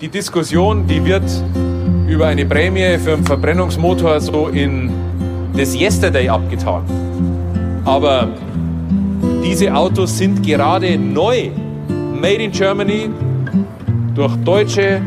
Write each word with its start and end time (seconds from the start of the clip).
Die 0.00 0.08
Diskussion, 0.08 0.86
die 0.86 1.04
wird 1.04 1.24
über 2.06 2.28
eine 2.28 2.46
Prämie 2.46 2.98
für 2.98 3.14
einen 3.14 3.24
Verbrennungsmotor 3.24 4.20
so 4.20 4.46
in 4.46 4.92
das 5.56 5.74
Yesterday 5.74 6.28
abgetan. 6.28 6.84
Aber 7.84 8.28
diese 9.44 9.74
Autos 9.74 10.16
sind 10.16 10.44
gerade 10.46 10.96
neu, 10.96 11.50
made 12.14 12.44
in 12.44 12.52
Germany, 12.52 13.10
durch 14.14 14.36
deutsche 14.44 15.02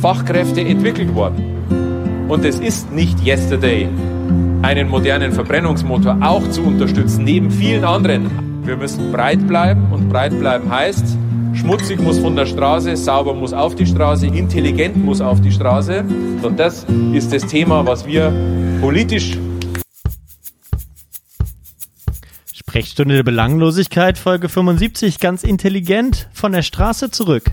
Fachkräfte 0.00 0.60
entwickelt 0.60 1.12
worden. 1.12 2.26
Und 2.28 2.44
es 2.44 2.60
ist 2.60 2.92
nicht 2.92 3.26
Yesterday, 3.26 3.88
einen 4.62 4.88
modernen 4.88 5.32
Verbrennungsmotor 5.32 6.18
auch 6.20 6.48
zu 6.50 6.62
unterstützen, 6.62 7.24
neben 7.24 7.50
vielen 7.50 7.82
anderen. 7.82 8.62
Wir 8.64 8.76
müssen 8.76 9.10
breit 9.10 9.44
bleiben 9.48 9.88
und 9.90 10.08
breit 10.08 10.38
bleiben 10.38 10.70
heißt, 10.70 11.18
Schmutzig 11.58 12.00
muss 12.00 12.18
von 12.18 12.36
der 12.36 12.46
Straße, 12.46 12.96
sauber 12.96 13.34
muss 13.34 13.52
auf 13.52 13.74
die 13.74 13.86
Straße, 13.86 14.26
intelligent 14.26 14.96
muss 14.96 15.20
auf 15.20 15.40
die 15.40 15.50
Straße. 15.50 16.04
Und 16.42 16.58
das 16.58 16.86
ist 17.12 17.32
das 17.32 17.46
Thema, 17.46 17.86
was 17.86 18.06
wir 18.06 18.32
politisch. 18.80 19.38
Sprechstunde 22.52 23.14
der 23.16 23.22
Belanglosigkeit, 23.22 24.18
Folge 24.18 24.48
75, 24.48 25.18
ganz 25.18 25.44
intelligent 25.44 26.28
von 26.34 26.52
der 26.52 26.62
Straße 26.62 27.10
zurück. 27.10 27.50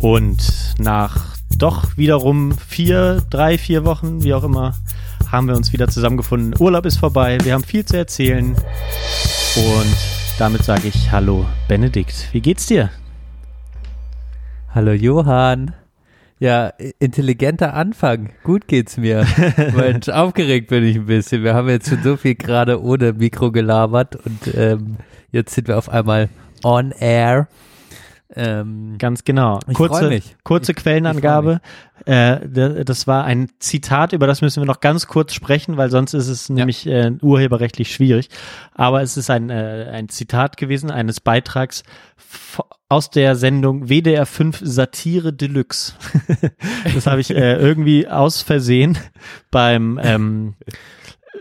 Und 0.00 0.74
nach 0.78 1.35
doch 1.58 1.96
wiederum 1.96 2.52
vier, 2.52 3.22
drei, 3.30 3.58
vier 3.58 3.84
Wochen, 3.84 4.22
wie 4.22 4.34
auch 4.34 4.44
immer, 4.44 4.74
haben 5.30 5.48
wir 5.48 5.56
uns 5.56 5.72
wieder 5.72 5.88
zusammengefunden. 5.88 6.54
Urlaub 6.58 6.86
ist 6.86 6.98
vorbei, 6.98 7.38
wir 7.42 7.54
haben 7.54 7.64
viel 7.64 7.84
zu 7.84 7.96
erzählen. 7.96 8.54
Und 9.56 9.96
damit 10.38 10.64
sage 10.64 10.88
ich 10.88 11.10
Hallo 11.10 11.46
Benedikt. 11.68 12.28
Wie 12.32 12.40
geht's 12.40 12.66
dir? 12.66 12.90
Hallo 14.74 14.92
Johann. 14.92 15.74
Ja, 16.38 16.70
intelligenter 16.98 17.72
Anfang. 17.72 18.28
Gut 18.44 18.68
geht's 18.68 18.98
mir. 18.98 19.26
Mensch, 19.74 20.10
aufgeregt 20.10 20.68
bin 20.68 20.84
ich 20.84 20.96
ein 20.96 21.06
bisschen. 21.06 21.42
Wir 21.42 21.54
haben 21.54 21.70
jetzt 21.70 21.88
schon 21.88 22.02
so 22.02 22.18
viel 22.18 22.34
gerade 22.34 22.82
ohne 22.82 23.14
Mikro 23.14 23.50
gelabert 23.50 24.16
und 24.16 24.54
ähm, 24.54 24.96
jetzt 25.32 25.54
sind 25.54 25.68
wir 25.68 25.78
auf 25.78 25.88
einmal 25.88 26.28
on 26.62 26.92
air. 26.92 27.48
Ähm, 28.36 28.96
Ganz 28.98 29.24
genau. 29.24 29.60
Kurze, 29.72 30.20
kurze 30.44 30.74
Quellenangabe. 30.74 31.60
Äh, 32.04 32.84
das 32.84 33.06
war 33.06 33.24
ein 33.24 33.48
Zitat, 33.58 34.12
über 34.12 34.26
das 34.26 34.42
müssen 34.42 34.62
wir 34.62 34.66
noch 34.66 34.80
ganz 34.80 35.06
kurz 35.06 35.32
sprechen, 35.32 35.78
weil 35.78 35.90
sonst 35.90 36.12
ist 36.12 36.28
es 36.28 36.48
ja. 36.48 36.54
nämlich 36.54 36.86
äh, 36.86 37.12
urheberrechtlich 37.22 37.92
schwierig. 37.92 38.28
Aber 38.74 39.00
es 39.00 39.16
ist 39.16 39.30
ein, 39.30 39.48
äh, 39.48 39.90
ein 39.90 40.10
Zitat 40.10 40.58
gewesen 40.58 40.90
eines 40.90 41.20
Beitrags 41.20 41.82
aus 42.88 43.10
der 43.10 43.36
Sendung 43.36 43.88
WDR 43.88 44.26
5 44.26 44.60
Satire 44.62 45.32
Deluxe. 45.32 45.94
das 46.94 47.06
habe 47.06 47.20
ich 47.20 47.30
äh, 47.30 47.56
irgendwie 47.56 48.06
aus 48.06 48.42
Versehen 48.42 48.98
beim 49.50 49.98
ähm, 50.02 50.54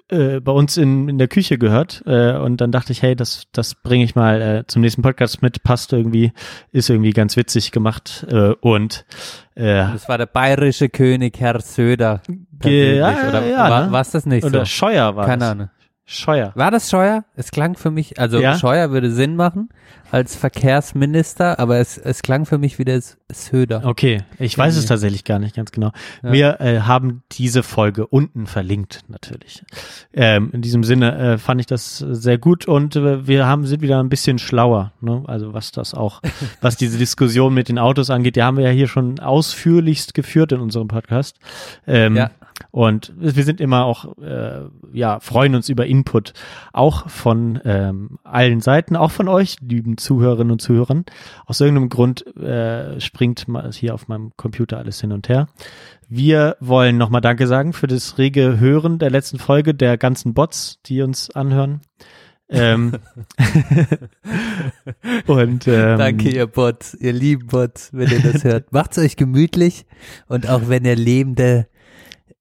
äh, 0.09 0.39
bei 0.39 0.51
uns 0.51 0.77
in, 0.77 1.09
in 1.09 1.17
der 1.17 1.27
Küche 1.27 1.57
gehört 1.57 2.03
äh, 2.05 2.33
und 2.37 2.61
dann 2.61 2.71
dachte 2.71 2.91
ich, 2.91 3.01
hey, 3.01 3.15
das, 3.15 3.43
das 3.51 3.75
bringe 3.75 4.03
ich 4.03 4.15
mal 4.15 4.41
äh, 4.41 4.63
zum 4.67 4.81
nächsten 4.81 5.01
Podcast 5.01 5.41
mit, 5.41 5.63
passt 5.63 5.93
irgendwie, 5.93 6.31
ist 6.71 6.89
irgendwie 6.89 7.11
ganz 7.11 7.35
witzig 7.37 7.71
gemacht 7.71 8.25
äh, 8.29 8.53
und 8.61 9.05
äh, 9.55 9.63
Das 9.93 10.07
war 10.07 10.17
der 10.17 10.27
bayerische 10.27 10.89
König 10.89 11.39
Herr 11.39 11.59
Söder. 11.59 12.21
Ja, 12.63 13.27
oder 13.29 13.45
ja, 13.47 13.69
war, 13.69 13.85
ne? 13.87 13.91
war's 13.91 14.11
das 14.11 14.25
nicht 14.25 14.43
Oder 14.43 14.59
so? 14.59 14.65
Scheuer 14.65 15.15
war 15.15 15.25
Keine 15.25 15.39
das. 15.39 15.51
Ahnung. 15.51 15.69
Scheuer. 16.07 16.51
War 16.53 16.69
das 16.69 16.89
Scheuer? 16.89 17.25
Es 17.35 17.49
klang 17.49 17.75
für 17.75 17.89
mich, 17.89 18.19
also 18.19 18.39
ja? 18.39 18.59
Scheuer 18.59 18.91
würde 18.91 19.09
Sinn 19.09 19.35
machen 19.35 19.69
als 20.11 20.35
Verkehrsminister, 20.35 21.59
aber 21.59 21.77
es, 21.77 21.97
es 21.97 22.21
klang 22.21 22.45
für 22.45 22.57
mich 22.57 22.79
wie 22.79 22.85
der 22.85 23.01
Söder. 23.31 23.81
Okay, 23.85 24.23
ich 24.39 24.57
weiß 24.57 24.77
es 24.77 24.85
tatsächlich 24.85 25.23
gar 25.23 25.39
nicht 25.39 25.55
ganz 25.55 25.71
genau. 25.71 25.91
Ja. 26.23 26.31
Wir 26.31 26.61
äh, 26.61 26.79
haben 26.81 27.23
diese 27.31 27.63
Folge 27.63 28.07
unten 28.07 28.45
verlinkt, 28.47 29.01
natürlich. 29.07 29.63
Ähm, 30.13 30.49
in 30.53 30.61
diesem 30.61 30.83
Sinne 30.83 31.17
äh, 31.17 31.37
fand 31.37 31.59
ich 31.59 31.67
das 31.67 31.97
sehr 31.97 32.37
gut 32.37 32.67
und 32.67 32.95
äh, 32.95 33.27
wir 33.27 33.45
haben, 33.45 33.65
sind 33.65 33.81
wieder 33.81 33.99
ein 33.99 34.09
bisschen 34.09 34.39
schlauer, 34.39 34.93
ne? 35.01 35.23
also 35.27 35.53
was 35.53 35.71
das 35.71 35.93
auch, 35.93 36.21
was 36.61 36.77
diese 36.77 36.97
Diskussion 36.97 37.53
mit 37.53 37.69
den 37.69 37.79
Autos 37.79 38.09
angeht, 38.09 38.35
die 38.35 38.43
haben 38.43 38.57
wir 38.57 38.65
ja 38.65 38.71
hier 38.71 38.87
schon 38.87 39.19
ausführlichst 39.19 40.13
geführt 40.13 40.51
in 40.51 40.59
unserem 40.59 40.87
Podcast. 40.87 41.37
Ähm, 41.87 42.15
ja. 42.15 42.31
Und 42.71 43.13
wir 43.17 43.43
sind 43.43 43.61
immer 43.61 43.85
auch, 43.85 44.17
äh, 44.17 44.61
ja, 44.93 45.19
freuen 45.19 45.55
uns 45.55 45.69
über 45.69 45.85
Input, 45.85 46.33
auch 46.73 47.09
von 47.09 47.59
ähm, 47.65 48.19
allen 48.23 48.61
Seiten, 48.61 48.95
auch 48.95 49.11
von 49.11 49.27
euch, 49.27 49.57
lieben 49.61 49.97
Zuhörerinnen 50.05 50.51
und 50.51 50.61
Zuhörern. 50.61 51.05
Aus 51.45 51.59
irgendeinem 51.59 51.89
Grund 51.89 52.25
äh, 52.37 52.99
springt 53.01 53.45
hier 53.73 53.93
auf 53.93 54.07
meinem 54.07 54.31
Computer 54.37 54.77
alles 54.77 55.01
hin 55.01 55.11
und 55.11 55.27
her. 55.27 55.47
Wir 56.07 56.55
wollen 56.59 56.97
nochmal 56.97 57.21
Danke 57.21 57.47
sagen 57.47 57.73
für 57.73 57.87
das 57.87 58.17
rege 58.17 58.59
Hören 58.59 58.99
der 58.99 59.09
letzten 59.09 59.39
Folge, 59.39 59.73
der 59.73 59.97
ganzen 59.97 60.33
Bots, 60.33 60.79
die 60.85 61.01
uns 61.01 61.31
anhören. 61.31 61.81
ähm, 62.47 62.93
und 65.25 65.67
ähm, 65.67 65.97
danke 65.97 66.29
ihr 66.29 66.45
Bots, 66.45 66.93
ihr 66.93 67.11
lieben 67.11 67.47
Bots, 67.47 67.89
wenn 67.91 68.11
ihr 68.11 68.21
das 68.21 68.43
hört. 68.43 68.71
Macht's 68.71 68.99
euch 68.99 69.15
gemütlich 69.15 69.87
und 70.27 70.47
auch 70.47 70.69
wenn 70.69 70.85
ihr 70.85 70.95
lebende 70.95 71.67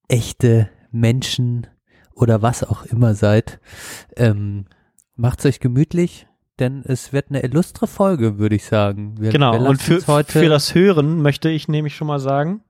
echte 0.08 0.68
Menschen 0.90 1.66
oder 2.14 2.42
was 2.42 2.62
auch 2.62 2.84
immer 2.84 3.14
seid, 3.14 3.60
ähm, 4.16 4.66
macht's 5.16 5.46
euch 5.46 5.58
gemütlich, 5.58 6.26
denn 6.60 6.82
es 6.86 7.12
wird 7.12 7.26
eine 7.30 7.42
illustre 7.42 7.86
Folge, 7.86 8.38
würde 8.38 8.56
ich 8.56 8.64
sagen. 8.64 9.14
Wir, 9.18 9.30
genau, 9.30 9.52
wir 9.54 9.68
und 9.68 9.82
für, 9.82 10.00
für 10.00 10.48
das 10.48 10.74
Hören 10.74 11.20
möchte 11.22 11.48
ich 11.48 11.68
nämlich 11.68 11.96
schon 11.96 12.06
mal 12.06 12.20
sagen. 12.20 12.62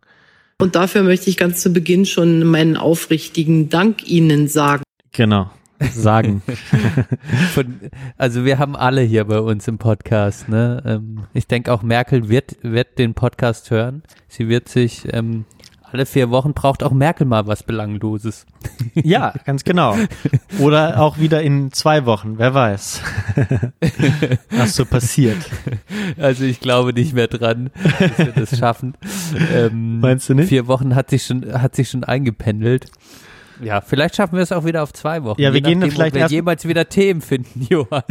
Und 0.58 0.76
dafür 0.76 1.02
möchte 1.02 1.28
ich 1.28 1.36
ganz 1.36 1.60
zu 1.60 1.72
Beginn 1.72 2.06
schon 2.06 2.44
meinen 2.44 2.76
aufrichtigen 2.76 3.68
Dank 3.68 4.08
Ihnen 4.08 4.48
sagen. 4.48 4.82
Genau, 5.12 5.50
sagen. 5.80 6.42
Von, 7.52 7.80
also 8.16 8.44
wir 8.44 8.58
haben 8.58 8.76
alle 8.76 9.02
hier 9.02 9.24
bei 9.24 9.40
uns 9.40 9.68
im 9.68 9.78
Podcast. 9.78 10.48
Ne? 10.48 10.82
Ähm, 10.86 11.24
ich 11.34 11.46
denke 11.46 11.72
auch 11.72 11.82
Merkel 11.82 12.28
wird, 12.28 12.56
wird 12.62 12.98
den 12.98 13.14
Podcast 13.14 13.70
hören. 13.70 14.02
Sie 14.28 14.48
wird 14.48 14.68
sich 14.68 15.02
ähm, 15.12 15.44
alle 15.94 16.06
vier 16.06 16.30
Wochen 16.30 16.54
braucht 16.54 16.82
auch 16.82 16.90
Merkel 16.90 17.24
mal 17.24 17.46
was 17.46 17.62
Belangloses. 17.62 18.46
Ja, 18.94 19.32
ganz 19.44 19.62
genau. 19.62 19.96
Oder 20.58 21.00
auch 21.00 21.18
wieder 21.18 21.40
in 21.40 21.70
zwei 21.70 22.04
Wochen, 22.04 22.36
wer 22.36 22.52
weiß. 22.52 23.00
Was 24.50 24.74
so 24.74 24.84
passiert. 24.84 25.38
Also 26.18 26.44
ich 26.44 26.58
glaube 26.58 26.92
nicht 26.92 27.14
mehr 27.14 27.28
dran, 27.28 27.70
dass 27.98 28.18
wir 28.18 28.32
das 28.32 28.58
schaffen. 28.58 28.94
Ähm, 29.52 30.00
Meinst 30.00 30.28
du 30.28 30.34
nicht? 30.34 30.48
Vier 30.48 30.66
Wochen 30.66 30.96
hat 30.96 31.10
sich 31.10 31.24
schon, 31.24 31.60
hat 31.60 31.76
sich 31.76 31.90
schon 31.90 32.02
eingependelt. 32.02 32.86
Ja, 33.62 33.80
vielleicht 33.80 34.16
schaffen 34.16 34.36
wir 34.36 34.42
es 34.42 34.52
auch 34.52 34.64
wieder 34.64 34.82
auf 34.82 34.92
zwei 34.92 35.22
Wochen. 35.24 35.40
Ja, 35.40 35.52
wir 35.52 35.60
gehen 35.60 35.78
nachdem, 35.78 35.92
vielleicht 35.92 36.14
ob 36.16 36.20
wir 36.20 36.26
jemals 36.28 36.66
wieder 36.66 36.88
Themen 36.88 37.20
finden, 37.20 37.66
Johann. 37.70 38.02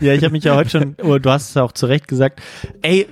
ja, 0.00 0.12
ich 0.12 0.22
habe 0.22 0.30
mich 0.30 0.44
ja 0.44 0.54
heute 0.54 0.70
schon, 0.70 0.96
oh, 1.02 1.18
du 1.18 1.30
hast 1.30 1.50
es 1.50 1.56
auch 1.56 1.72
zu 1.72 1.86
Recht 1.86 2.08
gesagt, 2.08 2.40
ey, 2.82 3.06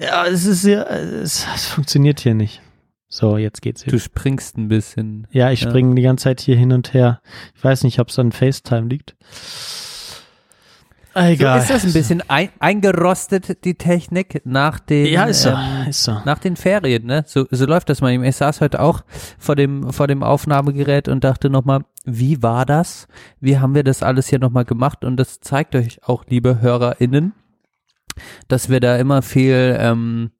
ja, 0.00 0.26
es 0.26 0.44
ist 0.44 0.64
ja, 0.64 0.82
es, 0.82 1.46
es 1.54 1.66
funktioniert 1.66 2.20
hier 2.20 2.34
nicht. 2.34 2.60
So, 3.08 3.36
jetzt 3.36 3.60
geht's 3.60 3.84
wieder. 3.84 3.96
Du 3.96 4.00
springst 4.00 4.56
ein 4.56 4.68
bisschen. 4.68 5.26
Ja, 5.30 5.50
ich 5.50 5.60
springe 5.60 5.90
ja. 5.90 5.94
die 5.96 6.02
ganze 6.02 6.24
Zeit 6.24 6.40
hier 6.40 6.56
hin 6.56 6.72
und 6.72 6.94
her. 6.94 7.20
Ich 7.54 7.62
weiß 7.62 7.84
nicht, 7.84 7.98
ob 7.98 8.08
es 8.08 8.18
an 8.18 8.32
FaceTime 8.32 8.88
liegt. 8.88 9.16
Egal. 11.14 11.58
So 11.58 11.62
ist 11.62 11.70
das 11.70 11.84
ein 11.84 11.92
bisschen 11.92 12.22
ein, 12.28 12.48
eingerostet, 12.58 13.64
die 13.64 13.74
Technik, 13.74 14.42
nach 14.44 14.78
den, 14.78 15.06
ja, 15.06 15.24
ist 15.24 15.42
so, 15.42 15.50
ähm, 15.50 15.88
ist 15.88 16.04
so. 16.04 16.20
nach 16.24 16.38
den 16.38 16.56
Ferien, 16.56 17.06
ne? 17.06 17.24
So, 17.26 17.46
so 17.50 17.66
läuft 17.66 17.88
das 17.88 18.00
mal. 18.00 18.12
Ich 18.24 18.36
saß 18.36 18.60
heute 18.60 18.80
auch 18.80 19.02
vor 19.38 19.56
dem, 19.56 19.92
vor 19.92 20.06
dem 20.06 20.22
Aufnahmegerät 20.22 21.08
und 21.08 21.24
dachte 21.24 21.50
nochmal, 21.50 21.80
wie 22.04 22.42
war 22.42 22.66
das? 22.66 23.06
Wie 23.40 23.58
haben 23.58 23.74
wir 23.74 23.84
das 23.84 24.02
alles 24.02 24.28
hier 24.28 24.38
nochmal 24.38 24.64
gemacht? 24.64 25.04
Und 25.04 25.16
das 25.16 25.40
zeigt 25.40 25.74
euch 25.74 26.00
auch, 26.02 26.24
liebe 26.28 26.60
HörerInnen, 26.60 27.32
dass 28.48 28.68
wir 28.68 28.80
da 28.80 28.96
immer 28.96 29.22
viel 29.22 29.76
ähm, 29.78 30.30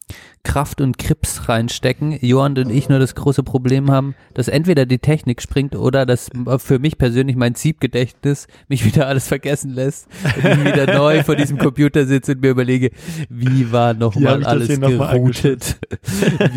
Kraft 0.45 0.81
und 0.81 0.99
Krips 0.99 1.49
reinstecken. 1.49 2.19
Johann 2.21 2.59
und 2.59 2.71
ich 2.71 2.89
nur 2.89 2.99
das 2.99 3.15
große 3.15 3.43
Problem 3.43 3.91
haben, 3.91 4.15
dass 4.35 4.49
entweder 4.49 4.87
die 4.87 4.99
Technik 4.99 5.41
springt 5.41 5.77
oder 5.77 6.05
dass 6.05 6.31
für 6.59 6.79
mich 6.79 6.99
persönlich 6.99 7.37
mein 7.37 7.55
Siebgedächtnis 7.55 8.49
mich 8.69 8.85
wieder 8.87 9.07
alles 9.07 9.29
vergessen 9.29 9.71
lässt 9.71 10.09
und 10.37 10.45
ich 10.45 10.65
wieder 10.65 10.95
neu 10.95 11.23
vor 11.23 11.37
diesem 11.37 11.59
Computer 11.59 12.07
sitze 12.07 12.33
und 12.33 12.43
mir 12.43 12.51
überlege, 12.51 12.91
wie 13.29 13.71
war 13.71 13.95
nochmal 13.95 14.45
alles 14.45 14.81
geroutet? 14.81 15.79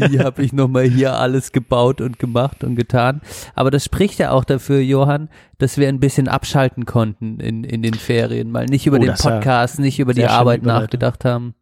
wie 0.09 0.19
habe 0.19 0.43
ich 0.43 0.51
nochmal 0.51 0.85
hier 0.85 1.17
alles 1.17 1.51
gebaut 1.51 2.01
und 2.01 2.17
gemacht 2.17 2.63
und 2.63 2.75
getan? 2.75 3.21
Aber 3.53 3.69
das 3.69 3.85
spricht 3.85 4.17
ja 4.19 4.31
auch 4.31 4.45
dafür, 4.45 4.79
Johann, 4.79 5.29
dass 5.57 5.77
wir 5.77 5.87
ein 5.87 5.99
bisschen 5.99 6.27
abschalten 6.27 6.85
konnten 6.85 7.39
in, 7.39 7.63
in 7.63 7.81
den 7.81 7.93
Ferien, 7.93 8.51
mal 8.51 8.65
nicht 8.65 8.87
über 8.87 8.97
oh, 8.97 9.01
den 9.01 9.13
Podcast, 9.13 9.79
nicht 9.79 9.99
über 9.99 10.13
die 10.13 10.25
Arbeit 10.25 10.63
nachgedacht 10.63 11.23
haben. 11.23 11.53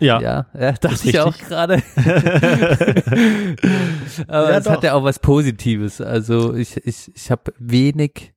Ja. 0.00 0.20
Ja, 0.20 0.46
ja 0.58 0.72
dachte 0.72 1.08
ich 1.08 1.20
auch 1.20 1.36
gerade. 1.36 1.82
Aber 4.28 4.50
Ja, 4.50 4.58
es 4.58 4.68
hat 4.68 4.78
doch. 4.78 4.82
ja 4.82 4.94
auch 4.94 5.04
was 5.04 5.18
Positives. 5.18 6.00
Also 6.00 6.54
ich, 6.54 6.76
ich, 6.86 7.10
ich 7.14 7.30
habe 7.30 7.52
wenig 7.58 8.32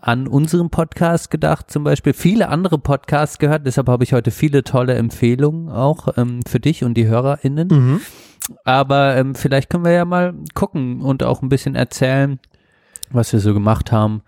an 0.00 0.26
unseren 0.26 0.70
Podcast 0.70 1.30
gedacht, 1.30 1.70
zum 1.70 1.84
Beispiel 1.84 2.14
viele 2.14 2.48
andere 2.48 2.78
Podcasts 2.78 3.38
gehört, 3.38 3.66
deshalb 3.66 3.88
habe 3.88 4.02
ich 4.02 4.14
heute 4.14 4.30
viele 4.30 4.64
tolle 4.64 4.94
Empfehlungen 4.94 5.68
auch 5.68 6.16
ähm, 6.16 6.40
für 6.48 6.58
dich 6.58 6.84
und 6.84 6.94
die 6.94 7.06
HörerInnen. 7.06 7.68
Mhm. 7.68 8.00
Aber 8.64 9.16
ähm, 9.16 9.34
vielleicht 9.34 9.68
können 9.68 9.84
wir 9.84 9.92
ja 9.92 10.06
mal 10.06 10.32
gucken 10.54 11.02
und 11.02 11.22
auch 11.22 11.42
ein 11.42 11.50
bisschen 11.50 11.74
erzählen, 11.74 12.40
was 13.10 13.32
wir 13.32 13.40
so 13.40 13.54
gemacht 13.54 13.92
haben. 13.92 14.22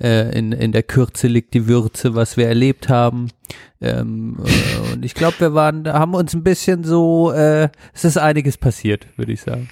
Äh, 0.00 0.36
in, 0.36 0.52
in 0.52 0.72
der 0.72 0.82
Kürze 0.82 1.26
liegt 1.26 1.54
die 1.54 1.66
Würze, 1.66 2.14
was 2.14 2.36
wir 2.36 2.46
erlebt 2.48 2.88
haben. 2.88 3.28
Ähm, 3.80 4.38
äh, 4.44 4.92
und 4.92 5.04
ich 5.04 5.14
glaube, 5.14 5.40
wir 5.40 5.54
waren, 5.54 5.86
haben 5.88 6.14
uns 6.14 6.34
ein 6.34 6.42
bisschen 6.42 6.84
so, 6.84 7.32
äh, 7.32 7.68
es 7.92 8.04
ist 8.04 8.18
einiges 8.18 8.56
passiert, 8.56 9.06
würde 9.16 9.32
ich 9.32 9.40
sagen. 9.42 9.68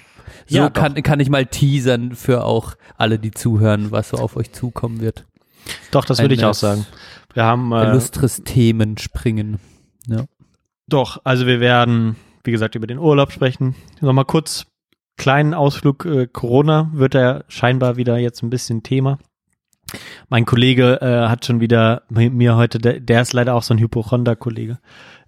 So 0.47 0.57
Ja, 0.57 0.69
kann, 0.69 1.01
kann 1.03 1.19
ich 1.19 1.29
mal 1.29 1.45
teasern 1.45 2.15
für 2.15 2.43
auch 2.43 2.75
alle, 2.97 3.19
die 3.19 3.31
zuhören, 3.31 3.91
was 3.91 4.09
so 4.09 4.17
auf 4.17 4.35
euch 4.37 4.51
zukommen 4.51 5.01
wird. 5.01 5.25
Doch, 5.91 6.05
das 6.05 6.19
würde 6.19 6.35
ich 6.35 6.45
auch 6.45 6.53
sagen. 6.53 6.85
Wir 7.33 7.43
haben 7.43 7.71
äh, 7.71 7.89
Illustres 7.89 8.43
Themen 8.43 8.97
springen. 8.97 9.59
Ja. 10.07 10.25
Doch, 10.87 11.19
also 11.23 11.45
wir 11.45 11.59
werden, 11.59 12.15
wie 12.43 12.51
gesagt, 12.51 12.75
über 12.75 12.87
den 12.87 12.97
Urlaub 12.97 13.31
sprechen. 13.31 13.75
Nochmal 13.99 14.25
kurz 14.25 14.65
kleinen 15.17 15.53
Ausflug. 15.53 16.05
Äh, 16.05 16.27
Corona 16.27 16.89
wird 16.93 17.13
ja 17.15 17.43
scheinbar 17.47 17.97
wieder 17.97 18.17
jetzt 18.17 18.41
ein 18.43 18.49
bisschen 18.49 18.83
Thema. 18.83 19.17
Mein 20.27 20.43
Kollege 20.45 20.99
äh, 21.01 21.29
hat 21.29 21.45
schon 21.45 21.61
wieder 21.61 22.01
mi- 22.09 22.29
mir 22.29 22.57
heute, 22.57 22.77
der, 22.77 22.99
der 22.99 23.21
ist 23.21 23.31
leider 23.31 23.55
auch 23.55 23.63
so 23.63 23.73
ein 23.73 23.77
Hypochonder-Kollege. 23.79 24.79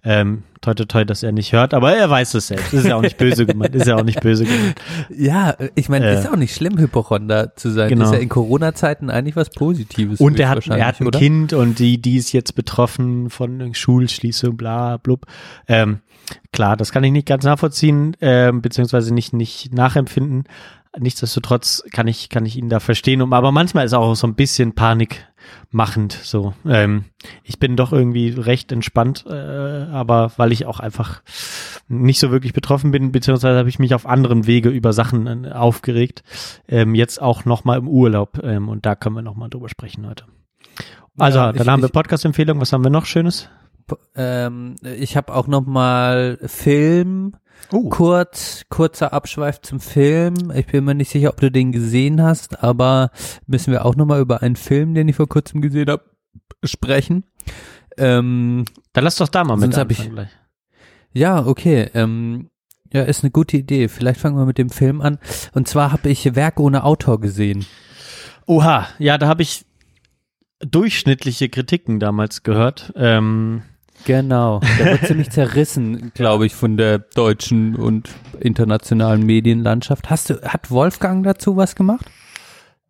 Ähm, 0.04 0.42
toi, 0.60 0.74
toi, 0.74 0.84
toi, 0.84 1.04
dass 1.06 1.22
er 1.22 1.32
nicht 1.32 1.52
hört, 1.54 1.72
aber 1.72 1.94
er 1.96 2.08
weiß 2.10 2.34
es 2.34 2.48
selbst. 2.48 2.72
Ist 2.74 2.86
ja 2.86 2.96
auch 2.96 3.00
nicht 3.02 3.16
böse 3.16 3.46
gemeint. 3.46 3.74
Ist 3.74 3.86
ja 3.86 3.96
auch 3.96 4.02
nicht 4.04 4.20
böse 4.20 4.44
gemeint. 4.44 4.78
Ja, 5.10 5.56
ich 5.74 5.88
meine, 5.88 6.06
Äh, 6.10 6.18
ist 6.18 6.28
auch 6.30 6.36
nicht 6.36 6.54
schlimm, 6.54 6.78
Hypochonder 6.78 7.56
zu 7.56 7.70
sein. 7.70 7.88
genau. 7.88 8.04
Ist 8.06 8.12
ja 8.12 8.18
in 8.18 8.28
Corona-Zeiten 8.28 9.08
eigentlich 9.08 9.36
was 9.36 9.48
Positives. 9.50 10.20
Und 10.20 10.38
er 10.38 10.50
hat, 10.50 10.66
er 10.66 10.86
hat 10.86 11.00
ein 11.00 11.06
oder? 11.06 11.18
Kind 11.18 11.54
und 11.54 11.78
die, 11.78 12.00
die 12.00 12.16
ist 12.16 12.32
jetzt 12.32 12.54
betroffen 12.54 13.30
von 13.30 13.72
Schulschließung, 13.74 14.58
bla, 14.58 14.98
blub. 14.98 15.24
Ähm, 15.68 16.00
klar, 16.52 16.76
das 16.76 16.92
kann 16.92 17.04
ich 17.04 17.12
nicht 17.12 17.26
ganz 17.26 17.44
nachvollziehen, 17.44 18.16
ähm, 18.20 18.62
beziehungsweise 18.62 19.12
nicht, 19.14 19.32
nicht 19.32 19.72
nachempfinden. 19.74 20.44
Nichtsdestotrotz 20.98 21.84
kann 21.92 22.08
ich, 22.08 22.30
kann 22.30 22.44
ich 22.44 22.56
ihn 22.56 22.68
da 22.68 22.80
verstehen. 22.80 23.22
Und, 23.22 23.32
aber 23.32 23.52
manchmal 23.52 23.86
ist 23.86 23.92
auch 23.92 24.14
so 24.16 24.26
ein 24.26 24.34
bisschen 24.34 24.74
Panik 24.74 25.24
machend, 25.70 26.12
so. 26.12 26.52
Ähm, 26.66 27.04
ich 27.44 27.60
bin 27.60 27.76
doch 27.76 27.92
irgendwie 27.92 28.30
recht 28.30 28.72
entspannt, 28.72 29.24
äh, 29.28 29.32
aber 29.32 30.32
weil 30.36 30.50
ich 30.50 30.66
auch 30.66 30.80
einfach 30.80 31.22
nicht 31.86 32.18
so 32.18 32.32
wirklich 32.32 32.52
betroffen 32.54 32.90
bin, 32.90 33.12
beziehungsweise 33.12 33.56
habe 33.58 33.68
ich 33.68 33.78
mich 33.78 33.94
auf 33.94 34.04
anderen 34.04 34.48
Wege 34.48 34.68
über 34.68 34.92
Sachen 34.92 35.44
äh, 35.44 35.52
aufgeregt. 35.52 36.24
Ähm, 36.68 36.96
jetzt 36.96 37.22
auch 37.22 37.44
nochmal 37.44 37.78
im 37.78 37.86
Urlaub. 37.88 38.40
Ähm, 38.42 38.68
und 38.68 38.84
da 38.84 38.96
können 38.96 39.14
wir 39.14 39.22
nochmal 39.22 39.48
drüber 39.48 39.68
sprechen 39.68 40.08
heute. 40.08 40.24
Also, 41.18 41.38
Ja, 41.38 41.52
dann 41.52 41.62
ich- 41.62 41.68
haben 41.68 41.82
wir 41.82 41.88
Podcast-Empfehlungen. 41.88 42.60
Was 42.60 42.72
haben 42.72 42.82
wir 42.84 42.90
noch 42.90 43.06
Schönes? 43.06 43.48
Ähm, 44.14 44.76
ich 44.82 45.16
habe 45.16 45.34
auch 45.34 45.46
noch 45.46 45.66
mal 45.66 46.38
Film, 46.46 47.34
Oh. 47.72 47.88
kurz, 47.90 48.64
kurzer 48.70 49.12
Abschweif 49.12 49.60
zum 49.60 49.80
Film. 49.80 50.50
Ich 50.54 50.66
bin 50.66 50.84
mir 50.84 50.94
nicht 50.94 51.10
sicher, 51.10 51.28
ob 51.28 51.40
du 51.40 51.50
den 51.50 51.72
gesehen 51.72 52.22
hast, 52.22 52.62
aber 52.64 53.10
müssen 53.46 53.70
wir 53.70 53.84
auch 53.84 53.96
noch 53.96 54.06
mal 54.06 54.20
über 54.20 54.42
einen 54.42 54.56
Film, 54.56 54.94
den 54.94 55.08
ich 55.08 55.16
vor 55.16 55.28
kurzem 55.28 55.60
gesehen 55.60 55.90
habe, 55.90 56.04
sprechen. 56.64 57.24
Ähm, 57.98 58.64
Dann 58.94 59.04
lass 59.04 59.16
doch 59.16 59.28
da 59.28 59.44
mal 59.44 59.56
mit 59.56 59.76
hab 59.76 59.90
ich- 59.90 59.98
anfangen 59.98 60.14
gleich. 60.16 60.30
ja, 61.12 61.44
okay. 61.46 61.90
Ähm, 61.94 62.48
ja, 62.92 63.02
ist 63.02 63.22
eine 63.22 63.30
gute 63.30 63.58
Idee. 63.58 63.88
Vielleicht 63.88 64.20
fangen 64.20 64.36
wir 64.36 64.46
mit 64.46 64.58
dem 64.58 64.70
Film 64.70 65.00
an. 65.02 65.18
Und 65.52 65.68
zwar 65.68 65.92
habe 65.92 66.08
ich 66.08 66.34
Werk 66.34 66.58
ohne 66.58 66.82
Autor 66.84 67.20
gesehen. 67.20 67.66
Oha, 68.46 68.88
ja, 68.98 69.16
da 69.18 69.28
habe 69.28 69.42
ich 69.42 69.64
durchschnittliche 70.60 71.48
Kritiken 71.48 72.00
damals 72.00 72.42
gehört. 72.42 72.92
Ähm, 72.96 73.62
Genau. 74.04 74.60
Der 74.78 74.86
wird 74.92 75.06
ziemlich 75.06 75.30
zerrissen, 75.30 76.12
glaube 76.14 76.46
ich, 76.46 76.54
von 76.54 76.76
der 76.76 76.98
deutschen 76.98 77.76
und 77.76 78.10
internationalen 78.40 79.24
Medienlandschaft. 79.24 80.10
Hast 80.10 80.30
du, 80.30 80.40
hat 80.42 80.70
Wolfgang 80.70 81.24
dazu 81.24 81.56
was 81.56 81.74
gemacht? 81.74 82.06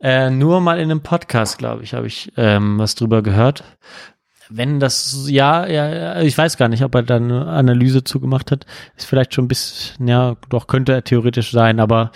äh, 0.01 0.31
nur 0.31 0.61
mal 0.61 0.79
in 0.79 0.91
einem 0.91 1.03
Podcast, 1.03 1.59
glaube 1.59 1.83
ich, 1.83 1.95
habe 1.95 2.07
ich 2.07 2.33
ähm, 2.37 2.79
was 2.79 2.95
drüber 2.95 3.23
gehört. 3.23 3.65
Wenn 4.50 4.81
das, 4.81 5.26
ja, 5.29 5.67
ja, 5.67 6.20
ich 6.23 6.37
weiß 6.37 6.56
gar 6.56 6.69
nicht, 6.69 6.82
ob 6.82 6.94
er 6.94 7.02
da 7.05 7.17
eine 7.17 7.47
Analyse 7.47 8.02
zugemacht 8.02 8.50
hat. 8.50 8.67
Ist 8.97 9.06
vielleicht 9.06 9.32
schon 9.32 9.49
bis, 9.49 9.94
ja, 10.05 10.37
doch 10.49 10.67
könnte 10.67 10.93
er 10.93 11.05
theoretisch 11.05 11.52
sein, 11.52 11.79
aber 11.79 12.11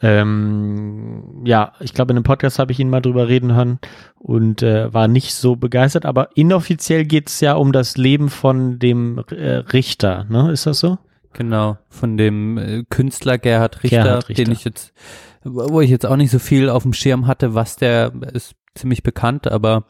ähm, 0.00 1.42
ja, 1.44 1.72
ich 1.80 1.94
glaube, 1.94 2.12
in 2.12 2.16
einem 2.16 2.24
Podcast 2.24 2.58
habe 2.58 2.72
ich 2.72 2.80
ihn 2.80 2.90
mal 2.90 3.00
drüber 3.00 3.28
reden 3.28 3.54
hören 3.54 3.78
und 4.18 4.62
äh, 4.62 4.92
war 4.92 5.08
nicht 5.08 5.34
so 5.34 5.56
begeistert, 5.56 6.06
aber 6.06 6.30
inoffiziell 6.34 7.04
geht 7.04 7.28
es 7.28 7.40
ja 7.40 7.54
um 7.54 7.72
das 7.72 7.96
Leben 7.96 8.30
von 8.30 8.78
dem 8.78 9.22
äh, 9.30 9.56
Richter, 9.56 10.24
ne? 10.28 10.50
Ist 10.50 10.66
das 10.66 10.80
so? 10.80 10.98
Genau, 11.34 11.78
von 11.90 12.16
dem 12.16 12.58
äh, 12.58 12.84
Künstler 12.88 13.38
Gerhard 13.38 13.82
Richter, 13.82 14.02
Gerhard 14.04 14.28
Richter. 14.28 14.44
den 14.44 14.52
ich 14.52 14.64
jetzt, 14.64 14.92
wo 15.42 15.80
ich 15.80 15.90
jetzt 15.90 16.06
auch 16.06 16.16
nicht 16.16 16.30
so 16.30 16.38
viel 16.38 16.70
auf 16.70 16.84
dem 16.84 16.92
Schirm 16.92 17.26
hatte, 17.26 17.54
was 17.54 17.76
der 17.76 18.12
ist 18.32 18.54
ziemlich 18.74 19.02
bekannt, 19.02 19.48
aber 19.48 19.84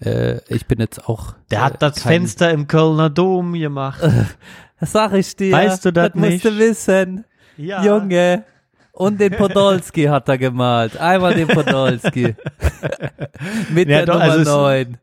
äh, 0.00 0.38
ich 0.48 0.66
bin 0.66 0.78
jetzt 0.80 1.08
auch. 1.08 1.34
Der 1.50 1.58
äh, 1.58 1.62
hat 1.62 1.82
das 1.82 1.96
kein- 2.02 2.12
Fenster 2.22 2.50
im 2.50 2.66
Kölner 2.66 3.10
Dom 3.10 3.52
gemacht. 3.54 4.00
Das 4.80 4.90
sag 4.92 5.14
ich 5.14 5.34
dir. 5.36 5.52
Weißt 5.52 5.84
du 5.86 5.92
das 5.92 6.10
musst 6.14 6.30
nicht? 6.30 6.44
du 6.44 6.58
wissen. 6.58 7.24
ja. 7.56 7.82
Junge. 7.84 8.44
Und 8.92 9.18
den 9.20 9.32
Podolski 9.32 10.04
hat 10.04 10.28
er 10.28 10.36
gemalt. 10.36 10.96
Einmal 11.00 11.34
den 11.34 11.48
Podolski. 11.48 12.34
Mit 13.70 13.88
Ja, 13.88 13.98
der 13.98 14.06
doch, 14.06 14.14
Nummer 14.14 14.24
also 14.32 14.40
es- 14.68 14.86
9. 14.86 14.98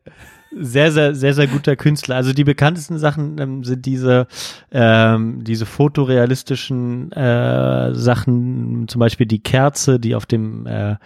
sehr, 0.58 0.92
sehr, 0.92 1.14
sehr, 1.14 1.34
sehr 1.34 1.46
guter 1.46 1.76
Künstler. 1.76 2.16
Also 2.16 2.32
die 2.32 2.44
bekanntesten 2.44 2.98
Sachen 2.98 3.38
ähm, 3.38 3.64
sind 3.64 3.86
diese, 3.86 4.26
ähm, 4.70 5.44
diese 5.44 5.66
fotorealistischen 5.66 7.12
äh, 7.12 7.94
Sachen, 7.94 8.86
zum 8.88 8.98
Beispiel 8.98 9.26
die 9.26 9.40
Kerze, 9.42 9.98
die 9.98 10.14
auf 10.14 10.26
dem 10.26 10.66
äh, 10.66 10.96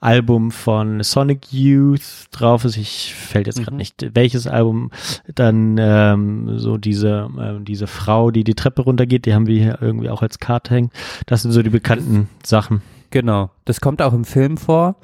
Album 0.00 0.50
von 0.50 1.02
Sonic 1.02 1.52
Youth 1.52 2.26
drauf 2.30 2.64
ist. 2.64 2.76
Ich 2.76 3.14
fällt 3.14 3.46
jetzt 3.46 3.58
gerade 3.58 3.72
Mhm. 3.72 3.78
nicht, 3.78 4.10
welches 4.14 4.46
Album. 4.46 4.90
Dann 5.34 5.76
ähm, 5.78 6.58
so 6.58 6.78
diese, 6.78 7.28
ähm, 7.38 7.64
diese 7.64 7.86
Frau, 7.86 8.30
die 8.30 8.44
die 8.44 8.54
Treppe 8.54 8.82
runtergeht, 8.82 9.26
die 9.26 9.34
haben 9.34 9.46
wir 9.46 9.60
hier 9.62 9.78
irgendwie 9.80 10.08
auch 10.10 10.22
als 10.22 10.38
Karte 10.38 10.74
hängen. 10.74 10.90
Das 11.26 11.42
sind 11.42 11.52
so 11.52 11.62
die 11.62 11.70
bekannten 11.70 12.28
Sachen. 12.44 12.82
Genau. 13.10 13.50
Das 13.64 13.80
kommt 13.80 14.02
auch 14.02 14.12
im 14.12 14.24
Film 14.24 14.56
vor. 14.56 14.96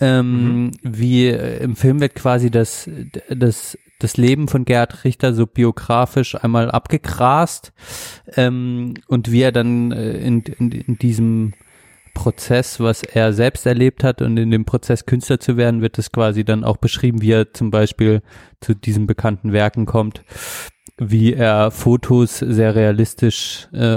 Ähm, 0.00 0.64
Mhm. 0.64 0.70
Wie 0.82 1.26
äh, 1.28 1.62
im 1.62 1.76
Film 1.76 2.00
wird 2.00 2.14
quasi 2.14 2.50
das, 2.50 2.88
das, 3.28 3.78
das 3.98 4.16
Leben 4.16 4.48
von 4.48 4.64
Gerhard 4.64 5.04
Richter 5.04 5.34
so 5.34 5.46
biografisch 5.46 6.34
einmal 6.34 6.70
abgegrast 6.70 7.72
ähm, 8.36 8.94
und 9.06 9.30
wie 9.30 9.42
er 9.42 9.52
dann 9.52 9.92
äh, 9.92 10.12
in, 10.18 10.40
in, 10.40 10.72
in 10.72 10.98
diesem 10.98 11.52
Prozess, 12.14 12.78
was 12.78 13.02
er 13.02 13.32
selbst 13.32 13.64
erlebt 13.66 14.04
hat 14.04 14.20
und 14.20 14.36
in 14.36 14.50
dem 14.50 14.64
Prozess 14.64 15.06
Künstler 15.06 15.40
zu 15.40 15.56
werden, 15.56 15.80
wird 15.80 15.98
es 15.98 16.12
quasi 16.12 16.44
dann 16.44 16.64
auch 16.64 16.76
beschrieben, 16.76 17.22
wie 17.22 17.32
er 17.32 17.52
zum 17.52 17.70
Beispiel 17.70 18.22
zu 18.60 18.74
diesen 18.74 19.06
bekannten 19.06 19.52
Werken 19.52 19.86
kommt, 19.86 20.22
wie 20.98 21.32
er 21.32 21.70
Fotos 21.70 22.38
sehr 22.38 22.74
realistisch 22.74 23.68
äh, 23.72 23.96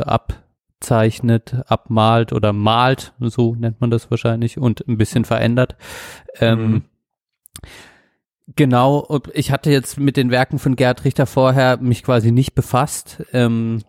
abzeichnet, 0.85 1.55
abmalt 1.67 2.31
oder 2.31 2.53
malt, 2.53 3.13
so 3.19 3.55
nennt 3.55 3.81
man 3.81 3.89
das 3.89 4.11
wahrscheinlich, 4.11 4.57
und 4.59 4.87
ein 4.87 4.97
bisschen 4.97 5.25
verändert. 5.25 5.75
Ähm, 6.39 6.71
Mhm. 6.71 6.83
Genau, 8.55 9.21
ich 9.33 9.51
hatte 9.51 9.71
jetzt 9.71 9.99
mit 9.99 10.17
den 10.17 10.29
Werken 10.29 10.59
von 10.59 10.75
Gerhard 10.75 11.03
Richter 11.03 11.25
vorher 11.25 11.77
mich 11.77 12.03
quasi 12.03 12.31
nicht 12.31 12.53
befasst. 12.53 13.23
Ähm, 13.33 13.81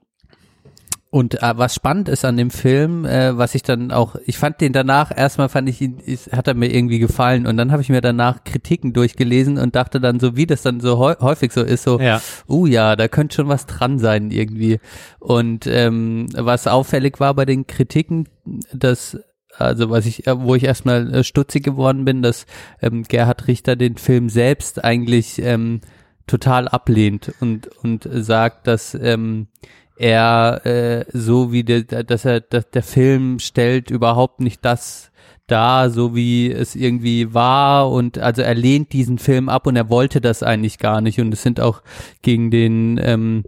und 1.17 1.43
äh, 1.43 1.57
was 1.57 1.75
spannend 1.75 2.11
ist 2.11 2.27
an 2.27 2.37
dem 2.37 2.51
Film, 2.51 3.07
äh, 3.07 3.39
was 3.39 3.55
ich 3.55 3.63
dann 3.63 3.91
auch, 3.91 4.17
ich 4.27 4.37
fand 4.37 4.61
den 4.61 4.75
danach, 4.75 5.11
erstmal 5.17 5.49
fand 5.49 5.67
ich 5.67 5.81
ihn, 5.81 5.99
ist, 5.99 6.31
hat 6.33 6.47
er 6.47 6.53
mir 6.53 6.71
irgendwie 6.71 6.99
gefallen 6.99 7.47
und 7.47 7.57
dann 7.57 7.73
habe 7.73 7.81
ich 7.81 7.89
mir 7.89 8.03
danach 8.03 8.45
Kritiken 8.45 8.93
durchgelesen 8.93 9.57
und 9.57 9.75
dachte 9.77 9.99
dann 9.99 10.21
so, 10.21 10.37
wie 10.37 10.45
das 10.45 10.61
dann 10.61 10.79
so 10.81 10.99
häu- 10.99 11.19
häufig 11.21 11.53
so 11.53 11.63
ist, 11.63 11.85
so, 11.85 11.99
Ja. 11.99 12.21
uh 12.51 12.67
ja, 12.67 12.97
da 12.97 13.09
könnte 13.09 13.35
schon 13.37 13.49
was 13.49 13.65
dran 13.65 13.99
sein 13.99 14.31
irgendwie. 14.31 14.79
Und 15.19 15.67
ähm, 15.67 16.27
was 16.37 16.67
auffällig 16.67 17.19
war 17.19 17.33
bei 17.33 17.47
den 17.47 17.67
Kritiken, 17.67 18.29
dass 18.75 19.19
also 19.57 19.89
was 19.89 20.05
ich, 20.05 20.27
äh, 20.27 20.39
wo 20.39 20.55
ich 20.55 20.65
erstmal 20.65 21.15
äh, 21.15 21.25
stutzig 21.25 21.65
geworden 21.65 22.05
bin, 22.05 22.21
dass 22.21 22.45
ähm, 22.83 23.05
Gerhard 23.05 23.47
Richter 23.49 23.75
den 23.75 23.97
Film 23.97 24.29
selbst 24.29 24.85
eigentlich 24.85 25.41
ähm, 25.43 25.81
total 26.27 26.69
ablehnt 26.69 27.33
und 27.41 27.69
und 27.83 28.07
sagt, 28.13 28.67
dass 28.67 28.95
ähm, 28.95 29.47
er 29.97 30.65
äh, 30.67 31.05
so 31.13 31.53
wie 31.53 31.65
der, 31.65 31.83
dass 31.83 32.25
er, 32.25 32.41
dass 32.41 32.71
der 32.71 32.83
Film 32.83 33.39
stellt 33.39 33.91
überhaupt 33.91 34.41
nicht 34.41 34.65
das 34.65 35.11
dar, 35.47 35.91
so 35.91 36.15
wie 36.15 36.51
es 36.51 36.75
irgendwie 36.75 37.33
war 37.33 37.91
und 37.91 38.19
also 38.19 38.43
er 38.43 38.55
lehnt 38.55 38.93
diesen 38.93 39.19
Film 39.19 39.49
ab 39.49 39.67
und 39.67 39.77
er 39.77 39.89
wollte 39.89 40.21
das 40.21 40.43
eigentlich 40.43 40.79
gar 40.79 41.01
nicht 41.01 41.21
und 41.21 41.33
es 41.33 41.43
sind 41.43 41.61
auch 41.61 41.83
gegen 42.23 42.51
den 42.51 43.01
ähm, 43.03 43.45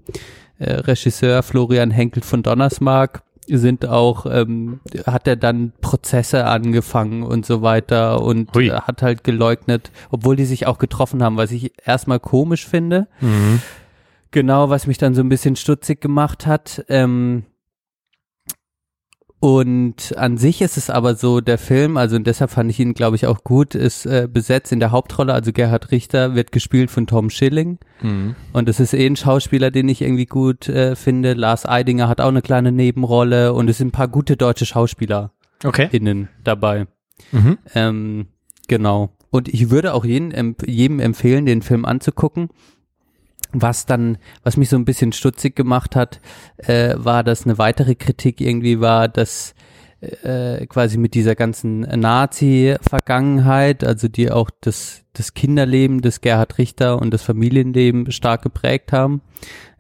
äh, 0.59 0.75
Regisseur 0.75 1.43
Florian 1.43 1.91
Henkel 1.91 2.23
von 2.23 2.43
Donnersmarck 2.43 3.23
sind 3.57 3.87
auch, 3.87 4.27
ähm, 4.27 4.81
hat 5.07 5.27
er 5.27 5.37
dann 5.37 5.73
Prozesse 5.81 6.45
angefangen 6.45 7.23
und 7.23 7.47
so 7.47 7.63
weiter 7.63 8.23
und 8.23 8.55
Hui. 8.55 8.69
hat 8.69 9.03
halt 9.03 9.25
geleugnet, 9.25 9.91
obwohl 10.11 10.37
die 10.37 10.45
sich 10.45 10.67
auch 10.67 10.79
getroffen 10.79 11.23
haben, 11.23 11.37
was 11.37 11.51
ich 11.51 11.73
erstmal 11.85 12.21
komisch 12.21 12.67
finde. 12.67 13.09
Mhm. 13.21 13.63
Genau, 14.31 14.69
was 14.71 14.87
mich 14.87 14.99
dann 14.99 15.15
so 15.15 15.23
ein 15.23 15.29
bisschen 15.29 15.57
stutzig 15.57 16.01
gemacht 16.01 16.47
hat. 16.47 16.85
Ähm, 16.89 17.45
und 19.41 20.17
an 20.19 20.37
sich 20.37 20.63
ist 20.63 20.77
es 20.77 20.91
aber 20.91 21.15
so, 21.15 21.41
der 21.41 21.59
Film, 21.59 21.97
also 21.97 22.17
und 22.17 22.27
deshalb 22.27 22.51
fand 22.51 22.69
ich 22.71 22.81
ihn, 22.81 22.93
glaube 22.93 23.15
ich, 23.15 23.27
auch 23.27 23.45
gut, 23.45 23.77
ist 23.77 24.05
äh, 24.05 24.27
besetzt 24.31 24.73
in 24.73 24.81
der 24.81 24.91
Hauptrolle, 24.91 25.33
also 25.33 25.53
Gerhard 25.53 25.93
Richter 25.93 26.35
wird 26.35 26.51
gespielt 26.51 26.91
von 26.91 27.07
Tom 27.07 27.31
Schilling. 27.31 27.79
Mhm. 28.03 28.35
Und 28.53 28.69
das 28.69 28.81
ist 28.81 28.95
eh 28.95 29.07
ein 29.07 29.15
Schauspieler, 29.15 29.71
den 29.71 29.89
ich 29.89 30.03
irgendwie 30.03 30.27
gut 30.27 30.69
äh, 30.69 30.97
finde. 30.97 31.35
Lars 31.35 31.67
Eidinger 31.67 32.09
hat 32.09 32.21
auch 32.21 32.29
eine 32.29 32.43
kleine 32.43 32.73
Nebenrolle 32.73 33.53
und 33.53 33.71
es 33.71 33.79
sind 33.79 33.89
ein 33.89 33.93
paar 33.93 34.09
gute 34.09 34.37
deutsche 34.37 34.67
SchauspielerInnen 34.67 35.31
Okay. 35.65 36.29
dabei. 36.43 36.89
Mhm. 37.31 37.59
Ähm, 37.75 38.27
genau. 38.67 39.11
Und 39.31 39.49
ich 39.49 39.71
würde 39.71 39.95
auch 39.95 40.05
jeden, 40.05 40.33
emp- 40.33 40.69
jedem 40.69 40.99
empfehlen, 40.99 41.47
den 41.47 41.63
Film 41.63 41.85
anzugucken. 41.85 42.49
Was 43.53 43.87
dann, 43.87 44.19
was 44.43 44.57
mich 44.57 44.69
so 44.69 44.77
ein 44.77 44.85
bisschen 44.85 45.13
stutzig 45.13 45.57
gemacht 45.57 45.97
hat, 45.97 46.21
äh, 46.59 46.95
war, 46.97 47.25
dass 47.25 47.45
eine 47.45 47.59
weitere 47.59 47.95
Kritik 47.95 48.41
irgendwie 48.41 48.81
war, 48.81 49.09
dass 49.09 49.55
äh, 50.01 50.67
quasi 50.67 50.99
mit 50.99 51.15
dieser 51.15 51.35
ganzen 51.35 51.81
Nazi-Vergangenheit, 51.81 53.85
also 53.85 54.09
die 54.09 54.31
auch 54.31 54.51
das, 54.61 55.03
das 55.13 55.35
Kinderleben 55.35 56.03
des 56.03 56.21
Gerhard 56.21 56.59
Richter 56.59 57.01
und 57.01 57.13
das 57.13 57.23
Familienleben 57.23 58.13
stark 58.13 58.43
geprägt 58.43 58.93
haben, 58.93 59.23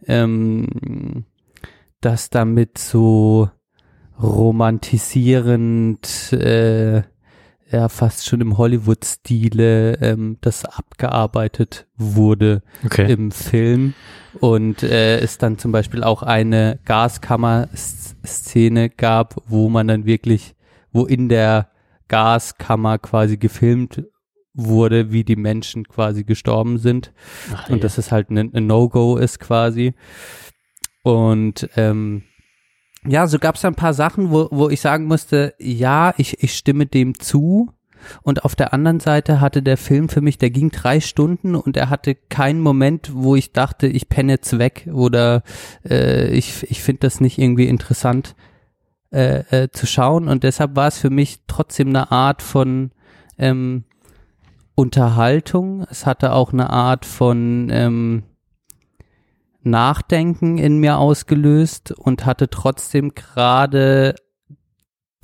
ähm, 0.07 1.25
dass 2.01 2.31
damit 2.31 2.79
so 2.79 3.51
romantisierend 4.21 6.33
äh, 6.33 7.03
ja 7.71 7.89
fast 7.89 8.27
schon 8.27 8.41
im 8.41 8.59
Hollywood-Stile 8.59 9.99
ähm, 10.01 10.39
das 10.41 10.65
abgearbeitet 10.65 11.87
wurde 11.97 12.63
Okay. 12.85 13.11
im 13.13 13.31
Film 13.31 13.95
und 14.41 14.83
äh, 14.83 15.19
es 15.19 15.39
dann 15.39 15.59
zum 15.59 15.73
Beispiel 15.73 16.03
auch 16.03 16.23
eine 16.23 16.79
Gaskammer-Szene 16.85 18.91
gab, 18.91 19.37
wo 19.47 19.69
man 19.69 19.89
dann 19.89 20.07
wirklich, 20.07 20.55
wo 20.93 21.05
in 21.05 21.29
der 21.29 21.69
Gaskammer 22.09 22.99
quasi 22.99 23.37
gefilmt 23.37 24.05
wurde, 24.55 25.13
wie 25.13 25.25
die 25.25 25.37
Menschen 25.37 25.87
quasi 25.87 26.25
gestorben 26.25 26.79
sind 26.79 27.13
Ach, 27.55 27.69
und 27.69 27.85
dass 27.85 27.99
es 27.99 28.11
halt 28.11 28.31
ein, 28.31 28.55
ein 28.55 28.67
No-Go 28.67 29.17
ist 29.17 29.39
quasi. 29.41 29.95
Und 31.03 31.69
ähm, 31.77 32.23
ja, 33.07 33.27
so 33.27 33.39
gab 33.39 33.57
es 33.57 33.65
ein 33.65 33.75
paar 33.75 33.95
Sachen, 33.95 34.31
wo, 34.31 34.49
wo 34.51 34.69
ich 34.69 34.81
sagen 34.81 35.07
musste, 35.07 35.55
ja, 35.59 36.15
ich, 36.17 36.43
ich 36.43 36.55
stimme 36.55 36.87
dem 36.87 37.19
zu. 37.19 37.71
Und 38.23 38.45
auf 38.45 38.55
der 38.55 38.73
anderen 38.73 39.01
Seite 39.01 39.41
hatte 39.41 39.63
der 39.63 39.77
Film 39.77 40.09
für 40.09 40.21
mich, 40.21 40.39
der 40.39 40.51
ging 40.51 40.71
drei 40.71 41.01
Stunden 41.01 41.55
und 41.55 41.77
er 41.77 41.91
hatte 41.91 42.15
keinen 42.15 42.61
Moment, 42.61 43.11
wo 43.13 43.35
ich 43.35 43.53
dachte, 43.53 43.89
ich 43.89 44.09
penne 44.09 44.33
jetzt 44.33 44.59
weg 44.59 44.89
oder 44.93 45.43
äh, 45.85 46.29
ich, 46.29 46.71
ich 46.71 46.81
finde 46.83 47.01
das 47.01 47.21
nicht 47.21 47.39
irgendwie 47.39 47.67
interessant 47.67 48.37
äh, 49.11 49.41
äh, 49.51 49.71
zu 49.71 49.87
schauen. 49.87 50.29
Und 50.29 50.45
deshalb 50.45 50.77
war 50.77 50.89
es 50.89 50.99
für 50.99 51.11
mich 51.11 51.41
trotzdem 51.47 51.89
eine 51.89 52.13
Art 52.13 52.43
von 52.43 52.93
ähm, 53.37 53.85
Unterhaltung. 54.75 55.85
Es 55.91 56.07
hatte 56.07 56.33
auch 56.33 56.53
eine 56.53 56.71
Art 56.71 57.05
von 57.05 57.69
ähm, 57.73 58.23
Nachdenken 59.71 60.59
in 60.59 60.79
mir 60.79 60.99
ausgelöst 60.99 61.93
und 61.93 62.27
hatte 62.27 62.51
trotzdem 62.51 63.15
gerade 63.15 64.15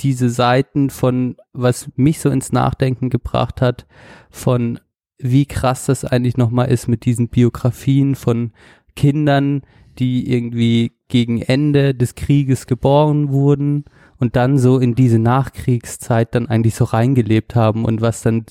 diese 0.01 0.29
Seiten 0.29 0.91
von, 0.91 1.37
was 1.53 1.91
mich 1.97 2.21
so 2.21 2.31
ins 2.31 2.53
Nachdenken 2.53 3.11
gebracht 3.11 3.61
hat, 3.61 3.87
von 4.31 4.81
wie 5.19 5.47
krass 5.47 5.87
das 5.87 6.05
eigentlich 6.05 6.37
nochmal 6.37 6.71
ist 6.71 6.89
mit 6.89 7.05
diesen 7.05 7.29
Biografien 7.29 8.15
von 8.15 8.53
Kindern, 8.97 9.63
die 9.99 10.31
irgendwie 10.33 10.93
gegen 11.09 11.41
Ende 11.41 11.95
des 11.95 12.17
Krieges 12.17 12.67
geboren 12.67 13.31
wurden 13.31 13.85
und 14.19 14.37
dann 14.37 14.59
so 14.59 14.79
in 14.79 14.95
diese 14.95 15.19
Nachkriegszeit 15.19 16.35
dann 16.35 16.49
eigentlich 16.49 16.75
so 16.75 16.85
reingelebt 16.85 17.55
haben 17.55 17.85
und 17.85 18.01
was 18.01 18.23
dann, 18.23 18.45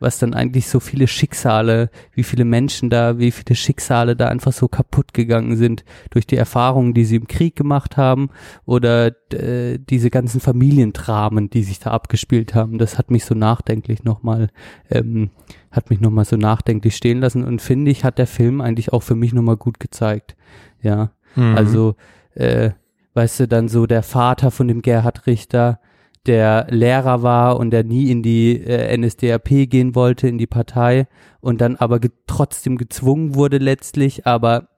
was 0.00 0.18
dann 0.18 0.34
eigentlich 0.34 0.68
so 0.68 0.80
viele 0.80 1.06
Schicksale, 1.06 1.90
wie 2.12 2.24
viele 2.24 2.44
Menschen 2.44 2.90
da, 2.90 3.18
wie 3.18 3.30
viele 3.30 3.54
Schicksale 3.54 4.16
da 4.16 4.28
einfach 4.28 4.52
so 4.52 4.68
kaputt 4.68 5.14
gegangen 5.14 5.56
sind 5.56 5.84
durch 6.10 6.26
die 6.26 6.36
Erfahrungen, 6.36 6.94
die 6.94 7.04
sie 7.04 7.16
im 7.16 7.26
Krieg 7.26 7.56
gemacht 7.56 7.96
haben 7.96 8.30
oder 8.66 9.12
äh, 9.32 9.78
diese 9.78 10.10
ganzen 10.10 10.40
Familiendramen, 10.40 11.50
die 11.50 11.62
sich 11.62 11.78
da 11.78 11.90
abgespielt 11.90 12.54
haben. 12.54 12.78
Das 12.78 12.98
hat 12.98 13.10
mich 13.10 13.24
so 13.24 13.34
nachdenklich 13.34 14.04
nochmal, 14.04 14.50
ähm, 14.90 15.30
hat 15.70 15.90
mich 15.90 16.00
nochmal 16.00 16.24
so 16.24 16.36
nachdenklich 16.36 16.96
stehen 16.96 17.20
lassen 17.20 17.44
und 17.44 17.62
finde 17.62 17.90
ich, 17.90 18.04
hat 18.04 18.18
der 18.18 18.26
Film 18.26 18.60
eigentlich 18.60 18.92
auch 18.92 19.02
für 19.02 19.14
mich 19.14 19.32
nochmal 19.32 19.56
gut 19.56 19.80
gezeigt. 19.80 20.36
Ja, 20.82 21.10
Mhm. 21.36 21.56
also, 21.56 21.96
äh, 22.34 22.70
weißt 23.14 23.40
du, 23.40 23.48
dann 23.48 23.68
so 23.68 23.86
der 23.86 24.02
Vater 24.02 24.50
von 24.50 24.68
dem 24.68 24.82
Gerhard 24.82 25.26
Richter, 25.26 25.80
der 26.26 26.66
Lehrer 26.70 27.22
war 27.22 27.58
und 27.58 27.70
der 27.70 27.84
nie 27.84 28.10
in 28.10 28.22
die 28.22 28.60
äh, 28.60 28.96
NSDAP 28.96 29.68
gehen 29.68 29.94
wollte, 29.94 30.26
in 30.26 30.38
die 30.38 30.46
Partei 30.46 31.06
und 31.40 31.60
dann 31.60 31.76
aber 31.76 32.00
ge 32.00 32.10
trotzdem 32.26 32.76
gezwungen 32.76 33.34
wurde 33.34 33.58
letztlich, 33.58 34.26
aber 34.26 34.68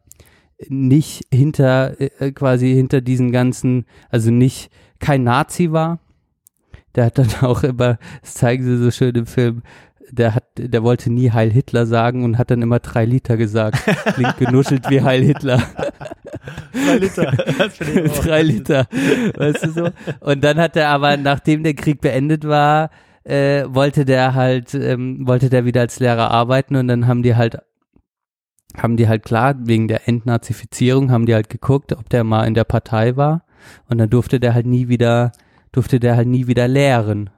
nicht 0.68 1.26
hinter, 1.32 2.00
äh, 2.00 2.32
quasi 2.32 2.72
hinter 2.72 3.00
diesen 3.00 3.30
ganzen, 3.30 3.84
also 4.10 4.30
nicht 4.30 4.70
kein 4.98 5.24
Nazi 5.24 5.72
war. 5.72 6.00
Der 6.94 7.06
hat 7.06 7.18
dann 7.18 7.30
auch 7.42 7.62
immer, 7.62 7.98
das 8.22 8.34
zeigen 8.34 8.64
sie 8.64 8.78
so 8.78 8.90
schön 8.90 9.14
im 9.14 9.26
Film, 9.26 9.62
der 10.10 10.34
hat, 10.34 10.44
der 10.56 10.82
wollte 10.82 11.12
nie 11.12 11.30
Heil 11.30 11.50
Hitler 11.50 11.86
sagen 11.86 12.24
und 12.24 12.38
hat 12.38 12.50
dann 12.50 12.62
immer 12.62 12.78
drei 12.78 13.04
Liter 13.04 13.36
gesagt. 13.36 13.78
Klingt 14.14 14.38
genuschelt 14.38 14.88
wie 14.88 15.02
Heil 15.02 15.22
Hitler. 15.22 15.62
Drei 16.84 16.96
Liter. 16.98 17.32
Drei 18.22 18.42
Liter, 18.42 18.86
weißt 19.36 19.64
du 19.66 19.70
so. 19.72 19.88
Und 20.20 20.44
dann 20.44 20.58
hat 20.58 20.76
er 20.76 20.88
aber, 20.90 21.16
nachdem 21.16 21.62
der 21.62 21.74
Krieg 21.74 22.00
beendet 22.00 22.46
war, 22.46 22.90
äh, 23.24 23.64
wollte 23.68 24.04
der 24.04 24.34
halt, 24.34 24.74
ähm, 24.74 25.26
wollte 25.26 25.48
der 25.50 25.64
wieder 25.64 25.80
als 25.80 25.98
Lehrer 25.98 26.30
arbeiten 26.30 26.76
und 26.76 26.88
dann 26.88 27.06
haben 27.06 27.22
die 27.22 27.34
halt, 27.36 27.58
haben 28.76 28.96
die 28.96 29.08
halt 29.08 29.24
klar, 29.24 29.54
wegen 29.58 29.88
der 29.88 30.06
Entnazifizierung, 30.08 31.10
haben 31.10 31.26
die 31.26 31.34
halt 31.34 31.48
geguckt, 31.48 31.92
ob 31.92 32.08
der 32.10 32.24
mal 32.24 32.44
in 32.46 32.54
der 32.54 32.64
Partei 32.64 33.16
war 33.16 33.42
und 33.88 33.98
dann 33.98 34.10
durfte 34.10 34.38
der 34.38 34.54
halt 34.54 34.66
nie 34.66 34.88
wieder, 34.88 35.32
durfte 35.72 35.98
der 35.98 36.16
halt 36.16 36.28
nie 36.28 36.46
wieder 36.46 36.68
lehren 36.68 37.30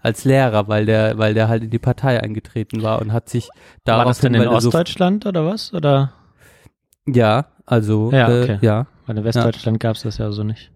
als 0.00 0.24
Lehrer, 0.24 0.68
weil 0.68 0.86
der, 0.86 1.18
weil 1.18 1.34
der 1.34 1.48
halt 1.48 1.64
in 1.64 1.70
die 1.70 1.78
Partei 1.80 2.22
eingetreten 2.22 2.82
war 2.82 3.02
und 3.02 3.12
hat 3.12 3.28
sich 3.28 3.48
War 3.84 4.04
das 4.04 4.20
denn 4.20 4.34
in 4.34 4.42
er 4.42 4.60
so- 4.60 4.68
Ostdeutschland 4.68 5.26
oder 5.26 5.44
was? 5.44 5.74
Oder? 5.74 6.12
Ja, 7.06 7.46
also 7.66 8.10
Ja, 8.12 8.28
äh, 8.28 8.42
okay. 8.42 8.58
ja. 8.62 8.86
Weil 9.06 9.18
in 9.18 9.24
Westdeutschland 9.24 9.80
gab's 9.80 10.02
das 10.02 10.18
ja 10.18 10.30
so 10.32 10.42
nicht. 10.42 10.70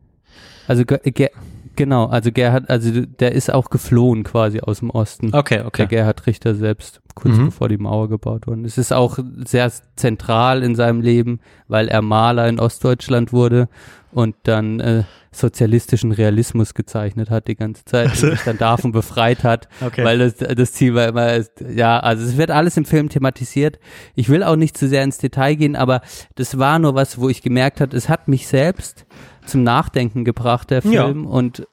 Also 0.68 0.84
Ge 0.84 0.98
Ge 1.10 1.30
genau, 1.76 2.06
also 2.06 2.30
Gerhard, 2.30 2.70
also 2.70 2.90
der 3.04 3.32
ist 3.32 3.52
auch 3.52 3.70
geflohen 3.70 4.22
quasi 4.22 4.60
aus 4.60 4.78
dem 4.80 4.90
Osten. 4.90 5.34
Okay, 5.34 5.56
Der 5.56 5.66
okay. 5.66 5.86
Gerhard 5.86 6.26
Richter 6.26 6.54
selbst, 6.54 7.00
kurz 7.14 7.36
Mhm. 7.36 7.46
bevor 7.46 7.68
die 7.68 7.78
Mauer 7.78 8.08
gebaut 8.08 8.46
wurde. 8.46 8.62
Es 8.62 8.78
ist 8.78 8.92
auch 8.92 9.18
sehr 9.44 9.70
zentral 9.96 10.62
in 10.62 10.74
seinem 10.76 11.00
Leben, 11.00 11.40
weil 11.66 11.88
er 11.88 12.02
Maler 12.02 12.48
in 12.48 12.60
Ostdeutschland 12.60 13.32
wurde 13.32 13.68
und 14.12 14.36
dann 14.44 14.78
äh, 14.80 15.04
sozialistischen 15.32 16.12
Realismus 16.12 16.74
gezeichnet 16.74 17.30
hat 17.30 17.46
die 17.48 17.54
ganze 17.54 17.84
Zeit 17.84 18.08
und 18.10 18.16
sich 18.16 18.40
dann 18.42 18.58
davon 18.58 18.92
befreit 18.92 19.44
hat, 19.44 19.68
Okay. 19.80 20.04
weil 20.04 20.18
das, 20.18 20.36
das 20.36 20.72
Ziel 20.72 20.94
war 20.94 21.08
immer, 21.08 21.32
es- 21.34 21.52
ja, 21.74 22.00
also 22.00 22.24
es 22.24 22.36
wird 22.36 22.50
alles 22.50 22.76
im 22.76 22.84
Film 22.84 23.08
thematisiert. 23.08 23.78
Ich 24.14 24.28
will 24.28 24.42
auch 24.42 24.56
nicht 24.56 24.76
zu 24.76 24.88
sehr 24.88 25.04
ins 25.04 25.18
Detail 25.18 25.54
gehen, 25.54 25.76
aber 25.76 26.00
das 26.34 26.58
war 26.58 26.78
nur 26.78 26.94
was, 26.94 27.18
wo 27.20 27.28
ich 27.28 27.42
gemerkt 27.42 27.80
hat, 27.80 27.94
es 27.94 28.08
hat 28.08 28.28
mich 28.28 28.48
selbst 28.48 29.06
zum 29.46 29.62
Nachdenken 29.62 30.24
gebracht, 30.24 30.70
der 30.70 30.82
Ja. 30.84 31.06
Film 31.06 31.26
und 31.26 31.66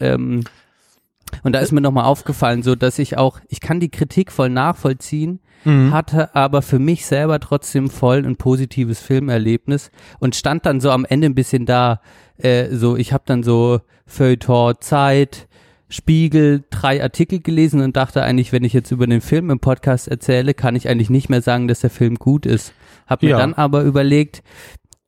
ähm, 0.00 0.42
und 1.42 1.52
da 1.52 1.58
ist 1.60 1.72
mir 1.72 1.80
nochmal 1.80 2.04
aufgefallen, 2.04 2.62
so 2.62 2.74
dass 2.74 2.98
ich 2.98 3.16
auch, 3.18 3.40
ich 3.48 3.60
kann 3.60 3.80
die 3.80 3.90
Kritik 3.90 4.30
voll 4.32 4.50
nachvollziehen, 4.50 5.40
Mhm. 5.66 5.92
hatte 5.94 6.34
aber 6.34 6.60
für 6.60 6.78
mich 6.78 7.06
selber 7.06 7.40
trotzdem 7.40 7.88
voll 7.88 8.18
ein 8.26 8.36
positives 8.36 9.00
Filmerlebnis 9.00 9.90
und 10.20 10.36
stand 10.36 10.66
dann 10.66 10.78
so 10.80 10.90
am 10.90 11.06
Ende 11.06 11.26
ein 11.26 11.34
bisschen 11.34 11.64
da, 11.64 12.00
äh, 12.36 12.68
so 12.74 12.96
ich 12.96 13.14
habe 13.14 13.24
dann 13.26 13.42
so 13.42 13.80
Feuilleton, 14.06 14.74
Zeit, 14.80 15.48
Spiegel, 15.88 16.64
drei 16.70 17.02
Artikel 17.02 17.40
gelesen 17.40 17.80
und 17.80 17.96
dachte 17.96 18.22
eigentlich, 18.22 18.52
wenn 18.52 18.64
ich 18.64 18.72
jetzt 18.72 18.90
über 18.90 19.06
den 19.06 19.20
Film 19.20 19.48
im 19.50 19.60
Podcast 19.60 20.08
erzähle, 20.08 20.52
kann 20.52 20.76
ich 20.76 20.88
eigentlich 20.88 21.08
nicht 21.10 21.28
mehr 21.30 21.40
sagen, 21.40 21.68
dass 21.68 21.80
der 21.80 21.90
Film 21.90 22.16
gut 22.16 22.46
ist. 22.46 22.72
Hab 23.06 23.22
mir 23.22 23.30
Ja. 23.30 23.38
dann 23.38 23.54
aber 23.54 23.82
überlegt, 23.82 24.42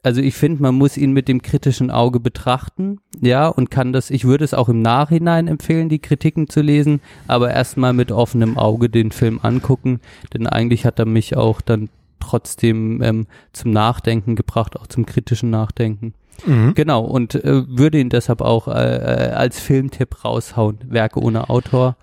also 0.07 0.21
ich 0.21 0.37
finde, 0.37 0.63
man 0.63 0.77
muss 0.77 0.97
ihn 0.97 1.11
mit 1.11 1.27
dem 1.27 1.43
kritischen 1.43 1.91
Auge 1.91 2.21
betrachten, 2.21 3.01
ja, 3.21 3.49
und 3.49 3.73
kann 3.73 3.93
das, 3.93 4.11
ich 4.11 4.25
würde 4.25 4.45
es 4.45 4.55
auch 4.55 4.69
im 4.69 4.81
Nachhinein 4.81 5.49
empfehlen, 5.49 5.89
die 5.89 5.99
Kritiken 5.99 6.49
zu 6.49 6.61
lesen, 6.61 7.01
aber 7.27 7.51
erstmal 7.51 7.93
mit 7.93 8.13
offenem 8.13 8.57
Auge 8.57 8.89
den 8.89 9.11
Film 9.11 9.41
angucken, 9.43 9.99
denn 10.33 10.47
eigentlich 10.47 10.87
hat 10.87 11.01
er 11.01 11.07
mich 11.07 11.37
auch 11.37 11.61
dann 11.61 11.89
trotzdem 12.21 13.03
ähm, 13.03 13.27
zum 13.53 13.73
Nachdenken 13.73 14.37
gebracht, 14.37 14.79
auch 14.79 14.87
zum 14.87 15.07
kritischen 15.07 15.51
Nachdenken. 15.51 16.15
Mhm. 16.47 16.75
Genau, 16.77 17.03
und 17.03 17.35
äh, 17.35 17.65
würde 17.67 17.99
ihn 17.99 18.09
deshalb 18.09 18.43
auch 18.43 18.69
äh, 18.69 18.73
äh, 18.73 19.31
als 19.33 19.59
Filmtipp 19.59 20.25
raushauen. 20.25 20.79
Werke 20.87 21.21
ohne 21.21 21.51
Autor. 21.51 21.97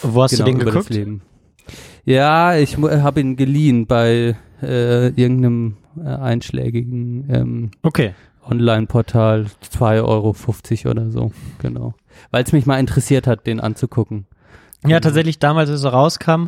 Wo 0.00 0.22
hast 0.22 0.30
genau, 0.30 0.46
du 0.46 0.50
den 0.50 0.58
geguckt? 0.60 0.98
Ja, 2.10 2.56
ich 2.56 2.76
habe 2.76 3.20
ihn 3.20 3.36
geliehen 3.36 3.86
bei 3.86 4.36
äh, 4.62 5.08
irgendeinem 5.08 5.76
äh, 6.02 6.08
einschlägigen 6.08 7.28
ähm, 7.30 7.70
Okay. 7.82 8.14
Online-Portal 8.48 9.46
2,50 9.72 10.04
Euro 10.86 10.90
oder 10.90 11.10
so, 11.10 11.30
genau. 11.60 11.94
Weil 12.30 12.42
es 12.42 12.52
mich 12.52 12.66
mal 12.66 12.80
interessiert 12.80 13.26
hat, 13.26 13.46
den 13.46 13.60
anzugucken. 13.60 14.26
Ja, 14.82 14.88
Genau. 14.88 15.00
tatsächlich 15.00 15.38
damals, 15.38 15.70
als 15.70 15.84
er 15.84 15.92
rauskam, 15.92 16.46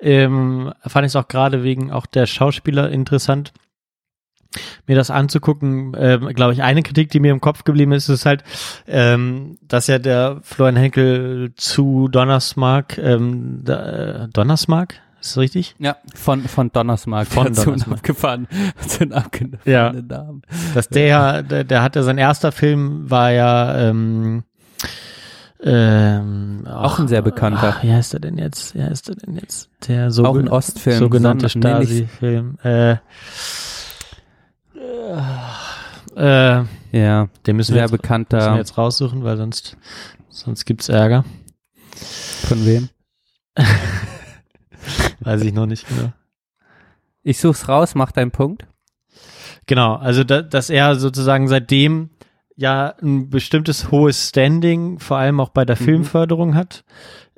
ähm, 0.00 0.72
fand 0.84 1.06
ich 1.06 1.12
es 1.12 1.16
auch 1.16 1.28
gerade 1.28 1.62
wegen 1.62 1.90
auch 1.92 2.06
der 2.06 2.26
Schauspieler 2.26 2.90
interessant, 2.90 3.52
mir 4.86 4.96
das 4.96 5.10
anzugucken. 5.10 5.94
Ähm, 5.98 6.28
Glaube 6.34 6.52
ich, 6.52 6.62
eine 6.62 6.82
Kritik, 6.82 7.10
die 7.10 7.20
mir 7.20 7.32
im 7.32 7.40
Kopf 7.40 7.64
geblieben 7.64 7.92
ist, 7.92 8.08
ist 8.08 8.26
halt, 8.26 8.44
ähm, 8.86 9.58
dass 9.66 9.86
ja 9.86 9.98
der 9.98 10.40
Florian 10.42 10.76
Henkel 10.76 11.52
zu 11.56 12.08
Donnersmark, 12.08 12.98
ähm, 12.98 13.60
da, 13.64 14.24
äh, 14.24 14.28
Donnersmark, 14.28 14.94
ist 15.20 15.32
das 15.32 15.38
richtig? 15.38 15.74
Ja, 15.80 15.96
von, 16.14 16.42
von 16.42 16.70
Donnersmark. 16.72 17.26
Von 17.26 17.46
Donnersmark. 17.54 17.98
abgefahren, 17.98 18.46
so 18.86 19.00
einen 19.00 19.12
abgefahrenen 19.12 19.58
Ja. 19.64 19.92
Namen. 19.92 20.42
Dass 20.74 20.88
der, 20.88 21.42
der, 21.42 21.64
der 21.64 21.82
hatte 21.82 22.02
sein 22.04 22.18
erster 22.18 22.52
Film 22.52 23.10
war 23.10 23.30
ja 23.32 23.76
ähm, 23.90 24.44
ähm, 25.60 26.66
Auch 26.70 27.00
ein 27.00 27.08
sehr 27.08 27.22
bekannter. 27.22 27.74
Ach, 27.78 27.82
wie 27.82 27.92
heißt 27.92 28.14
er 28.14 28.20
denn 28.20 28.38
jetzt? 28.38 28.76
Wie 28.76 28.82
heißt 28.82 29.08
er 29.08 29.16
denn 29.16 29.34
jetzt? 29.34 29.68
Der 29.88 30.12
so 30.12 30.24
Auch 30.24 30.36
ein 30.36 30.48
Ostfilm. 30.48 30.98
sogenannte 30.98 31.48
Stasi-Film. 31.48 32.58
Äh, 32.62 32.96
äh, 36.16 36.64
Ja, 36.92 37.28
den 37.46 37.56
müssen 37.56 37.74
wir, 37.74 37.82
jetzt, 37.82 37.90
müssen 37.90 37.92
wir 37.92 37.98
bekannter. 37.98 38.56
jetzt 38.56 38.78
raussuchen, 38.78 39.24
weil 39.24 39.36
sonst, 39.36 39.76
sonst 40.28 40.64
gibt's 40.64 40.88
Ärger. 40.88 41.24
Von 42.46 42.64
wem? 42.66 42.88
Weiß 45.20 45.42
ich 45.42 45.52
noch 45.52 45.66
nicht 45.66 45.86
genau. 45.88 46.12
Ich 47.22 47.40
such's 47.40 47.68
raus, 47.68 47.94
mach 47.94 48.12
deinen 48.12 48.30
Punkt. 48.30 48.66
Genau, 49.66 49.96
also 49.96 50.24
da, 50.24 50.40
dass 50.42 50.70
er 50.70 50.96
sozusagen 50.96 51.48
seitdem 51.48 52.10
ja 52.56 52.94
ein 53.02 53.28
bestimmtes 53.28 53.90
hohes 53.90 54.28
Standing, 54.28 54.98
vor 54.98 55.18
allem 55.18 55.40
auch 55.40 55.50
bei 55.50 55.64
der 55.64 55.76
Mhm. 55.78 55.84
Filmförderung 55.84 56.54
hat. 56.54 56.84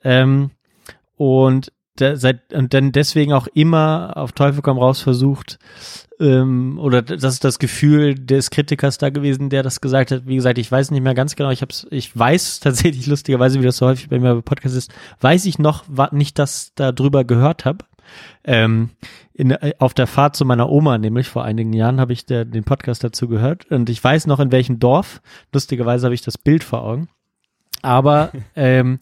Ähm, 0.05 0.50
und, 1.17 1.73
der, 1.99 2.17
seit, 2.17 2.53
und 2.55 2.73
dann 2.73 2.93
deswegen 2.93 3.33
auch 3.33 3.47
immer 3.49 4.12
auf 4.17 4.33
Teufel 4.33 4.62
komm 4.62 4.79
raus 4.79 5.00
versucht, 5.00 5.59
ähm, 6.21 6.79
oder 6.79 7.03
das 7.03 7.25
ist 7.25 7.45
das 7.45 7.59
Gefühl 7.59 8.15
des 8.15 8.50
Kritikers 8.50 8.99
da 8.99 9.11
gewesen, 9.11 9.49
der 9.49 9.62
das 9.62 9.81
gesagt 9.81 10.11
hat. 10.11 10.27
Wie 10.27 10.37
gesagt, 10.37 10.59
ich 10.59 10.71
weiß 10.71 10.91
nicht 10.91 11.03
mehr 11.03 11.15
ganz 11.15 11.35
genau, 11.35 11.50
ich 11.50 11.62
hab's, 11.62 11.87
ich 11.91 12.17
weiß 12.17 12.61
tatsächlich 12.61 13.07
lustigerweise, 13.07 13.61
wie 13.61 13.65
das 13.65 13.79
so 13.79 13.87
häufig 13.87 14.09
bei 14.09 14.19
mir 14.19 14.35
bei 14.35 14.43
Podcast 14.43 14.77
ist, 14.77 14.93
weiß 15.21 15.47
ich 15.47 15.59
noch 15.59 15.85
nicht, 16.12 16.39
dass 16.39 16.73
da 16.75 16.93
drüber 16.93 17.25
gehört 17.25 17.65
habe. 17.65 17.85
Ähm, 18.45 18.91
in, 19.33 19.57
auf 19.79 19.95
der 19.95 20.07
Fahrt 20.07 20.37
zu 20.37 20.45
meiner 20.45 20.69
Oma, 20.69 20.99
nämlich 20.99 21.29
vor 21.29 21.45
einigen 21.45 21.73
Jahren, 21.73 22.00
habe 22.00 22.12
ich 22.12 22.27
der, 22.27 22.45
den 22.45 22.65
Podcast 22.65 23.03
dazu 23.03 23.29
gehört 23.29 23.71
und 23.71 23.89
ich 23.89 24.03
weiß 24.03 24.27
noch 24.27 24.41
in 24.41 24.53
welchem 24.53 24.79
Dorf. 24.79 25.23
Lustigerweise 25.53 26.07
habe 26.07 26.15
ich 26.15 26.23
das 26.23 26.37
Bild 26.37 26.65
vor 26.65 26.83
Augen. 26.83 27.09
Aber 27.83 28.33
ähm, 28.57 28.99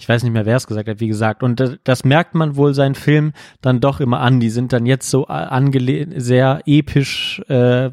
ich 0.00 0.08
weiß 0.08 0.22
nicht 0.24 0.32
mehr, 0.32 0.46
wer 0.46 0.56
es 0.56 0.66
gesagt 0.66 0.88
hat, 0.88 0.98
wie 0.98 1.08
gesagt. 1.08 1.42
Und 1.42 1.60
das, 1.60 1.76
das 1.84 2.04
merkt 2.04 2.34
man 2.34 2.56
wohl 2.56 2.72
seinen 2.74 2.94
Film 2.94 3.32
dann 3.60 3.80
doch 3.80 4.00
immer 4.00 4.20
an. 4.20 4.40
Die 4.40 4.50
sind 4.50 4.72
dann 4.72 4.86
jetzt 4.86 5.10
so 5.10 5.28
a- 5.28 5.44
angelehnt, 5.44 6.14
sehr 6.16 6.62
episch 6.66 7.40
äh, 7.48 7.90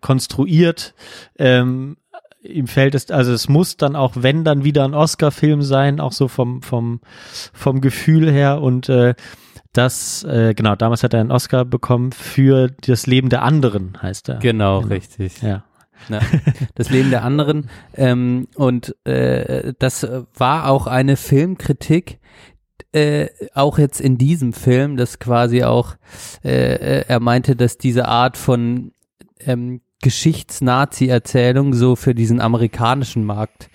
konstruiert. 0.00 0.94
Ähm, 1.38 1.96
ihm 2.42 2.66
fällt 2.66 2.94
es, 2.94 3.10
also 3.10 3.32
es 3.32 3.48
muss 3.48 3.76
dann 3.76 3.94
auch, 3.94 4.14
wenn 4.16 4.44
dann 4.44 4.64
wieder 4.64 4.84
ein 4.84 4.94
Oscar-Film 4.94 5.62
sein, 5.62 6.00
auch 6.00 6.12
so 6.12 6.26
vom, 6.28 6.60
vom, 6.62 7.00
vom 7.52 7.80
Gefühl 7.80 8.30
her 8.30 8.60
und 8.60 8.88
äh, 8.88 9.14
das, 9.72 10.24
äh, 10.24 10.52
genau, 10.54 10.74
damals 10.74 11.02
hat 11.02 11.14
er 11.14 11.20
einen 11.20 11.30
Oscar 11.30 11.64
bekommen 11.64 12.12
für 12.12 12.68
das 12.86 13.06
Leben 13.06 13.28
der 13.30 13.42
anderen, 13.42 13.96
heißt 14.02 14.28
er. 14.28 14.38
Genau, 14.40 14.80
Genau. 14.80 14.92
richtig. 14.94 15.40
Ja. 15.40 15.64
Ja, 16.08 16.20
das 16.74 16.90
Leben 16.90 17.10
der 17.10 17.24
anderen. 17.24 17.70
Ähm, 17.94 18.48
und 18.56 18.96
äh, 19.04 19.72
das 19.78 20.06
war 20.34 20.68
auch 20.68 20.86
eine 20.86 21.16
Filmkritik, 21.16 22.18
äh, 22.92 23.28
auch 23.54 23.78
jetzt 23.78 24.00
in 24.00 24.18
diesem 24.18 24.52
Film, 24.52 24.96
das 24.96 25.18
quasi 25.18 25.64
auch, 25.64 25.96
äh, 26.44 26.74
äh, 26.74 27.04
er 27.08 27.20
meinte, 27.20 27.56
dass 27.56 27.78
diese 27.78 28.06
Art 28.06 28.36
von 28.36 28.92
ähm, 29.40 29.80
Geschichts-Nazi-Erzählung 30.02 31.74
so 31.74 31.96
für 31.96 32.14
diesen 32.14 32.40
amerikanischen 32.40 33.24
Markt 33.24 33.70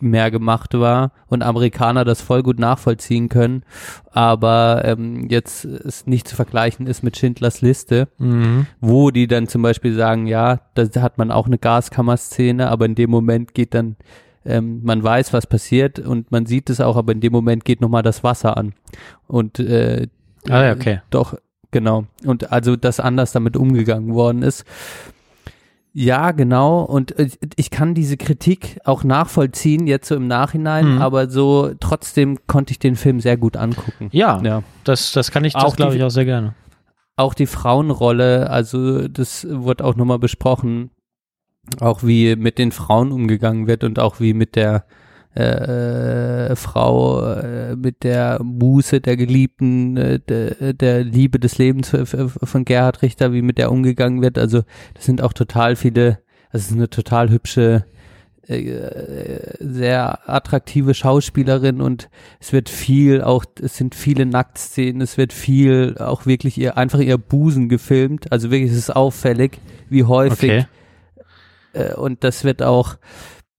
mehr 0.00 0.30
gemacht 0.30 0.74
war 0.74 1.10
und 1.26 1.42
Amerikaner 1.42 2.04
das 2.04 2.22
voll 2.22 2.42
gut 2.42 2.58
nachvollziehen 2.58 3.28
können, 3.28 3.64
aber 4.10 4.82
ähm, 4.84 5.28
jetzt 5.28 5.64
es 5.64 6.06
nicht 6.06 6.28
zu 6.28 6.36
vergleichen 6.36 6.86
ist 6.86 7.02
mit 7.02 7.16
Schindlers 7.16 7.60
Liste, 7.62 8.08
Mhm. 8.18 8.66
wo 8.80 9.10
die 9.10 9.26
dann 9.26 9.48
zum 9.48 9.62
Beispiel 9.62 9.94
sagen, 9.94 10.26
ja, 10.26 10.60
da 10.74 10.86
hat 11.02 11.18
man 11.18 11.30
auch 11.30 11.46
eine 11.46 11.58
Gaskammerszene, 11.58 12.68
aber 12.70 12.84
in 12.86 12.94
dem 12.94 13.10
Moment 13.10 13.54
geht 13.54 13.74
dann, 13.74 13.96
ähm, 14.44 14.80
man 14.84 15.02
weiß, 15.02 15.32
was 15.32 15.46
passiert 15.46 15.98
und 15.98 16.30
man 16.30 16.46
sieht 16.46 16.70
es 16.70 16.80
auch, 16.80 16.96
aber 16.96 17.12
in 17.12 17.20
dem 17.20 17.32
Moment 17.32 17.64
geht 17.64 17.80
nochmal 17.80 18.02
das 18.02 18.22
Wasser 18.22 18.56
an. 18.56 18.74
Und 19.26 19.58
äh, 19.58 20.06
Ah, 20.48 20.70
okay. 20.72 21.00
doch, 21.10 21.34
genau. 21.72 22.04
Und 22.24 22.52
also, 22.52 22.76
dass 22.76 23.00
anders 23.00 23.32
damit 23.32 23.56
umgegangen 23.56 24.14
worden 24.14 24.42
ist. 24.42 24.64
Ja, 26.00 26.30
genau. 26.30 26.82
Und 26.82 27.18
äh, 27.18 27.28
ich 27.56 27.70
kann 27.72 27.92
diese 27.94 28.16
Kritik 28.16 28.78
auch 28.84 29.02
nachvollziehen, 29.02 29.88
jetzt 29.88 30.06
so 30.06 30.14
im 30.14 30.28
Nachhinein, 30.28 30.94
Mhm. 30.94 31.02
aber 31.02 31.28
so 31.28 31.72
trotzdem 31.80 32.38
konnte 32.46 32.70
ich 32.70 32.78
den 32.78 32.94
Film 32.94 33.18
sehr 33.18 33.36
gut 33.36 33.56
angucken. 33.56 34.08
Ja, 34.12 34.40
Ja. 34.42 34.62
das, 34.84 35.10
das 35.10 35.32
kann 35.32 35.44
ich, 35.44 35.54
das 35.54 35.64
Auch 35.64 35.74
glaube 35.76 35.96
ich 35.96 36.02
auch 36.04 36.10
sehr 36.10 36.24
gerne. 36.24 36.54
auch 37.16 37.34
die 37.34 37.46
Frauenrolle, 37.46 38.48
also 38.48 39.08
das 39.08 39.44
wurde 39.50 39.84
auch 39.84 39.96
nochmal 39.96 40.20
besprochen, 40.20 40.90
auch 41.80 42.04
wie 42.04 42.36
mit 42.36 42.58
den 42.58 42.70
Frauen 42.70 43.10
umgegangen 43.10 43.66
wird 43.66 43.82
und 43.82 43.98
auch 43.98 44.20
wie 44.20 44.34
mit 44.34 44.54
der 44.54 44.84
äh, 45.38 46.56
Frau, 46.56 47.32
äh, 47.32 47.76
mit 47.76 48.02
der 48.02 48.40
Muße 48.42 49.00
der 49.00 49.16
Geliebten, 49.16 49.96
äh, 49.96 50.18
der, 50.20 50.72
der 50.72 51.04
Liebe 51.04 51.38
des 51.38 51.58
Lebens 51.58 51.92
von 51.94 52.64
Gerhard 52.64 53.02
Richter, 53.02 53.32
wie 53.32 53.42
mit 53.42 53.58
der 53.58 53.70
umgegangen 53.70 54.20
wird. 54.20 54.38
Also 54.38 54.62
das 54.94 55.04
sind 55.04 55.22
auch 55.22 55.32
total 55.32 55.76
viele, 55.76 56.18
also 56.50 56.64
es 56.64 56.70
ist 56.70 56.76
eine 56.76 56.90
total 56.90 57.30
hübsche, 57.30 57.84
äh, 58.48 59.54
sehr 59.60 60.28
attraktive 60.28 60.94
Schauspielerin 60.94 61.82
und 61.82 62.08
es 62.40 62.52
wird 62.52 62.68
viel 62.70 63.22
auch, 63.22 63.44
es 63.60 63.76
sind 63.76 63.94
viele 63.94 64.24
Nacktszenen, 64.24 65.02
es 65.02 65.18
wird 65.18 65.32
viel 65.32 65.96
auch 65.98 66.24
wirklich 66.24 66.56
ihr, 66.56 66.78
einfach 66.78 66.98
ihr 66.98 67.18
Busen 67.18 67.68
gefilmt. 67.68 68.32
Also 68.32 68.50
wirklich, 68.50 68.72
es 68.72 68.78
ist 68.78 68.96
auffällig, 68.96 69.60
wie 69.90 70.04
häufig 70.04 70.50
Okay. 70.50 70.66
äh, 71.74 71.94
und 71.94 72.24
das 72.24 72.42
wird 72.42 72.62
auch 72.62 72.96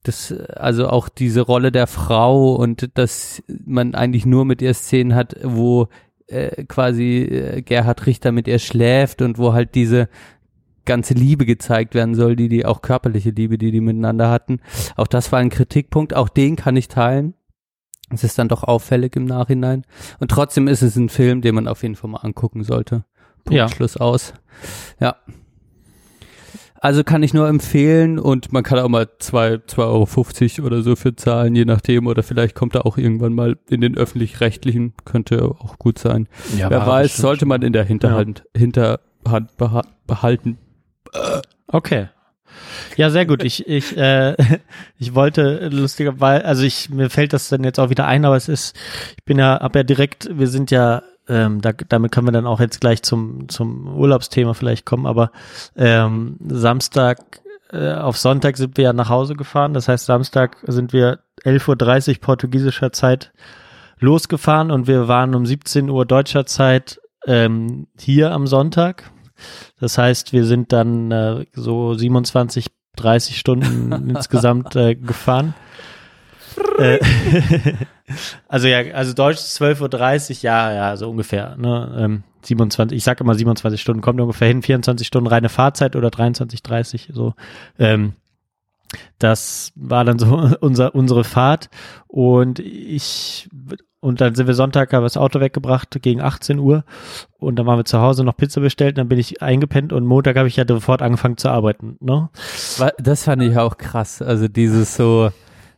das 0.04 0.32
also 0.32 0.88
auch 0.88 1.10
diese 1.10 1.42
Rolle 1.42 1.72
der 1.72 1.88
Frau 1.88 2.56
und 2.56 2.98
dass 2.98 3.44
man 3.66 3.96
eigentlich 3.96 4.26
nur 4.26 4.46
mit 4.46 4.62
ihr 4.62 4.74
Szenen 4.74 5.14
hat, 5.14 5.36
wo 5.44 5.90
äh, 6.28 6.64
quasi 6.66 7.24
äh, 7.24 7.62
Gerhard 7.62 8.06
Richter 8.06 8.32
mit 8.32 8.48
ihr 8.48 8.60
schläft 8.60 9.22
und 9.22 9.38
wo 9.38 9.54
halt 9.54 9.76
diese 9.76 10.08
ganze 10.86 11.14
Liebe 11.14 11.46
gezeigt 11.46 11.94
werden 11.94 12.16
soll, 12.16 12.36
die 12.36 12.50
die 12.50 12.66
auch 12.66 12.82
körperliche 12.82 13.32
Liebe, 13.32 13.58
die 13.58 13.72
die 13.72 13.82
miteinander 13.82 14.30
hatten. 14.30 14.60
Auch 14.96 15.08
das 15.08 15.32
war 15.32 15.40
ein 15.40 15.50
Kritikpunkt, 15.50 16.16
auch 16.16 16.30
den 16.30 16.56
kann 16.56 16.76
ich 16.76 16.88
teilen. 16.88 17.36
Es 18.12 18.24
ist 18.24 18.40
dann 18.40 18.48
doch 18.48 18.64
auffällig 18.64 19.16
im 19.16 19.26
Nachhinein. 19.26 19.86
Und 20.20 20.32
trotzdem 20.32 20.68
ist 20.68 20.82
es 20.82 20.96
ein 20.96 21.10
Film, 21.10 21.42
den 21.42 21.54
man 21.54 21.68
auf 21.68 21.84
jeden 21.84 21.96
Fall 21.96 22.10
mal 22.10 22.22
angucken 22.22 22.64
sollte. 22.64 23.06
Punkt, 23.44 23.56
Ja. 23.56 23.70
Schluss 23.70 23.98
aus. 23.98 24.34
Ja. 25.00 25.18
Also 26.82 27.04
kann 27.04 27.24
ich 27.24 27.34
nur 27.34 27.48
empfehlen 27.48 28.20
und 28.20 28.54
man 28.54 28.64
kann 28.64 28.80
auch 28.80 28.88
mal 28.88 29.08
zwei, 29.20 29.56
2,50 29.56 30.60
Euro 30.60 30.68
oder 30.68 30.82
so 30.82 30.96
für 30.96 31.16
zahlen, 31.16 31.54
je 31.54 31.66
nachdem. 31.66 32.08
Oder 32.08 32.24
vielleicht 32.24 32.56
kommt 32.56 32.74
er 32.76 32.86
auch 32.86 32.98
irgendwann 32.98 33.34
mal 33.34 33.58
in 33.70 33.82
den 33.82 33.98
öffentlich-rechtlichen, 33.98 34.94
könnte 35.04 35.44
auch 35.44 35.78
gut 35.78 36.00
sein. 36.00 36.28
Ja, 36.58 36.70
Wer 36.70 36.88
weiß, 36.88 37.18
sollte 37.18 37.46
man 37.46 37.64
in 37.64 37.74
der 37.74 37.84
Hinterhand, 37.84 38.46
Hinterhand 38.56 39.58
beha 39.58 39.82
behalten. 40.08 40.58
Okay. 41.68 42.08
Ja, 42.96 43.10
sehr 43.10 43.26
gut. 43.26 43.44
Ich, 43.44 43.68
ich, 43.68 43.98
äh, 43.98 44.36
ich 44.98 45.16
wollte 45.16 45.70
lustigerweise, 45.70 46.46
also 46.46 46.64
ich, 46.64 46.90
mir 46.90 47.10
fällt 47.10 47.34
das 47.34 47.50
dann 47.50 47.64
jetzt 47.64 47.80
auch 47.80 47.90
wieder 47.90 48.08
ein, 48.08 48.26
aber 48.26 48.38
es 48.38 48.48
ist, 48.48 48.76
ich 49.18 49.26
bin 49.26 49.38
ja, 49.38 49.60
hab 49.60 49.76
ja 49.76 49.84
direkt, 49.84 50.30
wir 50.32 50.48
sind 50.48 50.72
ja, 50.72 51.04
ähm, 51.30 51.62
da, 51.62 51.72
damit 51.72 52.12
können 52.12 52.28
wir 52.28 52.32
dann 52.32 52.48
auch 52.48 52.60
jetzt 52.60 52.82
gleich 52.82 53.04
zum, 53.04 53.48
zum 53.50 53.96
Urlaubsthema 53.96 54.54
vielleicht 54.54 54.86
kommen, 54.86 55.06
aber 55.06 55.32
ähm, 55.76 56.38
Samstag 56.48 57.42
äh, 57.72 57.94
auf 57.94 58.18
Sonntag 58.18 58.58
sind 58.58 58.78
wir 58.78 58.86
ja 58.86 58.94
nach 58.94 59.10
Hause 59.10 59.36
gefahren. 59.36 59.74
Das 59.74 59.88
heißt, 59.88 60.06
Samstag 60.06 60.58
sind 60.64 60.92
wir 60.92 61.20
11.30 61.46 62.16
Uhr 62.16 62.22
portugiesischer 62.22 62.92
Zeit 62.92 63.32
losgefahren 64.00 64.72
und 64.72 64.88
wir 64.88 65.08
waren 65.08 65.36
um 65.36 65.46
17 65.46 65.90
Uhr 65.90 66.06
deutscher 66.06 66.46
Zeit 66.46 67.00
ähm, 67.28 67.88
hier 68.00 68.32
am 68.32 68.48
Sonntag. 68.48 69.12
Das 69.80 69.98
heißt, 69.98 70.34
wir 70.34 70.46
sind 70.46 70.74
dann 70.74 71.12
äh, 71.12 71.46
so 71.54 71.94
27, 71.94 72.68
30 72.96 73.38
Stunden 73.38 73.92
insgesamt 74.10 74.76
äh, 74.76 74.96
gefahren. 74.96 75.54
Äh, 76.78 77.00
also 78.48 78.68
ja, 78.68 78.80
also 78.94 79.14
Deutsch 79.14 79.40
12.30 79.40 80.30
Uhr, 80.30 80.44
ja, 80.44 80.74
ja, 80.74 80.98
so 80.98 81.10
ungefähr. 81.10 81.56
Ne? 81.58 81.96
Ähm, 81.98 82.24
27, 82.42 82.98
ich 82.98 83.04
sag 83.04 83.20
immer 83.22 83.36
27 83.36 83.82
Stunden, 83.82 84.02
kommt 84.02 84.20
ungefähr 84.20 84.48
hin, 84.48 84.62
24 84.62 85.06
Stunden 85.06 85.28
reine 85.28 85.50
Fahrzeit 85.50 85.96
oder 85.96 86.10
23, 86.10 86.64
30, 86.64 87.10
so. 87.14 87.34
Ähm, 87.78 88.14
das 89.20 89.72
war 89.76 90.04
dann 90.06 90.20
so 90.20 90.50
unser, 90.62 90.96
unsere 90.96 91.24
Fahrt 91.24 91.70
und 92.08 92.60
ich 92.60 93.50
und 94.02 94.22
dann 94.22 94.34
sind 94.34 94.48
wir 94.48 94.54
Sonntag, 94.54 94.94
haben 94.94 95.02
wir 95.02 95.08
das 95.08 95.18
Auto 95.18 95.42
weggebracht 95.42 96.02
gegen 96.02 96.22
18 96.22 96.58
Uhr 96.58 96.86
und 97.38 97.58
dann 97.58 97.66
waren 97.66 97.78
wir 97.78 97.86
zu 97.86 98.00
Hause 98.00 98.24
noch 98.24 98.38
Pizza 98.38 98.62
bestellt, 98.62 98.98
dann 98.98 99.10
bin 99.10 99.20
ich 99.20 99.42
eingepennt 99.42 99.92
und 99.92 100.06
Montag 100.06 100.38
habe 100.38 100.48
ich 100.48 100.56
ja 100.56 100.64
sofort 100.66 101.02
angefangen 101.02 101.36
zu 101.36 101.50
arbeiten. 101.50 101.98
Ne? 102.00 102.30
Das 102.98 103.24
fand 103.26 103.44
ich 103.44 103.58
auch 103.58 103.78
krass. 103.78 104.22
Also 104.22 104.48
dieses 104.48 104.96
so, 104.96 105.32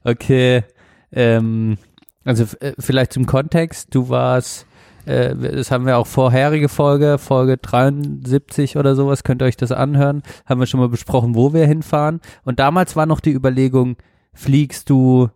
okay, 0.03 0.63
ähm, 1.11 1.77
also 2.23 2.45
äh, 2.59 2.73
vielleicht 2.79 3.13
zum 3.13 3.25
Kontext, 3.25 3.93
du 3.93 4.09
warst 4.09 4.65
äh, 5.05 5.35
das 5.35 5.71
haben 5.71 5.85
wir 5.85 5.97
auch 5.97 6.07
vorherige 6.07 6.69
Folge, 6.69 7.17
Folge 7.17 7.57
73 7.57 8.77
oder 8.77 8.95
sowas, 8.95 9.23
könnt 9.23 9.41
ihr 9.41 9.45
euch 9.45 9.57
das 9.57 9.71
anhören. 9.71 10.23
Haben 10.45 10.59
wir 10.59 10.67
schon 10.67 10.79
mal 10.79 10.89
besprochen, 10.89 11.35
wo 11.35 11.53
wir 11.53 11.65
hinfahren. 11.65 12.21
Und 12.43 12.59
damals 12.59 12.95
war 12.95 13.05
noch 13.05 13.19
die 13.19 13.31
Überlegung, 13.31 13.97
fliegst 14.33 14.89
du, 14.89 15.29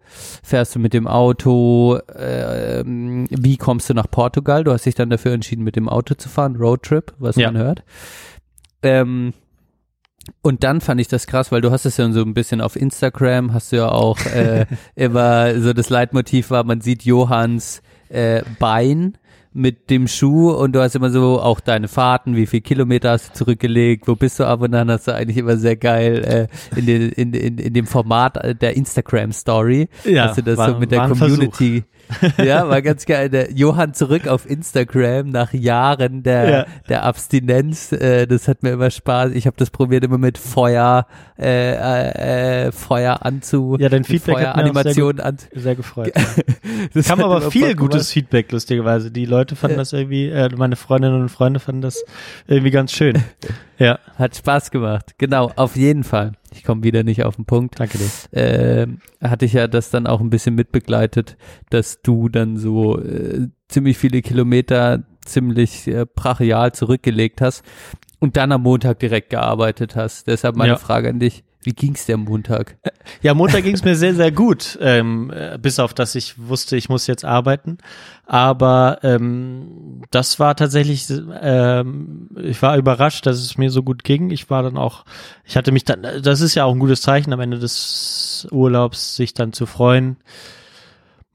fährst 0.44 0.76
du 0.76 0.80
mit 0.80 0.94
dem 0.94 1.08
Auto, 1.08 1.98
äh, 1.98 2.84
wie 2.86 3.58
kommst 3.58 3.90
du 3.90 3.94
nach 3.94 4.10
Portugal? 4.10 4.64
Du 4.64 4.72
hast 4.72 4.86
dich 4.86 4.96
dann 4.96 5.10
dafür 5.10 5.34
entschieden, 5.34 5.64
mit 5.64 5.76
dem 5.76 5.90
Auto 5.90 6.16
zu 6.16 6.30
fahren, 6.30 6.56
Roadtrip, 6.56 7.14
was 7.18 7.36
ja. 7.36 7.52
man 7.52 7.62
hört. 7.62 7.84
Ähm, 8.84 9.34
und 10.42 10.64
dann 10.64 10.82
fand 10.82 11.02
ich 11.02 11.08
das 11.08 11.28
krass, 11.28 11.52
weil 11.52 11.62
du 11.62 11.72
hast 11.72 11.86
es 11.86 11.98
ja 11.98 12.12
so 12.12 12.22
ein 12.22 12.34
bisschen 12.34 12.62
auf 12.62 12.76
Instagram, 12.76 13.54
hast 13.54 13.72
du 13.72 13.78
ja 13.78 13.90
auch 13.90 14.20
äh, 14.26 14.66
immer 14.96 15.60
so 15.60 15.74
das 15.74 15.90
Leitmotiv 15.90 16.50
war, 16.50 16.64
man 16.64 16.82
sieht 16.82 17.04
Johanns 17.04 17.82
äh, 18.10 18.42
Bein 18.60 19.18
mit 19.54 19.90
dem 19.90 20.10
Schuh 20.10 20.52
und 20.52 20.74
du 20.74 20.82
hast 20.82 20.96
immer 20.96 21.10
so 21.10 21.40
auch 21.40 21.62
deine 21.62 21.88
Fahrten, 21.88 22.36
wie 22.36 22.46
viel 22.46 22.60
Kilometer 22.60 23.12
hast 23.12 23.30
du 23.30 23.34
zurückgelegt, 23.34 24.06
wo 24.08 24.16
bist 24.16 24.38
du 24.40 24.46
ab 24.46 24.62
und 24.62 24.74
dann 24.74 24.92
hast 24.92 25.08
du 25.08 25.16
eigentlich 25.16 25.38
immer 25.38 25.56
sehr 25.56 25.78
geil 25.78 26.50
äh, 26.74 26.78
in, 26.78 26.86
den, 26.86 27.10
in, 27.12 27.34
in, 27.34 27.58
in 27.58 27.74
dem 27.74 27.88
Format 27.88 28.38
der 28.62 28.76
Instagram 28.76 29.32
Story, 29.32 29.88
ja, 30.04 30.28
hast 30.28 30.40
du 30.40 30.44
das 30.44 30.58
war, 30.58 30.72
so 30.72 30.80
mit 30.80 30.92
der 30.92 31.08
Community 31.08 31.86
ja, 32.38 32.68
war 32.70 32.82
ganz 32.82 33.06
geil. 33.06 33.30
Der 33.30 33.52
Johann 33.52 33.94
zurück 33.94 34.28
auf 34.28 34.50
Instagram 34.50 35.30
nach 35.30 35.54
Jahren 35.54 36.24
der, 36.24 36.50
ja. 36.50 36.66
der 36.90 37.04
Abstinenz. 37.04 37.92
Äh, 37.92 38.28
das 38.28 38.48
hat 38.48 38.64
mir 38.64 38.72
immer 38.72 38.92
Spaß. 38.92 39.32
Ich 39.34 39.48
habe 39.48 39.58
das 39.58 39.70
probiert 39.70 40.04
immer 40.04 40.18
mit 40.18 40.38
Feuer, 40.38 41.08
äh, 41.40 42.68
äh, 42.68 42.72
Feuer 42.72 43.26
anzu. 43.26 43.78
Ja, 43.80 43.90
dein 43.90 44.04
Feedback 44.04 44.36
Feuer 44.36 44.54
hat 44.54 44.74
mich 44.74 44.94
sehr, 44.94 45.26
an. 45.26 45.38
sehr 45.54 45.76
gefreut. 45.76 46.14
Ja. 46.16 47.02
Kam 47.04 47.22
aber 47.22 47.52
viel 47.52 47.76
gutes 47.76 48.12
Feedback, 48.12 48.52
lustigerweise. 48.52 49.12
Die 49.12 49.26
Leute 49.26 49.56
fanden 49.56 49.78
das 49.78 49.94
irgendwie, 49.94 50.30
äh, 50.30 50.50
meine 50.56 50.76
Freundinnen 50.76 51.22
und 51.22 51.30
Freunde 51.30 51.60
fanden 51.60 51.82
das 51.82 52.04
irgendwie 52.48 52.72
ganz 52.72 52.92
schön. 52.92 53.24
Ja. 53.78 54.00
Hat 54.18 54.34
Spaß 54.34 54.72
gemacht. 54.72 55.16
Genau, 55.18 55.52
auf 55.58 55.76
jeden 55.76 56.06
Fall. 56.06 56.32
Ich 56.52 56.64
komme 56.64 56.84
wieder 56.84 57.04
nicht 57.04 57.24
auf 57.24 57.36
den 57.36 57.46
Punkt. 57.46 57.80
Danke 57.80 57.98
dir. 57.98 58.38
Äh, 58.38 58.88
hatte 59.22 59.46
ich 59.46 59.54
ja 59.54 59.68
das 59.68 59.90
dann 59.90 60.08
auch 60.08 60.22
ein 60.22 60.30
bisschen 60.30 60.56
mitbegleitet, 60.56 61.38
dass 61.70 62.02
du 62.02 62.30
dann 62.30 62.58
so 62.58 63.00
äh, 63.00 63.48
ziemlich 63.68 63.98
viele 63.98 64.22
Kilometer 64.22 65.04
ziemlich 65.26 65.88
äh, 65.88 66.06
brachial 66.06 66.74
zurückgelegt 66.74 67.42
hast 67.42 67.64
und 68.20 68.38
dann 68.38 68.52
am 68.52 68.64
Montag 68.64 69.00
direkt 69.00 69.30
gearbeitet 69.30 69.96
hast. 69.96 70.28
Deshalb 70.28 70.56
meine 70.56 70.74
ja. 70.74 70.78
Frage 70.78 71.10
an 71.10 71.20
dich. 71.20 71.45
Wie 71.66 71.74
ging's 71.74 72.06
dir 72.06 72.16
am 72.16 72.26
Montag? 72.26 72.78
Ja, 73.22 73.34
Montag 73.34 73.64
ging's 73.64 73.84
mir 73.84 73.96
sehr, 73.96 74.14
sehr 74.14 74.32
gut. 74.32 74.78
Ähm, 74.82 75.32
äh, 75.36 75.58
bis 75.58 75.80
auf, 75.80 75.94
dass 75.94 76.16
ich 76.16 76.36
wusste, 76.38 76.78
ich 76.78 76.90
muss 76.90 77.08
jetzt 77.08 77.26
arbeiten. 77.26 77.78
Aber 78.26 79.00
ähm, 79.04 80.02
das 80.12 80.40
war 80.40 80.56
tatsächlich, 80.56 81.08
ähm, 81.42 82.30
ich 82.36 82.62
war 82.62 82.78
überrascht, 82.78 83.26
dass 83.26 83.38
es 83.38 83.58
mir 83.58 83.72
so 83.72 83.84
gut 83.84 84.04
ging. 84.04 84.30
Ich 84.30 84.50
war 84.50 84.64
dann 84.64 84.78
auch, 84.78 85.06
ich 85.44 85.58
hatte 85.58 85.72
mich 85.72 85.86
dann, 85.86 86.06
das 86.22 86.42
ist 86.42 86.56
ja 86.56 86.66
auch 86.66 86.74
ein 86.74 86.80
gutes 86.80 87.02
Zeichen 87.02 87.34
am 87.34 87.40
Ende 87.40 87.60
des 87.60 88.48
Urlaubs, 88.52 89.16
sich 89.16 89.34
dann 89.34 89.54
zu 89.54 89.66
freuen 89.66 90.18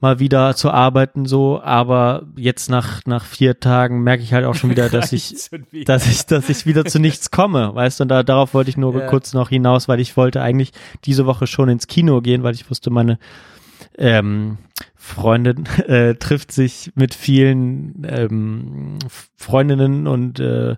mal 0.01 0.19
wieder 0.19 0.55
zu 0.55 0.71
arbeiten 0.71 1.25
so, 1.25 1.61
aber 1.61 2.23
jetzt 2.35 2.69
nach 2.69 3.01
nach 3.05 3.23
vier 3.23 3.59
Tagen 3.59 4.03
merke 4.03 4.23
ich 4.23 4.33
halt 4.33 4.45
auch 4.45 4.55
schon 4.55 4.71
wieder, 4.71 4.89
dass 4.89 5.13
ich 5.13 5.49
dass 5.85 6.07
ich 6.07 6.25
dass 6.25 6.49
ich 6.49 6.65
wieder 6.65 6.85
zu 6.85 6.99
nichts 6.99 7.31
komme, 7.31 7.73
weißt 7.73 7.99
du, 7.99 8.03
und 8.03 8.09
da, 8.09 8.23
darauf 8.23 8.53
wollte 8.53 8.69
ich 8.69 8.77
nur 8.77 8.97
ja. 8.97 9.07
kurz 9.07 9.33
noch 9.33 9.49
hinaus, 9.49 9.87
weil 9.87 9.99
ich 9.99 10.17
wollte 10.17 10.41
eigentlich 10.41 10.71
diese 11.05 11.25
Woche 11.25 11.47
schon 11.47 11.69
ins 11.69 11.87
Kino 11.87 12.21
gehen, 12.21 12.43
weil 12.43 12.55
ich 12.55 12.69
wusste, 12.69 12.89
meine 12.89 13.19
ähm, 13.97 14.57
Freundin 14.95 15.65
äh, 15.87 16.15
trifft 16.15 16.51
sich 16.51 16.91
mit 16.95 17.13
vielen 17.13 18.05
ähm, 18.07 18.99
Freundinnen 19.35 20.07
und 20.07 20.39
äh, 20.39 20.75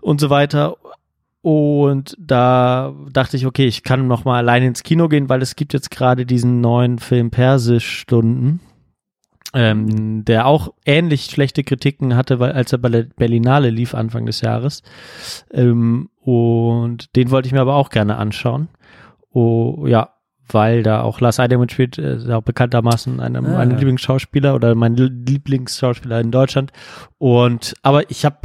und 0.00 0.20
so 0.20 0.30
weiter 0.30 0.76
und 1.42 2.16
da 2.18 2.94
dachte 3.10 3.36
ich, 3.36 3.46
okay, 3.46 3.66
ich 3.66 3.82
kann 3.82 4.06
noch 4.06 4.24
mal 4.24 4.36
allein 4.36 4.62
ins 4.62 4.82
Kino 4.82 5.08
gehen, 5.08 5.28
weil 5.28 5.40
es 5.40 5.56
gibt 5.56 5.72
jetzt 5.72 5.90
gerade 5.90 6.26
diesen 6.26 6.60
neuen 6.60 6.98
Film 6.98 7.30
Persisch-Stunden, 7.30 8.60
ähm, 9.54 10.24
der 10.24 10.46
auch 10.46 10.74
ähnlich 10.84 11.24
schlechte 11.24 11.64
Kritiken 11.64 12.14
hatte, 12.14 12.40
weil, 12.40 12.52
als 12.52 12.72
er 12.72 12.78
bei 12.78 12.90
der 12.90 13.04
Berlinale 13.04 13.70
lief 13.70 13.94
Anfang 13.94 14.26
des 14.26 14.42
Jahres. 14.42 14.82
Ähm, 15.50 16.10
und 16.20 17.16
den 17.16 17.30
wollte 17.30 17.46
ich 17.46 17.52
mir 17.52 17.62
aber 17.62 17.76
auch 17.76 17.88
gerne 17.88 18.16
anschauen. 18.16 18.68
Oh, 19.32 19.86
ja, 19.86 20.10
weil 20.54 20.82
da 20.82 21.02
auch 21.02 21.20
Lars 21.20 21.40
Eidinger 21.40 21.60
mitspielt, 21.60 21.98
äh, 21.98 22.18
auch 22.32 22.42
bekanntermaßen 22.42 23.20
ein, 23.20 23.36
ah. 23.36 23.40
mein 23.40 23.70
Lieblingsschauspieler 23.70 24.54
oder 24.54 24.74
mein 24.74 24.96
Lieblingsschauspieler 24.96 26.20
in 26.20 26.30
Deutschland. 26.30 26.72
Und 27.18 27.74
aber 27.82 28.10
ich 28.10 28.24
habe 28.24 28.36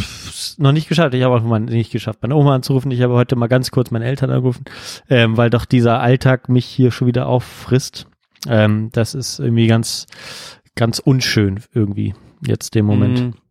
noch 0.57 0.71
nicht 0.71 0.89
geschafft. 0.89 1.13
Ich 1.13 1.23
habe 1.23 1.35
auch 1.35 1.43
mal 1.43 1.59
nicht 1.59 1.91
geschafft, 1.91 2.19
meine 2.21 2.35
Oma 2.35 2.55
anzurufen. 2.55 2.91
Ich 2.91 3.01
habe 3.01 3.13
heute 3.13 3.35
mal 3.35 3.47
ganz 3.47 3.71
kurz 3.71 3.91
meine 3.91 4.05
Eltern 4.05 4.29
angerufen, 4.29 4.65
ähm, 5.09 5.37
weil 5.37 5.49
doch 5.49 5.65
dieser 5.65 5.99
Alltag 5.99 6.49
mich 6.49 6.65
hier 6.65 6.91
schon 6.91 7.07
wieder 7.07 7.27
auffrisst. 7.27 8.07
Ähm, 8.47 8.89
das 8.91 9.15
ist 9.15 9.39
irgendwie 9.39 9.67
ganz, 9.67 10.05
ganz 10.75 10.99
unschön 10.99 11.61
irgendwie 11.73 12.13
jetzt 12.45 12.75
dem 12.75 12.85
Moment. 12.85 13.19
Mm. 13.19 13.44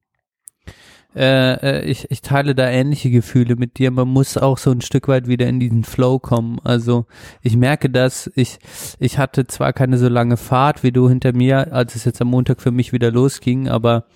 Äh, 1.16 1.52
äh, 1.80 1.84
ich, 1.84 2.10
ich 2.10 2.22
teile 2.22 2.54
da 2.54 2.68
ähnliche 2.68 3.10
Gefühle 3.10 3.56
mit 3.56 3.78
dir. 3.78 3.90
Man 3.90 4.08
muss 4.08 4.36
auch 4.36 4.58
so 4.58 4.70
ein 4.70 4.80
Stück 4.80 5.06
weit 5.06 5.28
wieder 5.28 5.46
in 5.46 5.60
diesen 5.60 5.84
Flow 5.84 6.18
kommen. 6.18 6.58
Also 6.64 7.06
ich 7.42 7.56
merke 7.56 7.88
das, 7.88 8.30
ich, 8.34 8.58
ich 8.98 9.18
hatte 9.18 9.46
zwar 9.46 9.72
keine 9.72 9.96
so 9.98 10.08
lange 10.08 10.36
Fahrt 10.36 10.82
wie 10.82 10.92
du 10.92 11.08
hinter 11.08 11.32
mir, 11.32 11.72
als 11.72 11.94
es 11.94 12.04
jetzt 12.04 12.20
am 12.20 12.28
Montag 12.28 12.60
für 12.60 12.72
mich 12.72 12.92
wieder 12.92 13.12
losging, 13.12 13.68
aber 13.68 14.06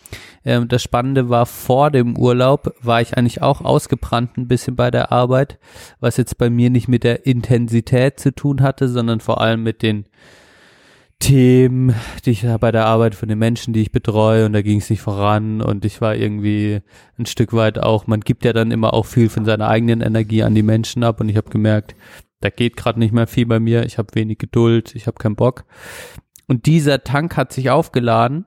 äh, 0.43 0.61
das 0.67 0.83
Spannende 0.83 1.29
war, 1.29 1.47
vor 1.47 1.91
dem 1.91 2.17
Urlaub 2.17 2.75
war 2.83 3.01
ich 3.01 3.17
eigentlich 3.17 3.43
auch 3.43 3.61
ausgebrannt 3.61 4.37
ein 4.37 4.49
bisschen 4.49 4.75
bei 4.75 4.91
der 4.91 5.13
Arbeit, 5.13 5.59
was 6.01 6.17
jetzt 6.17 6.39
bei 6.39 6.51
mir 6.51 6.71
nicht 6.71 6.89
mit 6.89 7.05
der 7.05 7.27
Intensität 7.27 8.19
zu 8.19 8.35
tun 8.35 8.61
hatte, 8.61 8.89
sondern 8.89 9.21
vor 9.21 9.41
allem 9.41 9.63
mit 9.63 9.83
den 9.83 10.07
Themen, 11.21 11.95
die 12.25 12.31
ich 12.31 12.47
bei 12.61 12.71
der 12.71 12.87
Arbeit 12.87 13.15
von 13.15 13.29
den 13.29 13.39
Menschen, 13.39 13.73
die 13.73 13.83
ich 13.83 13.93
betreue 13.93 14.47
und 14.47 14.53
da 14.53 14.63
ging 14.63 14.79
es 14.79 14.89
nicht 14.89 15.01
voran. 15.01 15.61
Und 15.61 15.85
ich 15.85 16.01
war 16.01 16.15
irgendwie 16.15 16.81
ein 17.19 17.27
Stück 17.27 17.53
weit 17.53 17.79
auch, 17.79 18.07
man 18.07 18.21
gibt 18.21 18.45
ja 18.45 18.53
dann 18.53 18.71
immer 18.71 18.95
auch 18.95 19.07
viel 19.07 19.29
von 19.29 19.45
seiner 19.45 19.69
eigenen 19.69 20.01
Energie 20.01 20.43
an 20.43 20.55
die 20.55 20.63
Menschen 20.63 21.03
ab. 21.03 21.21
Und 21.21 21.29
ich 21.29 21.37
habe 21.37 21.51
gemerkt, 21.51 21.97
da 22.41 22.51
geht 22.51 22.77
gerade 22.77 23.01
nicht 23.01 23.13
mehr 23.13 23.27
viel 23.27 23.47
bei 23.47 23.59
mir, 23.59 23.85
ich 23.85 23.99
habe 23.99 24.15
wenig 24.15 24.39
Geduld, 24.39 24.95
ich 24.95 25.07
habe 25.07 25.19
keinen 25.19 25.37
Bock. 25.37 25.65
Und 26.47 26.67
dieser 26.67 27.03
Tank 27.03 27.37
hat 27.37 27.53
sich 27.53 27.71
aufgeladen, 27.71 28.47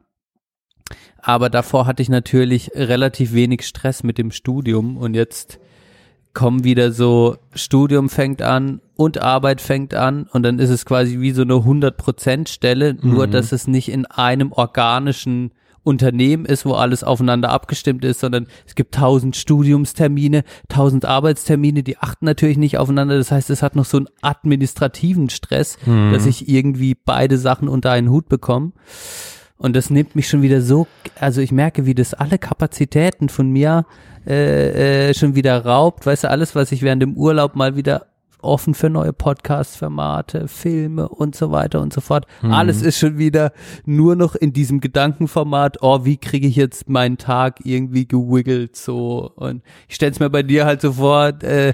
aber 1.17 1.49
davor 1.49 1.85
hatte 1.85 2.01
ich 2.01 2.09
natürlich 2.09 2.71
relativ 2.73 3.33
wenig 3.33 3.67
Stress 3.67 4.01
mit 4.03 4.17
dem 4.17 4.31
Studium. 4.31 4.97
Und 4.97 5.13
jetzt 5.13 5.59
kommen 6.33 6.63
wieder 6.63 6.91
so, 6.91 7.37
Studium 7.53 8.09
fängt 8.09 8.41
an 8.41 8.81
und 8.95 9.21
Arbeit 9.21 9.61
fängt 9.61 9.93
an 9.93 10.27
und 10.31 10.43
dann 10.43 10.59
ist 10.59 10.69
es 10.69 10.85
quasi 10.85 11.19
wie 11.19 11.31
so 11.31 11.41
eine 11.41 11.55
100% 11.55 12.47
Stelle, 12.47 12.93
mhm. 12.93 13.11
nur 13.11 13.27
dass 13.27 13.51
es 13.51 13.67
nicht 13.67 13.89
in 13.89 14.05
einem 14.05 14.51
organischen 14.51 15.51
Unternehmen 15.83 16.45
ist, 16.45 16.65
wo 16.65 16.73
alles 16.73 17.03
aufeinander 17.03 17.49
abgestimmt 17.49 18.05
ist, 18.05 18.19
sondern 18.19 18.47
es 18.67 18.75
gibt 18.75 18.93
tausend 18.93 19.35
Studiumstermine, 19.35 20.43
tausend 20.69 21.05
Arbeitstermine, 21.05 21.81
die 21.81 21.97
achten 21.97 22.25
natürlich 22.25 22.57
nicht 22.57 22.77
aufeinander. 22.77 23.17
Das 23.17 23.31
heißt, 23.31 23.49
es 23.49 23.63
hat 23.63 23.75
noch 23.75 23.85
so 23.85 23.97
einen 23.97 24.07
administrativen 24.21 25.29
Stress, 25.29 25.77
mhm. 25.85 26.11
dass 26.13 26.27
ich 26.27 26.47
irgendwie 26.47 26.95
beide 26.95 27.37
Sachen 27.37 27.67
unter 27.67 27.91
einen 27.91 28.11
Hut 28.11 28.29
bekomme. 28.29 28.73
Und 29.57 29.75
das 29.75 29.89
nimmt 29.89 30.15
mich 30.15 30.27
schon 30.27 30.41
wieder 30.41 30.61
so, 30.61 30.87
also 31.19 31.41
ich 31.41 31.51
merke, 31.51 31.85
wie 31.85 31.93
das 31.93 32.13
alle 32.13 32.39
Kapazitäten 32.39 33.29
von 33.29 33.49
mir 33.49 33.85
äh, 34.27 35.09
äh, 35.09 35.13
schon 35.13 35.35
wieder 35.35 35.65
raubt. 35.65 36.05
Weißt 36.05 36.23
du, 36.23 36.29
alles, 36.29 36.55
was 36.55 36.71
ich 36.71 36.81
während 36.81 37.01
dem 37.01 37.15
Urlaub 37.15 37.55
mal 37.55 37.75
wieder 37.75 38.07
offen 38.43 38.73
für 38.73 38.89
neue 38.89 39.13
Podcast-Formate, 39.13 40.47
Filme 40.47 41.07
und 41.09 41.35
so 41.35 41.51
weiter 41.51 41.81
und 41.81 41.93
so 41.93 42.01
fort. 42.01 42.25
Mhm. 42.41 42.51
Alles 42.51 42.81
ist 42.81 42.99
schon 42.99 43.17
wieder 43.17 43.51
nur 43.85 44.15
noch 44.15 44.35
in 44.35 44.53
diesem 44.53 44.79
Gedankenformat, 44.79 45.77
oh, 45.81 46.05
wie 46.05 46.17
kriege 46.17 46.47
ich 46.47 46.55
jetzt 46.55 46.89
meinen 46.89 47.17
Tag 47.17 47.59
irgendwie 47.63 48.07
gewiggelt 48.07 48.75
so. 48.75 49.31
Und 49.35 49.61
ich 49.87 49.95
stell's 49.95 50.19
mir 50.19 50.29
bei 50.29 50.43
dir 50.43 50.65
halt 50.65 50.81
so 50.81 50.93
vor, 50.93 51.27
äh, 51.43 51.73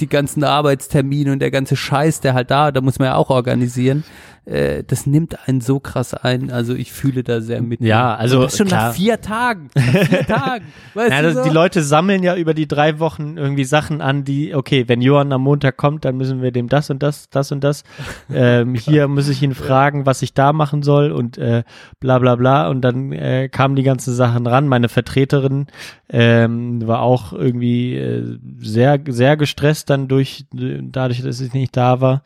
die 0.00 0.08
ganzen 0.08 0.44
Arbeitstermine 0.44 1.32
und 1.32 1.38
der 1.40 1.50
ganze 1.50 1.76
Scheiß, 1.76 2.20
der 2.20 2.34
halt 2.34 2.50
da, 2.50 2.70
da 2.72 2.80
muss 2.80 2.98
man 2.98 3.06
ja 3.06 3.14
auch 3.16 3.30
organisieren. 3.30 4.04
Äh, 4.46 4.84
das 4.84 5.06
nimmt 5.06 5.48
einen 5.48 5.62
so 5.62 5.80
krass 5.80 6.12
ein. 6.12 6.50
Also 6.50 6.74
ich 6.74 6.92
fühle 6.92 7.22
da 7.22 7.40
sehr 7.40 7.62
mit. 7.62 7.80
Ja, 7.80 8.14
also, 8.14 8.42
das 8.42 8.58
schon 8.58 8.66
klar. 8.66 8.88
nach 8.88 8.94
vier 8.94 9.20
Tagen. 9.20 9.70
Nach 9.74 9.82
vier 9.82 10.26
Tagen. 10.26 10.64
Weißt 10.92 11.10
Ja, 11.10 11.22
du 11.22 11.32
so? 11.32 11.42
die 11.44 11.50
Leute 11.50 11.82
sammeln 11.82 12.22
ja 12.22 12.36
über 12.36 12.52
die 12.52 12.68
drei 12.68 12.98
Wochen 12.98 13.38
irgendwie 13.38 13.64
Sachen 13.64 14.02
an, 14.02 14.24
die, 14.24 14.54
okay, 14.54 14.84
wenn 14.86 15.00
Johann 15.00 15.32
am 15.32 15.42
Montag 15.42 15.78
kommt, 15.78 15.93
dann 16.00 16.16
müssen 16.16 16.42
wir 16.42 16.52
dem 16.52 16.68
das 16.68 16.90
und 16.90 17.02
das, 17.02 17.28
das 17.30 17.52
und 17.52 17.62
das. 17.62 17.84
Ähm, 18.32 18.74
hier 18.74 19.06
muss 19.06 19.28
ich 19.28 19.42
ihn 19.42 19.54
fragen, 19.54 20.06
was 20.06 20.22
ich 20.22 20.34
da 20.34 20.52
machen 20.52 20.82
soll 20.82 21.12
und 21.12 21.38
äh, 21.38 21.62
bla 22.00 22.18
bla 22.18 22.36
bla. 22.36 22.68
Und 22.68 22.80
dann 22.80 23.12
äh, 23.12 23.48
kamen 23.48 23.76
die 23.76 23.82
ganzen 23.82 24.14
Sachen 24.14 24.46
ran. 24.46 24.66
Meine 24.66 24.88
Vertreterin 24.88 25.66
ähm, 26.08 26.86
war 26.86 27.00
auch 27.00 27.32
irgendwie 27.32 27.96
äh, 27.96 28.38
sehr, 28.58 29.00
sehr 29.06 29.36
gestresst 29.36 29.90
dann 29.90 30.08
durch, 30.08 30.46
dadurch, 30.52 31.22
dass 31.22 31.40
ich 31.40 31.52
nicht 31.52 31.76
da 31.76 32.00
war. 32.00 32.22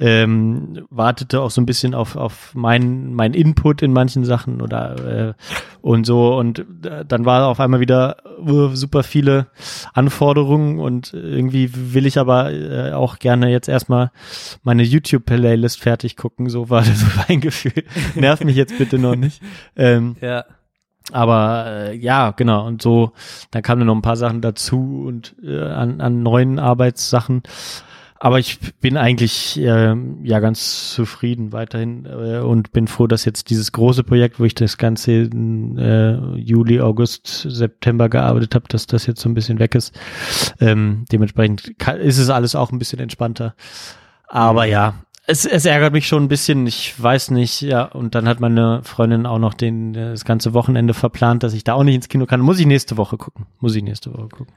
Ähm, 0.00 0.86
wartete 0.90 1.40
auch 1.40 1.50
so 1.50 1.60
ein 1.60 1.66
bisschen 1.66 1.94
auf, 1.94 2.16
auf 2.16 2.52
mein, 2.54 3.14
mein 3.14 3.34
Input 3.34 3.82
in 3.82 3.92
manchen 3.92 4.24
Sachen 4.24 4.60
oder 4.60 5.28
äh, 5.28 5.32
und 5.84 6.06
so. 6.06 6.36
Und 6.36 6.60
äh, 6.84 7.04
dann 7.06 7.24
war 7.24 7.46
auf 7.46 7.60
einmal 7.60 7.80
wieder 7.80 8.16
uh, 8.40 8.68
super 8.74 9.02
viele 9.02 9.48
Anforderungen 9.92 10.78
und 10.78 11.12
irgendwie 11.12 11.70
will 11.94 12.06
ich 12.06 12.18
aber 12.18 12.52
äh, 12.52 12.92
auch 12.92 13.03
gerne 13.18 13.50
jetzt 13.50 13.68
erstmal 13.68 14.10
meine 14.62 14.82
YouTube-Playlist 14.82 15.80
fertig 15.80 16.16
gucken. 16.16 16.48
So 16.48 16.70
war 16.70 16.82
das 16.84 17.04
mein 17.28 17.40
Gefühl. 17.40 17.84
Nervt 18.14 18.44
mich 18.44 18.56
jetzt 18.56 18.76
bitte 18.78 18.98
noch 18.98 19.16
nicht. 19.16 19.42
Ähm, 19.76 20.16
ja. 20.20 20.44
aber 21.12 21.66
äh, 21.68 21.96
ja, 21.96 22.32
genau. 22.32 22.66
Und 22.66 22.82
so, 22.82 23.12
dann 23.50 23.62
kamen 23.62 23.86
noch 23.86 23.94
ein 23.94 24.02
paar 24.02 24.16
Sachen 24.16 24.40
dazu 24.40 25.04
und 25.06 25.34
äh, 25.44 25.60
an, 25.62 26.00
an 26.00 26.22
neuen 26.22 26.58
Arbeitssachen. 26.58 27.42
Aber 28.24 28.38
ich 28.38 28.58
bin 28.80 28.96
eigentlich 28.96 29.60
äh, 29.60 29.94
ja 30.22 30.40
ganz 30.40 30.94
zufrieden 30.94 31.52
weiterhin 31.52 32.06
äh, 32.06 32.38
und 32.38 32.72
bin 32.72 32.88
froh, 32.88 33.06
dass 33.06 33.26
jetzt 33.26 33.50
dieses 33.50 33.70
große 33.70 34.02
Projekt, 34.02 34.40
wo 34.40 34.44
ich 34.44 34.54
das 34.54 34.78
ganze 34.78 35.12
äh, 35.12 36.38
Juli, 36.38 36.80
August, 36.80 37.26
September 37.46 38.08
gearbeitet 38.08 38.54
habe, 38.54 38.64
dass 38.68 38.86
das 38.86 39.04
jetzt 39.04 39.20
so 39.20 39.28
ein 39.28 39.34
bisschen 39.34 39.58
weg 39.58 39.74
ist. 39.74 39.92
Ähm, 40.58 41.04
dementsprechend 41.12 41.78
kann, 41.78 41.98
ist 41.98 42.16
es 42.16 42.30
alles 42.30 42.54
auch 42.54 42.72
ein 42.72 42.78
bisschen 42.78 42.98
entspannter. 42.98 43.54
Aber 44.26 44.64
ja, 44.64 44.94
es, 45.26 45.44
es 45.44 45.66
ärgert 45.66 45.92
mich 45.92 46.08
schon 46.08 46.22
ein 46.22 46.28
bisschen. 46.28 46.66
Ich 46.66 46.94
weiß 46.96 47.30
nicht, 47.30 47.60
ja. 47.60 47.84
Und 47.84 48.14
dann 48.14 48.26
hat 48.26 48.40
meine 48.40 48.80
Freundin 48.84 49.26
auch 49.26 49.38
noch 49.38 49.52
den 49.52 49.92
das 49.92 50.24
ganze 50.24 50.54
Wochenende 50.54 50.94
verplant, 50.94 51.42
dass 51.42 51.52
ich 51.52 51.64
da 51.64 51.74
auch 51.74 51.84
nicht 51.84 51.96
ins 51.96 52.08
Kino 52.08 52.24
kann. 52.24 52.40
Muss 52.40 52.58
ich 52.58 52.64
nächste 52.64 52.96
Woche 52.96 53.18
gucken. 53.18 53.44
Muss 53.60 53.74
ich 53.74 53.82
nächste 53.82 54.14
Woche 54.14 54.30
gucken. 54.30 54.54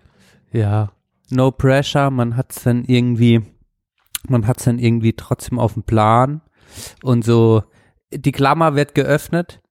Ja. 0.53 0.93
No 1.29 1.51
pressure, 1.51 2.09
man 2.11 2.37
hat's 2.37 2.63
dann 2.63 2.85
irgendwie, 2.85 3.41
man 4.29 4.47
hat's 4.47 4.65
dann 4.65 4.79
irgendwie 4.79 5.13
trotzdem 5.13 5.59
auf 5.59 5.73
dem 5.73 5.83
Plan 5.83 6.41
und 7.03 7.23
so, 7.23 7.63
die 8.11 8.31
Klammer 8.31 8.75
wird 8.75 8.95
geöffnet 8.95 9.61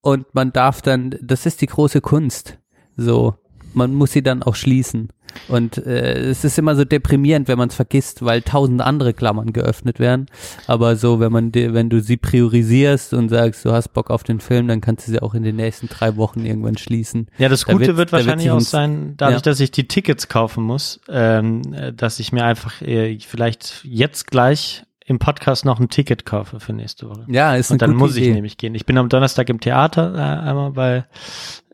und 0.00 0.34
man 0.34 0.52
darf 0.52 0.82
dann, 0.82 1.16
das 1.22 1.46
ist 1.46 1.60
die 1.60 1.66
große 1.66 2.00
Kunst, 2.00 2.58
so, 2.96 3.34
man 3.72 3.94
muss 3.94 4.12
sie 4.12 4.22
dann 4.22 4.42
auch 4.42 4.54
schließen. 4.54 5.08
Und 5.48 5.78
äh, 5.78 6.14
es 6.30 6.44
ist 6.44 6.58
immer 6.58 6.74
so 6.76 6.84
deprimierend, 6.84 7.48
wenn 7.48 7.58
man 7.58 7.68
es 7.68 7.74
vergisst, 7.74 8.24
weil 8.24 8.42
tausend 8.42 8.80
andere 8.80 9.12
Klammern 9.14 9.52
geöffnet 9.52 9.98
werden. 9.98 10.26
Aber 10.66 10.96
so, 10.96 11.20
wenn 11.20 11.32
man, 11.32 11.54
wenn 11.54 11.90
du 11.90 12.00
sie 12.00 12.16
priorisierst 12.16 13.14
und 13.14 13.28
sagst, 13.28 13.64
du 13.64 13.72
hast 13.72 13.88
Bock 13.92 14.10
auf 14.10 14.22
den 14.22 14.40
Film, 14.40 14.68
dann 14.68 14.80
kannst 14.80 15.06
du 15.06 15.12
sie 15.12 15.20
auch 15.20 15.34
in 15.34 15.42
den 15.42 15.56
nächsten 15.56 15.88
drei 15.88 16.16
Wochen 16.16 16.44
irgendwann 16.44 16.78
schließen. 16.78 17.28
Ja, 17.38 17.48
das 17.48 17.64
Da 17.64 17.72
Gute 17.72 17.86
da 17.92 17.96
wird 17.96 18.12
wahrscheinlich 18.12 18.50
auch 18.50 18.60
sein, 18.60 19.14
dadurch, 19.16 19.38
Ja. 19.38 19.42
dass 19.42 19.60
ich 19.60 19.70
die 19.70 19.88
Tickets 19.88 20.28
kaufen 20.28 20.64
muss, 20.64 21.00
ähm, 21.08 21.62
äh, 21.72 21.92
dass 21.92 22.18
ich 22.20 22.32
mir 22.32 22.44
einfach 22.44 22.80
äh, 22.82 23.18
vielleicht 23.20 23.80
jetzt 23.84 24.26
gleich 24.30 24.84
im 25.06 25.18
Podcast 25.18 25.64
noch 25.66 25.80
ein 25.80 25.90
Ticket 25.90 26.24
kaufe 26.24 26.60
für 26.60 26.72
nächste 26.72 27.08
Woche. 27.10 27.24
Ja, 27.28 27.54
ist 27.56 27.70
Und 27.70 27.74
eine 27.82 27.90
dann 27.92 27.98
gute 27.98 27.98
muss 28.08 28.16
ich 28.16 28.22
Idee. 28.24 28.32
nämlich 28.34 28.56
gehen. 28.56 28.74
Ich 28.74 28.86
bin 28.86 28.96
am 28.96 29.08
Donnerstag 29.10 29.48
im 29.50 29.60
Theater 29.60 30.14
äh, 30.14 30.48
einmal, 30.48 30.76
weil 30.76 31.06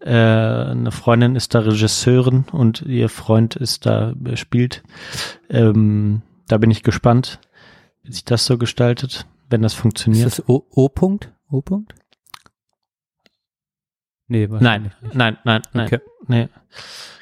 äh, 0.00 0.10
eine 0.70 0.90
Freundin 0.90 1.36
ist 1.36 1.54
da 1.54 1.60
Regisseurin 1.60 2.44
und 2.50 2.82
ihr 2.82 3.08
Freund 3.08 3.54
ist 3.54 3.86
da 3.86 4.14
äh, 4.24 4.36
spielt. 4.36 4.82
Ähm, 5.48 6.22
da 6.48 6.58
bin 6.58 6.70
ich 6.72 6.82
gespannt, 6.82 7.38
wie 8.02 8.12
sich 8.12 8.24
das 8.24 8.46
so 8.46 8.58
gestaltet, 8.58 9.26
wenn 9.48 9.62
das 9.62 9.74
Ist 9.74 9.78
funktioniert. 9.80 10.26
das 10.26 10.48
O- 10.48 10.66
O-Punkt? 10.70 11.30
O-Punkt? 11.50 11.94
Nee, 14.26 14.46
Nein, 14.46 14.50
wahrscheinlich 14.52 14.92
nicht. 15.02 15.14
nein, 15.14 15.36
nein, 15.44 15.62
nein, 15.72 15.86
Okay. 15.86 16.00
nee. 16.28 16.48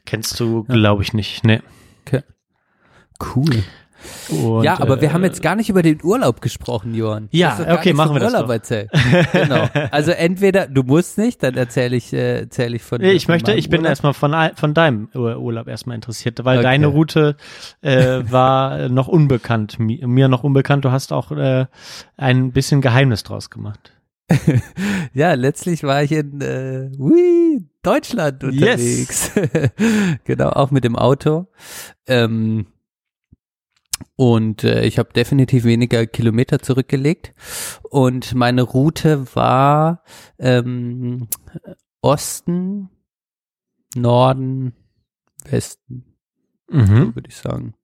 Kennst 0.05 0.39
du, 0.41 0.65
glaube 0.65 1.03
ich 1.03 1.13
nicht. 1.13 1.45
Nee. 1.45 1.61
Cool. 3.35 3.65
Und, 4.31 4.63
ja, 4.63 4.81
aber 4.81 5.01
wir 5.01 5.09
äh, 5.09 5.13
haben 5.13 5.25
jetzt 5.25 5.43
gar 5.43 5.57
nicht 5.57 5.69
über 5.69 5.83
den 5.83 5.99
Urlaub 6.03 6.41
gesprochen, 6.41 6.95
Johann. 6.95 7.29
Ja, 7.33 7.59
okay, 7.73 7.93
machen 7.93 8.15
wir 8.15 8.21
das 8.21 8.33
Urlaub 8.33 8.47
doch. 8.47 8.53
erzählt. 8.55 8.91
genau. 9.33 9.69
Also 9.91 10.13
entweder 10.13 10.67
du 10.69 10.83
musst 10.83 11.19
nicht, 11.19 11.43
dann 11.43 11.55
erzähle 11.55 11.97
ich, 11.97 12.13
äh, 12.13 12.41
erzähle 12.41 12.77
ich 12.77 12.83
von. 12.83 13.01
Nee, 13.01 13.13
ich 13.13 13.27
von 13.27 13.35
möchte, 13.35 13.53
ich 13.55 13.69
bin 13.71 13.81
Urlaub. 13.81 13.91
erstmal 13.91 14.15
von, 14.15 14.35
von 14.55 14.75
deinem 14.75 15.09
Ur- 15.15 15.39
Urlaub 15.39 15.67
erstmal 15.69 15.97
interessiert, 15.97 16.45
weil 16.45 16.59
Okay. 16.59 16.65
deine 16.65 16.87
Route 16.89 17.37
äh, 17.81 18.21
war 18.31 18.89
noch 18.89 19.09
unbekannt, 19.09 19.79
mi- 19.79 20.07
mir 20.07 20.29
noch 20.29 20.45
unbekannt. 20.45 20.85
Du 20.85 20.91
hast 20.93 21.13
auch 21.13 21.33
äh, 21.33 21.67
ein 22.17 22.53
bisschen 22.53 22.81
Geheimnis 22.81 23.23
draus 23.25 23.51
gemacht. 23.51 23.93
Ja, 25.15 25.33
letztlich 25.35 25.83
war 25.85 26.03
ich 26.03 26.13
in 26.13 26.41
äh, 26.43 26.91
ui, 26.99 27.65
Deutschland 27.83 28.43
Yes. 28.43 29.33
unterwegs. 29.33 29.33
genau, 30.25 30.51
auch 30.51 30.71
mit 30.71 30.85
dem 30.85 30.97
Auto. 30.97 31.47
Ähm, 32.07 32.67
und 34.17 34.65
äh, 34.65 34.85
ich 34.85 34.99
habe 34.99 35.13
definitiv 35.13 35.65
weniger 35.65 36.07
Kilometer 36.07 36.59
zurückgelegt. 36.61 37.35
Und 37.83 38.35
meine 38.35 38.63
Route 38.63 39.35
war 39.35 40.03
ähm, 40.39 41.29
Osten, 42.01 42.91
Norden, 43.95 44.73
Westen, 45.49 46.05
Mhm. 46.71 47.15
würde 47.15 47.29
ich 47.29 47.37
sagen. 47.37 47.75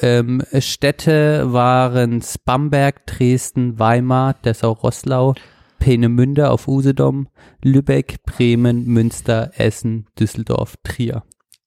Ähm, 0.00 0.42
Städte 0.58 1.52
waren 1.52 2.22
Bamberg, 2.46 3.06
Dresden, 3.06 3.78
Weimar, 3.78 4.34
Dessau-Rosslau, 4.42 5.34
Peenemünde 5.78 6.50
auf 6.50 6.66
Usedom, 6.66 7.28
Lübeck, 7.62 8.22
Bremen, 8.24 8.86
Münster, 8.86 9.50
Essen, 9.56 10.06
Düsseldorf, 10.18 10.76
Trier. 10.82 11.24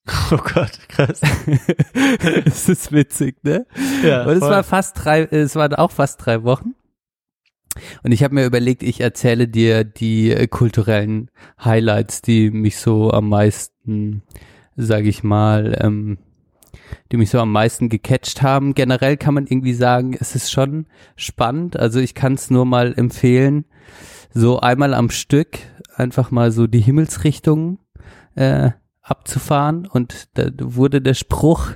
Oh 0.32 0.38
Gott, 0.38 0.72
krass. 0.88 1.22
das 2.46 2.70
ist 2.70 2.92
witzig, 2.92 3.44
ne? 3.44 3.66
Ja, 4.04 4.24
Und 4.24 4.34
es 4.34 4.40
voll. 4.40 4.52
war 4.52 4.64
fast 4.64 5.04
drei, 5.04 5.22
es 5.24 5.56
waren 5.56 5.74
auch 5.76 5.92
fast 5.92 6.26
drei 6.26 6.44
Wochen. 6.44 6.76
Und 8.04 8.12
ich 8.12 8.24
habe 8.24 8.36
mir 8.36 8.46
überlegt, 8.46 8.84
ich 8.84 9.02
erzähle 9.02 9.48
dir 9.48 9.84
die 9.84 10.32
äh, 10.32 10.48
kulturellen 10.48 11.30
Highlights, 11.64 12.22
die 12.22 12.52
mich 12.52 12.78
so 12.78 13.12
am 13.12 13.30
meisten, 13.30 14.24
sage 14.76 15.10
ich 15.10 15.24
mal, 15.24 15.78
ähm, 15.80 16.18
die 17.12 17.18
mich 17.18 17.30
so 17.30 17.40
am 17.40 17.52
meisten 17.52 17.90
gecatcht 17.90 18.42
haben. 18.42 18.74
Generell 18.74 19.18
kann 19.18 19.34
man 19.34 19.48
irgendwie 19.48 19.74
sagen, 19.74 20.16
es 20.20 20.36
ist 20.36 20.52
schon 20.52 20.88
spannend. 21.16 21.78
Also 21.78 22.00
ich 22.00 22.16
kann 22.16 22.34
es 22.34 22.50
nur 22.50 22.66
mal 22.66 22.94
empfehlen, 22.98 23.66
so 24.34 24.60
einmal 24.60 24.94
am 24.94 25.10
Stück 25.10 25.60
einfach 25.96 26.32
mal 26.32 26.52
so 26.52 26.68
die 26.68 26.82
Himmelsrichtungen 26.82 27.80
äh, 28.36 28.72
abzufahren. 29.10 29.88
Und 29.88 30.28
da 30.36 30.50
wurde 30.60 31.02
der 31.02 31.14
Spruch 31.14 31.72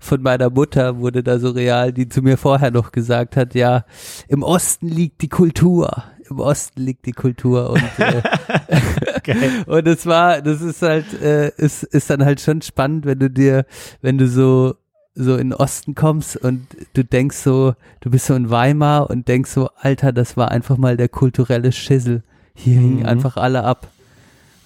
von 0.00 0.22
meiner 0.22 0.50
Mutter 0.50 0.98
wurde 0.98 1.22
da 1.22 1.38
so 1.38 1.50
real, 1.50 1.92
die 1.92 2.08
zu 2.08 2.22
mir 2.22 2.36
vorher 2.36 2.70
noch 2.70 2.90
gesagt 2.92 3.36
hat, 3.36 3.54
ja, 3.54 3.84
im 4.28 4.42
Osten 4.42 4.88
liegt 4.88 5.22
die 5.22 5.28
Kultur, 5.28 6.04
im 6.28 6.40
Osten 6.40 6.80
liegt 6.82 7.06
die 7.06 7.12
Kultur 7.12 7.70
und 7.70 7.82
äh, 7.98 8.22
Geil. 9.22 9.62
und 9.66 9.86
es 9.86 10.06
war, 10.06 10.42
das 10.42 10.60
ist 10.60 10.82
halt, 10.82 11.20
äh, 11.22 11.52
ist, 11.56 11.84
ist 11.84 12.10
dann 12.10 12.24
halt 12.24 12.40
schon 12.40 12.62
spannend, 12.62 13.06
wenn 13.06 13.18
du 13.20 13.30
dir, 13.30 13.64
wenn 14.02 14.18
du 14.18 14.26
so 14.26 14.74
so 15.16 15.32
in 15.34 15.50
den 15.50 15.54
Osten 15.54 15.94
kommst 15.96 16.36
und 16.36 16.66
du 16.94 17.04
denkst 17.04 17.36
so, 17.36 17.74
du 18.00 18.10
bist 18.10 18.26
so 18.26 18.34
in 18.34 18.48
Weimar 18.48 19.10
und 19.10 19.26
denkst 19.28 19.50
so, 19.50 19.68
Alter, 19.76 20.12
das 20.12 20.36
war 20.36 20.50
einfach 20.50 20.78
mal 20.78 20.96
der 20.96 21.08
kulturelle 21.08 21.72
Schissel. 21.72 22.22
Hier 22.54 22.74
hingen 22.80 23.00
Mhm. 23.00 23.06
einfach 23.06 23.36
alle 23.36 23.64
ab. 23.64 23.88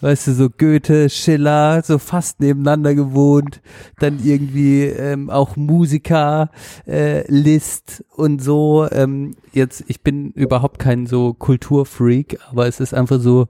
Weißt 0.05 0.27
du, 0.27 0.35
so 0.35 0.51
Goethe, 0.51 1.09
Schiller, 1.09 1.81
so 1.83 1.97
fast 1.97 2.39
nebeneinander 2.39 2.95
gewohnt, 2.95 3.63
dann 3.99 4.21
irgendwie 4.23 4.83
ähm, 4.83 5.31
auch 5.31 5.57
Musiker, 5.57 6.51
äh, 6.87 7.25
List 7.33 8.05
und 8.15 8.43
so. 8.43 8.87
Ähm, 8.93 9.35
jetzt, 9.55 9.83
ich 9.89 10.03
bin 10.03 10.31
überhaupt 10.33 10.79
kein 10.79 11.07
so 11.07 11.33
Kulturfreak, 11.33 12.39
aber 12.51 12.67
es 12.67 12.81
ist 12.81 12.93
einfach 12.93 13.19
so, 13.19 13.49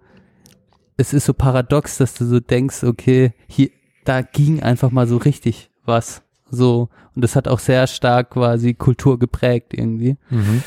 es 0.97 1.13
ist 1.13 1.25
so 1.25 1.35
paradox, 1.35 1.99
dass 1.99 2.15
du 2.15 2.25
so 2.25 2.39
denkst, 2.39 2.85
okay, 2.85 3.33
hier, 3.49 3.71
da 4.05 4.23
ging 4.23 4.63
einfach 4.63 4.93
mal 4.93 5.09
so 5.09 5.17
richtig 5.17 5.71
was. 5.85 6.23
so. 6.53 6.89
Und 7.17 7.23
das 7.23 7.35
hat 7.35 7.49
auch 7.49 7.59
sehr 7.59 7.89
stark 7.89 8.31
quasi 8.31 8.75
Kultur 8.75 9.19
geprägt 9.19 9.75
irgendwie. 9.75 10.19
Mhm. 10.31 10.63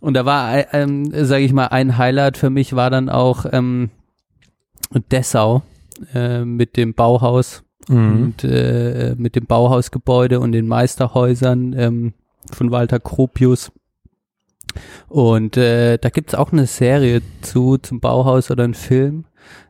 Und 0.00 0.14
da 0.14 0.24
war, 0.24 0.56
äh, 0.56 0.66
ähm, 0.72 1.10
sage 1.26 1.44
ich 1.44 1.52
mal, 1.52 1.66
ein 1.66 1.98
Highlight 1.98 2.38
für 2.38 2.48
mich 2.48 2.74
war 2.74 2.88
dann 2.88 3.10
auch 3.10 3.44
ähm, 3.52 3.90
Dessau 5.10 5.62
äh, 6.14 6.44
mit 6.44 6.76
dem 6.76 6.94
Bauhaus 6.94 7.62
Mhm. 7.88 8.22
und 8.22 8.44
äh, 8.44 9.14
mit 9.18 9.36
dem 9.36 9.44
Bauhausgebäude 9.44 10.40
und 10.40 10.52
den 10.52 10.66
Meisterhäusern 10.66 11.74
ähm, 11.76 12.14
von 12.50 12.70
Walter 12.70 12.98
Kropius. 12.98 13.72
Und 15.08 15.56
äh, 15.56 15.98
da 15.98 16.08
gibt's 16.08 16.34
auch 16.34 16.50
eine 16.50 16.66
Serie 16.66 17.20
zu 17.42 17.76
zum 17.78 18.00
Bauhaus 18.00 18.50
oder 18.50 18.64
einen 18.64 18.74
Film, 18.74 19.24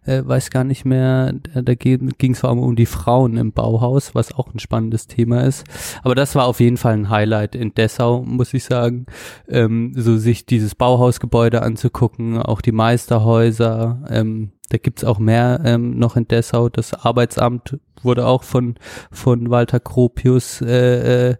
äh, 0.04 0.22
weiß 0.24 0.50
gar 0.50 0.64
nicht 0.64 0.84
mehr. 0.84 1.32
Da, 1.54 1.74
ging 1.74 2.32
es 2.32 2.40
vor 2.40 2.50
allem 2.50 2.58
um 2.58 2.76
die 2.76 2.86
Frauen 2.86 3.36
im 3.36 3.52
Bauhaus, 3.52 4.14
was 4.14 4.34
auch 4.34 4.52
ein 4.52 4.58
spannendes 4.58 5.06
Thema 5.06 5.42
ist. 5.42 5.64
Aber 6.02 6.14
das 6.14 6.34
war 6.34 6.46
auf 6.46 6.60
jeden 6.60 6.76
Fall 6.76 6.94
ein 6.94 7.10
Highlight 7.10 7.54
in 7.54 7.74
Dessau, 7.74 8.22
muss 8.22 8.54
ich 8.54 8.64
sagen. 8.64 9.06
Ähm, 9.48 9.92
so 9.96 10.16
sich 10.16 10.46
dieses 10.46 10.74
Bauhausgebäude 10.74 11.62
anzugucken, 11.62 12.38
auch 12.38 12.60
die 12.60 12.72
Meisterhäuser. 12.72 14.02
Ähm, 14.08 14.52
da 14.70 14.78
gibt's 14.78 15.04
auch 15.04 15.18
mehr 15.18 15.60
ähm, 15.64 15.98
noch 15.98 16.16
in 16.16 16.26
Dessau. 16.26 16.68
Das 16.68 16.94
Arbeitsamt 16.94 17.78
wurde 18.02 18.26
auch 18.26 18.42
von 18.42 18.74
von 19.10 19.50
Walter 19.50 19.80
Kropius 19.80 20.60
äh, 20.60 21.30
äh, 21.30 21.36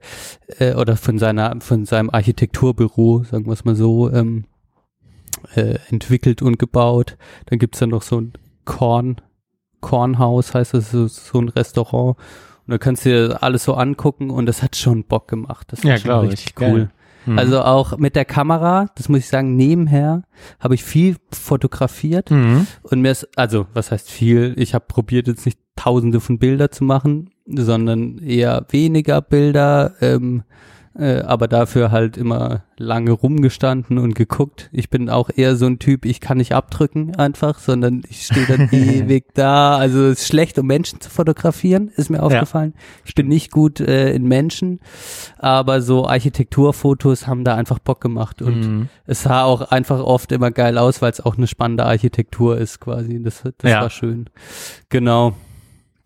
äh, 0.58 0.74
oder 0.74 0.96
von 0.96 1.18
seiner 1.18 1.60
von 1.60 1.84
seinem 1.84 2.10
Architekturbüro, 2.10 3.24
sagen 3.24 3.46
wir 3.46 3.52
es 3.52 3.64
mal 3.64 3.76
so, 3.76 4.10
ähm, 4.10 4.44
äh, 5.54 5.78
entwickelt 5.90 6.42
und 6.42 6.58
gebaut. 6.58 7.16
Dann 7.46 7.58
gibt's 7.58 7.78
dann 7.78 7.90
noch 7.90 8.02
so 8.02 8.20
ein 8.20 8.32
Korn 8.64 9.16
Kornhaus, 9.80 10.54
heißt 10.54 10.74
das, 10.74 10.90
so, 10.90 11.06
so 11.08 11.38
ein 11.40 11.48
Restaurant. 11.50 12.16
Und 12.66 12.70
da 12.72 12.78
kannst 12.78 13.04
du 13.04 13.10
dir 13.10 13.42
alles 13.42 13.64
so 13.64 13.74
angucken 13.74 14.30
und 14.30 14.46
das 14.46 14.62
hat 14.62 14.76
schon 14.76 15.04
Bock 15.04 15.28
gemacht. 15.28 15.66
Das 15.70 15.84
war 15.84 15.90
Ja, 15.92 15.98
schon 15.98 16.24
ich. 16.26 16.32
richtig 16.32 16.54
Geil. 16.54 16.72
cool. 16.72 16.90
Mhm. 17.26 17.38
Also 17.38 17.62
auch 17.62 17.96
mit 17.98 18.16
der 18.16 18.24
Kamera, 18.24 18.86
das 18.96 19.08
muss 19.08 19.20
ich 19.20 19.28
sagen, 19.28 19.56
nebenher 19.56 20.24
habe 20.60 20.74
ich 20.74 20.84
viel 20.84 21.16
fotografiert 21.32 22.30
Mhm. 22.30 22.66
und 22.82 23.00
mir 23.02 23.10
ist, 23.10 23.28
also 23.36 23.66
was 23.74 23.90
heißt 23.90 24.10
viel, 24.10 24.54
ich 24.56 24.74
habe 24.74 24.84
probiert 24.88 25.26
jetzt 25.26 25.44
nicht 25.46 25.58
tausende 25.76 26.20
von 26.20 26.38
Bilder 26.38 26.70
zu 26.70 26.84
machen, 26.84 27.30
sondern 27.46 28.18
eher 28.18 28.64
weniger 28.70 29.20
Bilder, 29.20 29.92
ähm, 30.00 30.42
äh, 30.98 31.20
aber 31.20 31.48
dafür 31.48 31.90
halt 31.90 32.16
immer 32.16 32.62
lange 32.76 33.12
rumgestanden 33.12 33.98
und 33.98 34.14
geguckt. 34.14 34.68
Ich 34.72 34.90
bin 34.90 35.08
auch 35.08 35.30
eher 35.34 35.54
so 35.56 35.66
ein 35.66 35.78
Typ, 35.78 36.04
ich 36.04 36.20
kann 36.20 36.38
nicht 36.38 36.54
abdrücken 36.54 37.14
einfach, 37.16 37.58
sondern 37.60 38.02
ich 38.08 38.26
stehe 38.26 38.46
dann 38.46 38.68
ewig 38.72 39.26
da. 39.34 39.76
Also 39.76 40.06
es 40.06 40.22
ist 40.22 40.28
schlecht, 40.28 40.58
um 40.58 40.66
Menschen 40.66 41.00
zu 41.00 41.08
fotografieren, 41.10 41.88
ist 41.94 42.10
mir 42.10 42.22
aufgefallen. 42.22 42.74
Ich 43.04 43.14
bin 43.14 43.28
nicht 43.28 43.50
gut 43.52 43.80
äh, 43.80 44.12
in 44.12 44.24
Menschen, 44.26 44.80
aber 45.38 45.82
so 45.82 46.06
Architekturfotos 46.06 47.26
haben 47.26 47.44
da 47.44 47.54
einfach 47.54 47.78
Bock 47.78 48.00
gemacht 48.00 48.42
und 48.42 48.54
Mhm. 48.64 48.88
es 49.06 49.22
sah 49.22 49.42
auch 49.44 49.62
einfach 49.70 50.00
oft 50.00 50.32
immer 50.32 50.50
geil 50.50 50.78
aus, 50.78 51.02
weil 51.02 51.10
es 51.10 51.20
auch 51.20 51.36
eine 51.36 51.46
spannende 51.46 51.84
Architektur 51.86 52.56
ist 52.58 52.80
quasi. 52.80 53.22
Das, 53.22 53.42
das 53.58 53.70
Ja. 53.70 53.80
war 53.82 53.90
schön. 53.90 54.30
Genau. 54.88 55.34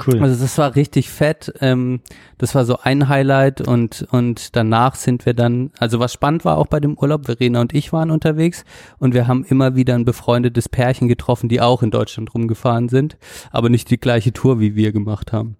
Cool. 0.06 0.22
Also 0.22 0.40
das 0.40 0.56
war 0.58 0.76
richtig 0.76 1.08
fett. 1.08 1.52
Ähm, 1.60 2.00
das 2.38 2.54
war 2.54 2.64
so 2.64 2.78
ein 2.80 3.08
Highlight 3.08 3.66
und 3.66 4.06
und 4.12 4.54
danach 4.54 4.94
sind 4.94 5.26
wir 5.26 5.34
dann, 5.34 5.72
also 5.78 5.98
was 5.98 6.12
spannend 6.12 6.44
war 6.44 6.56
auch 6.58 6.68
bei 6.68 6.78
dem 6.78 6.96
Urlaub, 6.96 7.26
Verena 7.26 7.60
und 7.60 7.74
ich 7.74 7.92
waren 7.92 8.10
unterwegs 8.10 8.64
und 8.98 9.12
wir 9.12 9.26
haben 9.26 9.44
immer 9.44 9.74
wieder 9.74 9.94
ein 9.94 10.04
befreundetes 10.04 10.68
Pärchen 10.68 11.08
getroffen, 11.08 11.48
die 11.48 11.60
auch 11.60 11.82
in 11.82 11.90
Deutschland 11.90 12.32
rumgefahren 12.32 12.88
sind, 12.88 13.16
aber 13.50 13.70
nicht 13.70 13.90
die 13.90 13.98
gleiche 13.98 14.32
Tour 14.32 14.60
wie 14.60 14.76
wir 14.76 14.92
gemacht 14.92 15.32
haben. 15.32 15.56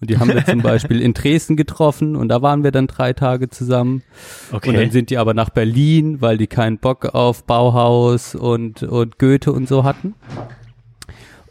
Und 0.00 0.10
die 0.10 0.18
haben 0.18 0.34
wir 0.34 0.44
zum 0.44 0.62
Beispiel 0.62 1.00
in 1.00 1.14
Dresden 1.14 1.56
getroffen 1.56 2.16
und 2.16 2.28
da 2.28 2.42
waren 2.42 2.64
wir 2.64 2.72
dann 2.72 2.88
drei 2.88 3.12
Tage 3.12 3.48
zusammen. 3.50 4.02
okay. 4.50 4.70
Und 4.70 4.76
dann 4.76 4.90
sind 4.90 5.10
die 5.10 5.18
aber 5.18 5.32
nach 5.32 5.50
Berlin, 5.50 6.20
weil 6.20 6.38
die 6.38 6.48
keinen 6.48 6.78
Bock 6.78 7.14
auf 7.14 7.44
Bauhaus 7.44 8.34
und, 8.34 8.82
und 8.82 9.18
Goethe 9.20 9.52
und 9.52 9.68
so 9.68 9.84
hatten. 9.84 10.14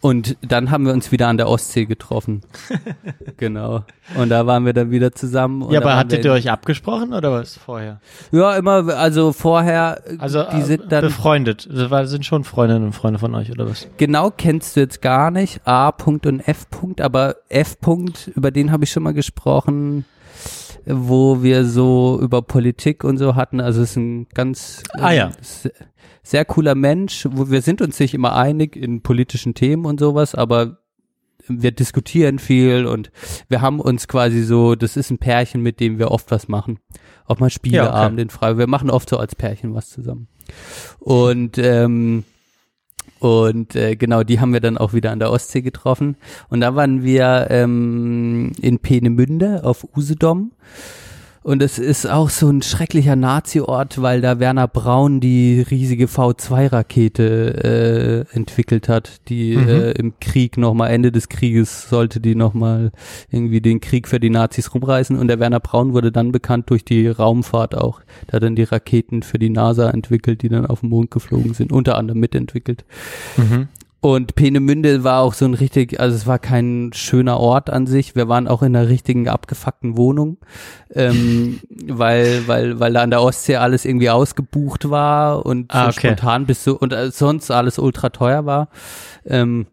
Und 0.02 0.36
dann 0.42 0.72
haben 0.72 0.88
wir 0.88 0.94
uns 0.94 1.12
wieder 1.12 1.28
an 1.28 1.38
der 1.38 1.48
Ostsee 1.48 1.86
getroffen. 1.86 2.42
genau. 3.38 3.86
Und 4.18 4.30
da 4.30 4.48
waren 4.48 4.66
wir 4.66 4.74
dann 4.74 4.90
wieder 4.90 5.12
zusammen. 5.12 5.62
Und 5.62 5.72
ja, 5.74 5.80
aber 5.80 5.96
hattet 5.96 6.26
ihr 6.26 6.32
euch 6.32 6.50
abgesprochen 6.50 7.14
oder 7.14 7.32
was 7.32 7.56
vorher? 7.58 8.02
Ja, 8.32 8.56
immer, 8.56 8.88
also 8.96 9.32
vorher, 9.32 10.02
Also 10.18 10.44
die 10.52 10.64
sind 10.64 10.92
dann, 10.92 11.04
befreundet. 11.04 11.70
Das 11.72 12.10
sind 12.10 12.26
schon 12.26 12.44
Freundinnen 12.44 12.86
und 12.86 12.94
Freunde 12.94 13.20
von 13.20 13.36
euch 13.36 13.52
oder 13.52 13.70
was? 13.70 13.88
genau 13.98 14.32
kennst 14.36 14.76
du 14.76 14.80
jetzt 14.80 15.04
gar 15.04 15.30
nicht, 15.30 15.62
A. 15.66 15.90
-Punkt 15.90 16.28
und 16.28 16.40
F. 16.40 16.66
-Punkt, 16.72 17.00
aber 17.00 17.36
F. 17.50 17.78
-Punkt, 17.80 18.32
über 18.36 18.50
den 18.50 18.72
habe 18.72 18.86
ich 18.86 18.92
schon 18.92 19.04
mal 19.04 19.14
gesprochen, 19.14 20.06
wo 20.86 21.44
wir 21.44 21.66
so 21.66 22.20
über 22.22 22.42
Politik 22.42 23.04
und 23.04 23.18
so 23.18 23.36
hatten. 23.36 23.60
Also 23.62 23.82
es 23.82 23.92
ist 23.92 23.96
ein 23.98 24.28
ganz 24.34 24.84
Ah, 24.94 25.12
ja. 25.12 25.28
ähm, 25.28 25.32
se- 25.42 25.74
sehr 26.24 26.46
cooler 26.46 26.76
Mensch. 26.76 27.28
Wo 27.32 27.50
wir 27.50 27.62
sind 27.62 27.82
uns 27.82 28.00
nicht 28.00 28.14
immer 28.14 28.36
einig 28.36 28.76
in 28.76 29.02
politischen 29.02 29.54
Themen 29.54 29.86
und 29.86 30.00
sowas, 30.00 30.36
aber 30.36 30.78
wir 31.48 31.72
diskutieren 31.72 32.38
viel 32.40 32.86
und 32.86 33.12
wir 33.50 33.62
haben 33.62 33.80
uns 33.80 34.08
quasi 34.08 34.44
so, 34.44 34.76
das 34.76 34.96
ist 34.96 35.10
ein 35.10 35.18
Pärchen, 35.18 35.62
mit 35.62 35.80
dem 35.80 35.98
wir 36.00 36.12
oft 36.12 36.30
was 36.32 36.48
machen. 36.48 36.80
Auch 37.26 37.40
mal 37.40 37.50
Spieleabend 37.50 38.20
in 38.20 38.30
Frage. 38.30 38.58
Wir 38.60 38.68
machen 38.68 38.90
oft 38.90 39.10
so 39.10 39.18
als 39.18 39.36
Pärchen 39.36 39.74
was 39.74 39.90
zusammen. 39.90 40.28
Und 41.00 41.58
ähm, 41.58 42.24
und 43.22 43.76
äh, 43.76 43.96
genau, 43.96 44.24
die 44.24 44.40
haben 44.40 44.52
wir 44.52 44.62
dann 44.62 44.80
auch 44.80 44.94
wieder 44.94 45.12
an 45.12 45.20
der 45.20 45.30
Ostsee 45.30 45.62
getroffen. 45.62 46.18
Und 46.50 46.62
da 46.62 46.74
waren 46.74 47.04
wir 47.04 47.48
ähm, 47.52 48.52
in 48.60 48.80
Peenemünde 48.80 49.64
auf 49.64 49.88
Usedom. 49.96 50.54
Und 51.44 51.64
es 51.64 51.80
ist 51.80 52.06
auch 52.06 52.30
so 52.30 52.50
ein 52.50 52.62
schrecklicher 52.62 53.16
Nazi-Ort, 53.16 54.00
weil 54.00 54.22
da 54.22 54.40
Werner 54.40 54.68
Braun 54.68 55.20
die 55.20 55.60
riesige 55.62 56.06
V2-Rakete 56.06 58.28
äh, 58.32 58.36
entwickelt 58.36 58.88
hat, 58.88 59.22
die 59.28 59.58
Mhm. 59.58 59.68
äh, 59.68 59.92
im 59.94 60.14
Krieg 60.20 60.58
nochmal, 60.58 60.92
Ende 60.92 61.12
des 61.12 61.30
Krieges 61.30 61.90
sollte 61.90 62.20
die 62.20 62.36
nochmal 62.36 62.92
irgendwie 63.32 63.60
den 63.60 63.82
Krieg 63.82 64.08
für 64.08 64.20
die 64.20 64.30
Nazis 64.30 64.72
rumreißen. 64.74 65.18
Und 65.18 65.30
der 65.30 65.40
Werner 65.40 65.60
Braun 65.60 65.94
wurde 65.94 66.12
dann 66.12 66.32
bekannt 66.32 66.70
durch 66.70 66.86
die 66.86 67.08
Raumfahrt 67.08 67.74
auch. 67.76 68.02
Der 68.28 68.34
hat 68.34 68.44
dann 68.44 68.56
die 68.56 68.64
Raketen 68.64 69.24
für 69.24 69.40
die 69.40 69.50
NASA 69.50 69.90
entwickelt, 69.90 70.44
die 70.44 70.50
dann 70.50 70.68
auf 70.68 70.82
den 70.82 70.90
Mond 70.90 71.10
geflogen 71.10 71.56
sind, 71.56 71.72
unter 71.72 71.98
anderem 71.98 72.20
mitentwickelt. 72.20 72.86
Mhm. 73.38 73.68
Und 74.04 74.34
Peenemünde 74.34 75.04
war 75.04 75.22
auch 75.22 75.36
so 75.36 75.46
ein 75.46 75.54
richtig, 75.54 76.00
also 76.00 76.16
es 76.16 76.26
war 76.26 76.40
kein 76.40 76.90
schöner 76.92 77.40
Ort 77.40 77.70
an 77.70 77.86
sich. 77.86 78.16
Wir 78.16 78.28
waren 78.28 78.48
auch 78.48 78.64
in 78.64 78.76
einer 78.76 78.90
richtigen 78.90 79.30
abgefuckten 79.30 79.96
Wohnung, 79.96 80.38
ähm, 80.90 81.60
weil, 81.70 82.48
weil, 82.48 82.80
weil 82.80 82.94
da 82.94 83.04
an 83.04 83.12
der 83.12 83.22
Ostsee 83.22 83.58
alles 83.58 83.86
irgendwie 83.86 84.10
ausgebucht 84.10 84.90
war 84.90 85.46
und 85.46 85.72
Ah, 85.72 85.84
so 85.84 85.90
okay. 85.90 86.08
spontan 86.08 86.48
bis 86.48 86.64
so 86.64 86.76
und 86.80 86.94
äh, 86.94 87.12
sonst 87.12 87.52
alles 87.52 87.78
ultra 87.78 88.10
teuer 88.10 88.48
war. 88.48 88.70
Ähm, 89.24 89.68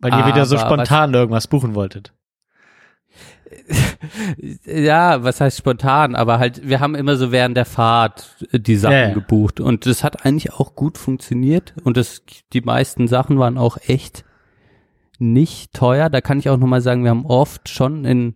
Weil 0.00 0.12
ihr 0.12 0.26
wieder 0.26 0.44
so 0.44 0.58
spontan 0.58 1.14
irgendwas 1.14 1.46
buchen 1.46 1.76
wolltet. 1.76 2.12
ja, 4.64 5.22
was 5.22 5.40
heißt 5.40 5.58
spontan, 5.58 6.14
aber 6.14 6.38
halt, 6.38 6.66
wir 6.66 6.80
haben 6.80 6.94
immer 6.94 7.16
so 7.16 7.32
während 7.32 7.56
der 7.56 7.64
Fahrt 7.64 8.36
die 8.52 8.76
Sachen 8.76 8.94
ja. 8.94 9.14
gebucht 9.14 9.60
und 9.60 9.86
das 9.86 10.04
hat 10.04 10.24
eigentlich 10.24 10.52
auch 10.52 10.74
gut 10.74 10.98
funktioniert 10.98 11.74
und 11.84 11.96
das, 11.96 12.22
die 12.52 12.60
meisten 12.60 13.08
Sachen 13.08 13.38
waren 13.38 13.58
auch 13.58 13.78
echt 13.86 14.24
nicht 15.18 15.72
teuer. 15.72 16.10
Da 16.10 16.20
kann 16.20 16.38
ich 16.38 16.48
auch 16.48 16.56
nochmal 16.56 16.80
sagen, 16.80 17.04
wir 17.04 17.10
haben 17.10 17.26
oft 17.26 17.68
schon 17.68 18.04
in 18.04 18.34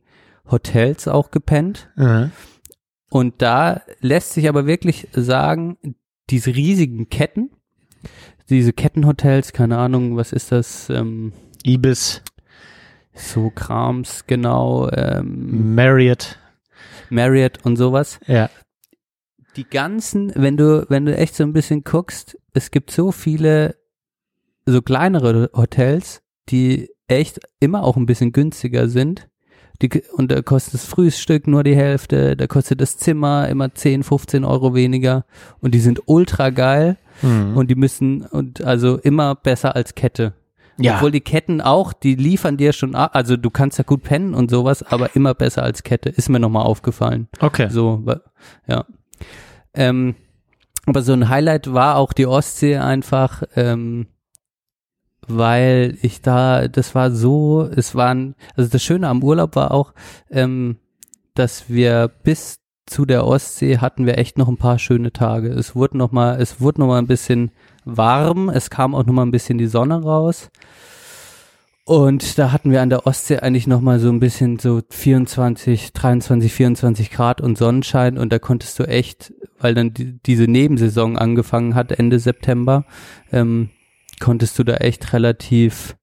Hotels 0.50 1.08
auch 1.08 1.30
gepennt 1.30 1.90
Mhm. 1.96 2.30
und 3.10 3.42
da 3.42 3.82
lässt 4.00 4.32
sich 4.32 4.48
aber 4.48 4.66
wirklich 4.66 5.08
sagen, 5.12 5.76
diese 6.30 6.54
riesigen 6.54 7.08
Ketten, 7.08 7.50
diese 8.48 8.72
Kettenhotels, 8.72 9.52
keine 9.52 9.78
Ahnung, 9.78 10.16
was 10.16 10.32
ist 10.32 10.52
das, 10.52 10.88
ähm, 10.90 11.32
Ibis, 11.66 12.22
so 13.18 13.50
Krams, 13.50 14.24
genau, 14.26 14.88
ähm, 14.90 15.74
Marriott. 15.74 16.38
Marriott 17.10 17.58
und 17.64 17.76
sowas. 17.76 18.18
Ja. 18.26 18.48
die 19.56 19.64
ganzen, 19.68 20.32
wenn 20.34 20.56
du, 20.56 20.86
wenn 20.88 21.04
du 21.06 21.16
echt 21.16 21.34
so 21.34 21.42
ein 21.44 21.52
bisschen 21.52 21.82
guckst, 21.84 22.38
es 22.52 22.70
gibt 22.70 22.90
so 22.90 23.12
viele 23.12 23.76
so 24.66 24.82
kleinere 24.82 25.50
Hotels, 25.54 26.20
die 26.48 26.90
echt 27.08 27.40
immer 27.58 27.82
auch 27.84 27.96
ein 27.96 28.06
bisschen 28.06 28.32
günstiger 28.32 28.88
sind. 28.88 29.28
Die, 29.80 30.02
und 30.12 30.30
da 30.30 30.42
kostet 30.42 30.74
das 30.74 30.84
Frühstück 30.84 31.46
nur 31.46 31.62
die 31.64 31.76
Hälfte, 31.76 32.36
da 32.36 32.46
kostet 32.46 32.80
das 32.80 32.98
Zimmer 32.98 33.48
immer 33.48 33.72
10, 33.74 34.02
15 34.02 34.44
Euro 34.44 34.74
weniger 34.74 35.24
und 35.60 35.72
die 35.74 35.80
sind 35.80 36.02
ultra 36.06 36.50
geil 36.50 36.96
Mhm. 37.22 37.56
und 37.56 37.68
die 37.68 37.74
müssen 37.74 38.22
und 38.22 38.62
also 38.62 38.96
immer 38.98 39.34
besser 39.34 39.74
als 39.74 39.96
Kette. 39.96 40.34
Ja. 40.80 40.96
Obwohl 40.96 41.10
die 41.10 41.20
Ketten 41.20 41.60
auch, 41.60 41.92
die 41.92 42.14
liefern 42.14 42.56
dir 42.56 42.72
schon, 42.72 42.94
ab, 42.94 43.10
also 43.14 43.36
du 43.36 43.50
kannst 43.50 43.78
ja 43.78 43.84
gut 43.84 44.04
pennen 44.04 44.34
und 44.34 44.50
sowas, 44.50 44.82
aber 44.82 45.16
immer 45.16 45.34
besser 45.34 45.62
als 45.62 45.82
Kette, 45.82 46.08
ist 46.08 46.28
mir 46.28 46.38
nochmal 46.38 46.64
aufgefallen. 46.64 47.28
okay. 47.40 47.68
So, 47.68 48.04
ja. 48.66 48.84
Ähm, 49.74 50.14
aber 50.86 51.02
so 51.02 51.12
ein 51.12 51.28
Highlight 51.28 51.72
war 51.72 51.96
auch 51.96 52.12
die 52.12 52.26
Ostsee 52.26 52.76
einfach, 52.76 53.42
ähm, 53.56 54.06
weil 55.26 55.98
ich 56.00 56.22
da, 56.22 56.68
das 56.68 56.94
war 56.94 57.10
so, 57.10 57.68
es 57.74 57.94
waren, 57.94 58.34
also 58.56 58.70
das 58.70 58.82
Schöne 58.82 59.08
am 59.08 59.22
Urlaub 59.22 59.56
war 59.56 59.72
auch, 59.72 59.92
ähm, 60.30 60.78
dass 61.34 61.68
wir 61.68 62.10
bis 62.22 62.60
zu 62.86 63.04
der 63.04 63.26
Ostsee 63.26 63.78
hatten 63.78 64.06
wir 64.06 64.16
echt 64.16 64.38
noch 64.38 64.48
ein 64.48 64.56
paar 64.56 64.78
schöne 64.78 65.12
Tage. 65.12 65.50
Es 65.50 65.76
wurde 65.76 65.98
noch 65.98 66.10
mal, 66.10 66.40
es 66.40 66.60
wurde 66.60 66.80
noch 66.80 66.86
mal 66.86 66.98
ein 66.98 67.06
bisschen 67.06 67.50
warm. 67.96 68.48
Es 68.48 68.70
kam 68.70 68.94
auch 68.94 69.04
noch 69.04 69.12
mal 69.14 69.22
ein 69.24 69.30
bisschen 69.30 69.58
die 69.58 69.66
Sonne 69.66 70.02
raus. 70.02 70.50
Und 71.84 72.38
da 72.38 72.52
hatten 72.52 72.70
wir 72.70 72.82
an 72.82 72.90
der 72.90 73.06
Ostsee 73.06 73.38
eigentlich 73.38 73.66
noch 73.66 73.80
mal 73.80 73.98
so 73.98 74.10
ein 74.10 74.20
bisschen 74.20 74.58
so 74.58 74.82
24, 74.90 75.94
23, 75.94 76.52
24 76.52 77.10
Grad 77.10 77.40
und 77.40 77.56
Sonnenschein 77.56 78.18
und 78.18 78.30
da 78.30 78.38
konntest 78.38 78.78
du 78.78 78.84
echt, 78.84 79.32
weil 79.58 79.72
dann 79.74 79.94
die, 79.94 80.18
diese 80.22 80.44
Nebensaison 80.44 81.16
angefangen 81.16 81.74
hat 81.74 81.92
Ende 81.92 82.18
September, 82.18 82.84
ähm, 83.32 83.70
konntest 84.20 84.58
du 84.58 84.64
da 84.64 84.74
echt 84.74 85.14
relativ 85.14 85.96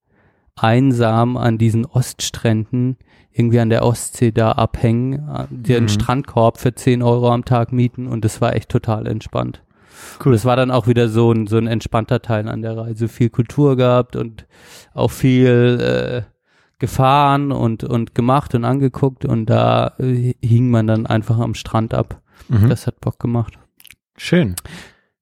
einsam 0.56 1.38
an 1.38 1.60
diesen 1.60 1.86
Oststränden 1.86 2.98
irgendwie 3.32 3.60
an 3.60 3.70
der 3.70 3.84
Ostsee 3.84 4.32
da 4.32 4.54
abhängen, 4.54 5.30
äh, 5.30 5.46
dir 5.52 5.78
einen 5.78 5.86
Mhm. 5.86 5.90
Strandkorb 5.90 6.58
für 6.58 6.74
10 6.74 7.04
Euro 7.04 7.30
am 7.32 7.46
Tag 7.46 7.72
mieten 7.72 8.08
und 8.08 8.26
das 8.26 8.42
war 8.42 8.56
echt 8.56 8.70
total 8.70 9.06
entspannt. 9.06 9.62
Cool. 10.24 10.34
Das 10.34 10.46
war 10.46 10.56
dann 10.56 10.72
auch 10.72 10.88
wieder 10.88 11.10
so 11.10 11.32
ein, 11.32 11.48
so 11.48 11.58
ein 11.58 11.68
entspannter 11.68 12.22
Teil 12.22 12.48
an 12.48 12.62
der 12.62 12.78
Reise. 12.78 13.08
Viel 13.08 13.30
Kultur 13.30 13.76
gehabt 13.76 14.16
und 14.16 14.46
auch 14.94 15.12
viel 15.12 16.26
äh, 16.28 16.32
gefahren 16.80 17.52
und, 17.52 17.84
und 17.84 18.16
gemacht 18.16 18.54
und 18.56 18.66
angeguckt 18.66 19.26
und 19.26 19.46
da 19.46 19.94
äh, 20.00 20.34
hing 20.42 20.70
man 20.70 20.88
dann 20.88 21.06
einfach 21.06 21.40
am 21.40 21.54
Strand 21.54 21.94
ab. 21.94 22.22
Mhm. 22.50 22.70
Das 22.70 22.88
hat 22.88 23.00
Bock 23.02 23.20
gemacht. 23.20 23.58
Schön. 24.18 24.56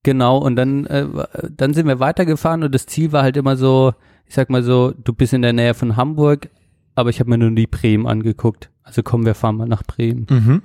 Genau, 0.04 0.38
und 0.38 0.56
dann, 0.56 0.86
äh, 0.88 1.08
dann 1.50 1.74
sind 1.74 1.88
wir 1.88 2.00
weitergefahren 2.00 2.64
und 2.64 2.76
das 2.76 2.86
Ziel 2.86 3.12
war 3.12 3.24
halt 3.24 3.38
immer 3.38 3.56
so, 3.56 3.94
ich 4.28 4.36
sag 4.36 4.50
mal 4.50 4.64
so, 4.64 4.92
du 4.92 5.14
bist 5.14 5.34
in 5.34 5.42
der 5.42 5.54
Nähe 5.54 5.74
von 5.74 5.96
Hamburg, 5.96 6.50
aber 6.96 7.10
ich 7.10 7.20
habe 7.20 7.30
mir 7.30 7.38
nur 7.38 7.52
die 7.52 7.68
Bremen 7.68 8.08
angeguckt. 8.08 8.70
Also 8.84 9.02
komm, 9.02 9.26
wir 9.26 9.36
fahren 9.36 9.56
mal 9.56 9.68
nach 9.68 9.84
Bremen. 9.84 10.28
Mhm. 10.30 10.62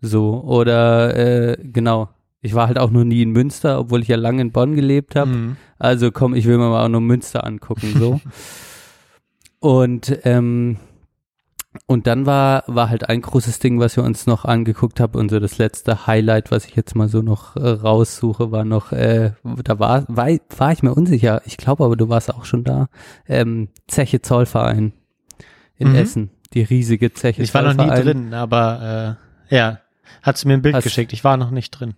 So, 0.00 0.42
oder 0.42 1.16
äh, 1.16 1.56
genau. 1.62 2.10
Ich 2.44 2.54
war 2.54 2.66
halt 2.66 2.78
auch 2.78 2.90
noch 2.90 3.04
nie 3.04 3.22
in 3.22 3.30
Münster, 3.30 3.78
obwohl 3.80 4.02
ich 4.02 4.08
ja 4.08 4.16
lange 4.16 4.42
in 4.42 4.52
Bonn 4.52 4.74
gelebt 4.74 5.16
habe. 5.16 5.30
Mhm. 5.30 5.56
Also 5.78 6.10
komm, 6.12 6.34
ich 6.34 6.44
will 6.46 6.58
mir 6.58 6.68
mal 6.68 6.84
auch 6.84 6.88
nur 6.90 7.00
Münster 7.00 7.44
angucken, 7.44 7.94
so. 7.98 8.20
und 9.60 10.18
ähm, 10.24 10.76
und 11.86 12.06
dann 12.06 12.24
war 12.26 12.62
war 12.66 12.88
halt 12.88 13.08
ein 13.08 13.20
großes 13.20 13.58
Ding, 13.58 13.80
was 13.80 13.96
wir 13.96 14.04
uns 14.04 14.26
noch 14.26 14.44
angeguckt 14.44 15.00
haben 15.00 15.18
und 15.18 15.30
so 15.30 15.40
das 15.40 15.58
letzte 15.58 16.06
Highlight, 16.06 16.50
was 16.52 16.66
ich 16.66 16.76
jetzt 16.76 16.94
mal 16.94 17.08
so 17.08 17.20
noch 17.22 17.56
äh, 17.56 17.66
raussuche, 17.68 18.52
war 18.52 18.64
noch, 18.64 18.92
äh, 18.92 19.32
da 19.64 19.78
war, 19.80 20.04
war 20.08 20.28
war 20.56 20.72
ich 20.72 20.82
mir 20.82 20.94
unsicher. 20.94 21.42
Ich 21.46 21.56
glaube, 21.56 21.84
aber 21.84 21.96
du 21.96 22.08
warst 22.08 22.32
auch 22.32 22.44
schon 22.44 22.62
da. 22.62 22.88
Ähm, 23.26 23.68
Zeche 23.88 24.22
Zollverein 24.22 24.92
in 25.76 25.88
Mhm. 25.88 25.94
Essen, 25.96 26.30
die 26.52 26.62
riesige 26.62 27.12
Zeche. 27.12 27.42
Ich 27.42 27.52
war 27.54 27.62
noch 27.62 27.70
nie 27.72 27.78
Zollverein. 27.78 28.04
drin, 28.04 28.34
aber 28.34 29.16
äh, 29.50 29.54
ja, 29.56 29.80
hat 30.22 30.36
sie 30.38 30.46
mir 30.46 30.54
ein 30.54 30.62
Bild 30.62 30.76
Hast- 30.76 30.84
geschickt. 30.84 31.12
Ich 31.12 31.24
war 31.24 31.36
noch 31.36 31.50
nicht 31.50 31.70
drin. 31.72 31.94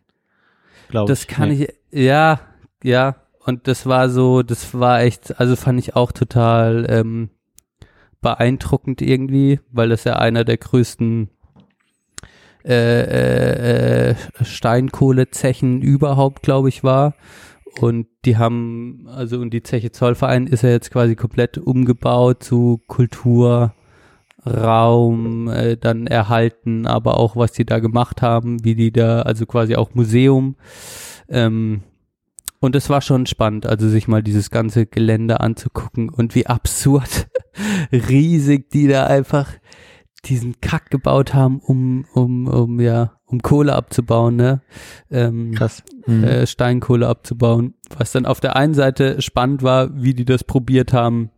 Glaube 0.88 1.08
Das 1.08 1.22
ich. 1.22 1.28
kann 1.28 1.48
Nee. 1.50 1.68
ich, 1.90 2.02
ja, 2.04 2.40
ja. 2.82 3.16
Und 3.44 3.68
das 3.68 3.86
war 3.86 4.08
so, 4.08 4.42
das 4.42 4.74
war 4.74 5.02
echt, 5.02 5.38
also 5.38 5.54
fand 5.56 5.78
ich 5.78 5.94
auch 5.94 6.10
total 6.12 6.86
ähm, 6.88 7.30
beeindruckend 8.20 9.02
irgendwie, 9.02 9.60
weil 9.70 9.88
das 9.88 10.02
ja 10.04 10.16
einer 10.16 10.44
der 10.44 10.56
größten 10.56 11.30
äh, 12.64 13.02
äh, 13.02 14.10
äh, 14.10 14.14
Steinkohlezechen 14.42 15.80
überhaupt, 15.82 16.42
glaube 16.42 16.68
ich, 16.68 16.82
war. 16.82 17.14
Und 17.78 18.08
die 18.24 18.36
haben, 18.36 19.06
also 19.08 19.38
und 19.38 19.50
die 19.50 19.62
Zeche 19.62 19.92
Zollverein 19.92 20.48
ist 20.48 20.62
ja 20.62 20.70
jetzt 20.70 20.90
quasi 20.90 21.14
komplett 21.14 21.58
umgebaut 21.58 22.42
zu 22.42 22.82
Kulturraum, 24.46 25.48
äh, 25.48 25.76
dann 25.76 26.06
erhalten, 26.06 26.86
aber 26.86 27.18
auch 27.18 27.36
was 27.36 27.52
die 27.52 27.66
da 27.66 27.78
gemacht 27.78 28.22
haben, 28.22 28.64
wie 28.64 28.74
die 28.74 28.92
da, 28.92 29.22
also 29.22 29.46
quasi 29.46 29.76
auch 29.76 29.94
Museum. 29.94 30.56
Ähm, 31.28 31.82
und 32.60 32.74
es 32.74 32.88
war 32.88 33.00
schon 33.02 33.26
spannend, 33.26 33.66
also 33.66 33.88
sich 33.88 34.08
mal 34.08 34.22
dieses 34.22 34.50
ganze 34.50 34.86
Gelände 34.86 35.40
anzugucken 35.40 36.08
und 36.08 36.34
wie 36.34 36.46
absurd 36.46 37.28
riesig 37.92 38.70
die 38.70 38.88
da 38.88 39.06
einfach 39.06 39.50
diesen 40.24 40.60
Kack 40.60 40.90
gebaut 40.90 41.34
haben, 41.34 41.60
um, 41.60 42.04
um, 42.12 42.48
um, 42.48 42.80
ja, 42.80 43.12
um 43.26 43.42
Kohle 43.42 43.74
abzubauen, 43.74 44.36
ne? 44.36 44.60
Ähm, 45.10 45.52
Krass. 45.52 45.84
Mhm. 46.06 46.24
äh, 46.24 46.46
Steinkohle 46.46 47.06
abzubauen. 47.06 47.74
Was 47.96 48.12
dann 48.12 48.26
auf 48.26 48.40
der 48.40 48.56
einen 48.56 48.74
Seite 48.74 49.22
spannend 49.22 49.62
war, 49.62 50.02
wie 50.02 50.14
die 50.14 50.24
das 50.24 50.42
probiert 50.42 50.92
haben, 50.92 51.30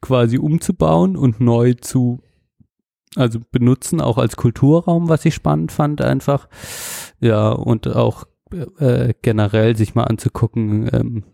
quasi 0.00 0.38
umzubauen 0.38 1.16
und 1.16 1.40
neu 1.40 1.74
zu, 1.74 2.20
also 3.16 3.40
benutzen, 3.50 4.00
auch 4.00 4.18
als 4.18 4.36
Kulturraum, 4.36 5.08
was 5.08 5.24
ich 5.24 5.34
spannend 5.34 5.72
fand 5.72 6.00
einfach. 6.00 6.48
Ja, 7.20 7.50
und 7.50 7.88
auch 7.88 8.24
äh, 8.78 9.14
generell 9.22 9.76
sich 9.76 9.94
mal 9.94 10.04
anzugucken, 10.04 10.88
ähm, 10.92 11.24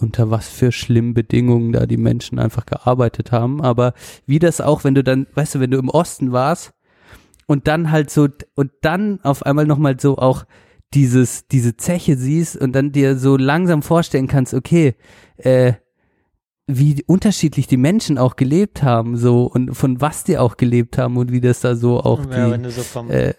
unter 0.00 0.30
was 0.30 0.48
für 0.48 0.72
schlimmen 0.72 1.14
Bedingungen 1.14 1.72
da 1.72 1.86
die 1.86 1.96
Menschen 1.96 2.38
einfach 2.38 2.66
gearbeitet 2.66 3.32
haben. 3.32 3.62
Aber 3.62 3.92
wie 4.26 4.38
das 4.38 4.60
auch, 4.60 4.84
wenn 4.84 4.94
du 4.94 5.04
dann, 5.04 5.26
weißt 5.34 5.56
du, 5.56 5.60
wenn 5.60 5.70
du 5.70 5.78
im 5.78 5.88
Osten 5.88 6.32
warst 6.32 6.72
und 7.46 7.68
dann 7.68 7.90
halt 7.90 8.10
so, 8.10 8.28
und 8.54 8.70
dann 8.82 9.20
auf 9.22 9.44
einmal 9.44 9.66
nochmal 9.66 9.98
so 10.00 10.16
auch 10.16 10.44
dieses, 10.94 11.46
diese 11.46 11.76
Zeche 11.76 12.16
siehst 12.16 12.56
und 12.56 12.72
dann 12.72 12.92
dir 12.92 13.16
so 13.16 13.36
langsam 13.36 13.82
vorstellen 13.82 14.26
kannst, 14.26 14.54
okay, 14.54 14.94
äh, 15.36 15.74
wie 16.78 17.02
unterschiedlich 17.06 17.66
die 17.66 17.76
Menschen 17.76 18.18
auch 18.18 18.36
gelebt 18.36 18.82
haben, 18.82 19.16
so 19.16 19.44
und 19.44 19.74
von 19.74 20.00
was 20.00 20.24
die 20.24 20.38
auch 20.38 20.56
gelebt 20.56 20.98
haben 20.98 21.16
und 21.16 21.32
wie 21.32 21.40
das 21.40 21.60
da 21.60 21.74
so 21.74 22.00
auch 22.00 22.20
ja, 22.30 22.46
die, 22.46 22.52
wenn 22.52 22.62
du 22.62 22.70
so 22.70 22.82
vom 22.82 23.10
äh, 23.10 23.34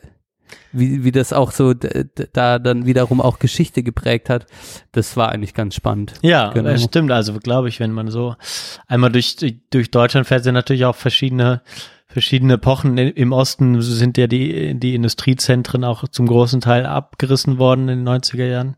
wie, 0.74 1.04
wie 1.04 1.12
das 1.12 1.34
auch 1.34 1.52
so 1.52 1.74
da 1.74 2.60
dann 2.60 2.86
wiederum 2.86 3.22
auch 3.22 3.40
Geschichte 3.40 3.84
geprägt 3.84 4.30
hat, 4.30 4.46
das 4.92 5.18
war 5.18 5.30
eigentlich 5.30 5.54
ganz 5.54 5.76
spannend. 5.76 6.14
Ja, 6.22 6.52
Genau. 6.52 6.70
das 6.70 6.84
stimmt. 6.84 7.12
Also 7.12 7.34
glaube 7.40 7.70
ich, 7.70 7.80
wenn 7.80 7.92
man 7.92 8.10
so 8.10 8.36
einmal 8.88 9.12
durch, 9.12 9.36
durch 9.70 9.92
Deutschland 9.92 10.28
fährt, 10.28 10.44
sind 10.44 10.54
natürlich 10.54 10.86
auch 10.86 10.96
verschiedene, 10.96 11.62
verschiedene 12.12 12.54
Epochen. 12.54 12.98
Im 12.98 13.32
Osten 13.32 13.82
sind 13.82 14.18
ja 14.18 14.28
die, 14.28 14.76
die 14.76 14.96
Industriezentren 14.96 15.84
auch 15.84 16.08
zum 16.08 16.28
großen 16.28 16.62
Teil 16.62 16.86
abgerissen 16.86 17.58
worden 17.58 17.90
in 17.90 18.06
den 18.06 18.08
90er 18.08 18.46
Jahren. 18.46 18.76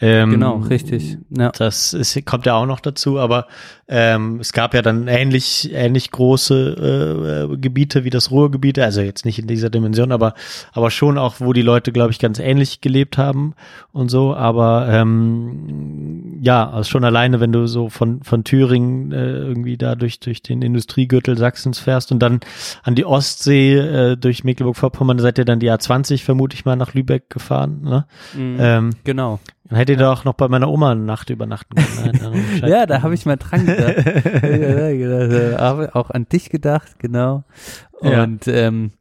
Ähm, 0.00 0.30
Genau, 0.30 0.56
richtig. 0.56 1.18
Ja. 1.30 1.52
Das 1.52 1.94
ist, 1.94 2.26
kommt 2.26 2.46
ja 2.46 2.54
auch 2.54 2.66
noch 2.66 2.80
dazu, 2.80 3.18
aber 3.20 3.46
ähm, 3.86 4.40
es 4.40 4.52
gab 4.52 4.74
ja 4.74 4.82
dann 4.82 5.06
ähnlich, 5.06 5.70
ähnlich 5.72 6.10
große 6.10 7.48
äh, 7.52 7.56
Gebiete 7.56 8.02
wie 8.02 8.10
das 8.10 8.30
Ruhrgebiet, 8.32 8.78
also 8.80 9.02
jetzt 9.02 9.24
nicht 9.24 9.38
in 9.38 9.46
dieser 9.46 9.70
Dimension, 9.70 10.10
aber, 10.10 10.34
aber 10.72 10.90
schon 10.90 11.16
auch, 11.16 11.36
wo 11.38 11.52
die 11.52 11.62
Leute, 11.62 11.92
glaube 11.92 12.10
ich, 12.10 12.18
ganz 12.18 12.40
ähnlich 12.40 12.80
gelebt 12.80 13.18
haben 13.18 13.54
und 13.92 14.10
so. 14.10 14.34
Aber 14.34 14.88
ähm, 14.90 16.38
ja, 16.42 16.68
also 16.68 16.90
schon 16.90 17.04
alleine, 17.04 17.38
wenn 17.38 17.52
du 17.52 17.66
so 17.68 17.88
von, 17.88 18.22
von 18.24 18.42
Thüringen 18.42 19.12
äh, 19.12 19.38
irgendwie 19.38 19.76
da 19.76 19.94
durch, 19.94 20.18
durch 20.18 20.42
den 20.42 20.60
Industriegürtel 20.62 21.38
Sachsens 21.38 21.78
fährst 21.78 22.10
und 22.10 22.18
dann 22.18 22.40
an 22.82 22.94
die 22.94 23.04
Ostsee 23.04 23.76
äh, 23.76 24.16
durch 24.16 24.44
Mecklenburg-Vorpommern, 24.44 25.18
seid 25.18 25.38
ihr 25.38 25.44
dann 25.44 25.60
die 25.60 25.70
A20 25.70 26.22
vermute 26.22 26.54
ich 26.54 26.64
mal 26.64 26.76
nach 26.76 26.94
Lübeck 26.94 27.30
gefahren, 27.30 27.80
ne? 27.82 28.06
Mhm. 28.34 28.56
Ähm, 28.58 28.90
Genau. 29.04 29.40
dann 29.68 29.78
hättet 29.78 29.98
ihr 30.00 30.04
doch 30.04 30.24
noch 30.24 30.34
bei 30.34 30.48
meiner 30.48 30.68
Oma 30.68 30.92
eine 30.92 31.00
Nacht 31.02 31.30
übernachten 31.30 31.74
können. 31.76 32.12
ne? 32.20 32.42
Bescheid 32.52 32.70
Ja, 32.70 32.86
da 32.86 33.02
habe 33.02 33.14
ich 33.14 33.24
mal 33.26 33.36
dran 33.36 33.64
gedacht. 33.66 33.94
ja, 34.44 35.90
auch 35.94 36.10
an 36.10 36.26
dich 36.30 36.50
gedacht, 36.50 36.98
genau. 36.98 37.44
Ja. 38.02 38.22
Und 38.24 38.46
ähm, 38.48 38.92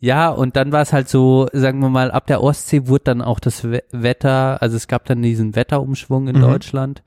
ja, 0.00 0.28
und 0.30 0.56
dann 0.56 0.72
war 0.72 0.82
es 0.82 0.92
halt 0.92 1.08
so, 1.08 1.46
sagen 1.52 1.80
wir 1.80 1.90
mal, 1.90 2.10
ab 2.10 2.26
der 2.26 2.42
Ostsee 2.42 2.86
wurde 2.88 3.04
dann 3.04 3.22
auch 3.22 3.38
das 3.38 3.64
We 3.64 3.82
Wetter, 3.92 4.60
also 4.60 4.76
es 4.76 4.88
gab 4.88 5.04
dann 5.04 5.22
diesen 5.22 5.54
Wetterumschwung 5.54 6.26
in 6.28 6.36
Mhm. 6.36 6.40
Deutschland 6.40 7.02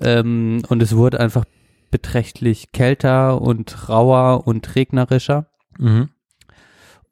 ähm, 0.00 0.62
und 0.68 0.82
es 0.82 0.96
wurde 0.96 1.20
einfach 1.20 1.44
beträchtlich 1.90 2.72
kälter 2.72 3.40
und 3.42 3.88
rauer 3.88 4.46
und 4.46 4.74
regnerischer. 4.76 5.46
Mhm. 5.80 6.10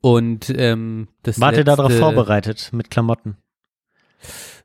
Und 0.00 0.52
ähm, 0.56 1.08
das 1.22 1.40
Wart 1.40 1.56
ihr 1.56 1.64
darauf 1.64 1.92
vorbereitet 1.92 2.70
mit 2.72 2.90
Klamotten? 2.90 3.36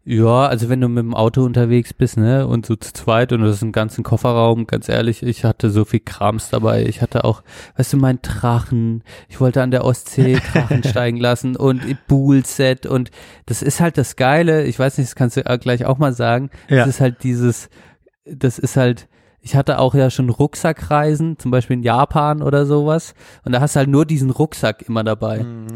Ja, 0.05 0.47
also 0.47 0.67
wenn 0.67 0.81
du 0.81 0.89
mit 0.89 1.01
dem 1.01 1.13
Auto 1.13 1.43
unterwegs 1.45 1.93
bist, 1.93 2.17
ne, 2.17 2.45
und 2.45 2.65
so 2.65 2.75
zu 2.75 2.91
zweit 2.91 3.31
und 3.31 3.41
das 3.41 3.55
ist 3.55 3.61
ein 3.61 3.71
ganzen 3.71 4.03
Kofferraum, 4.03 4.67
ganz 4.67 4.89
ehrlich, 4.89 5.23
ich 5.23 5.45
hatte 5.45 5.69
so 5.69 5.85
viel 5.85 6.01
Krams 6.01 6.49
dabei. 6.49 6.83
Ich 6.83 7.01
hatte 7.01 7.23
auch, 7.23 7.41
weißt 7.77 7.93
du, 7.93 7.97
mein 7.97 8.19
Drachen. 8.21 9.03
Ich 9.29 9.39
wollte 9.39 9.61
an 9.61 9.71
der 9.71 9.85
Ostsee 9.85 10.39
Drachen 10.53 10.83
steigen 10.83 11.17
lassen 11.17 11.55
und 11.55 11.81
Poolset 12.07 12.85
und 12.85 13.11
das 13.45 13.61
ist 13.61 13.79
halt 13.79 13.97
das 13.97 14.17
Geile. 14.17 14.65
Ich 14.65 14.77
weiß 14.77 14.97
nicht, 14.97 15.09
das 15.09 15.15
kannst 15.15 15.37
du 15.37 15.45
äh, 15.45 15.57
gleich 15.57 15.85
auch 15.85 15.97
mal 15.97 16.13
sagen. 16.13 16.49
Ja. 16.67 16.79
Das 16.79 16.89
ist 16.89 16.99
halt 16.99 17.23
dieses, 17.23 17.69
das 18.25 18.59
ist 18.59 18.75
halt, 18.75 19.07
ich 19.43 19.55
hatte 19.55 19.77
auch 19.77 19.93
ja 19.93 20.09
schon 20.09 20.29
Rucksackreisen, 20.29 21.37
zum 21.37 21.51
Beispiel 21.51 21.75
in 21.75 21.83
Japan 21.83 22.41
oder 22.41 22.65
sowas. 22.65 23.13
Und 23.43 23.51
da 23.51 23.59
hast 23.59 23.75
du 23.75 23.79
halt 23.79 23.89
nur 23.89 24.05
diesen 24.05 24.29
Rucksack 24.29 24.83
immer 24.87 25.03
dabei. 25.03 25.43
Mhm. 25.43 25.67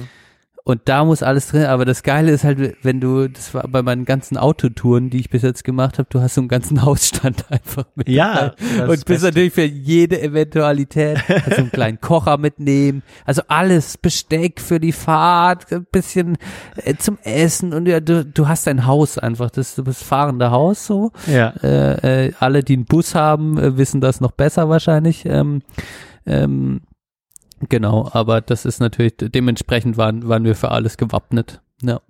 Und 0.68 0.82
da 0.84 1.06
muss 1.06 1.24
alles 1.24 1.48
drin, 1.48 1.64
aber 1.64 1.86
das 1.86 2.04
Geile 2.04 2.30
ist 2.30 2.44
halt, 2.44 2.76
wenn 2.82 3.00
du, 3.00 3.30
das 3.30 3.54
war 3.54 3.66
bei 3.70 3.82
meinen 3.82 4.04
ganzen 4.04 4.36
Autotouren, 4.36 5.10
die 5.10 5.22
ich 5.22 5.30
bis 5.30 5.42
jetzt 5.42 5.64
gemacht 5.64 5.98
habe, 5.98 6.10
du 6.12 6.20
hast 6.20 6.36
so 6.36 6.42
einen 6.42 6.50
ganzen 6.50 6.82
Hausstand 6.86 7.46
einfach 7.50 7.86
mit. 7.96 8.10
Ja. 8.10 8.54
Und 8.86 9.06
bist 9.06 9.24
natürlich 9.24 9.54
für 9.54 9.64
jede 9.64 10.22
Eventualität, 10.22 11.24
also 11.46 11.62
einen 11.62 11.72
kleinen 11.72 12.02
Kocher 12.02 12.38
mitnehmen, 12.38 13.02
also 13.24 13.44
alles, 13.48 13.98
Besteck 13.98 14.60
für 14.60 14.82
die 14.82 14.92
Fahrt, 14.92 15.72
ein 15.72 15.88
bisschen 15.90 16.38
äh, 16.84 16.96
zum 16.96 17.18
Essen 17.24 17.72
und 17.72 17.88
ja, 17.88 18.02
du, 18.02 18.26
du 18.26 18.50
hast 18.50 18.68
dein 18.68 18.86
Haus 18.86 19.18
einfach, 19.18 19.50
das, 19.50 19.74
du 19.76 19.86
bist 19.86 20.04
fahrende 20.04 20.52
Haus 20.52 20.86
so. 20.86 21.14
Ja. 21.28 21.54
Äh, 21.64 22.26
äh, 22.26 22.34
alle, 22.42 22.62
die 22.62 22.74
einen 22.74 22.84
Bus 22.84 23.16
haben, 23.16 23.58
äh, 23.58 23.78
wissen 23.78 24.02
das 24.02 24.20
noch 24.20 24.32
besser 24.32 24.68
wahrscheinlich. 24.68 25.26
Ähm, 25.26 25.62
ähm, 26.26 26.82
Genau, 27.70 28.10
aber 28.14 28.42
das 28.42 28.66
ist 28.66 28.80
natürlich, 28.80 29.16
dementsprechend 29.18 29.98
waren, 29.98 30.28
waren 30.28 30.44
wir 30.44 30.56
für 30.56 30.72
alles 30.72 30.98
gewappnet. 30.98 31.62
Ja. 31.82 32.02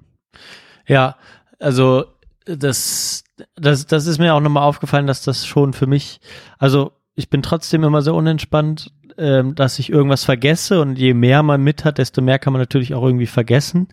Ja, 0.85 1.15
also 1.59 2.05
das, 2.45 3.23
das, 3.55 3.85
das 3.85 4.07
ist 4.07 4.19
mir 4.19 4.33
auch 4.33 4.39
nochmal 4.39 4.63
aufgefallen, 4.63 5.07
dass 5.07 5.23
das 5.23 5.45
schon 5.45 5.73
für 5.73 5.87
mich, 5.87 6.19
also 6.57 6.91
ich 7.15 7.29
bin 7.29 7.41
trotzdem 7.41 7.83
immer 7.83 8.01
so 8.01 8.15
unentspannt, 8.15 8.91
ähm, 9.17 9.55
dass 9.55 9.79
ich 9.79 9.89
irgendwas 9.89 10.23
vergesse 10.23 10.79
und 10.81 10.97
je 10.97 11.13
mehr 11.13 11.43
man 11.43 11.63
mit 11.63 11.85
hat, 11.85 11.97
desto 11.97 12.21
mehr 12.21 12.39
kann 12.39 12.53
man 12.53 12.61
natürlich 12.61 12.93
auch 12.93 13.03
irgendwie 13.03 13.25
vergessen. 13.25 13.87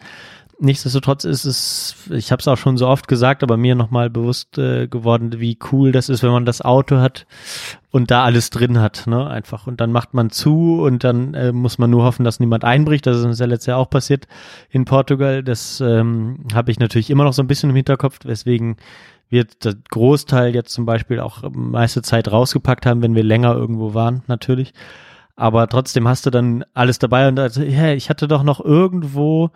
Nichtsdestotrotz 0.61 1.24
ist 1.24 1.44
es, 1.44 1.96
ich 2.11 2.30
habe 2.30 2.40
es 2.40 2.48
auch 2.48 2.57
schon 2.57 2.76
so 2.76 2.86
oft 2.86 3.09
gesagt, 3.09 3.42
aber 3.42 3.57
mir 3.57 3.74
nochmal 3.74 4.09
bewusst 4.09 4.57
äh, 4.57 4.86
geworden, 4.86 5.40
wie 5.40 5.59
cool 5.72 5.90
das 5.90 6.09
ist, 6.09 6.22
wenn 6.22 6.30
man 6.30 6.46
das 6.46 6.62
Auto 6.62 6.98
hat 6.98 7.26
und 7.90 8.11
da 8.11 8.24
alles 8.24 8.50
drin 8.50 8.78
hat, 8.78 9.07
ne? 9.07 9.26
Einfach. 9.26 9.66
Und 9.66 9.80
dann 9.80 9.90
macht 9.90 10.14
man 10.14 10.30
zu 10.30 10.82
und 10.82 11.02
dann 11.02 11.34
äh, 11.34 11.52
muss 11.52 11.78
man 11.78 11.90
nur 11.90 12.05
hoffen, 12.05 12.24
dass 12.24 12.40
niemand 12.40 12.64
einbricht. 12.64 13.07
Das 13.07 13.16
ist 13.18 13.24
uns 13.24 13.38
ja 13.38 13.46
letztes 13.46 13.66
Jahr 13.66 13.78
auch 13.78 13.90
passiert 13.90 14.26
in 14.70 14.84
Portugal. 14.84 15.42
Das 15.42 15.80
ähm, 15.80 16.44
habe 16.55 16.70
ich 16.70 16.78
natürlich 16.78 17.11
immer 17.11 17.24
noch 17.24 17.32
so 17.32 17.42
ein 17.42 17.48
bisschen 17.48 17.70
im 17.70 17.76
Hinterkopf, 17.76 18.20
weswegen 18.24 18.76
wir 19.28 19.44
der 19.44 19.74
Großteil 19.90 20.55
jetzt 20.55 20.72
zum 20.72 20.86
Beispiel 20.86 21.18
auch 21.18 21.42
meiste 21.50 22.02
Zeit 22.02 22.30
rausgepackt 22.30 22.86
haben, 22.86 23.02
wenn 23.02 23.14
wir 23.14 23.24
länger 23.24 23.55
irgendwo 23.55 23.94
waren, 23.94 24.22
natürlich. 24.28 24.72
Aber 25.36 25.68
trotzdem 25.68 26.07
hast 26.07 26.26
du 26.26 26.30
dann 26.30 26.64
alles 26.74 27.00
dabei 27.00 27.26
und 27.26 27.38
also, 27.40 27.62
hey, 27.62 27.96
ich 27.96 28.09
hatte 28.09 28.28
doch 28.28 28.44
noch 28.44 28.64
irgendwo 28.64 29.50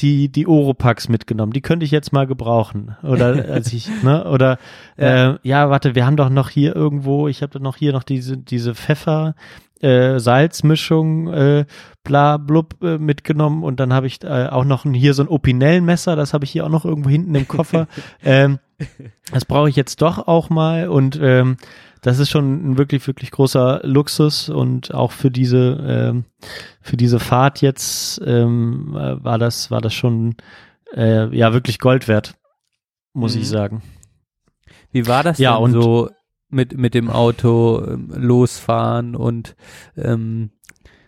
die 0.00 0.30
die 0.30 0.46
Oropax 0.46 1.08
mitgenommen. 1.08 1.52
Die 1.52 1.60
könnte 1.60 1.84
ich 1.84 1.90
jetzt 1.90 2.12
mal 2.12 2.26
gebrauchen. 2.26 2.96
Oder 3.02 3.48
als 3.50 3.72
ich, 3.72 3.88
ne? 4.02 4.28
Oder 4.28 4.58
ja. 4.96 5.32
Äh, 5.32 5.38
ja, 5.42 5.70
warte, 5.70 5.94
wir 5.94 6.06
haben 6.06 6.16
doch 6.16 6.30
noch 6.30 6.50
hier 6.50 6.74
irgendwo, 6.74 7.28
ich 7.28 7.42
habe 7.42 7.52
doch 7.52 7.60
noch 7.60 7.76
hier 7.76 7.92
noch 7.92 8.04
diese 8.04 8.36
diese 8.36 8.74
Pfeffer 8.74 9.34
äh, 9.80 10.18
Salzmischung 10.18 11.32
äh, 11.32 11.64
bla 12.04 12.36
blub 12.36 12.82
äh, 12.82 12.98
mitgenommen 12.98 13.62
und 13.62 13.80
dann 13.80 13.92
habe 13.92 14.06
ich 14.06 14.22
äh, 14.24 14.48
auch 14.48 14.64
noch 14.64 14.84
ein, 14.84 14.94
hier 14.94 15.14
so 15.14 15.22
ein 15.22 15.28
Opinellenmesser, 15.28 16.16
das 16.16 16.34
habe 16.34 16.44
ich 16.44 16.50
hier 16.50 16.64
auch 16.64 16.70
noch 16.70 16.84
irgendwo 16.84 17.10
hinten 17.10 17.34
im 17.34 17.46
Koffer. 17.46 17.86
ähm, 18.24 18.58
das 19.32 19.44
brauche 19.44 19.68
ich 19.68 19.76
jetzt 19.76 20.02
doch 20.02 20.26
auch 20.26 20.50
mal 20.50 20.88
und 20.88 21.18
ähm, 21.20 21.56
das 22.02 22.18
ist 22.18 22.30
schon 22.30 22.72
ein 22.72 22.78
wirklich, 22.78 23.06
wirklich 23.06 23.30
großer 23.30 23.80
Luxus 23.82 24.48
und 24.48 24.94
auch 24.94 25.12
für 25.12 25.30
diese, 25.30 25.78
ähm, 25.86 26.24
für 26.80 26.96
diese 26.96 27.18
Fahrt 27.18 27.60
jetzt 27.60 28.20
ähm, 28.24 28.96
äh, 28.96 29.22
war 29.22 29.38
das, 29.38 29.70
war 29.70 29.80
das 29.80 29.94
schon 29.94 30.36
äh, 30.94 31.34
ja 31.36 31.52
wirklich 31.52 31.78
Gold 31.78 32.08
wert, 32.08 32.34
muss 33.12 33.34
mhm. 33.34 33.40
ich 33.42 33.48
sagen. 33.48 33.82
Wie 34.90 35.06
war 35.06 35.22
das 35.22 35.38
ja, 35.38 35.54
denn 35.54 35.64
und 35.64 35.72
so 35.72 36.10
mit, 36.48 36.76
mit 36.76 36.94
dem 36.94 37.10
Auto 37.10 37.84
ähm, 37.86 38.10
losfahren 38.14 39.14
und 39.14 39.56
ähm, 39.96 40.50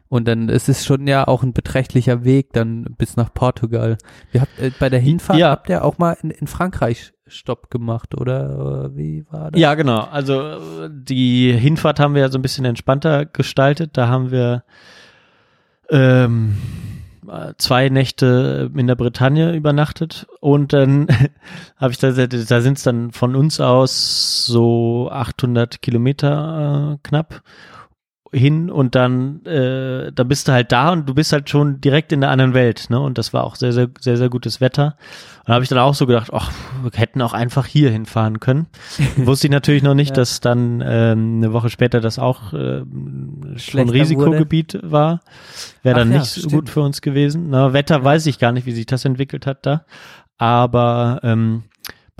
und 0.09 0.27
dann 0.27 0.49
ist 0.49 0.69
es 0.69 0.85
schon 0.85 1.07
ja 1.07 1.29
auch 1.29 1.45
ein 1.45 1.53
beträchtlicher 1.53 2.25
Weg 2.25 2.53
dann 2.53 2.83
bis 2.99 3.17
nach 3.17 3.33
Portugal. 3.33 3.97
Wir 4.33 4.41
habt, 4.41 4.59
äh, 4.59 4.73
bei 4.77 4.89
der 4.89 4.99
Hinfahrt 4.99 5.39
ja. 5.39 5.51
habt 5.51 5.69
ihr 5.69 5.85
auch 5.85 5.99
mal 5.99 6.17
in, 6.21 6.31
in 6.31 6.49
Frankreich 6.49 7.13
Stopp 7.31 7.71
gemacht 7.71 8.15
oder 8.15 8.95
wie 8.95 9.25
war 9.31 9.51
das? 9.51 9.61
Ja, 9.61 9.75
genau. 9.75 10.01
Also 10.01 10.89
die 10.89 11.53
Hinfahrt 11.53 12.01
haben 12.01 12.15
wir 12.15 12.23
ja 12.23 12.29
so 12.29 12.39
ein 12.39 12.43
bisschen 12.43 12.65
entspannter 12.65 13.25
gestaltet. 13.27 13.97
Da 13.97 14.09
haben 14.09 14.31
wir 14.31 14.65
ähm, 15.89 16.57
zwei 17.59 17.89
Nächte 17.89 18.71
in 18.75 18.87
der 18.87 18.95
Bretagne 18.97 19.55
übernachtet 19.55 20.27
und 20.41 20.73
dann 20.73 21.07
habe 21.77 21.93
ich 21.93 21.99
da, 21.99 22.13
da 22.13 22.61
sind 22.61 22.79
es 22.79 22.83
dann 22.83 23.13
von 23.13 23.37
uns 23.37 23.61
aus 23.61 24.47
so 24.47 25.09
800 25.11 25.83
Kilometer 25.83 26.95
äh, 26.95 26.99
knapp 27.03 27.43
hin 28.33 28.71
und 28.71 28.95
dann, 28.95 29.45
äh, 29.45 30.13
da 30.13 30.23
bist 30.23 30.47
du 30.47 30.53
halt 30.53 30.71
da 30.71 30.93
und 30.93 31.09
du 31.09 31.15
bist 31.15 31.33
halt 31.33 31.51
schon 31.51 31.81
direkt 31.81 32.13
in 32.13 32.21
der 32.21 32.31
anderen 32.31 32.55
Welt, 32.55 32.87
ne? 32.89 33.01
Und 33.01 33.19
das 33.19 33.33
war 33.33 33.43
auch 33.43 33.57
sehr, 33.57 33.73
sehr, 33.73 33.89
sehr, 33.99 34.17
sehr 34.17 34.29
gutes 34.29 34.61
Wetter. 34.61 34.97
Und 35.41 35.49
da 35.49 35.55
habe 35.55 35.65
ich 35.65 35.69
dann 35.69 35.79
auch 35.79 35.95
so 35.95 36.07
gedacht, 36.07 36.31
ach, 36.33 36.53
wir 36.83 36.93
hätten 36.95 37.23
auch 37.23 37.33
einfach 37.33 37.67
hier 37.67 37.91
hinfahren 37.91 38.39
können. 38.39 38.69
Wusste 39.17 39.49
ich 39.49 39.51
natürlich 39.51 39.83
noch 39.83 39.95
nicht, 39.95 40.11
ja. 40.11 40.17
dass 40.17 40.41
dann 40.41 40.81
ähm, 40.85 41.39
eine 41.39 41.53
Woche 41.53 41.71
später 41.71 42.01
das 42.01 42.21
auch 42.21 42.53
äh, 42.53 42.83
schon 43.57 43.89
Risikogebiet 43.89 44.75
wurde. 44.75 44.93
war. 44.93 45.21
Wäre 45.83 45.99
dann 45.99 46.13
ja, 46.13 46.21
nicht 46.21 46.31
so 46.31 46.49
gut 46.49 46.71
für 46.71 46.83
uns 46.83 47.01
gewesen. 47.01 47.49
Na, 47.51 47.73
Wetter 47.73 48.05
weiß 48.05 48.27
ich 48.27 48.39
gar 48.39 48.53
nicht, 48.53 48.67
wie 48.67 48.73
sich 48.73 48.87
das 48.87 49.05
entwickelt 49.05 49.47
hat 49.47 49.67
da. 49.67 49.85
Aber 50.39 51.21
ähm, 51.25 51.65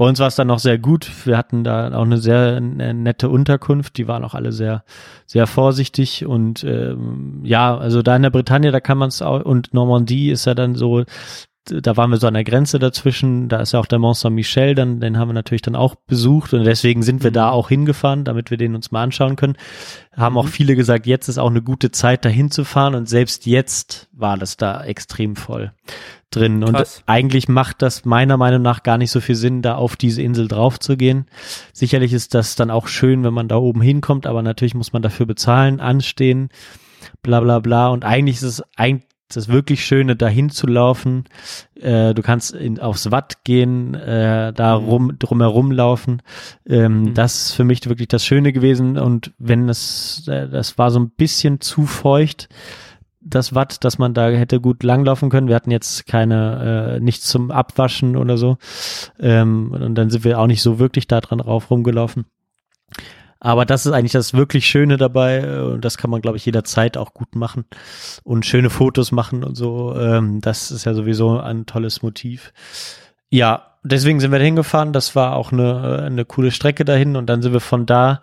bei 0.01 0.07
uns 0.07 0.19
war 0.19 0.29
es 0.29 0.35
dann 0.35 0.47
noch 0.47 0.61
sehr 0.61 0.79
gut. 0.79 1.27
Wir 1.27 1.37
hatten 1.37 1.63
da 1.63 1.95
auch 1.95 2.07
eine 2.07 2.17
sehr 2.17 2.59
nette 2.59 3.29
Unterkunft. 3.29 3.99
Die 3.99 4.09
waren 4.09 4.25
auch 4.25 4.33
alle 4.33 4.51
sehr, 4.51 4.83
sehr 5.27 5.47
vorsichtig. 5.47 6.25
Und 6.25 6.65
ähm, 6.65 7.43
ja, 7.45 7.77
also 7.77 8.01
da 8.01 8.17
in 8.17 8.23
der 8.23 8.31
Bretagne, 8.31 8.73
da 8.73 8.81
kann 8.81 8.97
man 8.97 9.11
es 9.11 9.21
auch, 9.21 9.43
und 9.45 9.75
Normandie 9.75 10.31
ist 10.31 10.47
ja 10.47 10.55
dann 10.55 10.75
so, 10.75 11.05
da 11.71 11.97
waren 11.97 12.11
wir 12.11 12.19
so 12.19 12.27
an 12.27 12.35
der 12.35 12.45
Grenze 12.45 12.79
dazwischen. 12.79 13.49
Da 13.49 13.61
ist 13.61 13.73
ja 13.73 13.81
auch 13.81 13.87
der 13.87 13.99
Mont 13.99 14.17
Saint-Michel, 14.17 14.75
dann, 14.75 15.01
den 15.01 15.19
haben 15.19 15.29
wir 15.29 15.35
natürlich 15.35 15.63
dann 15.63 15.77
auch 15.77 15.95
besucht 15.95 16.53
und 16.55 16.65
deswegen 16.65 17.03
sind 17.03 17.23
wir 17.23 17.31
mhm. 17.31 17.35
da 17.35 17.51
auch 17.51 17.69
hingefahren, 17.69 18.25
damit 18.25 18.51
wir 18.51 18.59
den 18.59 18.75
uns 18.75 18.91
mal 18.91 19.03
anschauen 19.03 19.37
können. 19.37 19.57
Haben 20.17 20.37
auch 20.37 20.47
mhm. 20.47 20.51
viele 20.51 20.77
gesagt, 20.77 21.07
jetzt 21.07 21.29
ist 21.29 21.39
auch 21.39 21.51
eine 21.51 21.63
gute 21.63 21.91
Zeit, 21.91 22.25
dahin 22.25 22.51
zu 22.51 22.65
fahren 22.65 22.95
und 22.95 23.09
selbst 23.09 23.47
jetzt 23.47 24.09
war 24.13 24.37
das 24.37 24.57
da 24.57 24.85
extrem 24.85 25.37
voll 25.37 25.73
drin. 26.31 26.65
Krass. 26.65 26.99
Und 26.99 27.05
eigentlich 27.07 27.49
macht 27.49 27.83
das 27.83 28.05
meiner 28.05 28.37
Meinung 28.37 28.63
nach 28.63 28.83
gar 28.83 28.99
nicht 28.99 29.11
so 29.11 29.21
viel 29.21 29.35
Sinn, 29.35 29.63
da 29.63 29.75
auf 29.75 29.97
diese 29.97 30.23
Insel 30.23 30.49
drauf 30.49 30.79
zu 30.79 30.97
gehen. 30.97 31.27
Sicherlich 31.73 32.13
ist 32.13 32.35
das 32.35 32.57
dann 32.57 32.71
auch 32.71 32.87
schön, 32.87 33.25
wenn 33.25 33.35
man 33.35 33.49
da 33.49 33.57
oben 33.57 33.83
hinkommt, 33.83 34.27
aber 34.27 34.43
natürlich 34.43 34.75
muss 34.75 34.93
man 34.93 35.03
dafür 35.03 35.27
bezahlen, 35.27 35.81
anstehen, 35.81 36.49
bla 37.23 37.41
bla 37.41 37.59
bla. 37.59 37.89
Und 37.89 38.05
eigentlich 38.05 38.37
ist 38.37 38.43
es 38.43 38.63
eigentlich 38.77 39.10
das 39.37 39.49
wirklich 39.49 39.85
Schöne, 39.85 40.17
dahin 40.17 40.51
zu 40.51 40.67
laufen. 40.67 41.25
Äh, 41.81 42.15
du 42.15 42.23
kannst 42.23 42.53
in, 42.53 42.79
aufs 42.79 43.11
Watt 43.11 43.45
gehen, 43.45 43.95
äh, 43.95 44.53
da 44.53 44.79
mhm. 44.79 44.87
rum, 44.87 45.19
drumherum 45.19 45.73
laufen. 45.73 46.23
Ähm, 46.67 47.03
mhm. 47.03 47.15
Das 47.15 47.47
ist 47.47 47.53
für 47.53 47.65
mich 47.65 47.87
wirklich 47.89 48.09
das 48.09 48.25
Schöne 48.25 48.53
gewesen. 48.53 48.99
Und 48.99 49.33
wenn 49.39 49.69
es, 49.69 50.27
äh, 50.29 50.49
das 50.49 50.79
war 50.79 50.91
so 50.91 51.01
ein 51.01 51.11
bisschen 51.11 51.61
zu 51.61 51.87
feucht, 51.87 52.49
das 53.21 53.55
Watt, 53.55 53.85
dass 53.85 53.99
man 53.99 54.15
da 54.15 54.31
hätte 54.31 54.61
gut 54.61 54.83
langlaufen 54.83 55.29
können. 55.29 55.49
Wir 55.49 55.55
hatten 55.55 55.71
jetzt 55.71 56.07
keine, 56.07 56.97
äh, 56.97 57.01
nichts 57.01 57.27
zum 57.27 57.51
Abwaschen 57.51 58.17
oder 58.17 58.39
so. 58.39 58.57
Ähm, 59.19 59.73
und 59.73 59.95
dann 59.95 60.11
sind 60.11 60.25
wir 60.25 60.39
auch 60.39 60.47
nicht 60.47 60.63
so 60.63 60.79
wirklich 60.79 61.07
da 61.07 61.21
dran 61.21 61.41
rauf 61.41 61.71
rumgelaufen. 61.71 62.25
Aber 63.41 63.65
das 63.65 63.87
ist 63.87 63.93
eigentlich 63.93 64.13
das 64.13 64.35
wirklich 64.35 64.67
Schöne 64.67 64.99
dabei. 64.99 65.39
Äh, 65.39 65.61
Und 65.61 65.85
das 65.85 65.97
kann 65.97 66.11
man, 66.11 66.21
glaube 66.21 66.37
ich, 66.37 66.47
jederzeit 66.47 66.97
auch 66.97 67.15
gut 67.15 67.35
machen. 67.35 67.65
Und 68.23 68.47
schöne 68.47 68.71
Fotos 68.71 69.13
machen 69.13 69.43
und 69.43 69.57
so. 69.57 69.97
Ähm, 69.97 70.41
das 70.41 70.71
ist 70.71 70.85
ja 70.85 70.95
sowieso 70.95 71.41
ein 71.41 71.67
tolles 71.67 72.03
Motiv. 72.03 72.53
Ja, 73.31 73.77
deswegen 73.83 74.21
sind 74.21 74.31
wir 74.33 74.39
hingefahren. 74.39 74.93
Das 74.93 75.17
war 75.17 75.37
auch 75.37 75.53
eine, 75.53 76.03
eine 76.03 76.25
coole 76.27 76.51
Strecke 76.51 76.85
dahin. 76.85 77.17
Und 77.17 77.27
dann 77.27 77.41
sind 77.41 77.55
wir 77.55 77.61
von 77.61 77.87
da 77.87 78.21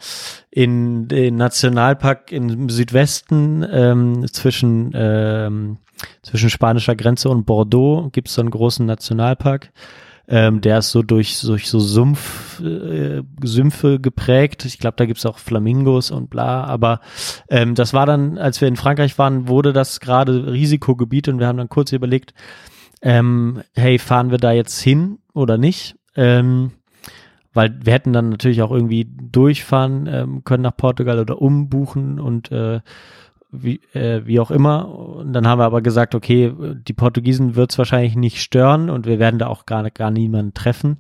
in 0.52 1.08
den 1.08 1.36
Nationalpark 1.36 2.32
im 2.32 2.70
Südwesten 2.70 3.66
ähm, 3.70 4.28
zwischen, 4.32 4.92
ähm, 4.94 5.78
zwischen 6.22 6.52
spanischer 6.52 6.96
Grenze 6.96 7.30
und 7.30 7.46
Bordeaux 7.46 8.10
gibt 8.12 8.28
es 8.28 8.36
so 8.36 8.42
einen 8.42 8.52
großen 8.52 8.86
Nationalpark. 8.86 9.72
Ähm, 10.30 10.60
der 10.60 10.80
ist 10.80 10.92
so 10.92 11.04
durch, 11.04 11.40
durch 11.42 11.70
so 11.70 11.80
Sumpf, 11.80 12.60
äh, 12.60 13.24
Sümpfe 13.44 14.00
geprägt. 14.00 14.66
Ich 14.66 14.78
glaube, 14.78 14.98
da 14.98 15.06
gibt's 15.06 15.26
auch 15.26 15.38
Flamingos 15.38 16.12
und 16.12 16.30
bla. 16.30 16.66
Aber 16.66 17.00
ähm, 17.50 17.76
das 17.76 17.94
war 17.94 18.06
dann, 18.06 18.38
als 18.38 18.60
wir 18.60 18.68
in 18.68 18.76
Frankreich 18.76 19.18
waren, 19.18 19.48
wurde 19.48 19.72
das 19.72 20.02
gerade 20.02 20.52
Risikogebiet 20.52 21.30
und 21.30 21.40
wir 21.40 21.48
haben 21.48 21.58
dann 21.58 21.70
kurz 21.70 21.94
überlegt, 21.94 22.34
ähm, 23.02 23.62
hey, 23.74 24.00
fahren 24.00 24.32
wir 24.32 24.38
da 24.38 24.52
jetzt 24.52 24.82
hin 24.82 25.20
oder 25.34 25.58
nicht? 25.58 25.96
Ähm, 26.16 26.72
weil 27.54 27.80
wir 27.84 27.94
hätten 27.94 28.14
dann 28.14 28.30
natürlich 28.30 28.62
auch 28.62 28.72
irgendwie 28.72 29.08
durchfahren 29.10 30.08
ähm, 30.12 30.44
können 30.44 30.64
nach 30.64 30.78
Portugal 30.78 31.20
oder 31.20 31.42
umbuchen 31.42 32.20
und 32.20 32.52
äh, 32.52 32.82
wie, 33.64 33.82
äh, 33.94 34.26
wie 34.26 34.40
auch 34.40 34.52
immer. 34.52 34.88
Und 34.88 35.34
dann 35.34 35.48
haben 35.48 35.60
wir 35.60 35.66
aber 35.66 35.82
gesagt, 35.82 36.16
okay, 36.16 36.54
die 36.88 36.94
Portugiesen 36.94 37.56
wird 37.56 37.72
es 37.72 37.78
wahrscheinlich 37.78 38.16
nicht 38.16 38.42
stören 38.42 38.90
und 38.90 39.06
wir 39.06 39.20
werden 39.20 39.40
da 39.40 39.48
auch 39.48 39.66
gar, 39.66 39.90
gar 39.92 40.12
niemanden 40.12 40.54
treffen. 40.54 40.98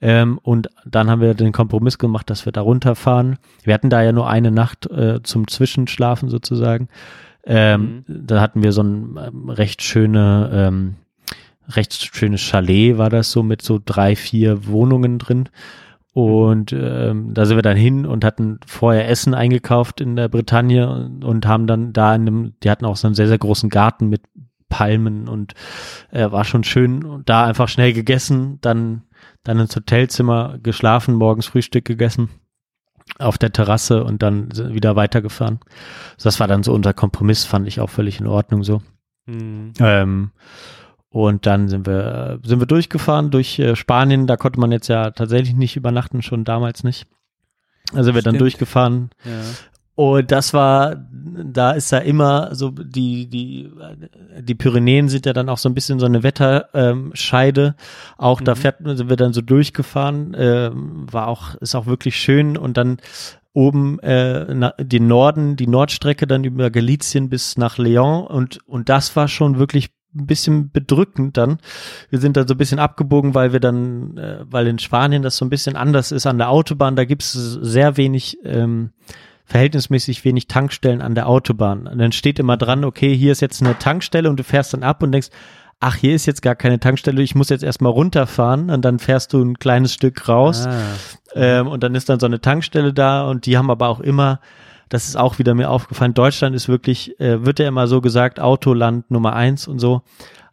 Ähm, 0.00 0.38
und 0.42 0.68
dann 0.84 1.10
haben 1.10 1.20
wir 1.20 1.34
den 1.34 1.52
Kompromiss 1.52 1.98
gemacht, 1.98 2.30
dass 2.30 2.44
wir 2.44 2.52
da 2.52 2.60
runterfahren. 2.60 3.38
Wir 3.62 3.74
hatten 3.74 3.90
da 3.90 4.02
ja 4.02 4.12
nur 4.12 4.28
eine 4.28 4.50
Nacht 4.50 4.90
äh, 4.90 5.22
zum 5.22 5.48
Zwischenschlafen 5.48 6.28
sozusagen. 6.28 6.88
Ähm, 7.44 8.04
mhm. 8.06 8.26
Da 8.26 8.40
hatten 8.40 8.62
wir 8.62 8.72
so 8.72 8.82
ein 8.82 9.18
ähm, 9.24 9.50
recht 9.50 9.82
schöne 9.82 10.50
ähm, 10.52 10.96
recht 11.68 12.14
schönes 12.14 12.40
Chalet 12.40 12.98
war 12.98 13.10
das 13.10 13.30
so 13.32 13.42
mit 13.42 13.62
so 13.62 13.80
drei, 13.84 14.16
vier 14.16 14.66
Wohnungen 14.66 15.18
drin. 15.18 15.48
Und 16.16 16.72
ähm, 16.72 17.34
da 17.34 17.44
sind 17.44 17.58
wir 17.58 17.62
dann 17.62 17.76
hin 17.76 18.06
und 18.06 18.24
hatten 18.24 18.58
vorher 18.66 19.06
Essen 19.06 19.34
eingekauft 19.34 20.00
in 20.00 20.16
der 20.16 20.30
Bretagne 20.30 20.88
und, 20.88 21.22
und 21.22 21.46
haben 21.46 21.66
dann 21.66 21.92
da 21.92 22.14
in 22.14 22.22
einem, 22.22 22.54
die 22.62 22.70
hatten 22.70 22.86
auch 22.86 22.96
so 22.96 23.06
einen 23.06 23.14
sehr, 23.14 23.28
sehr 23.28 23.36
großen 23.36 23.68
Garten 23.68 24.08
mit 24.08 24.22
Palmen 24.70 25.28
und 25.28 25.52
äh, 26.12 26.30
war 26.30 26.44
schon 26.44 26.64
schön 26.64 27.04
und 27.04 27.28
da 27.28 27.44
einfach 27.44 27.68
schnell 27.68 27.92
gegessen, 27.92 28.56
dann, 28.62 29.02
dann 29.44 29.60
ins 29.60 29.76
Hotelzimmer 29.76 30.56
geschlafen, 30.62 31.16
morgens 31.16 31.48
Frühstück 31.48 31.84
gegessen 31.84 32.30
auf 33.18 33.36
der 33.36 33.52
Terrasse 33.52 34.02
und 34.02 34.22
dann 34.22 34.48
wieder 34.72 34.96
weitergefahren. 34.96 35.60
Das 36.22 36.40
war 36.40 36.48
dann 36.48 36.62
so 36.62 36.72
unser 36.72 36.94
Kompromiss, 36.94 37.44
fand 37.44 37.68
ich 37.68 37.78
auch 37.78 37.90
völlig 37.90 38.20
in 38.20 38.26
Ordnung 38.26 38.62
so. 38.62 38.80
Mhm. 39.26 39.74
Ähm, 39.80 40.30
und 41.10 41.46
dann 41.46 41.68
sind 41.68 41.86
wir, 41.86 42.40
sind 42.44 42.60
wir 42.60 42.66
durchgefahren 42.66 43.30
durch 43.30 43.58
äh, 43.58 43.76
Spanien. 43.76 44.26
Da 44.26 44.36
konnte 44.36 44.60
man 44.60 44.72
jetzt 44.72 44.88
ja 44.88 45.10
tatsächlich 45.10 45.54
nicht 45.54 45.76
übernachten, 45.76 46.22
schon 46.22 46.44
damals 46.44 46.84
nicht. 46.84 47.06
Also 47.92 48.14
wir 48.14 48.22
dann 48.22 48.38
durchgefahren. 48.38 49.10
Ja. 49.24 49.30
Und 49.94 50.30
das 50.30 50.52
war, 50.52 50.96
da 51.10 51.70
ist 51.70 51.90
ja 51.90 51.98
immer 51.98 52.54
so, 52.54 52.70
die, 52.70 53.28
die, 53.30 53.70
die 54.40 54.54
Pyrenäen 54.54 55.08
sind 55.08 55.24
ja 55.24 55.32
dann 55.32 55.48
auch 55.48 55.56
so 55.56 55.70
ein 55.70 55.74
bisschen 55.74 55.98
so 55.98 56.04
eine 56.04 56.22
Wetterscheide. 56.22 57.62
Ähm, 57.62 57.74
auch 58.18 58.40
mhm. 58.40 58.44
da 58.44 58.54
fährt, 58.56 58.76
sind 58.84 59.08
wir 59.08 59.16
dann 59.16 59.32
so 59.32 59.40
durchgefahren, 59.40 60.36
ähm, 60.38 61.06
war 61.10 61.28
auch, 61.28 61.54
ist 61.56 61.74
auch 61.74 61.86
wirklich 61.86 62.16
schön. 62.16 62.58
Und 62.58 62.76
dann 62.76 62.98
oben 63.54 63.98
äh, 64.00 64.54
na, 64.54 64.74
den 64.76 65.06
Norden, 65.06 65.56
die 65.56 65.66
Nordstrecke 65.66 66.26
dann 66.26 66.44
über 66.44 66.70
Galizien 66.70 67.30
bis 67.30 67.56
nach 67.56 67.78
Leon 67.78 68.26
und 68.26 68.58
und 68.66 68.90
das 68.90 69.16
war 69.16 69.28
schon 69.28 69.58
wirklich 69.58 69.95
ein 70.16 70.26
bisschen 70.26 70.70
bedrückend 70.70 71.36
dann. 71.36 71.58
Wir 72.10 72.18
sind 72.18 72.36
dann 72.36 72.48
so 72.48 72.54
ein 72.54 72.58
bisschen 72.58 72.78
abgebogen, 72.78 73.34
weil 73.34 73.52
wir 73.52 73.60
dann, 73.60 74.16
äh, 74.16 74.44
weil 74.48 74.66
in 74.66 74.78
Spanien 74.78 75.22
das 75.22 75.36
so 75.36 75.44
ein 75.44 75.50
bisschen 75.50 75.76
anders 75.76 76.12
ist 76.12 76.26
an 76.26 76.38
der 76.38 76.50
Autobahn. 76.50 76.96
Da 76.96 77.04
gibt 77.04 77.22
es 77.22 77.32
sehr 77.32 77.96
wenig, 77.96 78.38
ähm, 78.44 78.90
verhältnismäßig 79.44 80.24
wenig 80.24 80.48
Tankstellen 80.48 81.00
an 81.00 81.14
der 81.14 81.28
Autobahn. 81.28 81.86
Und 81.86 81.98
dann 81.98 82.12
steht 82.12 82.38
immer 82.38 82.56
dran, 82.56 82.84
okay, 82.84 83.16
hier 83.16 83.32
ist 83.32 83.40
jetzt 83.40 83.62
eine 83.62 83.78
Tankstelle 83.78 84.28
und 84.28 84.38
du 84.38 84.44
fährst 84.44 84.74
dann 84.74 84.82
ab 84.82 85.02
und 85.02 85.12
denkst, 85.12 85.28
ach, 85.80 85.94
hier 85.94 86.14
ist 86.14 86.26
jetzt 86.26 86.42
gar 86.42 86.54
keine 86.54 86.80
Tankstelle, 86.80 87.22
ich 87.22 87.34
muss 87.34 87.48
jetzt 87.48 87.62
erstmal 87.62 87.92
runterfahren 87.92 88.70
und 88.70 88.84
dann 88.84 88.98
fährst 88.98 89.32
du 89.32 89.42
ein 89.42 89.58
kleines 89.58 89.92
Stück 89.92 90.28
raus 90.28 90.66
ah. 90.66 90.72
ähm, 91.34 91.68
und 91.68 91.82
dann 91.82 91.94
ist 91.94 92.08
dann 92.08 92.18
so 92.18 92.26
eine 92.26 92.40
Tankstelle 92.40 92.92
da 92.92 93.28
und 93.28 93.46
die 93.46 93.58
haben 93.58 93.70
aber 93.70 93.88
auch 93.88 94.00
immer 94.00 94.40
das 94.88 95.08
ist 95.08 95.16
auch 95.16 95.38
wieder 95.38 95.54
mir 95.54 95.70
aufgefallen. 95.70 96.14
Deutschland 96.14 96.54
ist 96.54 96.68
wirklich, 96.68 97.18
äh, 97.20 97.44
wird 97.44 97.58
ja 97.58 97.68
immer 97.68 97.86
so 97.86 98.00
gesagt, 98.00 98.40
Autoland 98.40 99.10
Nummer 99.10 99.34
eins 99.34 99.66
und 99.68 99.78
so. 99.78 100.02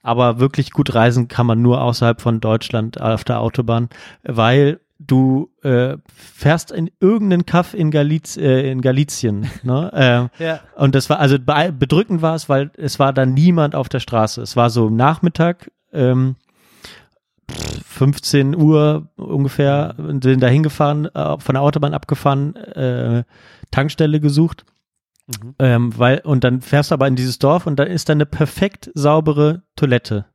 Aber 0.02 0.40
wirklich 0.40 0.72
gut 0.72 0.94
reisen 0.96 1.28
kann 1.28 1.46
man 1.46 1.62
nur 1.62 1.82
außerhalb 1.82 2.20
von 2.20 2.42
Deutschland 2.42 3.00
auf 3.00 3.24
der 3.24 3.40
Autobahn, 3.40 3.90
weil 4.24 4.80
du 5.00 5.50
äh, 5.64 5.98
fährst 6.14 6.72
in 6.72 6.90
irgendeinen 7.00 7.46
Kaff 7.46 7.74
in, 7.74 7.92
Galiz, 7.92 8.38
äh, 8.38 8.70
in 8.72 8.82
Galizien. 8.82 9.50
Ne? 9.64 9.92
Äh, 10.40 10.44
ja. 10.44 10.60
Und 10.76 10.96
das 10.96 11.10
war, 11.10 11.20
also 11.20 11.38
bedrückend 11.40 12.22
war 12.22 12.36
es, 12.36 12.50
weil 12.50 12.72
es 12.78 13.00
war 13.00 13.14
da 13.14 13.26
niemand 13.26 13.76
auf 13.76 13.90
der 13.90 14.00
Straße. 14.00 14.42
Es 14.42 14.56
war 14.56 14.70
so 14.70 14.90
Nachmittag, 14.90 15.72
ähm, 15.92 16.36
15 17.86 18.56
Uhr 18.56 19.08
ungefähr, 19.18 19.96
sind 19.98 20.42
da 20.42 20.48
hingefahren, 20.48 21.06
äh, 21.14 21.38
von 21.40 21.54
der 21.54 21.62
Autobahn 21.62 21.94
abgefahren, 21.94 22.56
äh, 22.56 23.24
Tankstelle 23.74 24.20
gesucht. 24.20 24.66
Mhm. 25.28 25.56
Ähm, 25.60 25.98
weil, 25.98 26.20
und 26.20 26.44
dann 26.44 26.62
fährst 26.62 26.92
du 26.92 26.96
aber 26.96 27.08
in 27.08 27.16
dieses 27.16 27.40
Dorf 27.40 27.66
und 27.66 27.78
da 27.78 27.84
ist 27.84 28.10
dann 28.10 28.18
eine 28.18 28.26
perfekt 28.26 28.92
saubere 28.94 29.64
Toilette 29.76 30.26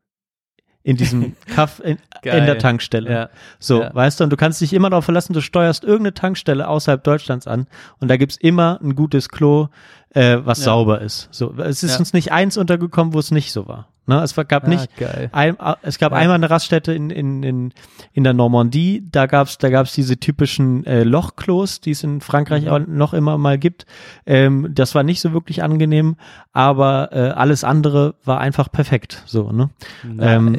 in 0.82 0.97
diesem 0.97 1.36
Kaff 1.47 1.80
in, 1.80 1.99
in, 2.22 2.47
der 2.47 2.59
Tankstelle. 2.59 3.11
Ja. 3.11 3.28
So, 3.59 3.82
ja. 3.82 3.95
weißt 3.95 4.20
du, 4.20 4.24
und 4.24 4.30
du 4.30 4.36
kannst 4.36 4.61
dich 4.62 4.72
immer 4.72 4.89
darauf 4.89 5.05
verlassen, 5.05 5.34
du 5.34 5.43
steuerst 5.43 5.84
irgendeine 5.84 6.14
Tankstelle 6.14 6.66
außerhalb 6.66 7.05
Deutschlands 7.05 7.47
an 7.47 7.66
und 8.01 8.09
da 8.09 8.16
gibt's 8.16 8.39
immer 8.39 8.80
ein 8.82 8.95
gutes 8.95 9.28
Klo, 9.28 9.68
äh, 10.11 10.39
was 10.43 10.61
ja. 10.61 10.64
sauber 10.64 11.03
ist. 11.03 11.28
So, 11.30 11.55
es 11.59 11.82
ist 11.82 11.99
uns 11.99 12.14
nicht 12.14 12.32
eins 12.32 12.57
untergekommen, 12.57 13.12
wo 13.12 13.18
es 13.18 13.30
nicht 13.30 13.53
so 13.53 13.68
war. 13.68 13.89
Ne, 14.09 14.22
es 14.22 14.34
gab 14.34 14.64
ah, 14.64 14.68
nicht, 14.68 14.88
ein, 15.32 15.59
es 15.82 15.98
gab 15.98 16.12
ja. 16.12 16.18
einmal 16.18 16.36
eine 16.36 16.48
Raststätte 16.48 16.94
in, 16.94 17.11
in, 17.11 17.42
in, 17.42 17.74
in 18.14 18.24
der 18.24 18.32
Normandie, 18.32 19.06
da 19.12 19.26
gab's 19.26 19.59
da 19.59 19.68
gab's 19.68 19.92
diese 19.92 20.16
typischen 20.16 20.86
äh, 20.86 21.02
Lochklos, 21.02 21.82
die 21.82 21.90
es 21.90 22.02
in 22.04 22.22
Frankreich 22.22 22.64
mhm. 22.64 22.68
auch 22.70 22.78
noch 22.86 23.12
immer 23.12 23.36
mal 23.36 23.59
gibt. 23.59 23.84
Ähm, 24.24 24.70
das 24.70 24.94
war 24.94 25.02
nicht 25.02 25.20
so 25.20 25.34
wirklich 25.34 25.62
angenehm, 25.62 26.16
aber 26.54 27.11
äh, 27.12 27.28
alles 27.32 27.64
andere 27.64 28.14
war 28.24 28.40
einfach 28.40 28.72
perfekt. 28.72 29.22
So, 29.26 29.52
ne? 29.52 29.68
Nice. 30.02 30.36
Ähm, 30.36 30.59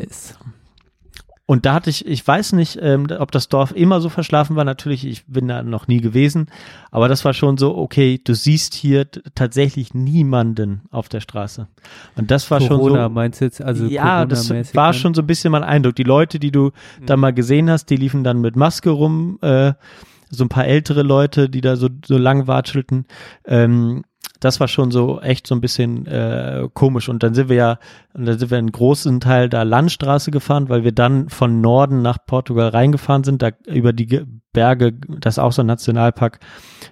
und 1.49 1.65
da 1.65 1.73
hatte 1.73 1.89
ich, 1.89 2.05
ich 2.05 2.27
weiß 2.27 2.53
nicht, 2.53 2.77
ähm, 2.79 3.07
ob 3.17 3.31
das 3.31 3.49
Dorf 3.49 3.71
immer 3.75 4.01
so 4.01 4.09
verschlafen 4.09 4.55
war. 4.55 4.65
Natürlich, 4.65 5.03
ich 5.03 5.25
bin 5.25 5.47
da 5.47 5.63
noch 5.63 5.87
nie 5.87 5.99
gewesen. 5.99 6.45
Aber 6.91 7.07
das 7.07 7.25
war 7.25 7.33
schon 7.33 7.57
so, 7.57 7.75
okay, 7.75 8.21
du 8.23 8.35
siehst 8.35 8.75
hier 8.75 9.07
tatsächlich 9.33 9.95
niemanden 9.95 10.83
auf 10.91 11.09
der 11.09 11.21
Straße. 11.21 11.67
Und 12.15 12.29
das 12.29 12.51
war 12.51 12.59
Corona, 12.59 12.97
schon 12.97 13.03
so. 13.05 13.09
meinst 13.09 13.41
du 13.41 13.45
jetzt? 13.45 13.63
Also 13.63 13.87
ja, 13.87 14.27
das 14.27 14.51
war 14.75 14.93
schon 14.93 15.15
so 15.15 15.23
ein 15.23 15.25
bisschen 15.25 15.51
mein 15.51 15.63
Eindruck. 15.63 15.95
Die 15.95 16.03
Leute, 16.03 16.37
die 16.37 16.51
du 16.51 16.65
mhm. 16.65 17.05
da 17.07 17.17
mal 17.17 17.33
gesehen 17.33 17.67
hast, 17.71 17.87
die 17.87 17.95
liefen 17.95 18.23
dann 18.23 18.41
mit 18.41 18.55
Maske 18.55 18.91
rum. 18.91 19.39
Äh, 19.41 19.73
so 20.29 20.43
ein 20.45 20.49
paar 20.49 20.67
ältere 20.67 21.01
Leute, 21.01 21.49
die 21.49 21.61
da 21.61 21.77
so, 21.77 21.89
so 22.05 22.19
lang 22.19 22.45
watschelten. 22.45 23.07
Ähm, 23.47 24.03
das 24.39 24.59
war 24.59 24.67
schon 24.67 24.91
so 24.91 25.19
echt 25.21 25.47
so 25.47 25.55
ein 25.55 25.61
bisschen 25.61 26.05
äh, 26.05 26.67
komisch. 26.73 27.09
Und 27.09 27.23
dann 27.23 27.33
sind 27.33 27.49
wir 27.49 27.55
ja, 27.55 27.79
und 28.13 28.25
dann 28.25 28.39
sind 28.39 28.51
wir 28.51 28.57
einen 28.57 28.71
großen 28.71 29.19
Teil 29.19 29.49
da 29.49 29.63
Landstraße 29.63 30.31
gefahren, 30.31 30.69
weil 30.69 30.83
wir 30.83 30.91
dann 30.91 31.29
von 31.29 31.61
Norden 31.61 32.01
nach 32.01 32.17
Portugal 32.25 32.69
reingefahren 32.69 33.23
sind, 33.23 33.41
da 33.41 33.51
über 33.67 33.93
die 33.93 34.21
Berge, 34.53 34.93
das 34.93 35.35
ist 35.35 35.39
auch 35.39 35.51
so 35.51 35.61
ein 35.61 35.67
Nationalpark, 35.67 36.39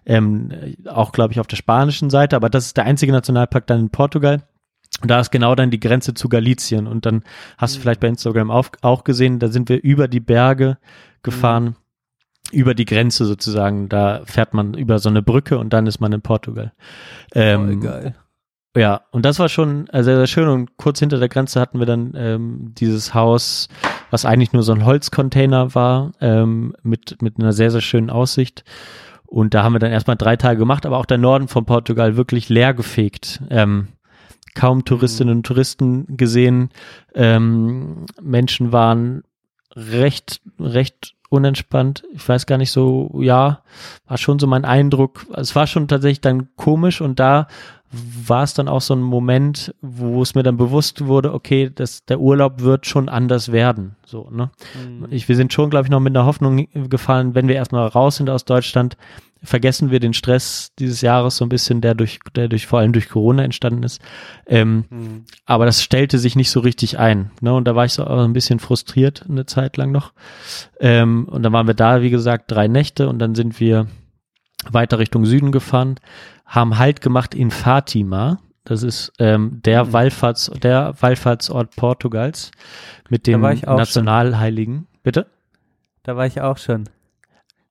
ähm, 0.05 0.51
auch 0.87 1.11
glaube 1.11 1.33
ich 1.33 1.39
auf 1.39 1.47
der 1.47 1.57
spanischen 1.57 2.09
Seite, 2.09 2.35
aber 2.35 2.49
das 2.49 2.67
ist 2.67 2.77
der 2.77 2.85
einzige 2.85 3.11
Nationalpark 3.11 3.65
dann 3.67 3.79
in 3.79 3.89
Portugal. 3.89 4.43
Und 5.01 5.11
da 5.11 5.19
ist 5.19 5.31
genau 5.31 5.53
dann 5.53 5.69
die 5.69 5.79
Grenze 5.79 6.13
zu 6.13 6.27
Galizien. 6.27 6.87
Und 6.87 7.05
dann 7.05 7.23
hast 7.57 7.75
du 7.75 7.79
mhm. 7.79 7.81
vielleicht 7.81 7.99
bei 7.99 8.07
Instagram 8.07 8.49
auch, 8.49 8.69
auch 8.81 9.03
gesehen, 9.03 9.39
da 9.39 9.49
sind 9.49 9.69
wir 9.69 9.83
über 9.83 10.07
die 10.07 10.19
Berge 10.19 10.77
gefahren. 11.23 11.63
Mhm 11.63 11.75
über 12.51 12.73
die 12.73 12.85
Grenze 12.85 13.25
sozusagen. 13.25 13.89
Da 13.89 14.21
fährt 14.25 14.53
man 14.53 14.73
über 14.73 14.99
so 14.99 15.09
eine 15.09 15.21
Brücke 15.21 15.57
und 15.57 15.73
dann 15.73 15.87
ist 15.87 15.99
man 15.99 16.13
in 16.13 16.21
Portugal. 16.21 16.73
Ähm, 17.33 17.77
oh, 17.77 17.79
geil. 17.79 18.15
Ja, 18.75 19.01
und 19.11 19.25
das 19.25 19.39
war 19.39 19.49
schon 19.49 19.87
sehr, 19.91 20.03
sehr 20.03 20.27
schön. 20.27 20.47
Und 20.47 20.77
kurz 20.77 20.99
hinter 20.99 21.17
der 21.17 21.29
Grenze 21.29 21.59
hatten 21.59 21.79
wir 21.79 21.87
dann 21.87 22.13
ähm, 22.15 22.73
dieses 22.77 23.13
Haus, 23.13 23.69
was 24.11 24.23
eigentlich 24.23 24.53
nur 24.53 24.61
so 24.61 24.71
ein 24.71 24.85
Holzcontainer 24.85 25.73
war, 25.73 26.11
ähm, 26.21 26.75
mit, 26.83 27.21
mit 27.21 27.39
einer 27.39 27.53
sehr, 27.53 27.71
sehr 27.71 27.81
schönen 27.81 28.11
Aussicht. 28.11 28.63
Und 29.25 29.53
da 29.53 29.63
haben 29.63 29.73
wir 29.73 29.79
dann 29.79 29.91
erstmal 29.91 30.15
drei 30.15 30.35
Tage 30.35 30.59
gemacht, 30.59 30.85
aber 30.85 30.97
auch 30.97 31.07
der 31.07 31.17
Norden 31.17 31.47
von 31.47 31.65
Portugal 31.65 32.17
wirklich 32.17 32.49
leer 32.49 32.73
gefegt. 32.73 33.41
Ähm, 33.49 33.87
kaum 34.53 34.85
Touristinnen 34.85 35.37
und 35.37 35.45
Touristen 35.45 36.15
gesehen. 36.15 36.69
Ähm, 37.15 38.05
Menschen 38.21 38.71
waren 38.71 39.23
recht, 39.75 40.41
recht 40.59 41.15
unentspannt. 41.29 42.03
Ich 42.13 42.27
weiß 42.27 42.45
gar 42.45 42.57
nicht 42.57 42.71
so, 42.71 43.11
ja, 43.21 43.61
war 44.07 44.17
schon 44.17 44.39
so 44.39 44.47
mein 44.47 44.65
Eindruck. 44.65 45.25
Es 45.33 45.55
war 45.55 45.67
schon 45.67 45.87
tatsächlich 45.87 46.21
dann 46.21 46.49
komisch 46.55 47.01
und 47.01 47.19
da 47.19 47.47
war 47.91 48.43
es 48.43 48.53
dann 48.53 48.67
auch 48.67 48.81
so 48.81 48.93
ein 48.93 49.01
Moment, 49.01 49.73
wo 49.81 50.21
es 50.21 50.35
mir 50.35 50.43
dann 50.43 50.57
bewusst 50.57 51.05
wurde, 51.05 51.33
okay, 51.33 51.71
das, 51.73 52.03
der 52.05 52.19
Urlaub 52.19 52.61
wird 52.61 52.85
schon 52.85 53.07
anders 53.07 53.51
werden. 53.51 53.95
So, 54.05 54.29
ne? 54.29 54.51
Mhm. 54.75 55.07
Ich, 55.09 55.29
wir 55.29 55.37
sind 55.37 55.53
schon, 55.53 55.69
glaube 55.69 55.85
ich, 55.85 55.91
noch 55.91 56.01
mit 56.01 56.15
einer 56.15 56.25
Hoffnung 56.25 56.67
gefallen, 56.89 57.33
wenn 57.33 57.47
wir 57.47 57.55
erstmal 57.55 57.87
raus 57.87 58.17
sind 58.17 58.29
aus 58.29 58.43
Deutschland, 58.43 58.97
vergessen 59.43 59.91
wir 59.91 59.99
den 59.99 60.13
Stress 60.13 60.71
dieses 60.79 61.01
Jahres 61.01 61.37
so 61.37 61.45
ein 61.45 61.49
bisschen, 61.49 61.81
der 61.81 61.95
durch, 61.95 62.19
der 62.35 62.47
durch 62.47 62.67
vor 62.67 62.79
allem 62.79 62.93
durch 62.93 63.09
Corona 63.09 63.43
entstanden 63.43 63.83
ist. 63.83 64.01
Ähm, 64.45 64.85
mhm. 64.89 65.25
Aber 65.45 65.65
das 65.65 65.83
stellte 65.83 66.17
sich 66.19 66.35
nicht 66.35 66.49
so 66.49 66.59
richtig 66.59 66.99
ein. 66.99 67.31
Ne? 67.41 67.53
Und 67.53 67.67
da 67.67 67.75
war 67.75 67.85
ich 67.85 67.93
so 67.93 68.05
ein 68.05 68.33
bisschen 68.33 68.59
frustriert 68.59 69.25
eine 69.29 69.45
Zeit 69.45 69.77
lang 69.77 69.91
noch. 69.91 70.13
Ähm, 70.79 71.27
und 71.29 71.43
dann 71.43 71.53
waren 71.53 71.67
wir 71.67 71.73
da, 71.73 72.01
wie 72.01 72.09
gesagt, 72.09 72.51
drei 72.51 72.67
Nächte 72.67 73.09
und 73.09 73.19
dann 73.19 73.35
sind 73.35 73.59
wir 73.59 73.87
weiter 74.69 74.99
Richtung 74.99 75.25
Süden 75.25 75.51
gefahren, 75.51 75.95
haben 76.45 76.77
Halt 76.77 77.01
gemacht 77.01 77.35
in 77.35 77.51
Fatima. 77.51 78.39
Das 78.63 78.83
ist 78.83 79.13
ähm, 79.19 79.61
der 79.63 79.85
mhm. 79.85 79.93
Wallfahrts, 79.93 80.51
der 80.61 80.93
Wallfahrtsort 80.99 81.75
Portugals 81.75 82.51
mit 83.09 83.27
dem 83.27 83.41
Nationalheiligen. 83.41 84.75
Schon. 84.75 84.87
Bitte? 85.03 85.27
Da 86.03 86.17
war 86.17 86.25
ich 86.25 86.41
auch 86.41 86.57
schon. 86.57 86.85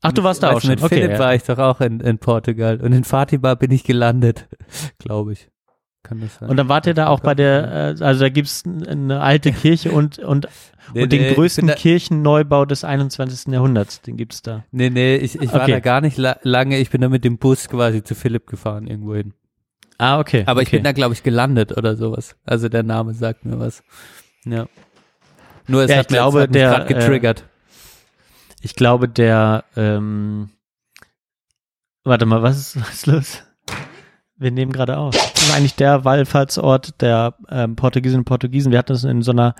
Ach, 0.02 0.12
du 0.12 0.22
warst 0.22 0.42
da 0.42 0.52
auch 0.52 0.60
schon. 0.60 0.70
Mit 0.70 0.82
okay, 0.82 0.96
Philipp 0.96 1.12
ja. 1.12 1.18
war 1.18 1.34
ich 1.34 1.42
doch 1.42 1.58
auch 1.58 1.80
in, 1.80 2.00
in 2.00 2.18
Portugal 2.18 2.80
und 2.80 2.92
in 2.92 3.04
Fatima 3.04 3.54
bin 3.54 3.70
ich 3.70 3.84
gelandet, 3.84 4.46
glaube 4.98 5.32
ich. 5.32 5.48
Kann 6.02 6.20
das 6.20 6.36
sein? 6.36 6.48
Und 6.48 6.56
dann 6.56 6.68
wart 6.68 6.86
ihr 6.86 6.94
da 6.94 7.08
auch 7.08 7.18
bei 7.18 7.34
der, 7.34 7.96
äh, 7.98 8.04
also 8.04 8.20
da 8.20 8.28
gibt's 8.28 8.62
eine 8.64 9.20
alte 9.20 9.52
Kirche 9.52 9.90
und, 9.90 10.18
und, 10.20 10.46
nee, 10.94 11.02
und 11.02 11.12
den 11.12 11.22
nee, 11.22 11.34
größten 11.34 11.66
Kirchenneubau 11.74 12.64
des 12.64 12.84
21. 12.84 13.52
Jahrhunderts, 13.52 14.02
den 14.02 14.16
gibt's 14.16 14.42
da. 14.42 14.64
Nee, 14.70 14.90
nee, 14.90 15.16
ich, 15.16 15.40
ich 15.40 15.52
war 15.52 15.62
okay. 15.62 15.72
da 15.72 15.80
gar 15.80 16.00
nicht 16.00 16.16
la 16.16 16.36
lange, 16.42 16.78
ich 16.78 16.90
bin 16.90 17.00
da 17.00 17.08
mit 17.08 17.24
dem 17.24 17.38
Bus 17.38 17.68
quasi 17.68 18.04
zu 18.04 18.14
Philipp 18.14 18.46
gefahren 18.46 18.86
irgendwo 18.86 19.16
hin. 19.16 19.32
Ah, 19.98 20.20
okay. 20.20 20.44
Aber 20.46 20.60
okay. 20.60 20.62
ich 20.62 20.70
bin 20.70 20.84
da, 20.84 20.92
glaube 20.92 21.14
ich, 21.14 21.22
gelandet 21.22 21.76
oder 21.76 21.96
sowas. 21.96 22.36
Also 22.44 22.68
der 22.68 22.82
Name 22.82 23.14
sagt 23.14 23.44
mir 23.44 23.58
was. 23.58 23.82
Ja. 24.44 24.66
Nur 25.66 25.82
es 25.82 25.90
Ja, 25.90 25.96
hat 25.96 26.02
ich 26.02 26.08
glaube, 26.08 26.38
mir 26.38 26.44
jetzt 26.44 26.54
der, 26.54 26.70
gerade 26.70 26.94
getriggert. 26.94 27.44
Ich 28.60 28.74
glaube, 28.74 29.08
der, 29.08 29.64
ähm, 29.76 30.50
warte 32.04 32.26
mal, 32.26 32.42
was 32.42 32.58
ist, 32.58 32.80
was 32.80 32.94
ist 32.94 33.06
los? 33.06 33.42
Wir 34.38 34.50
nehmen 34.50 34.70
gerade 34.70 34.98
auf. 34.98 35.14
Das 35.16 35.44
ist 35.44 35.54
eigentlich 35.54 35.76
der 35.76 36.04
Wallfahrtsort 36.04 37.00
der 37.00 37.34
ähm, 37.48 37.74
Portugiesinnen 37.74 38.20
und 38.20 38.24
Portugiesen. 38.26 38.70
Wir 38.70 38.78
hatten 38.78 38.92
das 38.92 39.04
in 39.04 39.22
so 39.22 39.30
einer 39.30 39.54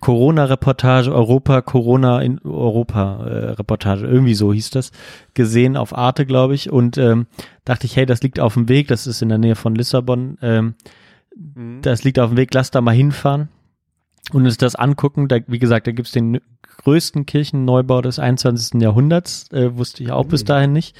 Corona-Reportage, 0.00 1.10
Europa, 1.10 1.62
Corona 1.62 2.20
in 2.20 2.38
Europa-Reportage, 2.44 4.06
irgendwie 4.06 4.34
so 4.34 4.52
hieß 4.52 4.68
das, 4.68 4.92
gesehen 5.32 5.78
auf 5.78 5.96
Arte, 5.96 6.26
glaube 6.26 6.54
ich. 6.54 6.70
Und 6.70 6.98
ähm, 6.98 7.26
dachte 7.64 7.86
ich, 7.86 7.96
hey, 7.96 8.04
das 8.04 8.22
liegt 8.22 8.38
auf 8.38 8.52
dem 8.52 8.68
Weg, 8.68 8.88
das 8.88 9.06
ist 9.06 9.22
in 9.22 9.30
der 9.30 9.38
Nähe 9.38 9.54
von 9.54 9.74
Lissabon. 9.74 10.36
Ähm, 10.42 10.74
Das 11.80 12.04
liegt 12.04 12.18
auf 12.18 12.28
dem 12.30 12.36
Weg, 12.36 12.52
lass 12.52 12.70
da 12.70 12.82
mal 12.82 12.94
hinfahren 12.94 13.48
und 14.30 14.44
uns 14.44 14.56
das 14.56 14.74
angucken. 14.74 15.28
Da, 15.28 15.38
wie 15.46 15.58
gesagt, 15.58 15.86
da 15.86 15.92
gibt's 15.92 16.12
den 16.12 16.40
größten 16.84 17.26
Kirchenneubau 17.26 18.00
des 18.00 18.18
21. 18.18 18.80
Jahrhunderts, 18.80 19.50
äh, 19.52 19.76
wusste 19.76 20.02
ich 20.02 20.12
auch 20.12 20.24
bis 20.24 20.44
dahin 20.44 20.72
nicht. 20.72 20.96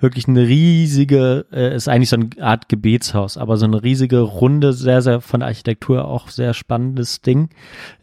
Wirklich 0.00 0.28
eine 0.28 0.46
riesige, 0.46 1.46
äh, 1.52 1.74
ist 1.74 1.88
eigentlich 1.88 2.10
so 2.10 2.16
eine 2.16 2.30
Art 2.40 2.68
Gebetshaus, 2.68 3.36
aber 3.36 3.56
so 3.56 3.66
eine 3.66 3.82
riesige, 3.82 4.20
runde, 4.20 4.72
sehr, 4.72 5.02
sehr 5.02 5.20
von 5.20 5.40
der 5.40 5.48
Architektur 5.48 6.06
auch 6.06 6.28
sehr 6.28 6.54
spannendes 6.54 7.22
Ding. 7.22 7.50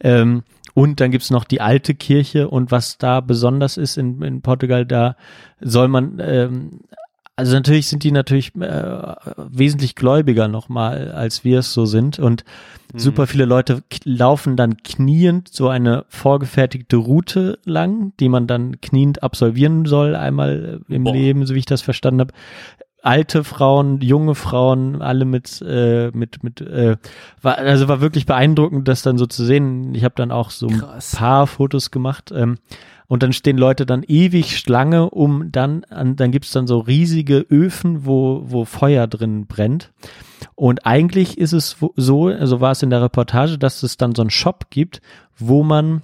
Ähm, 0.00 0.42
und 0.74 1.00
dann 1.00 1.12
gibt's 1.12 1.30
noch 1.30 1.44
die 1.44 1.60
alte 1.60 1.94
Kirche 1.94 2.48
und 2.48 2.72
was 2.72 2.98
da 2.98 3.20
besonders 3.20 3.76
ist 3.76 3.96
in, 3.96 4.20
in 4.22 4.42
Portugal, 4.42 4.84
da 4.84 5.16
soll 5.60 5.86
man 5.86 6.20
ähm, 6.20 6.80
also 7.36 7.54
natürlich 7.54 7.88
sind 7.88 8.04
die 8.04 8.12
natürlich 8.12 8.54
äh, 8.54 9.14
wesentlich 9.36 9.96
gläubiger 9.96 10.46
nochmal, 10.46 11.10
als 11.10 11.44
wir 11.44 11.60
es 11.60 11.72
so 11.72 11.84
sind. 11.84 12.18
Und 12.20 12.44
super 12.94 13.26
viele 13.26 13.44
Leute 13.44 13.82
laufen 14.04 14.56
dann 14.56 14.76
kniend 14.84 15.48
so 15.48 15.68
eine 15.68 16.04
vorgefertigte 16.08 16.96
Route 16.96 17.58
lang, 17.64 18.12
die 18.20 18.28
man 18.28 18.46
dann 18.46 18.80
kniend 18.80 19.24
absolvieren 19.24 19.84
soll, 19.84 20.14
einmal 20.14 20.80
äh, 20.88 20.94
im 20.94 21.04
Boah. 21.04 21.12
Leben, 21.12 21.44
so 21.44 21.54
wie 21.54 21.58
ich 21.58 21.66
das 21.66 21.82
verstanden 21.82 22.20
habe. 22.20 22.34
Alte 23.02 23.44
Frauen, 23.44 24.00
junge 24.00 24.34
Frauen, 24.34 25.02
alle 25.02 25.26
mit 25.26 25.60
äh, 25.60 26.10
mit 26.14 26.42
mit 26.42 26.62
äh, 26.62 26.96
war 27.42 27.58
also 27.58 27.86
war 27.86 28.00
wirklich 28.00 28.24
beeindruckend, 28.24 28.88
das 28.88 29.02
dann 29.02 29.18
so 29.18 29.26
zu 29.26 29.44
sehen. 29.44 29.94
Ich 29.94 30.04
habe 30.04 30.14
dann 30.16 30.30
auch 30.30 30.50
so 30.50 30.68
ein 30.68 30.78
Krass. 30.78 31.14
paar 31.16 31.46
Fotos 31.46 31.90
gemacht. 31.90 32.32
Ähm, 32.34 32.56
und 33.14 33.22
dann 33.22 33.32
stehen 33.32 33.58
Leute 33.58 33.86
dann 33.86 34.02
ewig 34.02 34.58
Schlange, 34.58 35.08
um 35.08 35.52
dann, 35.52 35.84
an, 35.84 36.16
dann 36.16 36.32
gibt's 36.32 36.50
dann 36.50 36.66
so 36.66 36.80
riesige 36.80 37.46
Öfen, 37.48 38.04
wo, 38.06 38.42
wo 38.46 38.64
Feuer 38.64 39.06
drin 39.06 39.46
brennt. 39.46 39.92
Und 40.56 40.84
eigentlich 40.84 41.38
ist 41.38 41.52
es 41.52 41.76
so, 41.94 42.26
also 42.26 42.60
war 42.60 42.72
es 42.72 42.82
in 42.82 42.90
der 42.90 43.02
Reportage, 43.02 43.56
dass 43.56 43.84
es 43.84 43.98
dann 43.98 44.16
so 44.16 44.22
einen 44.22 44.30
Shop 44.30 44.66
gibt, 44.68 45.00
wo 45.38 45.62
man 45.62 46.02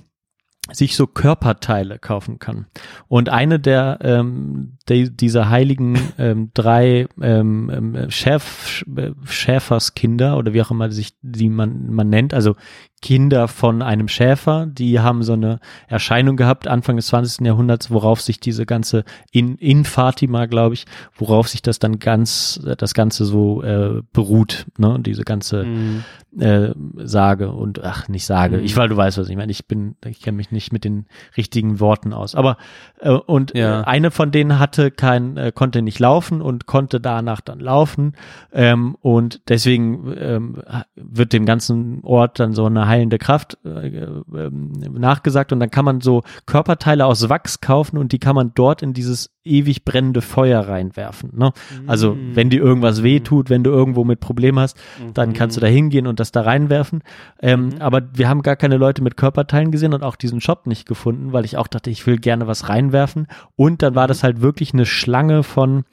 sich 0.72 0.94
so 0.94 1.08
Körperteile 1.08 1.98
kaufen 1.98 2.38
kann. 2.38 2.66
Und 3.08 3.28
eine 3.28 3.58
der 3.58 3.98
ähm, 4.02 4.76
die, 4.88 5.10
dieser 5.10 5.50
heiligen 5.50 5.98
ähm, 6.18 6.52
drei 6.54 7.08
ähm, 7.20 7.70
ähm, 7.74 8.10
Schäf, 8.10 8.84
Schäferskinder 9.24 10.38
oder 10.38 10.52
wie 10.52 10.62
auch 10.62 10.70
immer 10.70 10.92
sich 10.92 11.14
die 11.22 11.48
man 11.48 11.90
man 11.90 12.08
nennt, 12.08 12.34
also 12.34 12.54
Kinder 13.02 13.48
von 13.48 13.80
einem 13.82 14.08
Schäfer, 14.08 14.66
die 14.66 15.00
haben 15.00 15.22
so 15.22 15.32
eine 15.32 15.58
Erscheinung 15.88 16.36
gehabt 16.36 16.68
Anfang 16.68 16.96
des 16.96 17.06
20. 17.06 17.46
Jahrhunderts, 17.46 17.90
worauf 17.90 18.20
sich 18.20 18.40
diese 18.40 18.66
ganze 18.66 19.04
in, 19.32 19.56
in 19.56 19.84
Fatima, 19.84 20.46
glaube 20.46 20.74
ich, 20.74 20.84
worauf 21.16 21.48
sich 21.48 21.62
das 21.62 21.78
dann 21.78 21.98
ganz 21.98 22.60
das 22.78 22.92
ganze 22.94 23.24
so 23.24 23.62
äh, 23.62 24.02
beruht, 24.12 24.66
ne, 24.78 24.98
diese 25.00 25.24
ganze 25.24 25.64
Mhm. 25.64 26.04
äh, 26.38 26.70
Sage 26.96 27.50
und 27.52 27.82
ach 27.82 28.08
nicht 28.08 28.24
Sage, 28.26 28.60
ich 28.60 28.76
weil 28.76 28.88
du 28.88 28.96
weißt 28.96 29.18
was 29.18 29.28
ich 29.28 29.36
meine, 29.36 29.50
ich 29.52 29.66
bin 29.66 29.96
ich 30.04 30.20
kenne 30.20 30.36
mich 30.36 30.50
nicht 30.52 30.72
mit 30.72 30.84
den 30.84 31.06
richtigen 31.36 31.80
Worten 31.80 32.12
aus, 32.12 32.34
aber 32.34 32.56
äh, 33.00 33.10
und 33.10 33.54
Ja. 33.56 33.80
äh, 33.80 33.84
eine 33.84 34.10
von 34.10 34.30
denen 34.30 34.58
hatte 34.58 34.90
kein 34.90 35.36
äh, 35.36 35.52
konnte 35.54 35.82
nicht 35.82 35.98
laufen 35.98 36.40
und 36.42 36.66
konnte 36.66 37.00
danach 37.00 37.40
dann 37.40 37.60
laufen 37.60 38.12
ähm, 38.52 38.96
und 39.00 39.40
deswegen 39.48 40.12
ähm, 40.18 40.62
wird 40.96 41.32
dem 41.32 41.46
ganzen 41.46 42.00
Ort 42.04 42.38
dann 42.40 42.52
so 42.52 42.66
eine 42.66 42.86
heilende 42.90 43.16
Kraft 43.16 43.56
äh, 43.64 43.86
ähm, 43.88 44.72
nachgesagt 44.92 45.52
und 45.52 45.60
dann 45.60 45.70
kann 45.70 45.86
man 45.86 46.02
so 46.02 46.22
Körperteile 46.44 47.06
aus 47.06 47.28
Wachs 47.30 47.60
kaufen 47.62 47.96
und 47.96 48.12
die 48.12 48.18
kann 48.18 48.34
man 48.34 48.52
dort 48.54 48.82
in 48.82 48.92
dieses 48.92 49.30
ewig 49.44 49.84
brennende 49.86 50.20
Feuer 50.20 50.60
reinwerfen. 50.60 51.30
Ne? 51.34 51.52
Also 51.86 52.16
wenn 52.34 52.50
dir 52.50 52.60
irgendwas 52.60 53.02
weh 53.02 53.20
tut, 53.20 53.48
wenn 53.48 53.64
du 53.64 53.70
irgendwo 53.70 54.04
mit 54.04 54.20
Problem 54.20 54.58
hast, 54.58 54.76
dann 55.14 55.32
kannst 55.32 55.56
du 55.56 55.60
da 55.60 55.66
hingehen 55.66 56.06
und 56.06 56.20
das 56.20 56.30
da 56.30 56.42
reinwerfen. 56.42 57.02
Ähm, 57.40 57.70
Aber 57.78 58.02
wir 58.12 58.28
haben 58.28 58.42
gar 58.42 58.56
keine 58.56 58.76
Leute 58.76 59.02
mit 59.02 59.16
Körperteilen 59.16 59.70
gesehen 59.70 59.94
und 59.94 60.02
auch 60.02 60.16
diesen 60.16 60.40
Shop 60.40 60.66
nicht 60.66 60.86
gefunden, 60.86 61.32
weil 61.32 61.46
ich 61.46 61.56
auch 61.56 61.68
dachte, 61.68 61.88
ich 61.88 62.06
will 62.06 62.18
gerne 62.18 62.46
was 62.46 62.68
reinwerfen. 62.68 63.28
Und 63.56 63.82
dann 63.82 63.94
war 63.94 64.06
das 64.06 64.22
halt 64.22 64.42
wirklich 64.42 64.74
eine 64.74 64.84
Schlange 64.84 65.42
von 65.42 65.84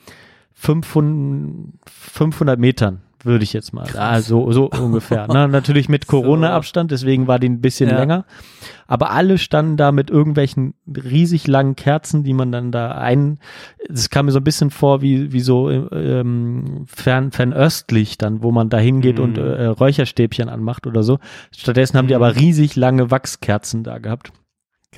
500, 0.54 1.74
500 1.86 2.60
Metern 2.60 3.02
würde 3.28 3.43
ich 3.43 3.53
jetzt 3.53 3.73
mal, 3.73 3.86
also 3.95 4.51
so 4.51 4.69
ungefähr. 4.69 5.28
Ne? 5.32 5.47
Natürlich 5.47 5.89
mit 5.89 6.07
Corona-Abstand, 6.07 6.89
deswegen 6.89 7.28
war 7.28 7.38
die 7.38 7.49
ein 7.49 7.61
bisschen 7.61 7.89
Ja. 7.89 7.99
länger. 7.99 8.25
Aber 8.88 9.11
alle 9.11 9.38
standen 9.38 9.78
da 9.78 9.91
mit 9.91 10.09
irgendwelchen 10.09 10.73
riesig 10.88 11.45
langen 11.45 11.75
Kerzen, 11.75 12.23
die 12.23 12.34
man 12.34 12.51
dann 12.51 12.71
da 12.71 12.91
ein, 12.91 13.39
es 13.89 14.09
kam 14.09 14.25
mir 14.28 14.32
so 14.32 14.39
ein 14.39 14.43
bisschen 14.43 14.71
vor 14.71 15.01
wie, 15.01 15.34
wie 15.34 15.41
so 15.41 15.69
ähm, 15.69 16.86
fern, 16.88 17.32
fernöstlich 17.32 18.17
dann, 18.17 18.41
wo 18.41 18.51
man 18.51 18.69
da 18.69 18.78
hingeht 18.78 19.19
und 19.19 19.38
äh, 19.38 19.65
Räucherstäbchen 19.65 20.49
anmacht 20.49 20.88
oder 20.88 21.03
so. 21.03 21.19
Stattdessen 21.55 21.97
haben 21.97 22.07
die 22.07 22.15
aber 22.15 22.36
riesig 22.38 22.75
lange 22.75 23.11
Wachskerzen 23.11 23.84
da 23.84 23.97
gehabt. 23.99 24.32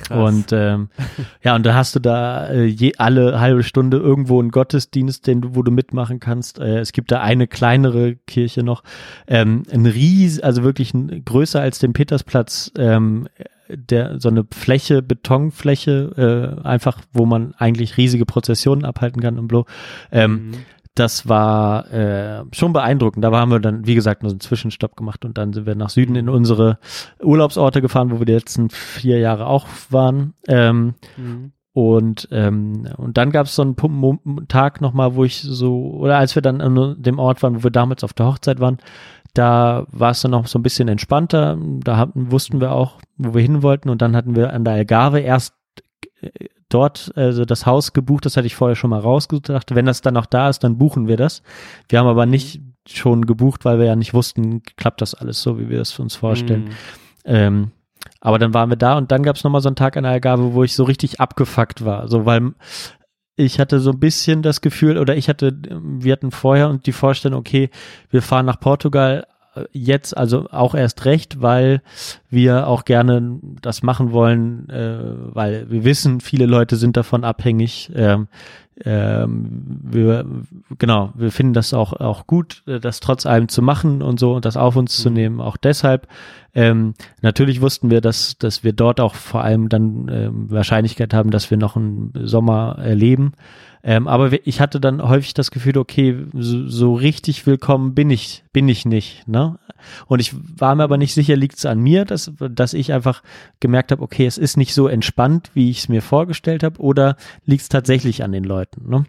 Und 0.10 0.52
ähm, 0.52 0.90
ja, 1.44 1.56
und 1.56 1.66
da 1.66 1.74
hast 1.74 1.96
du 1.96 2.00
da 2.00 2.48
äh, 2.48 2.66
je, 2.66 2.94
alle 2.98 3.40
halbe 3.40 3.64
Stunde 3.64 3.98
irgendwo 3.98 4.40
einen 4.40 4.52
Gottesdienst, 4.52 5.28
den 5.28 5.42
du, 5.42 5.56
wo 5.56 5.64
du 5.64 5.72
mitmachen 5.72 6.20
kannst. 6.20 6.60
Äh, 6.60 6.80
es 6.80 6.92
gibt 6.92 7.12
da 7.12 7.22
eine 7.22 7.48
kleinere 7.48 8.16
Kirche 8.16 8.64
noch, 8.64 8.84
ähm, 9.28 9.64
ein 9.72 9.86
ries, 9.86 10.40
also 10.40 10.64
wirklich 10.64 10.94
ein, 10.94 11.24
größer 11.26 11.62
als 11.62 11.80
den 11.80 11.94
Petersplatz, 11.94 12.72
ähm, 12.78 13.28
der 13.70 14.20
so 14.20 14.30
eine 14.30 14.46
Fläche, 14.52 15.02
Betonfläche, 15.02 16.58
äh, 16.64 16.68
einfach, 16.68 17.02
wo 17.14 17.26
man 17.26 17.54
eigentlich 17.58 17.98
riesige 17.98 18.26
Prozessionen 18.26 18.84
abhalten 18.84 19.22
kann 19.22 19.38
und 19.38 19.48
blo. 19.48 19.66
Ähm, 20.12 20.52
das 20.96 21.30
war 21.30 21.92
äh, 21.92 22.44
schon 22.52 22.74
beeindruckend. 22.74 23.24
Da 23.24 23.32
haben 23.32 23.52
wir 23.52 23.60
dann, 23.60 23.86
wie 23.86 23.96
gesagt, 23.96 24.22
nur 24.22 24.30
so 24.30 24.34
einen 24.34 24.42
Zwischenstopp 24.42 24.96
gemacht 24.98 25.24
und 25.24 25.38
dann 25.38 25.54
sind 25.54 25.66
wir 25.66 25.76
nach 25.76 25.90
Süden 25.90 26.16
in 26.16 26.30
unsere 26.30 26.78
Urlaubsorte 27.22 27.82
gefahren, 27.82 28.12
wo 28.12 28.20
wir 28.20 28.26
die 28.26 28.34
letzten 28.34 28.70
vier 28.70 29.20
Jahre 29.20 29.48
auch 29.48 29.68
waren. 29.90 30.34
Ähm, 30.48 30.96
und 31.72 32.28
ähm, 32.32 32.90
und 32.98 33.18
dann 33.18 33.32
gab 33.32 33.46
es 33.46 33.56
so 33.56 33.62
einen 33.62 34.48
Tag 34.48 34.82
nochmal, 34.82 35.16
wo 35.16 35.24
ich 35.24 35.42
so, 35.42 35.92
oder 35.92 36.18
als 36.18 36.36
wir 36.36 36.42
dann 36.42 36.60
an 36.60 37.02
dem 37.02 37.20
Ort 37.20 37.42
waren, 37.44 37.58
wo 37.58 37.64
wir 37.64 37.72
damals 37.72 38.04
auf 38.04 38.14
der 38.14 38.26
Hochzeit 38.26 38.60
waren, 38.60 38.80
da 39.34 39.86
war 39.92 40.12
es 40.12 40.22
dann 40.22 40.32
noch 40.32 40.48
so 40.48 40.60
ein 40.60 40.64
bisschen 40.64 40.88
entspannter. 40.88 41.58
Da 41.84 41.98
hatten, 41.98 42.32
wussten 42.32 42.60
wir 42.60 42.72
auch, 42.72 43.00
wo 43.18 43.34
wir 43.36 43.42
hin 43.42 43.62
wollten. 43.62 43.90
Und 43.90 44.02
dann 44.02 44.16
hatten 44.16 44.36
wir 44.36 44.54
an 44.54 44.64
der 44.64 44.74
Algarve 44.74 45.20
erst 45.20 45.54
dort 46.70 47.12
also 47.16 47.46
das 47.46 47.66
Haus 47.66 47.94
gebucht. 47.94 48.26
Das 48.26 48.38
hatte 48.38 48.48
ich 48.48 48.56
vorher 48.56 48.76
schon 48.76 48.90
mal 48.90 49.00
rausgesucht. 49.00 49.50
Dachte, 49.50 49.76
wenn 49.76 49.86
das 49.86 50.02
dann 50.02 50.14
noch 50.14 50.26
da 50.26 50.50
ist, 50.50 50.64
dann 50.64 50.78
buchen 50.78 51.08
wir 51.08 51.18
das. 51.18 51.42
Wir 51.88 52.00
haben 52.00 52.08
aber 52.08 52.26
nicht 52.26 52.62
schon 52.88 53.26
gebucht, 53.26 53.66
weil 53.66 53.80
wir 53.80 53.86
ja 53.86 53.96
nicht 53.96 54.14
wussten, 54.14 54.64
klappt 54.78 55.02
das 55.02 55.14
alles 55.14 55.42
so, 55.42 55.60
wie 55.60 55.70
wir 55.70 55.82
es 55.82 55.98
uns 56.00 56.16
vorstellen. 56.16 56.70
Ähm, 57.26 57.72
aber 58.22 58.40
dann 58.40 58.54
waren 58.54 58.70
wir 58.70 58.78
da 58.78 58.98
und 58.98 59.12
dann 59.12 59.24
gab 59.24 59.36
es 59.36 59.44
nochmal 59.44 59.62
so 59.62 59.70
einen 59.70 59.76
Tag 59.76 59.98
an 59.98 60.04
der 60.04 60.14
Algarve, 60.14 60.54
wo 60.54 60.64
ich 60.64 60.76
so 60.76 60.84
richtig 60.84 61.20
abgefuckt 61.20 61.86
war. 61.86 62.08
So, 62.08 62.26
weil 62.26 62.54
ich 63.36 63.60
hatte 63.60 63.80
so 63.80 63.92
ein 63.92 64.00
bisschen 64.00 64.42
das 64.42 64.62
Gefühl, 64.62 64.98
oder 64.98 65.16
ich 65.16 65.30
hatte, 65.30 65.58
wir 65.82 66.12
hatten 66.12 66.32
vorher 66.32 66.70
und 66.70 66.86
die 66.86 66.92
Vorstellung, 66.92 67.40
okay, 67.40 67.70
wir 68.10 68.22
fahren 68.22 68.46
nach 68.46 68.60
Portugal 68.60 69.26
jetzt, 69.72 70.16
also 70.16 70.48
auch 70.52 70.76
erst 70.76 71.06
recht, 71.06 71.42
weil 71.42 71.82
wir 72.30 72.68
auch 72.68 72.86
gerne 72.86 73.40
das 73.62 73.84
machen 73.84 74.12
wollen, 74.12 74.70
äh, 74.70 75.00
weil 75.34 75.70
wir 75.70 75.84
wissen, 75.84 76.22
viele 76.22 76.46
Leute 76.46 76.76
sind 76.76 76.98
davon 76.98 77.24
abhängig. 77.24 77.92
Ähm, 77.96 78.28
ähm, 78.86 79.48
wir, 79.84 80.26
genau, 80.78 81.12
wir 81.16 81.32
finden 81.32 81.54
das 81.54 81.74
auch, 81.74 81.94
auch 81.94 82.28
gut, 82.28 82.64
äh, 82.66 82.80
das 82.80 83.02
trotz 83.02 83.26
allem 83.26 83.50
zu 83.50 83.62
machen 83.62 84.02
und 84.02 84.20
so 84.20 84.34
und 84.34 84.46
das 84.46 84.56
auf 84.56 84.76
uns 84.78 84.98
zu 84.98 85.10
nehmen. 85.10 85.42
Auch 85.42 85.58
deshalb, 85.58 86.08
ähm, 86.56 86.94
natürlich 87.22 87.60
wussten 87.62 87.90
wir, 87.90 88.00
dass, 88.00 88.38
dass 88.38 88.64
wir 88.64 88.72
dort 88.72 89.02
auch 89.02 89.16
vor 89.16 89.44
allem 89.44 89.68
dann 89.68 90.10
ähm, 90.10 90.52
Wahrscheinlichkeit 90.52 91.14
haben, 91.14 91.30
dass 91.30 91.52
wir 91.52 91.58
noch 91.58 91.76
einen 91.76 92.14
Sommer 92.24 92.78
erleben. 92.82 93.34
Ähm, 93.84 94.08
aber 94.08 94.46
ich 94.46 94.60
hatte 94.60 94.80
dann 94.80 95.02
häufig 95.02 95.34
das 95.34 95.52
Gefühl, 95.52 95.78
okay, 95.78 96.26
so, 96.34 96.68
so 96.68 96.94
richtig 96.96 97.46
willkommen 97.46 97.96
bin 97.96 98.10
ich, 98.10 98.44
bin 98.52 98.68
ich 98.68 98.86
nicht. 98.86 99.28
Ne? 99.28 99.58
Und 100.08 100.20
ich 100.20 100.34
war 100.60 100.76
mir 100.76 100.84
aber 100.84 100.98
nicht 100.98 101.14
sicher, 101.14 101.36
liegt 101.36 101.58
es 101.58 101.66
an 101.66 101.80
mir, 101.80 102.06
dass, 102.06 102.32
dass 102.38 102.74
ich 102.74 102.92
einfach 102.92 103.24
gemerkt 103.60 103.92
habe, 103.92 104.02
okay, 104.02 104.26
es 104.26 104.38
ist 104.38 104.58
nicht 104.58 104.74
so 104.74 104.88
entspannt, 104.88 105.52
wie 105.54 105.70
ich 105.70 105.80
es 105.80 105.90
mir 105.90 106.02
vorgestellt 106.02 106.64
habe, 106.64 106.80
oder 106.80 107.16
liegt 107.46 107.62
es 107.62 107.70
tatsächlich 107.70 108.24
an 108.24 108.32
den 108.32 108.44
Leuten. 108.44 108.90
Ne? 108.90 109.06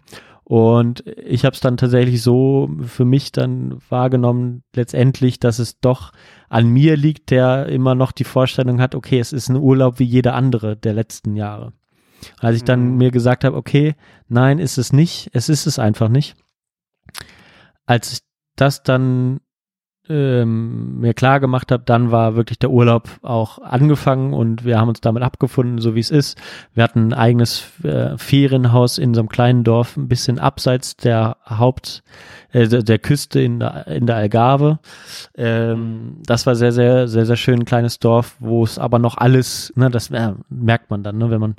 Und 0.51 1.05
ich 1.07 1.45
habe 1.45 1.53
es 1.53 1.61
dann 1.61 1.77
tatsächlich 1.77 2.21
so 2.21 2.69
für 2.85 3.05
mich 3.05 3.31
dann 3.31 3.77
wahrgenommen, 3.89 4.63
letztendlich, 4.75 5.39
dass 5.39 5.59
es 5.59 5.79
doch 5.79 6.11
an 6.49 6.67
mir 6.67 6.97
liegt, 6.97 7.29
der 7.29 7.67
immer 7.67 7.95
noch 7.95 8.11
die 8.11 8.25
Vorstellung 8.25 8.81
hat, 8.81 8.93
okay, 8.95 9.19
es 9.19 9.31
ist 9.31 9.47
ein 9.47 9.55
Urlaub 9.55 9.99
wie 9.99 10.03
jeder 10.03 10.33
andere 10.33 10.75
der 10.75 10.93
letzten 10.93 11.35
Jahre. 11.37 11.71
Und 12.37 12.43
als 12.43 12.57
ich 12.57 12.63
dann 12.63 12.91
Mhm. 12.91 12.97
mir 12.97 13.11
gesagt 13.11 13.43
habe, 13.43 13.55
okay, 13.55 13.95
nein, 14.27 14.59
ist 14.59 14.77
es 14.77 14.93
nicht, 14.93 15.29
es 15.33 15.49
ist 15.49 15.65
es 15.65 15.79
einfach 15.79 16.09
nicht. 16.09 16.35
Als 17.85 18.13
ich 18.13 18.19
das 18.55 18.83
dann 18.83 19.39
ähm, 20.09 20.99
mir 20.99 21.13
klar 21.13 21.39
gemacht 21.39 21.71
habe, 21.71 21.83
dann 21.85 22.11
war 22.11 22.35
wirklich 22.35 22.59
der 22.59 22.71
Urlaub 22.71 23.09
auch 23.21 23.59
angefangen 23.59 24.33
und 24.33 24.65
wir 24.65 24.79
haben 24.79 24.89
uns 24.89 24.99
damit 24.99 25.23
abgefunden, 25.23 25.79
so 25.79 25.95
wie 25.95 25.99
es 25.99 26.09
ist. 26.11 26.37
Wir 26.73 26.83
hatten 26.83 27.09
ein 27.09 27.13
eigenes 27.13 27.65
äh, 27.83 28.17
Ferienhaus 28.17 28.97
in 28.97 29.13
so 29.13 29.21
einem 29.21 29.29
kleinen 29.29 29.63
Dorf, 29.63 29.95
ein 29.97 30.07
bisschen 30.07 30.39
abseits 30.39 30.97
der 30.97 31.37
Haupt, 31.45 32.03
äh, 32.53 32.67
der, 32.67 32.99
Küste 32.99 33.41
in 33.41 33.59
der, 33.59 33.87
in 33.87 34.05
der 34.05 34.15
Algarve. 34.17 34.79
Ähm, 35.35 36.17
das 36.25 36.45
war 36.45 36.55
sehr, 36.55 36.71
sehr, 36.71 37.07
sehr, 37.07 37.25
sehr 37.25 37.35
schön, 37.35 37.59
ein 37.59 37.65
kleines 37.65 37.99
Dorf, 37.99 38.35
wo 38.39 38.63
es 38.63 38.77
aber 38.77 38.99
noch 38.99 39.17
alles, 39.17 39.71
ne, 39.75 39.89
das 39.89 40.09
äh, 40.11 40.33
merkt 40.49 40.89
man 40.89 41.03
dann, 41.03 41.17
ne, 41.17 41.29
wenn 41.29 41.39
man 41.39 41.55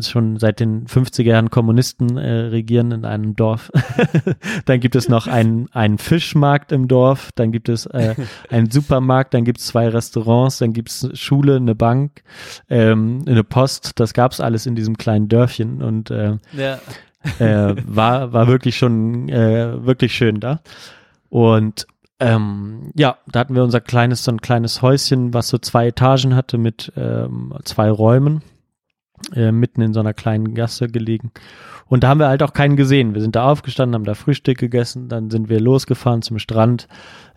schon 0.00 0.38
seit 0.38 0.60
den 0.60 0.86
50er 0.86 1.22
Jahren 1.22 1.50
Kommunisten 1.50 2.16
äh, 2.16 2.30
regieren 2.46 2.92
in 2.92 3.04
einem 3.04 3.36
Dorf. 3.36 3.70
dann 4.64 4.80
gibt 4.80 4.96
es 4.96 5.08
noch 5.08 5.26
einen, 5.26 5.68
einen 5.72 5.98
Fischmarkt 5.98 6.72
im 6.72 6.88
Dorf, 6.88 7.30
dann 7.34 7.52
gibt 7.52 7.68
es 7.68 7.86
äh, 7.86 8.14
einen 8.50 8.70
Supermarkt, 8.70 9.34
dann 9.34 9.44
gibt 9.44 9.58
es 9.58 9.66
zwei 9.66 9.88
Restaurants, 9.88 10.58
dann 10.58 10.72
gibt 10.72 10.90
es 10.90 11.08
Schule, 11.14 11.56
eine 11.56 11.74
Bank, 11.74 12.22
ähm, 12.68 13.24
eine 13.26 13.44
Post, 13.44 13.92
das 13.96 14.14
gab's 14.14 14.40
alles 14.40 14.66
in 14.66 14.74
diesem 14.74 14.96
kleinen 14.96 15.28
Dörfchen 15.28 15.82
und 15.82 16.10
äh, 16.10 16.36
Ja. 16.52 16.78
Äh, 17.38 17.74
war, 17.86 18.32
war 18.32 18.46
wirklich 18.46 18.76
schon 18.76 19.28
äh, 19.28 19.84
wirklich 19.84 20.14
schön 20.14 20.40
da. 20.40 20.60
Und 21.28 21.86
ähm, 22.20 22.92
ja, 22.94 23.16
da 23.26 23.40
hatten 23.40 23.54
wir 23.54 23.64
unser 23.64 23.80
kleines, 23.80 24.22
so 24.22 24.30
ein 24.30 24.40
kleines 24.40 24.80
Häuschen, 24.80 25.34
was 25.34 25.48
so 25.48 25.58
zwei 25.58 25.88
Etagen 25.88 26.36
hatte 26.36 26.56
mit 26.56 26.92
ähm, 26.96 27.52
zwei 27.64 27.90
Räumen, 27.90 28.42
äh, 29.34 29.52
mitten 29.52 29.80
in 29.82 29.92
so 29.92 30.00
einer 30.00 30.14
kleinen 30.14 30.54
Gasse 30.54 30.88
gelegen. 30.88 31.32
Und 31.92 32.04
da 32.04 32.08
haben 32.08 32.20
wir 32.20 32.28
halt 32.28 32.42
auch 32.42 32.54
keinen 32.54 32.76
gesehen. 32.76 33.14
Wir 33.14 33.20
sind 33.20 33.36
da 33.36 33.44
aufgestanden, 33.44 33.94
haben 33.94 34.04
da 34.04 34.14
Frühstück 34.14 34.56
gegessen, 34.56 35.08
dann 35.08 35.28
sind 35.28 35.50
wir 35.50 35.60
losgefahren 35.60 36.22
zum 36.22 36.38
Strand. 36.38 36.88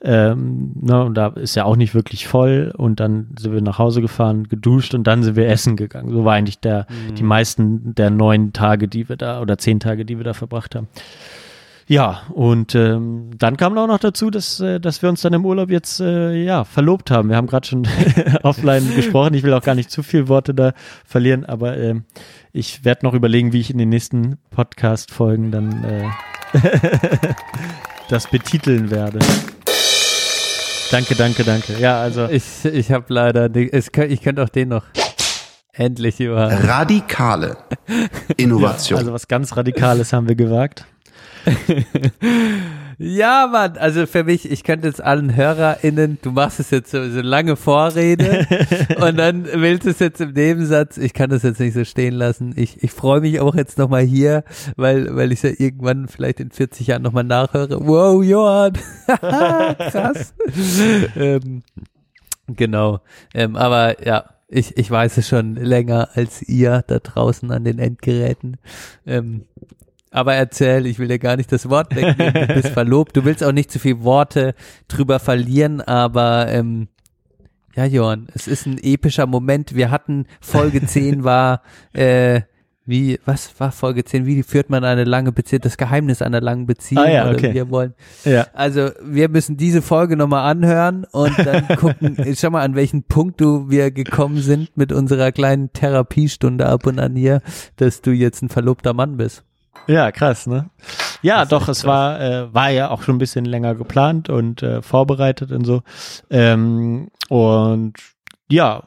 Ähm, 0.01 0.71
ne, 0.81 1.03
und 1.03 1.15
da 1.15 1.27
ist 1.27 1.55
ja 1.55 1.65
auch 1.65 1.75
nicht 1.75 1.93
wirklich 1.93 2.25
voll. 2.25 2.73
Und 2.77 3.01
dann 3.01 3.35
sind 3.37 3.51
wir 3.51 3.61
nach 3.61 3.79
Hause 3.79 3.99
gefahren, 3.99 4.47
geduscht 4.47 4.93
und 4.93 5.05
dann 5.07 5.23
sind 5.23 5.35
wir 5.35 5.49
essen 5.49 5.75
gegangen. 5.75 6.09
So 6.09 6.23
war 6.23 6.35
eigentlich 6.35 6.59
der, 6.59 6.87
die 7.17 7.23
meisten 7.23 7.95
der 7.95 8.09
neun 8.11 8.53
Tage, 8.53 8.87
die 8.87 9.09
wir 9.09 9.17
da, 9.17 9.41
oder 9.41 9.57
zehn 9.57 9.81
Tage, 9.81 10.05
die 10.05 10.17
wir 10.17 10.23
da 10.23 10.33
verbracht 10.33 10.75
haben. 10.75 10.87
Ja, 11.87 12.23
und 12.33 12.73
ähm, 12.73 13.29
dann 13.37 13.57
kam 13.57 13.77
auch 13.77 13.85
noch 13.85 13.99
dazu, 13.99 14.31
dass, 14.31 14.59
äh, 14.59 14.79
dass 14.79 15.03
wir 15.03 15.09
uns 15.09 15.21
dann 15.21 15.33
im 15.33 15.45
Urlaub 15.45 15.69
jetzt 15.69 15.99
äh, 15.99 16.33
ja 16.33 16.63
verlobt 16.63 17.11
haben. 17.11 17.29
Wir 17.29 17.35
haben 17.35 17.45
gerade 17.45 17.67
schon 17.67 17.87
offline 18.43 18.95
gesprochen. 18.95 19.35
Ich 19.35 19.43
will 19.43 19.53
auch 19.53 19.61
gar 19.61 19.75
nicht 19.75 19.91
zu 19.91 20.01
viel 20.01 20.27
Worte 20.27 20.55
da 20.55 20.73
verlieren, 21.05 21.45
aber 21.45 21.77
ähm, 21.77 22.05
ich 22.53 22.83
werde 22.85 23.05
noch 23.05 23.13
überlegen, 23.13 23.53
wie 23.53 23.59
ich 23.59 23.69
in 23.69 23.77
den 23.77 23.89
nächsten 23.89 24.39
Podcast-Folgen 24.49 25.51
dann 25.51 25.83
äh, 25.83 26.09
das 28.09 28.27
betiteln 28.31 28.89
werde. 28.89 29.19
Danke, 30.89 31.13
danke, 31.13 31.43
danke. 31.43 31.77
Ja, 31.79 31.99
also 31.99 32.27
Ich, 32.29 32.65
ich 32.65 32.91
habe 32.91 33.05
leider, 33.09 33.47
es, 33.55 33.91
ich 34.07 34.21
könnte 34.21 34.41
auch 34.41 34.49
den 34.49 34.69
noch. 34.69 34.85
Endlich 35.71 36.19
über. 36.21 36.47
Radikale 36.47 37.57
Innovation. 38.37 38.97
also 38.97 39.11
was 39.13 39.27
ganz 39.27 39.55
Radikales 39.57 40.13
haben 40.13 40.27
wir 40.27 40.35
gewagt. 40.35 40.85
Ja, 42.97 43.49
Mann, 43.51 43.77
also 43.77 44.05
für 44.05 44.23
mich, 44.23 44.49
ich 44.49 44.63
könnte 44.63 44.87
jetzt 44.87 45.03
allen 45.03 45.35
HörerInnen, 45.35 46.17
du 46.21 46.31
machst 46.31 46.61
es 46.61 46.69
jetzt 46.69 46.91
so, 46.91 47.09
so 47.09 47.21
lange 47.21 47.57
Vorrede 47.57 48.47
und 49.01 49.17
dann 49.17 49.45
willst 49.45 49.85
du 49.85 49.89
es 49.89 49.99
jetzt 49.99 50.21
im 50.21 50.31
Nebensatz, 50.31 50.97
ich 50.97 51.13
kann 51.13 51.29
das 51.29 51.43
jetzt 51.43 51.59
nicht 51.59 51.73
so 51.73 51.83
stehen 51.83 52.13
lassen. 52.13 52.53
Ich, 52.55 52.83
ich 52.83 52.91
freue 52.91 53.19
mich 53.19 53.41
auch 53.41 53.55
jetzt 53.55 53.77
nochmal 53.77 54.03
hier, 54.03 54.43
weil, 54.77 55.13
weil 55.15 55.33
ich 55.33 55.43
ja 55.43 55.49
irgendwann 55.57 56.07
vielleicht 56.07 56.39
in 56.39 56.51
40 56.51 56.87
Jahren 56.87 57.01
nochmal 57.01 57.25
nachhöre. 57.25 57.85
Wow, 57.85 58.23
Johann, 58.23 58.73
krass. 59.07 60.33
ähm, 61.17 61.63
genau, 62.47 63.01
ähm, 63.33 63.57
aber 63.57 64.05
ja, 64.05 64.23
ich, 64.47 64.77
ich 64.77 64.89
weiß 64.89 65.17
es 65.17 65.27
schon 65.27 65.55
länger 65.55 66.09
als 66.13 66.41
ihr 66.43 66.83
da 66.87 66.99
draußen 66.99 67.51
an 67.51 67.65
den 67.65 67.79
Endgeräten. 67.79 68.57
Ähm, 69.05 69.43
aber 70.15 70.33
erzähl, 70.35 70.85
ich 70.85 70.97
will 70.97 71.09
dir 71.09 71.19
gar 71.19 71.35
nicht 71.35 71.51
das 71.51 71.69
Wort 71.69 71.95
wegnehmen, 71.95 72.47
du 72.47 72.53
bist 72.53 72.69
verlobt, 72.69 73.17
du 73.17 73.25
willst 73.25 73.43
auch 73.43 73.51
nicht 73.51 73.69
zu 73.69 73.79
viel 73.79 74.01
Worte 74.01 74.55
drüber 74.87 75.19
verlieren, 75.19 75.81
aber 75.81 76.47
ähm, 76.49 76.87
ja, 77.75 77.85
Johann, 77.85 78.27
es 78.33 78.47
ist 78.47 78.65
ein 78.65 78.77
epischer 78.81 79.27
Moment. 79.27 79.75
Wir 79.75 79.91
hatten 79.91 80.25
Folge 80.39 80.85
10 80.87 81.25
war, 81.25 81.61
äh, 81.91 82.41
wie, 82.85 83.19
was 83.25 83.59
war 83.59 83.71
Folge 83.71 84.03
10? 84.05 84.25
Wie 84.25 84.43
führt 84.43 84.69
man 84.69 84.83
eine 84.83 85.05
lange 85.05 85.31
Beziehung? 85.31 85.61
Das 85.61 85.75
Geheimnis 85.75 86.21
einer 86.21 86.39
langen 86.39 86.67
Beziehung. 86.67 87.03
Ah 87.03 87.09
ja, 87.09 87.31
okay. 87.31 87.53
Wir 87.53 87.69
wollen. 87.71 87.95
Ja. 88.23 88.45
Also, 88.53 88.91
wir 89.03 89.27
müssen 89.27 89.57
diese 89.57 89.81
Folge 89.81 90.15
nochmal 90.15 90.49
anhören 90.49 91.05
und 91.11 91.33
dann 91.39 91.67
gucken, 91.77 92.17
schau 92.35 92.51
mal, 92.51 92.61
an 92.61 92.75
welchen 92.75 93.03
Punkt 93.03 93.41
du 93.41 93.69
wir 93.71 93.89
gekommen 93.89 94.37
sind 94.37 94.77
mit 94.77 94.91
unserer 94.91 95.31
kleinen 95.31 95.73
Therapiestunde 95.73 96.67
ab 96.67 96.85
und 96.85 96.99
an 96.99 97.15
hier, 97.15 97.41
dass 97.77 98.01
du 98.01 98.11
jetzt 98.11 98.43
ein 98.43 98.49
verlobter 98.49 98.93
Mann 98.93 99.17
bist. 99.17 99.44
Ja, 99.87 100.11
krass, 100.11 100.47
ne? 100.47 100.69
Ja, 101.21 101.39
Das 101.41 101.49
doch, 101.49 101.67
es 101.69 101.85
war, 101.85 102.19
äh, 102.19 102.53
war 102.53 102.69
ja 102.69 102.89
auch 102.89 103.03
schon 103.03 103.15
ein 103.15 103.19
bisschen 103.19 103.45
länger 103.45 103.75
geplant 103.75 104.29
und 104.29 104.63
äh, 104.63 104.81
vorbereitet 104.81 105.51
und 105.51 105.65
so. 105.65 105.83
Ähm, 106.29 107.09
und 107.29 107.93
ja, 108.47 108.83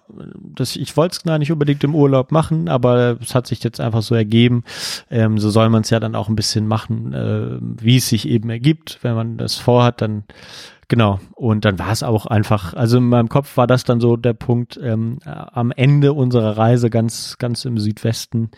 das, 0.55 0.77
ich 0.77 0.97
wollte 0.97 1.17
es 1.17 1.23
gar 1.25 1.39
nicht 1.39 1.51
unbedingt 1.51 1.83
im 1.83 1.95
Urlaub 1.95 2.31
machen, 2.31 2.69
aber 2.69 3.17
es 3.21 3.35
hat 3.35 3.49
sich 3.49 3.63
jetzt 3.65 3.81
einfach 3.81 4.03
so 4.03 4.15
ergeben. 4.15 4.63
Ähm, 5.11 5.39
so 5.39 5.51
soll 5.51 5.69
man 5.69 5.83
es 5.83 5.91
ja 5.91 5.99
dann 5.99 6.15
auch 6.15 6.29
ein 6.29 6.37
bisschen 6.37 6.69
machen, 6.69 7.13
äh, 7.13 7.59
wie 7.61 7.97
es 7.97 8.09
sich 8.09 8.29
eben 8.29 8.51
ergibt. 8.51 8.99
Wenn 9.03 9.15
man 9.15 9.37
das 9.37 9.57
vorhat, 9.57 10.01
dann 10.01 10.25
Genau. 10.89 11.21
Und 11.35 11.67
dann 11.67 11.79
war 11.79 11.93
es 11.93 12.03
auch 12.03 12.25
einfach, 12.25 12.73
also 12.73 12.97
in 12.97 13.11
meinem 13.11 13.29
Kopf 13.29 13.59
war 13.59 13.67
das 13.67 13.85
dann 13.85 14.01
so 14.01 14.17
der 14.17 14.33
Punkt 14.33 14.81
ähm, 14.83 15.19
äh, 15.25 15.29
am 15.29 15.71
Ende 15.71 16.15
unserer 16.15 16.57
Reise 16.57 16.89
ganz, 16.89 17.37
ganz 17.39 17.67
im 17.67 17.77
Südwesten 17.77 18.51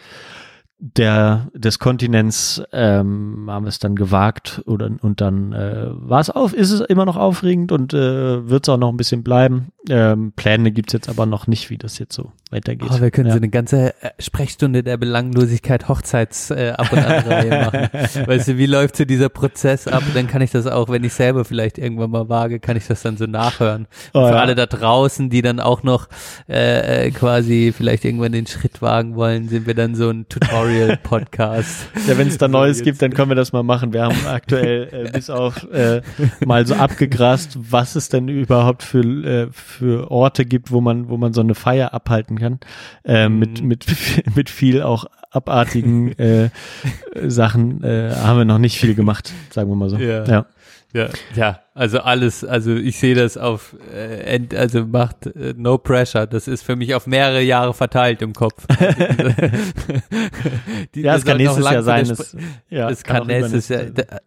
der 0.80 1.48
des 1.54 1.78
Kontinents 1.78 2.62
ähm, 2.72 3.46
haben 3.48 3.66
es 3.66 3.78
dann 3.78 3.96
gewagt 3.96 4.62
oder 4.64 4.90
und 5.02 5.20
dann 5.20 5.52
äh, 5.52 5.88
war 5.90 6.20
es 6.20 6.30
auf, 6.30 6.54
ist 6.54 6.70
es 6.70 6.80
immer 6.80 7.04
noch 7.04 7.18
aufregend 7.18 7.70
und 7.70 7.92
äh, 7.92 8.48
wird 8.48 8.66
es 8.66 8.68
auch 8.70 8.78
noch 8.78 8.88
ein 8.88 8.96
bisschen 8.96 9.22
bleiben. 9.22 9.72
Ähm, 9.90 10.32
Pläne 10.34 10.72
gibt's 10.72 10.94
jetzt 10.94 11.10
aber 11.10 11.26
noch 11.26 11.46
nicht, 11.46 11.68
wie 11.68 11.76
das 11.76 11.98
jetzt 11.98 12.14
so 12.14 12.32
weitergeht. 12.51 12.88
Oh, 12.92 13.01
wir 13.01 13.11
können 13.11 13.28
ja. 13.28 13.32
so 13.32 13.38
eine 13.38 13.48
ganze 13.48 13.94
äh, 14.03 14.11
Sprechstunde 14.18 14.82
der 14.82 14.96
Belanglosigkeit 14.96 15.88
Hochzeits 15.88 16.51
äh, 16.51 16.72
ab 16.76 16.92
und 16.92 16.98
an 16.98 17.48
machen. 17.48 17.88
Weißt 18.26 18.48
du, 18.48 18.59
wie 18.59 18.66
läuft 18.66 18.96
so 18.96 19.05
dieser 19.05 19.28
Prozess 19.28 19.86
ab? 19.86 20.03
Dann 20.14 20.26
kann 20.26 20.42
ich 20.42 20.51
das 20.51 20.66
auch, 20.66 20.88
wenn 20.88 21.05
ich 21.05 21.14
selber 21.14 21.44
vielleicht 21.44 21.78
irgendwann 21.78 22.11
mal 22.11 22.28
wage, 22.28 22.59
kann 22.59 22.76
ich 22.76 22.86
das 22.86 23.03
dann 23.03 23.16
so 23.16 23.26
nachhören. 23.26 23.86
Oh, 24.12 24.26
für 24.26 24.34
ja. 24.34 24.40
alle 24.40 24.55
da 24.55 24.66
draußen, 24.66 25.30
die 25.30 25.42
dann 25.42 25.61
auch 25.61 25.82
noch 25.82 26.09
äh, 26.48 27.07
äh, 27.07 27.11
quasi 27.12 27.72
vielleicht 27.76 28.05
irgendwann 28.05 28.32
den 28.32 28.46
Schritt 28.46 28.82
wagen 28.82 29.14
wollen, 29.14 29.48
sind 29.48 29.66
wir 29.66 29.74
dann 29.74 29.94
so 29.94 30.11
ein 30.11 30.28
Tutorial-Podcast. 30.28 31.88
Ja, 32.09 32.18
wenn 32.18 32.28
es 32.28 32.38
da 32.38 32.48
Neues 32.48 32.82
gibt, 32.82 33.03
dann 33.03 33.12
können 33.12 33.30
wir 33.30 33.34
das 33.36 33.53
mal 33.53 33.62
machen. 33.62 33.92
Wir 33.92 34.03
haben 34.03 34.26
aktuell 34.26 34.88
äh, 34.90 35.11
bis 35.12 35.30
auf 35.30 35.70
äh, 35.70 36.01
mal 36.44 36.66
so 36.66 36.74
abgegrast, 36.74 37.57
was 37.70 37.94
es 37.94 38.09
denn 38.09 38.28
überhaupt 38.28 38.82
für, 38.82 39.03
äh, 39.03 39.48
für 39.53 40.11
Orte 40.11 40.44
gibt, 40.44 40.72
wo 40.72 40.80
man, 40.80 41.09
wo 41.09 41.16
man 41.16 41.32
so 41.32 41.40
eine 41.40 41.55
Feier 41.55 41.92
abhalten 41.94 42.39
kann. 42.41 42.59
Äh, 43.05 43.28
mit, 43.28 43.61
Mhm. 43.62 43.68
mit, 43.68 43.86
mit 44.36 44.51
viel 44.51 44.82
auch 44.82 45.05
abartigen 45.30 46.12
äh, 46.18 46.51
Sachen 47.26 47.84
äh, 47.84 48.12
haben 48.16 48.38
wir 48.38 48.45
noch 48.45 48.59
nicht 48.59 48.78
viel 48.78 48.95
gemacht, 48.97 49.32
sagen 49.51 49.68
wir 49.70 49.76
mal 49.76 49.88
so. 49.91 49.97
Ja. 49.99 50.24
ja. 50.24 50.47
Ja, 50.93 51.09
ja, 51.36 51.61
also 51.72 52.01
alles, 52.01 52.43
also 52.45 52.74
ich 52.74 52.99
sehe 52.99 53.14
das 53.14 53.36
auf, 53.36 53.76
äh, 53.95 54.22
end, 54.24 54.57
also 54.57 54.84
macht 54.86 55.24
äh, 55.26 55.55
no 55.57 55.78
pressure. 55.78 56.26
Das 56.26 56.49
ist 56.49 56.64
für 56.64 56.74
mich 56.74 56.97
auf 56.97 57.07
mehrere 57.07 57.43
Jahre 57.43 57.74
verteilt 57.74 58.22
im 58.22 58.32
Kopf. 58.32 58.66
Die- 60.95 61.03
Ja, 61.03 61.14
es 61.16 61.24
kann 61.24 61.36
nächstes 61.36 61.64
Jahr 61.70 61.82
sein. 61.84 62.11
Es, 62.11 62.36
ja, 62.70 62.91
es 62.91 63.05
kann 63.05 63.22
auch 63.22 63.26
nächstes 63.26 63.68
Jahr. 63.68 63.84
da- 63.84 64.18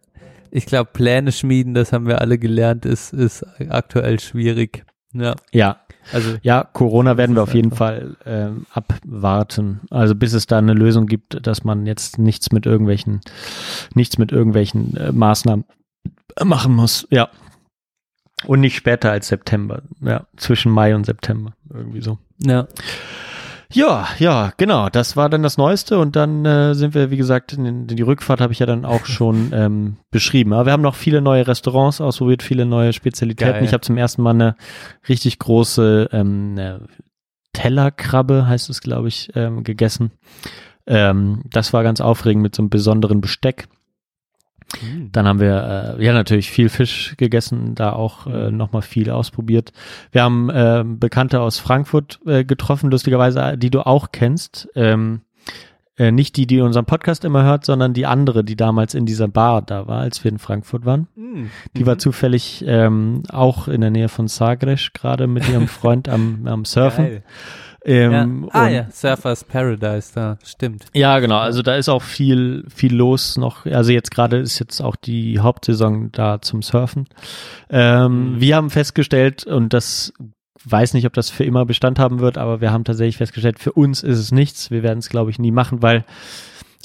Ich 0.50 0.66
glaube, 0.66 0.90
Pläne 0.92 1.32
schmieden, 1.32 1.74
das 1.74 1.92
haben 1.92 2.06
wir 2.06 2.20
alle 2.20 2.38
gelernt, 2.38 2.86
ist, 2.86 3.12
ist 3.12 3.44
aktuell 3.68 4.20
schwierig. 4.20 4.84
Ja, 5.14 5.34
Ja, 5.52 5.78
also 6.12 6.36
ja, 6.42 6.64
Corona 6.64 7.16
werden 7.16 7.34
wir 7.36 7.42
auf 7.42 7.54
jeden 7.54 7.70
einfach- 7.70 7.78
Fall 7.78 8.16
ähm, 8.26 8.66
abwarten. 8.70 9.80
Also 9.90 10.14
bis 10.14 10.32
es 10.34 10.46
da 10.46 10.58
eine 10.58 10.74
Lösung 10.74 11.06
gibt, 11.06 11.46
dass 11.46 11.64
man 11.64 11.86
jetzt 11.86 12.18
nichts 12.18 12.52
mit 12.52 12.66
irgendwelchen, 12.66 13.20
nichts 13.94 14.18
mit 14.18 14.32
irgendwelchen 14.32 14.96
äh, 14.96 15.12
Maßnahmen 15.12 15.64
machen 16.44 16.74
muss. 16.74 17.06
Ja. 17.10 17.30
Und 18.46 18.60
nicht 18.60 18.76
später 18.76 19.10
als 19.12 19.28
September. 19.28 19.82
Ja, 20.02 20.26
zwischen 20.36 20.70
Mai 20.72 20.94
und 20.94 21.06
September. 21.06 21.54
Irgendwie 21.72 22.02
so. 22.02 22.18
ja. 22.38 22.66
Ja, 23.74 24.06
ja, 24.18 24.52
genau. 24.56 24.88
Das 24.88 25.16
war 25.16 25.28
dann 25.28 25.42
das 25.42 25.58
Neueste 25.58 25.98
und 25.98 26.16
dann 26.16 26.44
äh, 26.44 26.74
sind 26.74 26.94
wir, 26.94 27.10
wie 27.10 27.16
gesagt, 27.16 27.52
in, 27.52 27.86
die 27.86 28.02
Rückfahrt 28.02 28.40
habe 28.40 28.52
ich 28.52 28.60
ja 28.60 28.66
dann 28.66 28.84
auch 28.84 29.04
schon 29.04 29.50
ähm, 29.54 29.96
beschrieben. 30.10 30.52
Aber 30.52 30.66
wir 30.66 30.72
haben 30.72 30.82
noch 30.82 30.94
viele 30.94 31.20
neue 31.20 31.46
Restaurants 31.46 32.00
ausprobiert, 32.00 32.42
viele 32.42 32.66
neue 32.66 32.92
Spezialitäten. 32.92 33.54
Geil. 33.54 33.64
Ich 33.64 33.72
habe 33.72 33.80
zum 33.80 33.96
ersten 33.96 34.22
Mal 34.22 34.30
eine 34.30 34.56
richtig 35.08 35.38
große 35.40 36.08
ähm, 36.12 36.58
Tellerkrabbe, 37.52 38.46
heißt 38.46 38.70
es, 38.70 38.80
glaube 38.80 39.08
ich, 39.08 39.30
ähm, 39.34 39.64
gegessen. 39.64 40.12
Ähm, 40.86 41.42
das 41.50 41.72
war 41.72 41.82
ganz 41.82 42.00
aufregend 42.00 42.42
mit 42.42 42.54
so 42.54 42.62
einem 42.62 42.70
besonderen 42.70 43.20
Besteck. 43.20 43.66
Dann 45.12 45.26
haben 45.26 45.40
wir 45.40 45.96
äh, 45.98 46.04
ja 46.04 46.12
natürlich 46.12 46.50
viel 46.50 46.68
Fisch 46.68 47.14
gegessen, 47.16 47.74
da 47.74 47.92
auch 47.92 48.26
äh, 48.26 48.50
nochmal 48.50 48.82
viel 48.82 49.10
ausprobiert. 49.10 49.72
Wir 50.12 50.22
haben 50.22 50.50
äh, 50.50 50.84
Bekannte 50.84 51.40
aus 51.40 51.58
Frankfurt 51.58 52.20
äh, 52.26 52.44
getroffen, 52.44 52.90
lustigerweise, 52.90 53.56
die 53.56 53.70
du 53.70 53.86
auch 53.86 54.10
kennst. 54.12 54.68
Ähm, 54.74 55.20
äh, 55.96 56.10
nicht 56.10 56.36
die, 56.36 56.46
die 56.46 56.60
unseren 56.60 56.86
Podcast 56.86 57.24
immer 57.24 57.44
hört, 57.44 57.64
sondern 57.64 57.94
die 57.94 58.06
andere, 58.06 58.42
die 58.42 58.56
damals 58.56 58.94
in 58.94 59.06
dieser 59.06 59.28
Bar 59.28 59.62
da 59.62 59.86
war, 59.86 60.00
als 60.00 60.24
wir 60.24 60.32
in 60.32 60.38
Frankfurt 60.38 60.84
waren. 60.84 61.06
Die 61.76 61.86
war 61.86 61.98
zufällig 61.98 62.64
ähm, 62.66 63.22
auch 63.28 63.68
in 63.68 63.80
der 63.80 63.90
Nähe 63.90 64.08
von 64.08 64.26
Sagres, 64.26 64.90
gerade 64.92 65.28
mit 65.28 65.48
ihrem 65.48 65.68
Freund 65.68 66.08
am, 66.08 66.46
am 66.46 66.64
Surfen. 66.64 67.04
Geil. 67.04 67.22
Ähm, 67.86 68.44
ja. 68.44 68.48
Ah 68.52 68.66
und- 68.66 68.72
ja, 68.72 68.86
Surfers 68.90 69.44
Paradise, 69.44 70.10
da 70.14 70.38
stimmt. 70.44 70.86
ja, 70.94 71.18
genau. 71.18 71.38
Also 71.38 71.62
da 71.62 71.76
ist 71.76 71.88
auch 71.88 72.02
viel, 72.02 72.64
viel 72.74 72.94
los 72.94 73.36
noch. 73.36 73.66
Also 73.66 73.92
jetzt 73.92 74.10
gerade 74.10 74.38
ist 74.38 74.58
jetzt 74.58 74.80
auch 74.80 74.96
die 74.96 75.38
Hauptsaison 75.40 76.10
da 76.12 76.40
zum 76.40 76.62
Surfen. 76.62 77.06
Ähm, 77.70 78.36
Wir 78.38 78.56
haben 78.56 78.70
festgestellt, 78.70 79.44
und 79.46 79.72
das 79.72 80.12
weiß 80.64 80.94
nicht, 80.94 81.06
ob 81.06 81.12
das 81.12 81.28
für 81.28 81.44
immer 81.44 81.66
Bestand 81.66 81.98
haben 81.98 82.20
wird, 82.20 82.38
aber 82.38 82.60
wir 82.62 82.72
haben 82.72 82.84
tatsächlich 82.84 83.18
festgestellt, 83.18 83.58
für 83.58 83.72
uns 83.72 84.02
ist 84.02 84.18
es 84.18 84.32
nichts. 84.32 84.70
Wir 84.70 84.82
werden 84.82 85.00
es, 85.00 85.10
glaube 85.10 85.30
ich, 85.30 85.38
nie 85.38 85.50
machen, 85.50 85.82
weil 85.82 86.04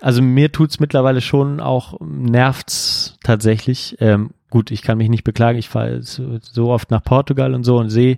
also 0.02 0.22
mir 0.22 0.52
tut's 0.52 0.80
mittlerweile 0.80 1.22
schon 1.22 1.60
auch, 1.60 1.98
nervt's 2.02 3.18
tatsächlich. 3.24 3.98
Ähm, 4.00 4.32
gut, 4.50 4.72
ich 4.72 4.82
kann 4.82 4.98
mich 4.98 5.10
nicht 5.10 5.24
beklagen. 5.24 5.58
Ich 5.60 5.70
fahre 5.70 6.02
so, 6.04 6.40
so 6.42 6.70
oft 6.72 6.92
nach 6.92 7.04
Portugal 7.04 7.54
und 7.54 7.64
so 7.64 7.78
und 7.78 7.90
sehe 7.90 8.18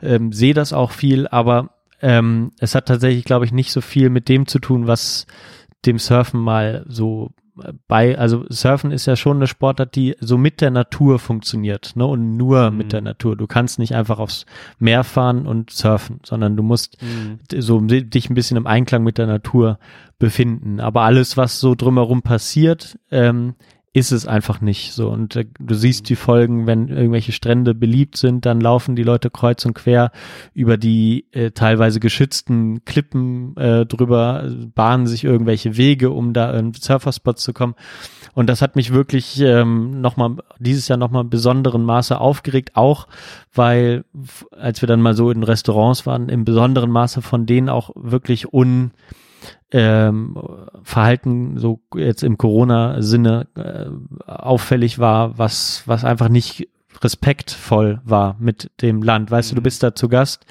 ähm, 0.00 0.32
sehe 0.32 0.54
das 0.54 0.72
auch 0.72 0.92
viel, 0.92 1.26
aber 1.26 1.70
ähm, 2.00 2.52
es 2.58 2.74
hat 2.74 2.86
tatsächlich, 2.86 3.24
glaube 3.24 3.44
ich, 3.44 3.52
nicht 3.52 3.72
so 3.72 3.80
viel 3.80 4.10
mit 4.10 4.28
dem 4.28 4.46
zu 4.46 4.58
tun, 4.58 4.86
was 4.86 5.26
dem 5.86 5.98
Surfen 5.98 6.40
mal 6.40 6.84
so 6.88 7.30
äh, 7.62 7.72
bei, 7.86 8.18
also 8.18 8.44
Surfen 8.48 8.90
ist 8.90 9.06
ja 9.06 9.16
schon 9.16 9.36
eine 9.38 9.46
Sportart, 9.46 9.94
die 9.96 10.16
so 10.20 10.38
mit 10.38 10.60
der 10.60 10.70
Natur 10.70 11.18
funktioniert, 11.18 11.92
ne, 11.96 12.06
und 12.06 12.36
nur 12.36 12.70
mit 12.70 12.92
der 12.92 13.00
Natur. 13.00 13.36
Du 13.36 13.46
kannst 13.46 13.78
nicht 13.78 13.94
einfach 13.94 14.18
aufs 14.18 14.46
Meer 14.78 15.04
fahren 15.04 15.46
und 15.46 15.70
surfen, 15.70 16.20
sondern 16.24 16.56
du 16.56 16.62
musst 16.62 16.98
d- 17.52 17.60
so 17.60 17.80
di- 17.80 18.08
dich 18.08 18.28
ein 18.30 18.34
bisschen 18.34 18.56
im 18.56 18.66
Einklang 18.66 19.02
mit 19.04 19.18
der 19.18 19.26
Natur 19.26 19.78
befinden. 20.18 20.80
Aber 20.80 21.02
alles, 21.02 21.36
was 21.36 21.60
so 21.60 21.74
drumherum 21.76 22.22
passiert, 22.22 22.98
ähm, 23.10 23.54
ist 23.98 24.12
es 24.12 24.26
einfach 24.26 24.60
nicht 24.60 24.92
so. 24.92 25.08
Und 25.08 25.36
äh, 25.36 25.46
du 25.58 25.74
siehst 25.74 26.08
die 26.08 26.16
Folgen, 26.16 26.66
wenn 26.66 26.88
irgendwelche 26.88 27.32
Strände 27.32 27.74
beliebt 27.74 28.16
sind, 28.16 28.46
dann 28.46 28.60
laufen 28.60 28.96
die 28.96 29.02
Leute 29.02 29.30
kreuz 29.30 29.64
und 29.64 29.74
quer 29.74 30.12
über 30.54 30.76
die 30.76 31.26
äh, 31.32 31.50
teilweise 31.50 32.00
geschützten 32.00 32.84
Klippen 32.84 33.56
äh, 33.56 33.84
drüber, 33.86 34.50
bahnen 34.74 35.06
sich 35.06 35.24
irgendwelche 35.24 35.76
Wege, 35.76 36.10
um 36.10 36.32
da 36.32 36.52
in 36.52 36.72
Surferspots 36.72 37.42
zu 37.42 37.52
kommen. 37.52 37.74
Und 38.34 38.48
das 38.48 38.62
hat 38.62 38.76
mich 38.76 38.92
wirklich 38.92 39.40
ähm, 39.40 40.00
nochmal, 40.00 40.36
dieses 40.58 40.88
Jahr 40.88 40.98
nochmal 40.98 41.24
in 41.24 41.30
besonderen 41.30 41.84
Maße 41.84 42.20
aufgeregt, 42.20 42.76
auch 42.76 43.08
weil, 43.52 44.04
als 44.52 44.80
wir 44.80 44.86
dann 44.86 45.02
mal 45.02 45.14
so 45.14 45.30
in 45.30 45.42
Restaurants 45.42 46.06
waren, 46.06 46.28
im 46.28 46.44
besonderen 46.44 46.90
Maße 46.90 47.20
von 47.20 47.46
denen 47.46 47.68
auch 47.68 47.90
wirklich 47.96 48.52
un, 48.52 48.92
ähm, 49.70 50.36
Verhalten 50.82 51.58
so 51.58 51.80
jetzt 51.94 52.22
im 52.22 52.38
Corona-Sinne 52.38 53.46
äh, 53.54 54.30
auffällig 54.30 54.98
war, 54.98 55.38
was, 55.38 55.82
was 55.86 56.04
einfach 56.04 56.28
nicht 56.28 56.68
respektvoll 57.02 58.00
war 58.04 58.36
mit 58.38 58.70
dem 58.82 59.02
Land. 59.02 59.30
Weißt 59.30 59.50
du, 59.50 59.54
du 59.54 59.62
bist 59.62 59.82
da 59.82 59.94
zu 59.94 60.08
Gast, 60.08 60.46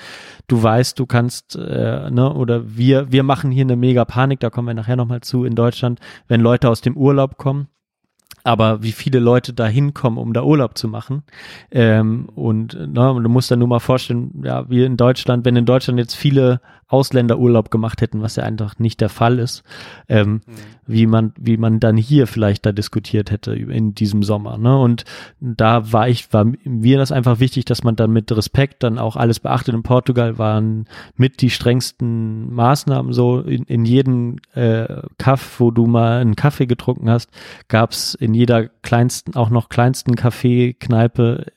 du 0.47 0.61
weißt, 0.61 0.97
du 0.97 1.05
kannst, 1.05 1.55
äh, 1.55 2.09
ne, 2.09 2.33
oder 2.33 2.77
wir, 2.77 3.11
wir 3.11 3.23
machen 3.23 3.51
hier 3.51 3.65
eine 3.65 3.75
mega 3.75 4.05
Panik, 4.05 4.39
da 4.39 4.49
kommen 4.49 4.67
wir 4.67 4.73
nachher 4.73 4.95
nochmal 4.95 5.21
zu 5.21 5.43
in 5.43 5.55
Deutschland, 5.55 5.99
wenn 6.27 6.41
Leute 6.41 6.69
aus 6.69 6.81
dem 6.81 6.95
Urlaub 6.95 7.37
kommen. 7.37 7.67
Aber 8.43 8.81
wie 8.81 8.93
viele 8.93 9.19
Leute 9.19 9.51
da 9.51 9.67
hinkommen, 9.67 10.17
um 10.17 10.31
da 10.31 10.41
Urlaub 10.41 10.77
zu 10.77 10.87
machen. 10.87 11.23
Ähm, 11.69 12.29
und, 12.33 12.75
ne, 12.75 13.19
du 13.21 13.29
musst 13.29 13.51
dann 13.51 13.59
nur 13.59 13.67
mal 13.67 13.79
vorstellen, 13.79 14.41
ja, 14.41 14.69
wir 14.69 14.85
in 14.85 14.95
Deutschland, 14.95 15.43
wenn 15.43 15.57
in 15.57 15.65
Deutschland 15.65 15.99
jetzt 15.99 16.15
viele 16.15 16.61
Ausländer 16.89 17.37
Urlaub 17.37 17.69
gemacht 17.69 18.01
hätten, 18.01 18.21
was 18.21 18.37
ja 18.37 18.43
einfach 18.43 18.79
nicht 18.79 19.01
der 19.01 19.09
Fall 19.09 19.39
ist, 19.39 19.63
ähm, 20.07 20.41
wie 20.85 21.05
man, 21.05 21.33
wie 21.37 21.57
man 21.57 21.81
dann 21.81 21.97
hier 21.97 22.27
vielleicht 22.27 22.65
da 22.65 22.71
diskutiert 22.71 23.29
hätte 23.29 23.53
in 23.53 23.93
diesem 23.93 24.23
Sommer. 24.23 24.57
Ne? 24.57 24.77
Und 24.79 25.03
da 25.41 25.91
war 25.91 26.07
ich, 26.07 26.31
war 26.31 26.45
mir 26.63 26.97
das 26.97 27.11
einfach 27.11 27.39
wichtig, 27.41 27.65
dass 27.65 27.83
man 27.83 27.97
dann 27.97 28.11
mit 28.11 28.31
Respekt 28.31 28.83
dann 28.83 28.99
auch 28.99 29.17
alles 29.17 29.41
beachtet. 29.41 29.75
In 29.75 29.83
Portugal 29.83 30.37
waren 30.37 30.85
mit 31.17 31.41
die 31.41 31.49
strengsten 31.49 32.53
Maßnahmen 32.53 33.11
so 33.11 33.41
in, 33.41 33.63
in 33.63 33.83
jedem 33.83 34.37
äh, 34.53 35.01
Kaff, 35.17 35.59
wo 35.59 35.71
du 35.71 35.87
mal 35.87 36.21
einen 36.21 36.37
Kaffee 36.37 36.67
getrunken 36.67 37.09
hast, 37.09 37.29
gab's 37.67 38.13
in 38.13 38.33
jeder 38.33 38.69
kleinsten, 38.69 39.35
auch 39.35 39.49
noch 39.49 39.67
kleinsten 39.67 40.15
Kaffeekneipe 40.15 41.47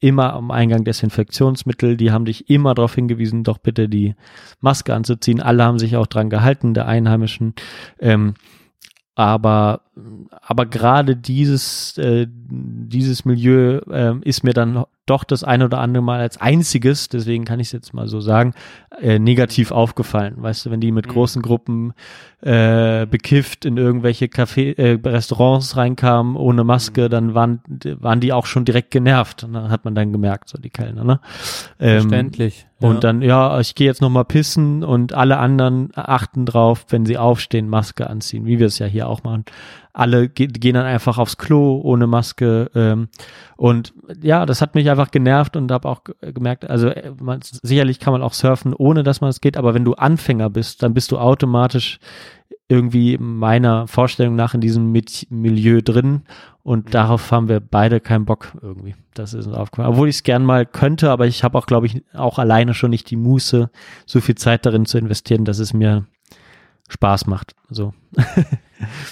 immer 0.00 0.32
am 0.32 0.50
Eingang 0.50 0.84
Desinfektionsmittel. 0.84 1.96
Die 1.96 2.10
haben 2.10 2.24
dich 2.24 2.50
immer 2.50 2.74
darauf 2.74 2.94
hingewiesen, 2.94 3.44
doch 3.44 3.58
bitte 3.58 3.88
die 3.88 4.14
Maske 4.60 4.94
anzuziehen. 4.94 5.40
Alle 5.40 5.64
haben 5.64 5.78
sich 5.78 5.96
auch 5.96 6.06
dran 6.06 6.30
gehalten, 6.30 6.74
der 6.74 6.86
Einheimischen. 6.86 7.54
Ähm, 7.98 8.34
aber 9.14 9.82
aber 10.40 10.64
gerade 10.66 11.14
dieses 11.14 11.98
äh, 11.98 12.26
dieses 12.30 13.24
Milieu 13.26 13.80
ähm, 13.90 14.22
ist 14.22 14.44
mir 14.44 14.54
dann 14.54 14.84
doch 15.10 15.24
das 15.24 15.44
ein 15.44 15.62
oder 15.62 15.78
andere 15.78 16.02
Mal 16.02 16.20
als 16.20 16.40
einziges, 16.40 17.08
deswegen 17.08 17.44
kann 17.44 17.60
ich 17.60 17.68
es 17.68 17.72
jetzt 17.72 17.92
mal 17.92 18.06
so 18.06 18.20
sagen, 18.20 18.54
äh, 19.00 19.18
negativ 19.18 19.72
aufgefallen. 19.72 20.34
Weißt 20.36 20.64
du, 20.64 20.70
wenn 20.70 20.80
die 20.80 20.92
mit 20.92 21.08
großen 21.08 21.42
Gruppen 21.42 21.92
äh, 22.40 23.06
bekifft 23.06 23.64
in 23.64 23.76
irgendwelche 23.76 24.26
Café, 24.26 24.76
äh, 24.78 24.98
Restaurants 25.04 25.76
reinkamen 25.76 26.36
ohne 26.36 26.64
Maske, 26.64 27.08
dann 27.08 27.34
waren 27.34 27.60
waren 28.00 28.20
die 28.20 28.32
auch 28.32 28.46
schon 28.46 28.64
direkt 28.64 28.90
genervt. 28.90 29.44
Und 29.44 29.52
dann 29.54 29.70
hat 29.70 29.84
man 29.84 29.94
dann 29.94 30.12
gemerkt, 30.12 30.48
so 30.48 30.58
die 30.58 30.70
Kellner, 30.70 31.04
ne? 31.04 31.20
Ähm, 31.78 32.02
Verständlich. 32.02 32.66
Und 32.80 32.94
ja. 32.94 33.00
dann, 33.00 33.22
ja, 33.22 33.60
ich 33.60 33.74
gehe 33.74 33.86
jetzt 33.86 34.00
noch 34.00 34.08
mal 34.08 34.24
pissen 34.24 34.82
und 34.82 35.12
alle 35.12 35.38
anderen 35.38 35.90
achten 35.94 36.46
drauf, 36.46 36.86
wenn 36.88 37.04
sie 37.04 37.18
aufstehen, 37.18 37.68
Maske 37.68 38.08
anziehen, 38.08 38.46
wie 38.46 38.58
wir 38.58 38.66
es 38.66 38.78
ja 38.78 38.86
hier 38.86 39.08
auch 39.08 39.22
machen. 39.22 39.44
Alle 39.92 40.28
ge 40.28 40.46
gehen 40.46 40.74
dann 40.74 40.86
einfach 40.86 41.18
aufs 41.18 41.36
Klo 41.36 41.80
ohne 41.82 42.06
Maske. 42.06 42.70
Ähm, 42.74 43.08
und 43.56 43.92
ja, 44.22 44.46
das 44.46 44.62
hat 44.62 44.74
mich 44.74 44.88
einfach 44.88 45.10
genervt 45.10 45.56
und 45.56 45.70
habe 45.70 45.88
auch 45.88 46.04
ge- 46.04 46.32
gemerkt, 46.32 46.68
also 46.70 46.88
äh, 46.88 47.12
man, 47.20 47.40
sicherlich 47.42 47.98
kann 47.98 48.12
man 48.12 48.22
auch 48.22 48.32
surfen, 48.32 48.72
ohne 48.72 49.02
dass 49.02 49.20
man 49.20 49.30
es 49.30 49.40
geht, 49.40 49.56
aber 49.56 49.74
wenn 49.74 49.84
du 49.84 49.94
Anfänger 49.94 50.48
bist, 50.48 50.82
dann 50.82 50.94
bist 50.94 51.12
du 51.12 51.18
automatisch 51.18 51.98
irgendwie 52.70 53.18
meiner 53.18 53.86
Vorstellung 53.88 54.36
nach 54.36 54.54
in 54.54 54.60
diesem 54.60 54.92
Milieu 54.92 55.80
drin 55.82 56.22
und 56.62 56.94
darauf 56.94 57.30
haben 57.32 57.48
wir 57.48 57.60
beide 57.60 58.00
keinen 58.00 58.24
Bock 58.24 58.52
irgendwie. 58.62 58.94
Das 59.14 59.34
ist 59.34 59.46
uns 59.46 59.56
aufgefallen. 59.56 59.88
Obwohl 59.88 60.08
ich 60.08 60.16
es 60.16 60.22
gern 60.22 60.44
mal 60.44 60.64
könnte, 60.66 61.10
aber 61.10 61.26
ich 61.26 61.42
habe 61.42 61.58
auch, 61.58 61.66
glaube 61.66 61.86
ich, 61.86 62.02
auch 62.14 62.38
alleine 62.38 62.72
schon 62.74 62.90
nicht 62.90 63.10
die 63.10 63.16
Muße, 63.16 63.70
so 64.06 64.20
viel 64.20 64.36
Zeit 64.36 64.64
darin 64.66 64.86
zu 64.86 64.98
investieren, 64.98 65.44
dass 65.44 65.58
es 65.58 65.72
mir 65.74 66.06
Spaß 66.88 67.26
macht. 67.26 67.54
So. 67.68 67.92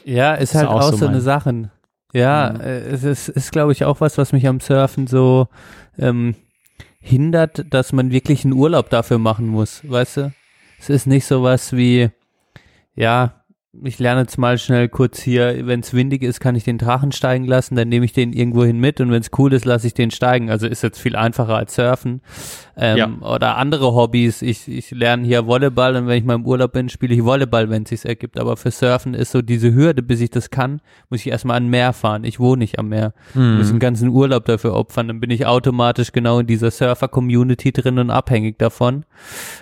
Ja, 0.06 0.32
ist 0.34 0.50
Ist 0.50 0.54
halt 0.54 0.68
auch 0.68 0.80
auch 0.80 0.90
so 0.92 0.96
so 0.96 1.06
eine 1.06 1.20
Sachen. 1.20 1.70
Ja, 2.14 2.52
Mhm. 2.54 2.60
äh, 2.60 2.78
es 2.78 3.04
ist, 3.04 3.28
ist 3.28 3.52
glaube 3.52 3.72
ich, 3.72 3.84
auch 3.84 4.00
was, 4.00 4.16
was 4.16 4.32
mich 4.32 4.46
am 4.48 4.60
Surfen 4.60 5.06
so 5.06 5.48
ähm, 5.98 6.36
hindert, 7.00 7.66
dass 7.72 7.92
man 7.92 8.10
wirklich 8.10 8.44
einen 8.44 8.54
Urlaub 8.54 8.88
dafür 8.88 9.18
machen 9.18 9.46
muss, 9.46 9.82
weißt 9.88 10.16
du? 10.16 10.32
Es 10.78 10.88
ist 10.88 11.06
nicht 11.06 11.26
sowas 11.26 11.74
wie, 11.74 12.08
ja, 12.94 13.37
ich 13.84 13.98
lerne 13.98 14.22
jetzt 14.22 14.38
mal 14.38 14.56
schnell 14.56 14.88
kurz 14.88 15.20
hier, 15.20 15.66
wenn 15.66 15.80
es 15.80 15.92
windig 15.92 16.22
ist, 16.22 16.40
kann 16.40 16.56
ich 16.56 16.64
den 16.64 16.78
Drachen 16.78 17.12
steigen 17.12 17.44
lassen, 17.44 17.76
dann 17.76 17.88
nehme 17.88 18.06
ich 18.06 18.14
den 18.14 18.32
irgendwohin 18.32 18.80
mit 18.80 18.98
und 19.00 19.10
wenn 19.10 19.20
es 19.20 19.30
cool 19.36 19.52
ist, 19.52 19.66
lasse 19.66 19.86
ich 19.86 19.92
den 19.94 20.10
steigen. 20.10 20.50
Also 20.50 20.66
ist 20.66 20.82
jetzt 20.82 20.98
viel 20.98 21.14
einfacher 21.16 21.54
als 21.54 21.74
Surfen. 21.74 22.22
Ähm, 22.78 22.96
Ja. 22.96 23.08
Oder 23.20 23.56
andere 23.58 23.94
Hobbys. 23.94 24.40
Ich, 24.40 24.68
ich 24.68 24.90
lerne 24.90 25.26
hier 25.26 25.46
Volleyball 25.46 25.96
und 25.96 26.06
wenn 26.06 26.16
ich 26.16 26.24
mal 26.24 26.34
im 26.34 26.46
Urlaub 26.46 26.72
bin, 26.72 26.88
spiele 26.88 27.14
ich 27.14 27.22
Volleyball, 27.24 27.68
wenn 27.68 27.82
es 27.82 27.90
sich 27.90 28.04
ergibt. 28.06 28.38
Aber 28.38 28.56
für 28.56 28.70
Surfen 28.70 29.12
ist 29.12 29.32
so 29.32 29.42
diese 29.42 29.74
Hürde, 29.74 30.02
bis 30.02 30.22
ich 30.22 30.30
das 30.30 30.48
kann, 30.48 30.80
muss 31.10 31.20
ich 31.20 31.28
erstmal 31.28 31.58
an 31.58 31.68
Meer 31.68 31.92
fahren. 31.92 32.24
Ich 32.24 32.40
wohne 32.40 32.60
nicht 32.60 32.78
am 32.78 32.88
Meer. 32.88 33.12
Mhm. 33.34 33.58
Muss 33.58 33.68
einen 33.68 33.80
ganzen 33.80 34.08
Urlaub 34.08 34.46
dafür 34.46 34.74
opfern. 34.74 35.08
Dann 35.08 35.20
bin 35.20 35.30
ich 35.30 35.44
automatisch 35.44 36.12
genau 36.12 36.38
in 36.40 36.46
dieser 36.46 36.70
Surfer-Community 36.70 37.72
drin 37.72 37.98
und 37.98 38.10
abhängig 38.10 38.58
davon. 38.58 39.04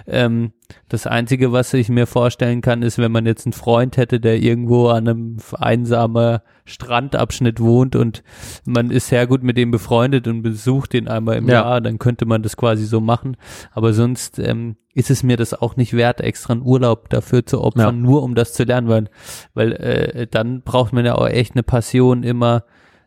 Ähm, 0.06 0.52
das 0.88 1.06
Einzige, 1.06 1.52
was 1.52 1.72
ich 1.74 1.88
mir 1.88 2.06
vorstellen 2.06 2.60
kann, 2.60 2.82
ist, 2.82 2.98
wenn 2.98 3.12
man 3.12 3.26
jetzt 3.26 3.46
einen 3.46 3.52
Freund 3.52 3.96
hätte, 3.96 4.20
der 4.20 4.38
irgendwo 4.38 4.88
an 4.88 5.08
einem 5.08 5.36
einsamen 5.52 6.38
Strandabschnitt 6.64 7.60
wohnt 7.60 7.96
und 7.96 8.22
man 8.64 8.90
ist 8.90 9.08
sehr 9.08 9.26
gut 9.26 9.42
mit 9.42 9.56
dem 9.56 9.70
befreundet 9.70 10.26
und 10.28 10.42
besucht 10.42 10.94
ihn 10.94 11.08
einmal 11.08 11.36
im 11.36 11.48
Ja. 11.48 11.54
Jahr, 11.62 11.80
dann 11.80 11.98
könnte 11.98 12.26
man 12.26 12.42
das 12.42 12.56
quasi 12.56 12.84
so 12.84 13.00
machen. 13.00 13.36
Aber 13.72 13.92
sonst 13.92 14.38
ähm, 14.38 14.76
ist 14.94 15.10
es 15.10 15.22
mir 15.22 15.36
das 15.36 15.54
auch 15.54 15.76
nicht 15.76 15.92
wert, 15.94 16.20
extra 16.20 16.52
einen 16.54 16.62
Urlaub 16.62 17.08
dafür 17.10 17.44
zu 17.46 17.60
opfern, 17.62 17.96
Ja. 17.96 18.02
nur 18.02 18.22
um 18.22 18.34
das 18.34 18.52
zu 18.52 18.64
lernen, 18.64 18.88
weil, 18.88 19.10
weil 19.54 19.72
äh, 19.72 20.26
dann 20.26 20.62
braucht 20.62 20.92
man 20.92 21.04
ja 21.04 21.14
auch 21.16 21.28
echt 21.28 21.52
eine 21.54 21.62
Passion 21.62 22.22
immer 22.22 22.64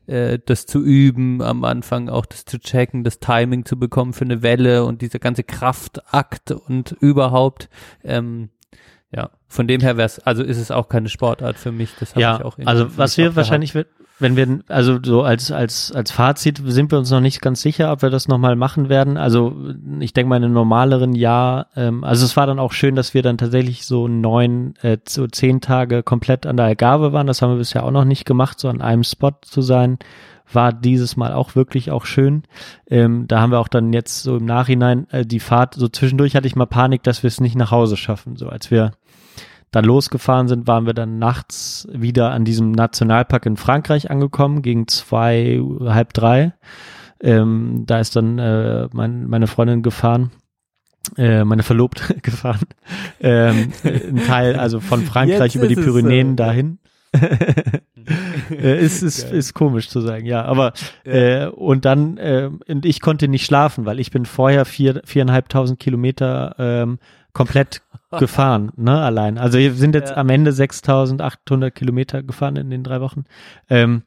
äh, 0.09 0.39
das 0.45 0.65
zu 0.65 0.83
üben, 0.83 1.41
am 1.41 1.63
Anfang 1.63 2.09
auch 2.09 2.25
das 2.25 2.45
zu 2.45 2.59
checken, 2.59 3.03
das 3.03 3.19
Timing 3.19 3.65
zu 3.65 3.77
bekommen 3.77 4.13
für 4.13 4.25
eine 4.25 4.41
Welle 4.41 4.83
und 4.85 5.01
dieser 5.01 5.19
ganze 5.19 5.43
Kraftakt 5.43 6.51
und 6.51 6.91
überhaupt, 6.99 7.69
ähm, 8.03 8.49
ja, 9.11 9.29
von 9.47 9.67
dem 9.67 9.81
her 9.81 9.97
wär's, 9.97 10.19
also 10.19 10.43
ist 10.43 10.57
es 10.57 10.71
auch 10.71 10.87
keine 10.89 11.09
Sportart 11.09 11.57
für 11.57 11.71
mich. 11.71 11.91
Das 11.99 12.11
habe 12.11 12.21
Ja, 12.21 12.37
ich 12.37 12.45
auch 12.45 12.57
also 12.65 12.97
was 12.97 13.17
wir 13.17 13.35
wahrscheinlich, 13.35 13.73
wird- 13.75 13.87
wenn 14.19 14.35
wir, 14.35 14.59
also 14.67 14.99
so 15.01 15.23
als, 15.23 15.51
als, 15.51 15.91
als 15.93 16.11
Fazit 16.11 16.61
sind 16.65 16.91
wir 16.91 16.99
uns 16.99 17.09
noch 17.09 17.21
nicht 17.21 17.41
ganz 17.41 17.61
sicher, 17.61 17.91
ob 17.91 18.01
wir 18.01 18.09
das 18.09 18.27
nochmal 18.27 18.55
machen 18.55 18.89
werden. 18.89 19.17
Also 19.17 19.55
ich 19.99 20.13
denke 20.13 20.29
mal 20.29 20.37
in 20.37 20.43
einem 20.43 20.53
normaleren 20.53 21.13
Jahr, 21.13 21.67
ähm, 21.75 22.03
also 22.03 22.25
es 22.25 22.35
war 22.35 22.45
dann 22.45 22.59
auch 22.59 22.73
schön, 22.73 22.95
dass 22.95 23.13
wir 23.13 23.23
dann 23.23 23.37
tatsächlich 23.37 23.85
so 23.85 24.07
neun, 24.07 24.75
äh, 24.81 24.97
so 25.07 25.25
zehn 25.27 25.61
Tage 25.61 26.03
komplett 26.03 26.45
an 26.45 26.57
der 26.57 26.65
Algarve 26.65 27.13
waren. 27.13 27.27
Das 27.27 27.41
haben 27.41 27.51
wir 27.51 27.57
bisher 27.57 27.85
auch 27.85 27.91
noch 27.91 28.05
nicht 28.05 28.25
gemacht, 28.25 28.59
so 28.59 28.67
an 28.67 28.81
einem 28.81 29.03
Spot 29.03 29.31
zu 29.41 29.61
sein. 29.61 29.97
War 30.51 30.73
dieses 30.73 31.15
Mal 31.15 31.31
auch 31.31 31.55
wirklich 31.55 31.91
auch 31.91 32.05
schön. 32.05 32.43
Ähm, 32.87 33.27
da 33.27 33.39
haben 33.39 33.51
wir 33.51 33.59
auch 33.59 33.67
dann 33.67 33.93
jetzt 33.93 34.23
so 34.23 34.37
im 34.37 34.45
Nachhinein 34.45 35.07
äh, 35.11 35.25
die 35.25 35.39
Fahrt, 35.39 35.75
so 35.75 35.87
zwischendurch 35.87 36.35
hatte 36.35 36.47
ich 36.47 36.55
mal 36.55 36.65
Panik, 36.65 37.03
dass 37.03 37.23
wir 37.23 37.29
es 37.29 37.39
nicht 37.39 37.55
nach 37.55 37.71
Hause 37.71 37.95
schaffen. 37.95 38.35
So 38.35 38.49
als 38.49 38.71
wir 38.71 38.91
dann 39.71 39.85
losgefahren 39.85 40.47
sind, 40.47 40.67
waren 40.67 40.85
wir 40.85 40.93
dann 40.93 41.19
nachts 41.19 41.87
wieder 41.91 42.31
an 42.31 42.45
diesem 42.45 42.71
Nationalpark 42.71 43.45
in 43.45 43.57
Frankreich 43.57 44.09
angekommen, 44.09 44.61
gegen 44.61 44.87
zwei, 44.87 45.61
halb 45.85 46.13
drei. 46.13 46.53
Ähm, 47.21 47.83
da 47.85 47.99
ist 47.99 48.15
dann 48.15 48.39
äh, 48.39 48.87
mein, 48.93 49.27
meine 49.27 49.47
Freundin 49.47 49.83
gefahren, 49.83 50.31
äh, 51.17 51.43
meine 51.43 51.63
Verlobte 51.63 52.15
gefahren. 52.21 52.61
Ähm, 53.19 53.71
ein 53.83 54.23
Teil 54.25 54.55
also 54.55 54.79
von 54.79 55.03
Frankreich 55.03 55.53
Jetzt 55.53 55.55
über 55.55 55.67
die 55.67 55.75
es 55.75 55.85
so. 55.85 55.91
Pyrenäen 55.91 56.35
dahin. 56.35 56.79
äh, 58.51 58.79
ist, 58.79 59.01
ist, 59.01 59.31
ist 59.31 59.53
komisch 59.53 59.89
zu 59.89 59.99
sagen, 60.01 60.25
ja. 60.25 60.45
Aber 60.45 60.73
äh, 61.03 61.47
und 61.47 61.85
dann 61.85 62.17
äh, 62.17 62.49
und 62.67 62.85
ich 62.85 63.01
konnte 63.01 63.27
nicht 63.27 63.45
schlafen, 63.45 63.85
weil 63.85 63.99
ich 63.99 64.11
bin 64.11 64.25
vorher 64.25 64.63
vier 64.65 65.01
viereinhalbtausend 65.05 65.79
Kilometer 65.79 66.55
ähm, 66.59 66.99
komplett 67.39 67.81
gefahren, 68.17 68.71
ne, 68.77 68.99
allein. 69.01 69.37
Also 69.37 69.57
wir 69.57 69.73
sind 69.73 69.95
jetzt 69.95 70.11
Ja. 70.11 70.17
am 70.17 70.29
Ende 70.29 70.51
6.800 70.51 71.71
Kilometer 71.71 72.21
gefahren 72.23 72.55
in 72.57 72.69
den 72.69 72.83
drei 72.83 73.01
Wochen. 73.01 73.23
Ähm, 73.69 74.03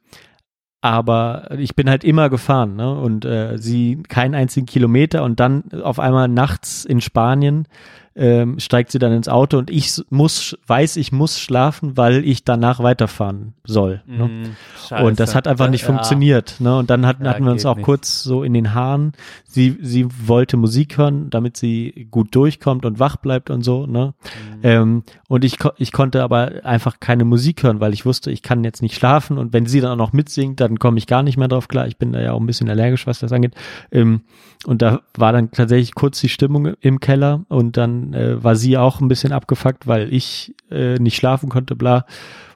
aber 0.80 1.48
ich 1.58 1.76
bin 1.76 1.88
halt 1.88 2.02
immer 2.02 2.28
gefahren, 2.28 2.74
ne? 2.74 2.92
Und 2.92 3.24
äh, 3.24 3.56
sie 3.58 4.02
keinen 4.08 4.34
einzigen 4.34 4.66
Kilometer 4.66 5.22
und 5.22 5.38
dann 5.38 5.64
auf 5.82 6.00
einmal 6.00 6.26
nachts 6.26 6.84
in 6.84 7.00
Spanien 7.00 7.68
ähm, 8.14 8.58
steigt 8.60 8.92
sie 8.92 8.98
dann 8.98 9.12
ins 9.12 9.28
Auto 9.28 9.56
und 9.58 9.70
ich 9.70 10.02
muss, 10.10 10.56
weiß, 10.66 10.96
ich 10.96 11.12
muss 11.12 11.38
schlafen, 11.40 11.96
weil 11.96 12.24
ich 12.26 12.44
danach 12.44 12.80
weiterfahren 12.82 13.54
soll. 13.64 14.02
Ne? 14.06 14.28
Mhm, 14.28 15.04
Und 15.04 15.18
das 15.20 15.34
hat 15.34 15.48
einfach 15.48 15.70
nicht 15.70 15.82
Ja. 15.82 15.86
funktioniert. 15.88 16.56
Ne? 16.60 16.76
Und 16.76 16.90
dann 16.90 17.06
hatten, 17.06 17.24
Ja, 17.24 17.30
hatten 17.30 17.44
wir 17.44 17.52
uns 17.52 17.64
auch 17.64 17.76
nicht. 17.76 17.84
kurz 17.84 18.22
so 18.22 18.42
in 18.42 18.52
den 18.52 18.74
Haaren. 18.74 19.12
Sie, 19.46 19.78
sie 19.80 20.06
wollte 20.26 20.56
Musik 20.56 20.98
hören, 20.98 21.30
damit 21.30 21.56
sie 21.56 22.06
gut 22.10 22.34
durchkommt 22.34 22.84
und 22.84 22.98
wach 22.98 23.16
bleibt 23.16 23.48
und 23.50 23.62
so. 23.62 23.86
Ne? 23.86 24.12
Mhm. 24.24 24.60
Ähm, 24.62 25.02
und 25.28 25.44
ich, 25.44 25.56
ich 25.78 25.92
konnte 25.92 26.22
aber 26.22 26.64
einfach 26.64 27.00
keine 27.00 27.24
Musik 27.24 27.62
hören, 27.62 27.80
weil 27.80 27.92
ich 27.94 28.04
wusste, 28.04 28.30
ich 28.30 28.42
kann 28.42 28.64
jetzt 28.64 28.82
nicht 28.82 28.94
schlafen. 28.94 29.38
Und 29.38 29.52
wenn 29.52 29.66
sie 29.66 29.80
dann 29.80 29.92
auch 29.92 29.96
noch 29.96 30.12
mitsingt, 30.12 30.60
dann 30.60 30.78
komme 30.78 30.98
ich 30.98 31.06
gar 31.06 31.22
nicht 31.22 31.36
mehr 31.38 31.48
drauf 31.48 31.68
klar. 31.68 31.86
Ich 31.86 31.96
bin 31.96 32.12
da 32.12 32.20
ja 32.20 32.32
auch 32.32 32.40
ein 32.40 32.46
bisschen 32.46 32.68
allergisch, 32.68 33.06
was 33.06 33.20
das 33.20 33.32
angeht. 33.32 33.54
Ähm, 33.90 34.22
und 34.66 34.82
da 34.82 35.02
war 35.16 35.32
dann 35.32 35.50
tatsächlich 35.50 35.94
kurz 35.94 36.20
die 36.20 36.28
Stimmung 36.28 36.66
im 36.80 37.00
Keller 37.00 37.44
und 37.48 37.76
dann 37.76 38.14
äh, 38.14 38.42
war 38.42 38.54
sie 38.54 38.78
auch 38.78 39.00
ein 39.00 39.08
bisschen 39.08 39.32
abgefuckt, 39.32 39.86
weil 39.86 40.12
ich 40.12 40.54
äh, 40.70 40.94
nicht 40.96 41.16
schlafen 41.16 41.48
konnte, 41.48 41.74
bla. 41.74 42.06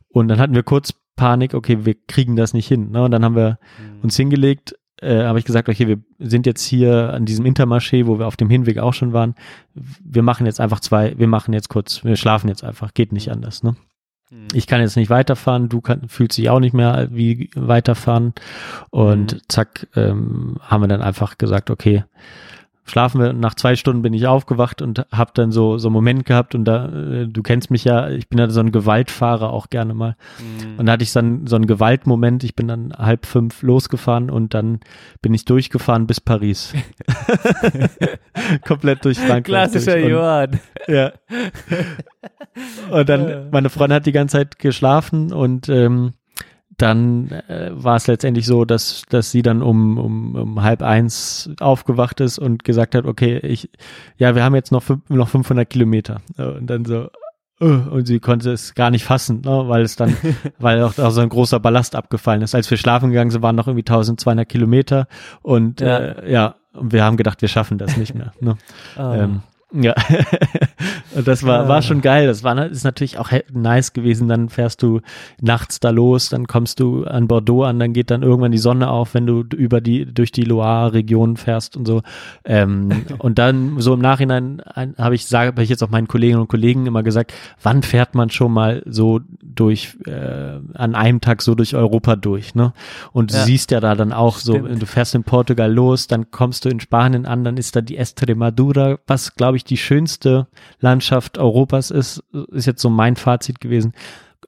Und 0.09 0.29
dann 0.29 0.39
hatten 0.39 0.55
wir 0.55 0.63
kurz 0.63 0.95
Panik, 1.17 1.55
okay, 1.55 1.85
wir 1.85 1.95
kriegen 2.07 2.37
das 2.37 2.55
nicht 2.55 2.69
hin. 2.69 2.91
Ne? 2.91 3.03
Und 3.03 3.11
dann 3.11 3.25
haben 3.25 3.35
wir 3.35 3.59
uns 4.03 4.17
hingelegt, 4.17 4.77
äh, 5.01 5.25
habe 5.25 5.39
ich 5.39 5.45
gesagt, 5.45 5.69
okay, 5.69 5.89
wir 5.89 5.99
sind 6.19 6.47
jetzt 6.47 6.65
hier 6.65 7.13
an 7.13 7.25
diesem 7.27 7.45
Intermarché, 7.45 8.07
wo 8.07 8.19
wir 8.19 8.27
auf 8.27 8.37
dem 8.37 8.51
Hinweg 8.51 8.79
auch 8.79 8.95
schon 8.95 9.13
waren. 9.13 9.35
Wir 9.75 10.23
machen 10.23 10.47
jetzt 10.47 10.61
einfach 10.61 10.81
zwei, 10.81 11.19
wir 11.19 11.27
machen 11.27 11.53
jetzt 11.55 11.69
kurz, 11.69 12.05
wir 12.05 12.17
schlafen 12.17 12.49
jetzt 12.49 12.63
einfach, 12.63 12.95
geht 12.95 13.13
nicht 13.13 13.31
anders. 13.31 13.63
Ne? 13.63 13.77
Mhm. 14.31 14.49
Ich 14.53 14.66
kann 14.66 14.81
jetzt 14.81 14.97
nicht 14.97 15.11
weiterfahren, 15.11 15.68
du 15.68 15.81
kann, 15.81 16.09
fühlst 16.09 16.39
dich 16.39 16.51
auch 16.51 16.61
nicht 16.61 16.74
mehr 16.74 17.09
wie 17.11 17.51
weiterfahren. 17.55 18.35
Und 18.91 19.35
Mhm. 19.35 19.41
zack, 19.49 19.87
ähm, 19.97 20.57
haben 20.61 20.83
wir 20.83 20.89
dann 20.89 21.03
einfach 21.03 21.39
gesagt, 21.39 21.70
okay, 21.70 22.05
schlafen 22.87 23.20
wir. 23.20 23.30
Und 23.30 23.41
nach 23.41 23.55
zwei 23.55 23.76
Stunden 23.76 24.03
bin 24.03 24.14
ich 24.14 24.26
aufgewacht 24.26 24.80
und 24.82 25.07
habe 25.12 25.32
dann 25.34 25.53
so 25.53 25.78
so 25.78 25.89
einen 25.89 25.93
Moment 25.95 26.24
gehabt 26.26 26.55
und 26.55 26.64
da, 26.64 26.87
äh, 26.89 27.26
du 27.26 27.43
kennst 27.43 27.70
mich 27.70 27.84
ja, 27.84 28.09
ich 28.09 28.28
bin 28.28 28.39
ja 28.39 28.49
so 28.49 28.61
ein 28.61 28.72
Gewaltfahrer 28.72 29.53
auch 29.53 29.68
gerne 29.70 29.95
mal. 29.95 30.16
Mhm. 30.39 30.78
Und 30.78 30.87
da 30.87 30.93
hatte 30.93 31.03
ich 31.03 31.12
dann 31.12 31.47
so 31.47 31.57
einen 31.57 31.66
Gewaltmoment. 31.66 32.45
Ich 32.45 32.55
bin 32.55 32.68
dann 32.68 32.93
halb 32.97 33.26
fünf 33.26 33.62
losgefahren 33.62 34.30
und 34.30 34.55
dann 34.55 34.80
bin 35.22 35.34
ich 35.34 35.45
durchgefahren 35.45 36.07
bis 36.07 36.20
Paris. 36.20 36.72
Komplett 38.66 39.05
durch 39.05 39.18
Frankreich. 39.18 39.45
Klassischer 39.45 39.93
durch. 39.93 40.05
Und- 40.05 40.11
Johann. 40.11 40.61
ja. 40.89 41.12
Und 42.91 43.09
dann, 43.09 43.51
meine 43.51 43.68
Freundin 43.70 43.97
hat 43.97 44.07
die 44.07 44.12
ganze 44.12 44.39
Zeit 44.39 44.59
geschlafen 44.59 45.32
und 45.32 45.68
ähm, 45.68 46.14
dann 46.79 47.31
äh, 47.31 47.70
war 47.72 47.97
es 47.97 48.07
letztendlich 48.07 48.47
so, 48.47 48.64
dass, 48.64 49.03
dass 49.09 49.31
sie 49.31 49.43
dann 49.43 49.62
um, 49.62 49.99
um, 49.99 50.35
um 50.35 50.62
halb 50.62 50.83
eins 50.83 51.51
aufgewacht 51.61 52.20
ist 52.20 52.39
und 52.39 52.64
gesagt 52.64 52.95
hat, 52.95 53.07
okay, 53.07 53.39
ich, 53.39 53.70
ja, 54.18 54.35
wir 54.35 54.45
haben 54.45 54.55
jetzt 54.55 54.72
noch, 54.72 54.83
noch 55.09 55.29
500 55.29 55.68
Kilometer. 55.68 56.20
Und 56.37 56.66
dann 56.66 56.85
so, 56.85 57.09
äh, 57.61 57.64
und 57.64 58.07
sie 58.07 58.20
konnte 58.20 58.53
es 58.53 58.74
gar 58.74 58.91
nicht 58.91 59.05
fassen, 59.05 59.41
ne, 59.45 59.68
weil 59.68 59.83
es 59.83 59.97
dann, 59.97 60.16
weil 60.59 60.83
auch, 60.83 60.99
auch 60.99 61.11
so 61.11 61.20
ein 61.22 61.29
großer 61.31 61.61
Ballast 61.61 61.97
abgefallen 61.97 62.43
ist. 62.43 62.55
Als 62.55 62.70
wir 62.70 62.77
schlafen 62.77 63.09
gegangen 63.11 63.31
sind, 63.31 63.43
waren 63.43 63.57
noch 63.57 63.66
irgendwie 63.68 63.87
1200 63.89 64.47
Kilometer 64.49 65.09
und 65.43 65.81
Ja. 65.81 65.99
äh, 65.99 66.31
ja, 66.33 66.55
und 66.74 66.93
wir 66.93 67.05
haben 67.05 67.16
gedacht, 67.16 67.41
wir 67.41 67.49
schaffen 67.49 67.79
das 67.79 67.97
nicht 67.97 68.14
mehr. 68.14 68.33
Ne? 68.41 68.57
Ah. 68.97 69.16
Ähm, 69.16 69.41
ja, 69.73 69.95
und 71.14 71.27
das 71.27 71.43
war, 71.45 71.67
war 71.69 71.83
schon 71.83 72.01
geil. 72.01 72.27
Das 72.29 72.45
war 72.45 72.55
na- 72.55 72.64
ist 72.67 72.85
natürlich 72.85 73.19
auch 73.19 73.31
nice 73.53 73.93
gewesen. 73.93 74.29
Dann 74.29 74.49
fährst 74.49 74.81
du 74.83 75.01
nachts 75.41 75.81
da 75.81 75.91
los, 75.91 76.29
dann 76.29 76.47
kommst 76.47 76.79
du 76.79 77.05
an 77.05 77.27
Bordeaux 77.27 77.64
an, 77.64 77.79
dann 77.81 77.93
geht 77.93 78.11
dann 78.12 78.23
irgendwann 78.23 78.53
die 78.53 78.59
Sonne 78.59 78.89
auf, 78.89 79.14
wenn 79.14 79.27
du 79.27 79.41
über 79.57 79.81
die 79.81 80.07
durch 80.07 80.31
die 80.31 80.45
Loire-Region 80.45 81.37
fährst 81.37 81.77
und 81.77 81.85
so. 81.87 82.03
Ähm, 82.45 82.91
und 83.19 83.39
dann 83.41 83.81
so 83.81 83.95
im 83.95 84.01
Nachhinein 84.01 84.61
ein- 84.61 84.95
habe 84.99 85.17
ich 85.17 85.27
sage, 85.27 85.49
habe 85.49 85.62
ich 85.64 85.69
jetzt 85.69 85.83
auch 85.83 85.91
meinen 85.91 86.09
Kolleginnen 86.09 86.41
und 86.41 86.49
Kollegen 86.49 86.87
immer 86.87 87.03
gesagt, 87.03 87.33
wann 87.62 87.83
fährt 87.83 88.14
man 88.14 88.31
schon 88.31 88.53
mal 88.53 88.83
so 88.87 89.21
durch 89.57 89.97
äh, 90.07 90.61
an 90.75 90.95
einem 90.95 91.21
Tag 91.21 91.43
so 91.43 91.55
durch 91.57 91.75
Europa 91.75 92.15
durch, 92.17 92.55
ne? 92.55 92.73
Und 93.13 93.33
du 93.33 93.37
Ja. 93.37 93.45
siehst 93.45 93.71
ja 93.73 93.81
da 93.81 93.95
dann 93.97 94.13
auch 94.13 94.39
so, 94.39 94.55
Stimmt. 94.55 94.81
du 94.81 94.87
fährst 94.87 95.15
in 95.15 95.25
Portugal 95.25 95.73
los, 95.73 96.07
dann 96.07 96.31
kommst 96.31 96.65
du 96.65 96.69
in 96.69 96.79
Spanien 96.79 97.27
an, 97.27 97.43
dann 97.43 97.57
ist 97.57 97.75
da 97.75 97.81
die 97.81 97.97
Estremadura, 97.97 98.99
was 99.07 99.35
glaube 99.35 99.57
ich 99.57 99.65
die 99.65 99.77
schönste 99.77 100.47
Landschaft 100.81 101.39
Europas 101.39 101.91
ist, 101.91 102.23
ist 102.53 102.67
jetzt 102.67 102.81
so 102.83 102.91
mein 102.91 103.17
Fazit 103.17 103.61
gewesen. 103.61 103.93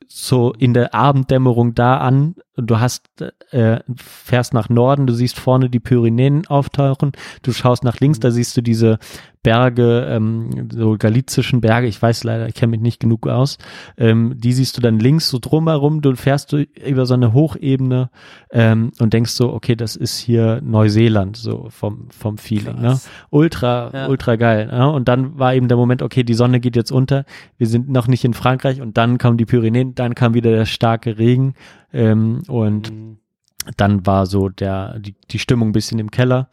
So 0.06 0.52
in 0.52 0.72
der 0.74 0.94
Abenddämmerung 0.94 1.74
da 1.74 1.98
an 1.98 2.36
du 2.62 2.80
hast 2.80 3.06
äh, 3.50 3.78
fährst 3.96 4.54
nach 4.54 4.68
Norden, 4.68 5.06
du 5.06 5.12
siehst 5.14 5.38
vorne 5.38 5.70
die 5.70 5.80
Pyrenäen 5.80 6.46
auftauchen, 6.46 7.12
du 7.42 7.52
schaust 7.52 7.84
nach 7.84 8.00
links, 8.00 8.20
da 8.20 8.30
siehst 8.30 8.56
du 8.56 8.62
diese 8.62 8.98
Berge, 9.42 10.06
ähm, 10.10 10.68
so 10.72 10.96
galizischen 10.98 11.60
Berge, 11.60 11.86
ich 11.86 12.02
weiß 12.02 12.24
leider, 12.24 12.48
ich 12.48 12.54
kenne 12.54 12.72
mich 12.72 12.80
nicht 12.80 13.00
genug 13.00 13.26
aus, 13.28 13.56
ähm, 13.96 14.34
die 14.36 14.52
siehst 14.52 14.76
du 14.76 14.80
dann 14.80 14.98
links 14.98 15.28
so 15.30 15.38
drumherum, 15.40 16.02
du 16.02 16.14
fährst 16.16 16.52
du 16.52 16.64
über 16.84 17.06
so 17.06 17.14
eine 17.14 17.32
Hochebene 17.32 18.10
ähm, 18.50 18.90
und 18.98 19.12
denkst 19.12 19.30
so, 19.30 19.52
okay, 19.52 19.76
das 19.76 19.94
ist 19.96 20.18
hier 20.18 20.60
Neuseeland, 20.62 21.36
so 21.36 21.68
vom, 21.70 22.08
vom 22.10 22.36
Feeling, 22.36 22.80
ne? 22.80 22.98
Ultra, 23.30 23.90
Ja. 23.94 24.08
ultra 24.08 24.36
geil. 24.36 24.66
Ne? 24.66 24.90
Und 24.90 25.08
dann 25.08 25.38
war 25.38 25.54
eben 25.54 25.68
der 25.68 25.76
Moment, 25.76 26.02
okay, 26.02 26.24
die 26.24 26.34
Sonne 26.34 26.58
geht 26.60 26.74
jetzt 26.76 26.90
unter, 26.90 27.24
wir 27.58 27.68
sind 27.68 27.88
noch 27.88 28.08
nicht 28.08 28.24
in 28.24 28.34
Frankreich 28.34 28.80
und 28.80 28.96
dann 28.98 29.18
kamen 29.18 29.38
die 29.38 29.46
Pyrenäen, 29.46 29.94
dann 29.94 30.14
kam 30.16 30.34
wieder 30.34 30.50
der 30.50 30.66
starke 30.66 31.16
Regen 31.16 31.54
ähm, 31.92 32.42
und 32.48 32.90
Mhm. 32.90 33.18
dann 33.76 34.06
war 34.06 34.26
so 34.26 34.48
der, 34.48 34.98
die, 34.98 35.14
die 35.30 35.38
Stimmung 35.38 35.70
ein 35.70 35.72
bisschen 35.72 35.98
im 35.98 36.10
Keller. 36.10 36.48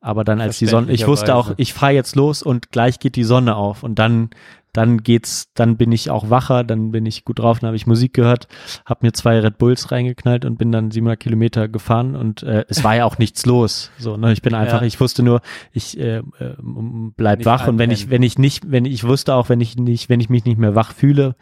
Aber 0.00 0.22
dann 0.22 0.40
als 0.40 0.58
die 0.58 0.66
Sonne, 0.66 0.92
ich 0.92 1.06
wusste 1.06 1.34
auch, 1.34 1.54
ich 1.56 1.72
fahre 1.72 1.92
jetzt 1.92 2.14
los 2.14 2.42
und 2.42 2.70
gleich 2.70 2.98
geht 2.98 3.16
die 3.16 3.24
Sonne 3.24 3.56
auf 3.56 3.82
und 3.82 3.98
dann 3.98 4.30
dann 4.74 5.04
geht's, 5.04 5.52
dann 5.54 5.76
bin 5.76 5.92
ich 5.92 6.10
auch 6.10 6.30
wacher, 6.30 6.64
dann 6.64 6.90
bin 6.90 7.06
ich 7.06 7.24
gut 7.24 7.38
drauf, 7.38 7.60
dann 7.60 7.68
habe 7.68 7.76
ich 7.76 7.86
Musik 7.86 8.12
gehört, 8.12 8.48
habe 8.84 9.06
mir 9.06 9.12
zwei 9.12 9.38
Red 9.38 9.56
Bulls 9.56 9.92
reingeknallt 9.92 10.44
und 10.44 10.58
bin 10.58 10.72
dann 10.72 10.90
700 10.90 11.18
Kilometer 11.18 11.68
gefahren 11.68 12.16
und 12.16 12.42
äh, 12.42 12.64
es 12.68 12.82
war 12.82 12.96
ja 12.96 13.04
auch 13.04 13.16
nichts 13.18 13.46
los. 13.46 13.92
So, 13.98 14.16
ne, 14.16 14.32
ich 14.32 14.42
bin 14.42 14.52
einfach, 14.52 14.80
ja. 14.80 14.86
ich 14.86 15.00
wusste 15.00 15.22
nur, 15.22 15.42
ich 15.72 15.98
äh, 15.98 16.18
äh, 16.18 16.22
bleib 17.16 17.38
nicht 17.38 17.46
wach 17.46 17.68
und 17.68 17.78
wenn 17.78 17.92
ich, 17.92 18.10
wenn 18.10 18.24
ich 18.24 18.36
nicht, 18.36 18.70
wenn 18.70 18.84
ich 18.84 19.04
wusste 19.04 19.34
auch, 19.34 19.48
wenn 19.48 19.60
ich 19.60 19.76
nicht, 19.76 20.08
wenn 20.08 20.18
ich 20.18 20.28
mich 20.28 20.44
nicht 20.44 20.58
mehr 20.58 20.74
wach 20.74 20.92
fühle, 20.92 21.36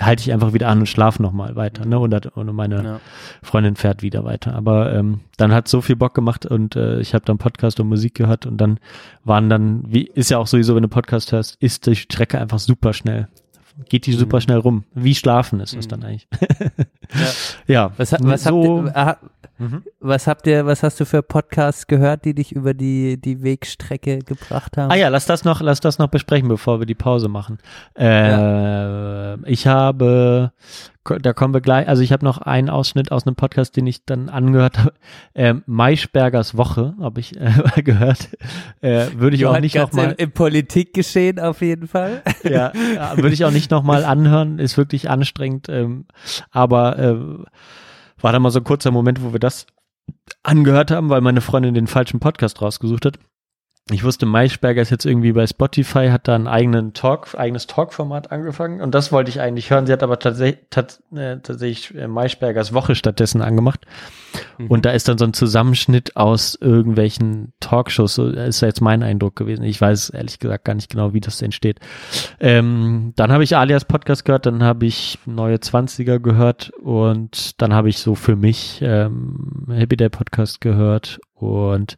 halte 0.00 0.22
ich 0.22 0.32
einfach 0.32 0.52
wieder 0.52 0.68
an 0.68 0.80
und 0.80 0.86
schlafe 0.86 1.20
nochmal 1.22 1.54
weiter, 1.54 1.84
ne? 1.84 1.98
Und, 1.98 2.14
und 2.34 2.54
meine 2.54 2.82
ja. 2.82 3.00
Freundin 3.42 3.76
fährt 3.76 4.02
wieder 4.02 4.24
weiter. 4.24 4.54
Aber 4.54 4.92
ähm, 4.94 5.20
dann 5.36 5.52
hat 5.52 5.68
so 5.68 5.82
viel 5.82 5.96
Bock 5.96 6.14
gemacht 6.14 6.46
und 6.46 6.76
äh, 6.76 7.00
ich 7.00 7.14
habe 7.14 7.24
dann 7.24 7.38
Podcast 7.38 7.78
und 7.80 7.88
Musik 7.88 8.14
gehört 8.14 8.46
und 8.46 8.56
dann 8.56 8.78
waren 9.24 9.50
dann, 9.50 9.84
wie 9.86 10.02
ist 10.02 10.30
ja 10.30 10.38
auch 10.38 10.46
sowieso, 10.46 10.74
wenn 10.74 10.82
du 10.82 10.88
Podcast 10.88 11.32
hörst, 11.32 11.56
ist 11.60 11.86
die 11.86 11.96
Strecke 11.96 12.38
einfach 12.40 12.58
super 12.58 12.92
schnell. 12.92 13.28
Geht 13.90 14.06
die 14.06 14.12
mhm. 14.12 14.18
super 14.18 14.40
schnell 14.40 14.56
rum. 14.56 14.84
Wie 14.94 15.14
schlafen 15.14 15.60
ist 15.60 15.76
das 15.76 15.84
mhm. 15.84 15.90
dann 15.90 16.04
eigentlich? 16.04 16.28
ja. 17.12 17.26
ja. 17.66 17.92
Was, 17.98 18.12
was 18.20 18.44
so, 18.44 18.90
habt 18.92 19.22
ihr, 19.22 19.30
Mhm. 19.58 19.82
Was 20.00 20.26
habt 20.26 20.46
ihr, 20.46 20.66
was 20.66 20.82
hast 20.82 21.00
du 21.00 21.06
für 21.06 21.22
Podcasts 21.22 21.86
gehört, 21.86 22.24
die 22.24 22.34
dich 22.34 22.52
über 22.52 22.74
die, 22.74 23.20
die 23.20 23.42
Wegstrecke 23.42 24.18
gebracht 24.18 24.76
haben? 24.76 24.90
Ah 24.90 24.96
ja, 24.96 25.08
lass 25.08 25.26
das 25.26 25.44
noch, 25.44 25.60
lass 25.60 25.80
das 25.80 25.98
noch 25.98 26.08
besprechen, 26.08 26.48
bevor 26.48 26.78
wir 26.78 26.86
die 26.86 26.94
Pause 26.94 27.28
machen. 27.28 27.58
Äh, 27.98 28.30
ja. 28.30 29.36
Ich 29.44 29.66
habe, 29.66 30.52
da 31.04 31.32
kommen 31.32 31.54
wir 31.54 31.62
gleich, 31.62 31.88
also 31.88 32.02
ich 32.02 32.12
habe 32.12 32.24
noch 32.24 32.38
einen 32.38 32.68
Ausschnitt 32.68 33.10
aus 33.12 33.26
einem 33.26 33.36
Podcast, 33.36 33.76
den 33.76 33.86
ich 33.86 34.04
dann 34.04 34.28
angehört 34.28 34.78
habe. 34.78 34.92
Äh, 35.32 35.54
Maischbergers 35.64 36.56
Woche 36.56 36.94
habe 37.00 37.20
ich 37.20 37.40
äh, 37.40 37.82
gehört. 37.82 38.28
Äh, 38.82 39.06
würde 39.16 39.36
ich 39.36 39.42
Johann 39.42 39.56
auch 39.56 39.60
nicht 39.60 39.76
nochmal. 39.76 40.12
Im, 40.12 40.26
Im 40.26 40.32
Politikgeschehen 40.32 41.40
auf 41.40 41.62
jeden 41.62 41.88
Fall. 41.88 42.22
ja, 42.42 42.72
würde 43.16 43.32
ich 43.32 43.44
auch 43.44 43.50
nicht 43.50 43.70
nochmal 43.70 44.04
anhören, 44.04 44.58
ist 44.58 44.76
wirklich 44.76 45.08
anstrengend. 45.08 45.68
Ähm, 45.70 46.04
aber 46.50 46.98
äh, 46.98 47.16
war 48.20 48.32
da 48.32 48.38
mal 48.38 48.50
so 48.50 48.60
ein 48.60 48.64
kurzer 48.64 48.90
Moment, 48.90 49.22
wo 49.22 49.32
wir 49.32 49.40
das 49.40 49.66
angehört 50.42 50.90
haben, 50.90 51.08
weil 51.08 51.20
meine 51.20 51.40
Freundin 51.40 51.74
den 51.74 51.86
falschen 51.86 52.20
Podcast 52.20 52.62
rausgesucht 52.62 53.04
hat 53.06 53.18
ich 53.92 54.02
wusste, 54.02 54.26
Maischberger 54.26 54.82
ist 54.82 54.90
jetzt 54.90 55.06
irgendwie 55.06 55.30
bei 55.30 55.46
Spotify, 55.46 56.08
hat 56.08 56.26
da 56.26 56.34
einen 56.34 56.48
eigenen 56.48 56.92
Talk, 56.92 57.36
eigenes 57.36 57.68
Talkformat 57.68 58.32
angefangen 58.32 58.80
und 58.80 58.92
das 58.96 59.12
wollte 59.12 59.30
ich 59.30 59.40
eigentlich 59.40 59.70
hören. 59.70 59.86
Sie 59.86 59.92
hat 59.92 60.02
aber 60.02 60.18
tatsächlich, 60.18 60.64
tats 60.70 61.04
äh, 61.14 61.36
tatsächlich 61.38 61.94
äh, 61.94 62.08
Maischbergers 62.08 62.72
Woche 62.72 62.96
stattdessen 62.96 63.42
angemacht. 63.42 63.86
Mhm. 64.58 64.66
Und 64.66 64.86
da 64.86 64.90
ist 64.90 65.06
dann 65.06 65.18
so 65.18 65.24
ein 65.24 65.34
Zusammenschnitt 65.34 66.16
aus 66.16 66.58
irgendwelchen 66.60 67.52
Talkshows. 67.60 68.16
So 68.16 68.26
ist 68.26 68.60
ja 68.60 68.66
jetzt 68.66 68.80
mein 68.80 69.04
Eindruck 69.04 69.36
gewesen. 69.36 69.62
Ich 69.62 69.80
weiß 69.80 70.10
ehrlich 70.10 70.40
gesagt 70.40 70.64
gar 70.64 70.74
nicht 70.74 70.90
genau, 70.90 71.12
wie 71.12 71.20
das 71.20 71.40
entsteht. 71.40 71.78
Ähm, 72.40 73.12
dann 73.14 73.30
habe 73.30 73.44
ich 73.44 73.56
Alias 73.56 73.84
Podcast 73.84 74.24
gehört, 74.24 74.46
dann 74.46 74.64
habe 74.64 74.84
ich 74.86 75.20
Neue 75.26 75.60
Zwanziger 75.60 76.18
gehört 76.18 76.70
und 76.82 77.62
dann 77.62 77.72
habe 77.72 77.88
ich 77.88 77.98
so 77.98 78.16
für 78.16 78.34
mich 78.34 78.80
ähm, 78.82 79.68
Happy 79.70 79.96
Day 79.96 80.08
Podcast 80.08 80.60
gehört 80.60 81.20
und 81.36 81.96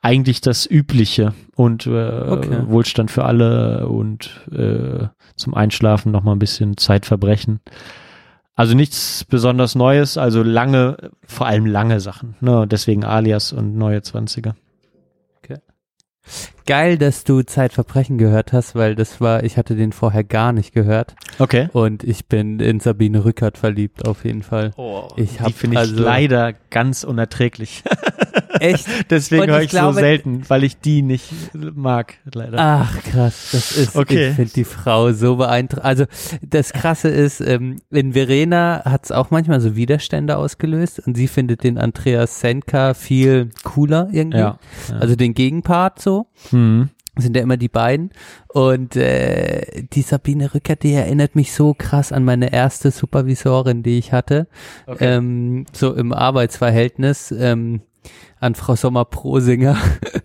eigentlich 0.00 0.40
das 0.40 0.68
Übliche 0.68 1.34
und 1.54 1.86
äh, 1.86 1.90
okay. 1.90 2.58
Wohlstand 2.66 3.10
für 3.10 3.24
alle 3.24 3.88
und 3.88 4.46
äh, 4.52 5.06
zum 5.36 5.54
Einschlafen 5.54 6.12
noch 6.12 6.22
mal 6.22 6.32
ein 6.32 6.38
bisschen 6.38 6.76
Zeitverbrechen. 6.76 7.60
Also 8.54 8.74
nichts 8.74 9.24
besonders 9.24 9.74
Neues, 9.74 10.18
also 10.18 10.42
lange, 10.42 11.10
vor 11.26 11.46
allem 11.46 11.64
lange 11.64 12.00
Sachen. 12.00 12.34
Ne? 12.40 12.66
Deswegen 12.68 13.04
Alias 13.04 13.52
und 13.52 13.76
neue 13.76 14.02
Zwanziger. 14.02 14.56
Okay. 15.38 15.56
Geil, 16.66 16.98
dass 16.98 17.24
du 17.24 17.42
Zeitverbrechen 17.42 18.18
gehört 18.18 18.52
hast, 18.52 18.74
weil 18.74 18.94
das 18.94 19.22
war, 19.22 19.42
ich 19.42 19.56
hatte 19.56 19.74
den 19.74 19.92
vorher 19.92 20.22
gar 20.22 20.52
nicht 20.52 20.74
gehört. 20.74 21.14
Okay. 21.38 21.70
Und 21.72 22.04
ich 22.04 22.26
bin 22.26 22.60
in 22.60 22.78
Sabine 22.78 23.24
Rückert 23.24 23.56
verliebt, 23.56 24.06
auf 24.06 24.24
jeden 24.26 24.42
Fall. 24.42 24.72
Oh, 24.76 25.08
ich 25.16 25.40
hab, 25.40 25.46
die 25.46 25.54
finde 25.54 25.76
ich 25.76 25.80
also, 25.80 26.02
leider 26.04 26.52
ganz 26.70 27.04
unerträglich. 27.04 27.82
Echt? 28.60 28.86
Deswegen 29.10 29.46
höre 29.46 29.58
ich, 29.58 29.64
ich 29.64 29.70
glaube, 29.70 29.94
so 29.94 30.00
selten, 30.00 30.42
weil 30.48 30.64
ich 30.64 30.78
die 30.78 31.02
nicht 31.02 31.32
mag, 31.52 32.14
leider. 32.32 32.58
Ach, 32.58 33.02
krass. 33.02 33.50
Das 33.52 33.72
ist, 33.76 33.96
okay. 33.96 34.30
ich 34.30 34.36
finde 34.36 34.52
die 34.52 34.64
Frau 34.64 35.12
so 35.12 35.36
beeindruckend. 35.36 35.84
Also, 35.84 36.04
das 36.42 36.72
Krasse 36.72 37.08
ist, 37.08 37.40
ähm, 37.40 37.80
in 37.90 38.12
Verena 38.12 38.82
hat 38.84 39.04
es 39.04 39.12
auch 39.12 39.30
manchmal 39.30 39.60
so 39.60 39.76
Widerstände 39.76 40.36
ausgelöst 40.36 41.00
und 41.06 41.16
sie 41.16 41.28
findet 41.28 41.64
den 41.64 41.78
Andreas 41.78 42.40
Senka 42.40 42.94
viel 42.94 43.50
cooler 43.64 44.08
irgendwie. 44.12 44.38
Ja, 44.38 44.58
ja. 44.88 44.96
Also 44.96 45.16
den 45.16 45.34
Gegenpart 45.34 46.00
so. 46.00 46.26
Mhm 46.50 46.90
sind 47.16 47.36
ja 47.36 47.42
immer 47.42 47.56
die 47.56 47.68
beiden. 47.68 48.10
Und 48.48 48.96
äh, 48.96 49.84
die 49.92 50.02
Sabine 50.02 50.54
Rückert, 50.54 50.82
die 50.82 50.92
erinnert 50.92 51.36
mich 51.36 51.52
so 51.52 51.74
krass 51.74 52.12
an 52.12 52.24
meine 52.24 52.52
erste 52.52 52.90
Supervisorin, 52.90 53.82
die 53.82 53.98
ich 53.98 54.12
hatte. 54.12 54.46
Okay. 54.86 55.16
Ähm, 55.16 55.66
so 55.72 55.92
im 55.94 56.12
Arbeitsverhältnis. 56.12 57.32
Ähm, 57.32 57.82
an 58.40 58.56
Frau 58.56 58.74
Sommer-Prosinger, 58.74 59.76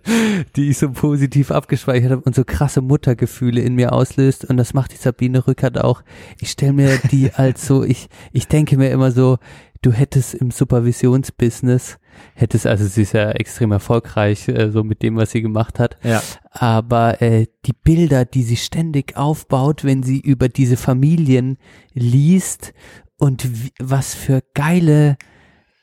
die 0.55 0.71
ich 0.71 0.79
so 0.79 0.89
positiv 0.89 1.51
abgespeichert 1.51 2.11
habe 2.11 2.21
und 2.23 2.33
so 2.33 2.43
krasse 2.43 2.81
Muttergefühle 2.81 3.61
in 3.61 3.75
mir 3.75 3.93
auslöst. 3.93 4.43
Und 4.45 4.57
das 4.57 4.73
macht 4.73 4.91
die 4.91 4.97
Sabine 4.97 5.45
Rückert 5.45 5.79
auch. 5.79 6.01
Ich 6.39 6.49
stelle 6.49 6.73
mir 6.73 6.97
die 7.11 7.31
als 7.35 7.67
so, 7.67 7.83
ich, 7.83 8.09
ich 8.31 8.47
denke 8.47 8.75
mir 8.77 8.89
immer 8.89 9.11
so, 9.11 9.37
du 9.81 9.91
hättest 9.91 10.33
im 10.33 10.51
Supervisionsbusiness, 10.51 11.97
hättest, 12.33 12.65
also 12.65 12.85
sie 12.85 13.03
ist 13.03 13.13
ja 13.13 13.31
extrem 13.31 13.71
erfolgreich, 13.71 14.47
äh, 14.47 14.71
so 14.71 14.83
mit 14.83 15.01
dem, 15.01 15.15
was 15.15 15.31
sie 15.31 15.41
gemacht 15.41 15.79
hat. 15.79 15.97
Ja. 16.03 16.21
Aber 16.51 17.21
äh, 17.21 17.47
die 17.65 17.73
Bilder, 17.73 18.25
die 18.25 18.43
sie 18.43 18.57
ständig 18.57 19.17
aufbaut, 19.17 19.83
wenn 19.83 20.03
sie 20.03 20.19
über 20.19 20.49
diese 20.49 20.77
Familien 20.77 21.57
liest 21.93 22.73
und 23.17 23.63
wie, 23.63 23.71
was 23.79 24.15
für 24.15 24.41
geile 24.53 25.17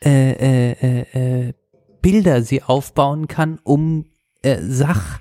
äh, 0.04 0.32
äh, 0.32 0.72
äh, 0.72 1.48
äh 1.48 1.52
Bilder 2.02 2.42
sie 2.42 2.62
aufbauen 2.62 3.28
kann, 3.28 3.58
um 3.64 4.04
äh, 4.42 4.58
Sach, 4.60 5.20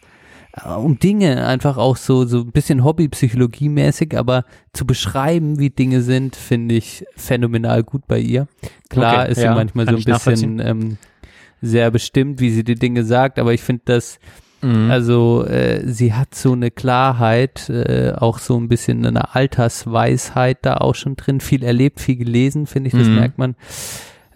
um 0.61 0.99
Dinge 0.99 1.45
einfach 1.47 1.77
auch 1.77 1.97
so, 1.97 2.25
so 2.25 2.41
ein 2.41 2.51
bisschen 2.51 2.83
Hobbypsychologie-mäßig, 2.83 4.15
aber 4.15 4.45
zu 4.71 4.85
beschreiben, 4.85 5.57
wie 5.57 5.71
Dinge 5.71 6.01
sind, 6.01 6.35
finde 6.35 6.75
ich 6.75 7.05
phänomenal 7.15 7.83
gut 7.83 8.07
bei 8.07 8.19
ihr. 8.19 8.47
Klar 8.89 9.23
okay, 9.23 9.31
ist 9.31 9.41
ja, 9.41 9.51
sie 9.51 9.55
manchmal 9.55 9.87
so 9.87 9.95
ein 9.95 10.03
bisschen 10.03 10.59
ähm, 10.59 10.97
sehr 11.61 11.89
bestimmt, 11.89 12.39
wie 12.39 12.51
sie 12.51 12.63
die 12.63 12.75
Dinge 12.75 13.03
sagt, 13.03 13.39
aber 13.39 13.53
ich 13.53 13.61
finde 13.61 13.81
das, 13.85 14.19
mhm. 14.61 14.91
also 14.91 15.43
äh, 15.45 15.81
sie 15.87 16.13
hat 16.13 16.35
so 16.35 16.51
eine 16.51 16.69
Klarheit, 16.69 17.69
äh, 17.69 18.13
auch 18.15 18.37
so 18.37 18.55
ein 18.55 18.67
bisschen 18.67 19.03
eine 19.07 19.33
Altersweisheit 19.33 20.59
da 20.61 20.75
auch 20.77 20.93
schon 20.93 21.15
drin, 21.15 21.39
viel 21.39 21.63
erlebt, 21.63 21.99
viel 21.99 22.17
gelesen, 22.17 22.67
finde 22.67 22.89
ich, 22.89 22.93
das 22.93 23.07
mhm. 23.07 23.15
merkt 23.15 23.39
man 23.39 23.55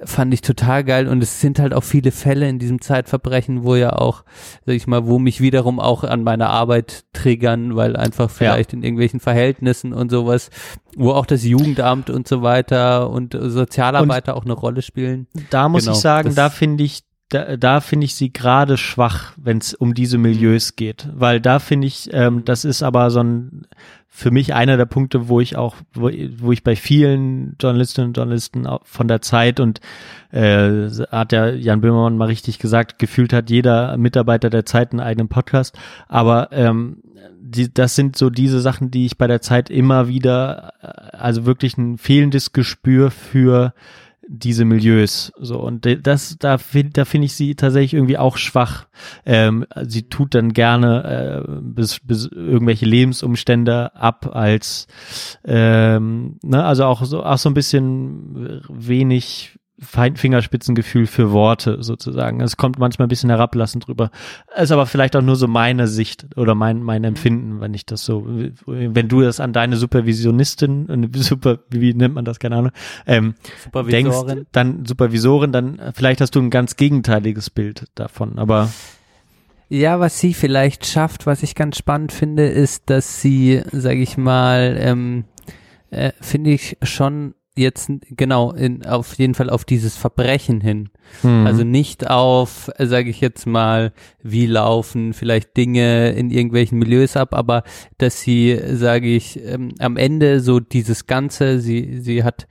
fand 0.03 0.33
ich 0.33 0.41
total 0.41 0.83
geil 0.83 1.07
und 1.07 1.23
es 1.23 1.41
sind 1.41 1.59
halt 1.59 1.73
auch 1.73 1.83
viele 1.83 2.11
Fälle 2.11 2.47
in 2.47 2.59
diesem 2.59 2.81
Zeitverbrechen, 2.81 3.63
wo 3.63 3.75
ja 3.75 3.93
auch, 3.93 4.23
sag 4.65 4.75
ich 4.75 4.87
mal, 4.87 5.07
wo 5.07 5.19
mich 5.19 5.41
wiederum 5.41 5.79
auch 5.79 6.03
an 6.03 6.23
meine 6.23 6.49
Arbeit 6.49 7.05
triggern, 7.13 7.75
weil 7.75 7.95
einfach 7.95 8.29
vielleicht 8.29 8.73
ja. 8.73 8.77
in 8.77 8.83
irgendwelchen 8.83 9.19
Verhältnissen 9.19 9.93
und 9.93 10.11
sowas, 10.11 10.49
wo 10.95 11.11
auch 11.11 11.25
das 11.25 11.43
Jugendamt 11.43 12.09
und 12.09 12.27
so 12.27 12.41
weiter 12.41 13.09
und 13.09 13.37
Sozialarbeiter 13.39 14.33
und 14.33 14.41
auch 14.41 14.45
eine 14.45 14.53
Rolle 14.53 14.81
spielen. 14.81 15.27
Da 15.49 15.69
muss 15.69 15.85
genau, 15.85 15.95
ich 15.95 16.01
sagen, 16.01 16.35
da 16.35 16.49
finde 16.49 16.83
ich 16.83 17.06
da, 17.29 17.57
da 17.57 17.81
finde 17.81 18.05
ich 18.05 18.15
sie 18.15 18.31
gerade 18.31 18.77
schwach, 18.77 19.33
wenn 19.37 19.57
es 19.57 19.73
um 19.73 19.93
diese 19.93 20.17
Milieus 20.17 20.75
geht, 20.75 21.09
weil 21.13 21.41
da 21.41 21.59
finde 21.59 21.87
ich, 21.87 22.09
ähm, 22.13 22.45
das 22.45 22.65
ist 22.65 22.83
aber 22.83 23.11
so 23.11 23.21
ein 23.21 23.67
für 24.09 24.31
mich 24.31 24.55
einer 24.55 24.77
der 24.77 24.87
Punkte, 24.87 25.27
wo 25.27 25.39
ich 25.41 25.57
auch, 25.57 25.75
wo, 25.93 26.09
wo 26.37 26.51
ich 26.51 26.63
bei 26.63 26.75
vielen 26.75 27.55
Journalistinnen 27.61 28.09
und 28.09 28.17
Journalisten 28.17 28.67
von 28.81 29.07
der 29.07 29.21
Zeit 29.21 29.59
und 29.59 29.79
äh, 30.31 30.89
hat 31.11 31.33
ja 31.33 31.49
Jan 31.49 31.81
Böhmermann 31.81 32.17
mal 32.17 32.25
richtig 32.25 32.57
gesagt, 32.57 32.97
gefühlt 32.97 33.31
hat 33.31 33.51
jeder 33.51 33.95
Mitarbeiter 33.97 34.49
der 34.49 34.65
Zeit 34.65 34.91
einen 34.91 35.01
eigenen 35.01 35.27
Podcast, 35.27 35.77
aber 36.07 36.49
ähm, 36.51 37.03
die, 37.39 37.71
das 37.71 37.95
sind 37.95 38.17
so 38.17 38.31
diese 38.31 38.59
Sachen, 38.59 38.89
die 38.89 39.05
ich 39.05 39.19
bei 39.19 39.27
der 39.27 39.41
Zeit 39.41 39.69
immer 39.69 40.07
wieder, 40.07 40.73
äh, 40.81 41.15
also 41.15 41.45
wirklich 41.45 41.77
ein 41.77 41.99
fehlendes 41.99 42.53
Gespür 42.53 43.11
für 43.11 43.73
diese 44.27 44.65
Milieus. 44.65 45.31
So, 45.39 45.59
und 45.59 45.87
das, 46.05 46.37
da, 46.37 46.57
da 46.57 47.05
finde 47.05 47.25
ich 47.25 47.33
sie 47.33 47.55
tatsächlich 47.55 47.93
irgendwie 47.93 48.17
auch 48.17 48.37
schwach. 48.37 48.87
Ähm, 49.25 49.65
sie 49.83 50.09
tut 50.09 50.35
dann 50.35 50.53
gerne 50.53 51.45
äh, 51.47 51.51
bis, 51.61 51.99
bis 51.99 52.25
irgendwelche 52.25 52.85
Lebensumstände 52.85 53.95
ab 53.95 54.29
als 54.35 54.87
ähm, 55.45 56.37
ne, 56.43 56.63
also 56.63 56.85
auch 56.85 57.03
so 57.05 57.23
auch 57.23 57.37
so 57.37 57.49
ein 57.49 57.53
bisschen 57.53 58.61
wenig 58.69 59.57
Fingerspitzengefühl 59.79 61.05
für 61.05 61.31
Worte 61.31 61.83
sozusagen. 61.83 62.41
Es 62.41 62.57
kommt 62.57 62.79
manchmal 62.79 63.05
ein 63.05 63.09
bisschen 63.09 63.29
herablassend 63.29 63.87
drüber. 63.87 64.09
Ist 64.55 64.71
aber 64.71 64.87
vielleicht 64.87 65.15
auch 65.15 65.21
nur 65.21 65.35
so 65.35 65.47
meine 65.47 65.87
Sicht 65.87 66.27
oder 66.35 66.55
mein, 66.55 66.81
mein 66.81 67.03
Empfinden, 67.03 67.61
wenn 67.61 67.75
ich 67.75 67.85
das 67.85 68.03
so, 68.03 68.25
wenn 68.65 69.07
du 69.07 69.21
das 69.21 69.39
an 69.39 69.53
deine 69.53 69.77
Supervisionistin, 69.77 71.11
super, 71.15 71.59
wie 71.69 71.93
nennt 71.93 72.15
man 72.15 72.25
das, 72.25 72.39
keine 72.39 72.55
Ahnung, 72.55 72.71
ähm, 73.05 73.35
Supervisorin. 73.63 74.27
denkst, 74.27 74.47
dann 74.51 74.85
Supervisorin, 74.85 75.51
dann 75.51 75.79
vielleicht 75.93 76.21
hast 76.21 76.33
du 76.35 76.39
ein 76.39 76.49
ganz 76.49 76.75
gegenteiliges 76.75 77.51
Bild 77.51 77.85
davon, 77.93 78.39
aber 78.39 78.69
Ja, 79.69 79.99
was 79.99 80.19
sie 80.19 80.33
vielleicht 80.33 80.87
schafft, 80.87 81.27
was 81.27 81.43
ich 81.43 81.53
ganz 81.53 81.77
spannend 81.77 82.11
finde, 82.11 82.47
ist, 82.47 82.89
dass 82.89 83.21
sie, 83.21 83.61
sage 83.71 84.01
ich 84.01 84.17
mal, 84.17 84.75
ähm, 84.79 85.25
äh, 85.91 86.11
finde 86.19 86.51
ich 86.51 86.77
schon 86.81 87.35
jetzt 87.57 87.89
genau 88.09 88.51
in, 88.51 88.85
auf 88.85 89.13
jeden 89.15 89.33
Fall 89.35 89.49
auf 89.49 89.65
dieses 89.65 89.95
Verbrechen 89.95 90.61
hin. 90.61 90.89
Mhm. 91.23 91.45
Also 91.45 91.63
nicht 91.63 92.09
auf, 92.09 92.69
sage 92.77 93.09
ich 93.09 93.21
jetzt 93.21 93.45
mal, 93.45 93.93
wie 94.21 94.45
laufen 94.45 95.13
vielleicht 95.13 95.57
Dinge 95.57 96.11
in 96.11 96.31
irgendwelchen 96.31 96.79
Milieus 96.79 97.17
ab, 97.17 97.33
aber 97.33 97.63
dass 97.97 98.21
sie, 98.21 98.59
sage 98.73 99.07
ich, 99.07 99.43
ähm, 99.43 99.73
am 99.79 99.97
Ende 99.97 100.39
so 100.39 100.59
dieses 100.59 101.07
Ganze, 101.07 101.59
sie, 101.59 101.99
sie 102.01 102.23
hat 102.23 102.47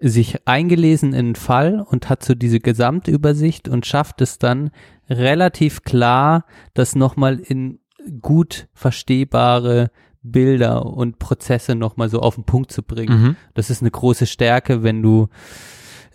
sich 0.00 0.46
eingelesen 0.46 1.14
in 1.14 1.26
den 1.26 1.34
Fall 1.34 1.80
und 1.80 2.10
hat 2.10 2.24
so 2.24 2.34
diese 2.34 2.60
Gesamtübersicht 2.60 3.68
und 3.68 3.86
schafft 3.86 4.20
es 4.20 4.38
dann 4.38 4.70
relativ 5.08 5.82
klar, 5.82 6.44
das 6.74 6.94
nochmal 6.94 7.38
in 7.38 7.78
gut 8.20 8.68
verstehbare 8.74 9.90
Bilder 10.24 10.86
und 10.86 11.18
Prozesse 11.18 11.74
nochmal 11.74 12.08
so 12.08 12.20
auf 12.20 12.34
den 12.34 12.44
Punkt 12.44 12.72
zu 12.72 12.82
bringen. 12.82 13.22
Mhm. 13.22 13.36
Das 13.52 13.70
ist 13.70 13.82
eine 13.82 13.90
große 13.90 14.26
Stärke, 14.26 14.82
wenn 14.82 15.02
du 15.02 15.28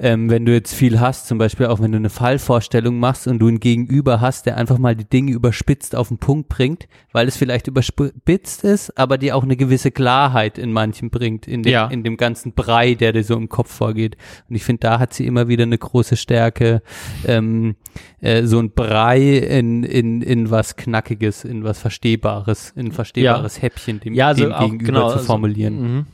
ähm, 0.01 0.29
wenn 0.29 0.45
du 0.45 0.53
jetzt 0.53 0.73
viel 0.73 0.99
hast, 1.01 1.27
zum 1.27 1.37
Beispiel 1.37 1.65
auch 1.65 1.81
wenn 1.81 1.91
du 1.91 1.97
eine 1.97 2.09
Fallvorstellung 2.09 2.99
machst 2.99 3.27
und 3.27 3.39
du 3.39 3.47
einen 3.49 3.59
Gegenüber 3.59 4.21
hast, 4.21 4.45
der 4.45 4.55
einfach 4.55 4.77
mal 4.77 4.95
die 4.95 5.03
Dinge 5.03 5.33
überspitzt 5.33 5.93
auf 5.95 6.07
den 6.07 6.17
Punkt 6.19 6.47
bringt, 6.47 6.87
weil 7.11 7.27
es 7.27 7.35
vielleicht 7.35 7.67
überspitzt 7.67 8.63
ist, 8.63 8.97
aber 8.97 9.17
dir 9.17 9.35
auch 9.35 9.43
eine 9.43 9.57
gewisse 9.57 9.91
Klarheit 9.91 10.57
in 10.57 10.71
manchen 10.71 11.09
bringt, 11.09 11.47
in 11.47 11.63
dem, 11.63 11.71
Ja. 11.73 11.87
in 11.87 12.03
dem 12.03 12.15
ganzen 12.15 12.53
Brei, 12.53 12.93
der 12.95 13.11
dir 13.11 13.23
so 13.25 13.35
im 13.35 13.49
Kopf 13.49 13.73
vorgeht. 13.73 14.15
Und 14.49 14.55
ich 14.55 14.63
finde, 14.63 14.79
da 14.81 14.99
hat 14.99 15.13
sie 15.13 15.25
immer 15.27 15.49
wieder 15.49 15.63
eine 15.63 15.77
große 15.77 16.15
Stärke, 16.15 16.81
ähm, 17.27 17.75
äh, 18.21 18.43
so 18.45 18.59
ein 18.59 18.71
Brei 18.71 19.19
in, 19.37 19.83
in, 19.83 20.21
in 20.21 20.49
was 20.49 20.77
Knackiges, 20.77 21.43
in 21.43 21.65
was 21.65 21.77
Verstehbares, 21.79 22.71
in 22.75 22.87
ein 22.87 22.91
verstehbares 22.93 23.61
Häppchen 23.61 23.99
dem, 23.99 24.13
Ja, 24.13 24.27
also 24.27 24.45
dem 24.47 24.57
Gegenüber 24.59 24.85
genau, 24.85 25.07
zu 25.09 25.13
also, 25.15 25.25
formulieren. 25.25 25.81
Mhm. 25.95 26.05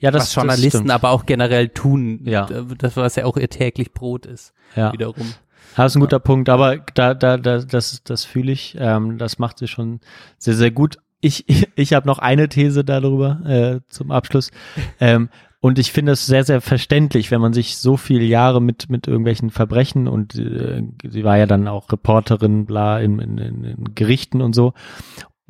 Ja, 0.00 0.10
das, 0.10 0.22
was 0.24 0.34
Journalisten 0.34 0.88
das 0.88 0.94
aber 0.94 1.10
auch 1.10 1.26
generell 1.26 1.68
tun, 1.68 2.20
Ja. 2.24 2.46
das 2.78 2.96
was 2.96 3.16
ja 3.16 3.24
auch 3.24 3.36
ihr 3.36 3.48
täglich 3.50 3.92
Brot 3.92 4.26
ist, 4.26 4.52
Ja. 4.76 4.92
wiederum. 4.92 5.34
Das 5.76 5.92
ist 5.92 5.96
ein 5.96 6.00
guter 6.00 6.18
Punkt, 6.18 6.48
aber 6.48 6.78
da, 6.94 7.14
da, 7.14 7.36
da, 7.36 7.58
das, 7.58 8.02
das 8.02 8.24
fühle 8.24 8.50
ich. 8.52 8.76
Ähm, 8.78 9.18
das 9.18 9.38
macht 9.38 9.58
sie 9.58 9.68
schon 9.68 10.00
sehr, 10.36 10.54
sehr 10.54 10.70
gut. 10.70 10.98
Ich, 11.20 11.48
ich, 11.48 11.68
ich 11.76 11.92
habe 11.92 12.06
noch 12.06 12.18
eine 12.18 12.48
These 12.48 12.84
darüber 12.84 13.40
äh, 13.46 13.80
zum 13.88 14.10
Abschluss. 14.10 14.50
Ähm, 15.00 15.28
und 15.62 15.78
ich 15.78 15.92
finde 15.92 16.12
es 16.12 16.24
sehr, 16.24 16.42
sehr 16.44 16.62
verständlich, 16.62 17.30
wenn 17.30 17.40
man 17.42 17.52
sich 17.52 17.76
so 17.76 17.98
viele 17.98 18.24
Jahre 18.24 18.62
mit, 18.62 18.88
mit 18.88 19.06
irgendwelchen 19.06 19.50
Verbrechen 19.50 20.08
und 20.08 20.34
äh, 20.34 20.82
sie 21.06 21.22
war 21.22 21.36
ja 21.36 21.44
dann 21.44 21.68
auch 21.68 21.92
Reporterin, 21.92 22.64
bla, 22.64 22.98
in, 22.98 23.18
in, 23.18 23.36
in, 23.36 23.64
in 23.64 23.94
Gerichten 23.94 24.40
und 24.40 24.54
so. 24.54 24.72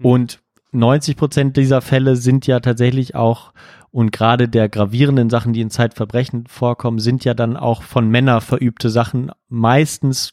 Und 0.03 0.41
90 0.73 1.17
Prozent 1.17 1.57
dieser 1.57 1.81
Fälle 1.81 2.17
sind 2.17 2.47
ja 2.47 2.61
tatsächlich 2.61 3.15
auch 3.15 3.53
und 3.93 4.13
gerade 4.13 4.49
der 4.49 4.69
gravierenden 4.69 5.31
Sachen, 5.31 5.53
die 5.53 5.61
in 5.61 5.71
Zeitverbrechen 5.71 6.47
vorkommen, 6.47 7.01
sind 7.01 7.25
ja 7.25 7.35
dann 7.35 7.57
auch 7.57 7.83
von 7.83 8.09
Männern 8.09 8.41
verübte 8.41 8.89
Sachen, 8.89 9.33
meistens 9.49 10.33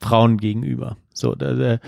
Frauen 0.00 0.38
gegenüber. 0.38 0.96
So, 1.12 1.34
da, 1.34 1.52
da, 1.52 1.78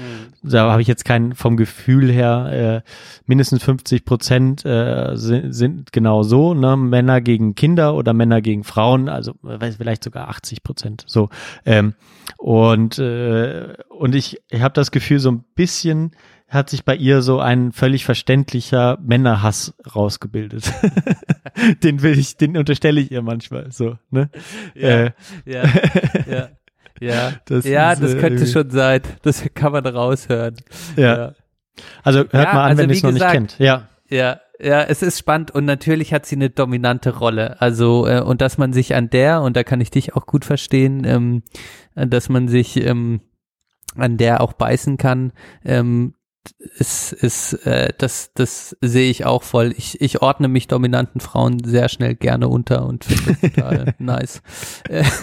da 0.42 0.70
habe 0.70 0.82
ich 0.82 0.88
jetzt 0.88 1.04
kein 1.04 1.34
vom 1.34 1.56
Gefühl 1.56 2.10
her, 2.10 2.82
äh, 2.84 2.90
mindestens 3.24 3.62
50 3.62 4.04
Prozent 4.04 4.64
äh, 4.66 5.12
sind, 5.14 5.52
sind 5.54 5.92
genau 5.92 6.22
so, 6.22 6.52
ne? 6.52 6.76
Männer 6.76 7.22
gegen 7.22 7.54
Kinder 7.54 7.94
oder 7.94 8.12
Männer 8.12 8.42
gegen 8.42 8.64
Frauen, 8.64 9.08
also 9.08 9.32
äh, 9.44 9.58
weiß, 9.60 9.76
vielleicht 9.76 10.04
sogar 10.04 10.28
80 10.28 10.62
Prozent. 10.62 11.04
So. 11.06 11.30
Ähm, 11.64 11.94
und, 12.36 12.98
äh, 12.98 13.74
und 13.88 14.14
ich, 14.14 14.42
ich 14.50 14.60
habe 14.60 14.74
das 14.74 14.90
Gefühl, 14.90 15.18
so 15.18 15.30
ein 15.30 15.44
bisschen 15.54 16.12
hat 16.52 16.68
sich 16.70 16.84
bei 16.84 16.94
ihr 16.94 17.22
so 17.22 17.40
ein 17.40 17.72
völlig 17.72 18.04
verständlicher 18.04 18.98
Männerhass 19.02 19.74
rausgebildet. 19.94 20.70
den 21.82 22.02
will 22.02 22.18
ich, 22.18 22.36
den 22.36 22.56
unterstelle 22.56 23.00
ich 23.00 23.10
ihr 23.10 23.22
manchmal 23.22 23.72
so, 23.72 23.96
ne? 24.10 24.28
Äh, 24.74 25.10
ja, 25.46 25.64
ja, 26.30 26.48
ja. 27.00 27.32
Das 27.46 27.64
ja, 27.64 27.92
ist, 27.92 28.02
das 28.02 28.10
äh, 28.14 28.18
könnte 28.18 28.34
irgendwie- 28.44 28.52
schon 28.52 28.70
sein. 28.70 29.00
Das 29.22 29.44
kann 29.54 29.72
man 29.72 29.86
raushören. 29.86 30.56
ja. 30.96 31.32
Also 32.02 32.18
hört 32.20 32.32
Ja, 32.34 32.52
mal 32.52 32.64
an, 32.64 32.70
also 32.70 32.82
wenn 32.82 32.90
ihr 32.90 32.96
es 32.96 33.02
noch 33.02 33.12
gesagt, 33.12 33.32
nicht 33.40 33.56
kennt. 33.56 33.58
Ja. 33.58 33.88
Ja, 34.10 34.40
ja, 34.60 34.82
es 34.82 35.00
ist 35.02 35.18
spannend 35.18 35.52
und 35.52 35.64
natürlich 35.64 36.12
hat 36.12 36.26
sie 36.26 36.36
eine 36.36 36.50
dominante 36.50 37.16
Rolle. 37.16 37.62
Also 37.62 38.06
äh, 38.06 38.20
und 38.20 38.42
dass 38.42 38.58
man 38.58 38.74
sich 38.74 38.94
an 38.94 39.08
der 39.08 39.40
und 39.40 39.56
da 39.56 39.64
kann 39.64 39.80
ich 39.80 39.90
dich 39.90 40.14
auch 40.14 40.26
gut 40.26 40.44
verstehen, 40.44 41.04
ähm, 41.06 41.42
äh, 41.94 42.06
dass 42.06 42.28
man 42.28 42.46
sich 42.46 42.76
ähm, 42.76 43.22
an 43.96 44.18
der 44.18 44.42
auch 44.42 44.52
beißen 44.52 44.98
kann. 44.98 45.32
Ähm, 45.64 46.12
ist, 46.76 47.12
ist 47.12 47.66
äh, 47.66 47.92
das, 47.96 48.32
das 48.34 48.76
sehe 48.80 49.10
ich 49.10 49.24
auch 49.24 49.42
voll. 49.42 49.72
Ich, 49.76 50.00
ich 50.00 50.22
ordne 50.22 50.48
mich 50.48 50.68
dominanten 50.68 51.20
Frauen 51.20 51.62
sehr 51.64 51.88
schnell 51.88 52.14
gerne 52.14 52.48
unter 52.48 52.86
und 52.86 53.04
finde 53.04 53.36
das 53.40 53.52
total 53.52 53.94
nice. 53.98 54.42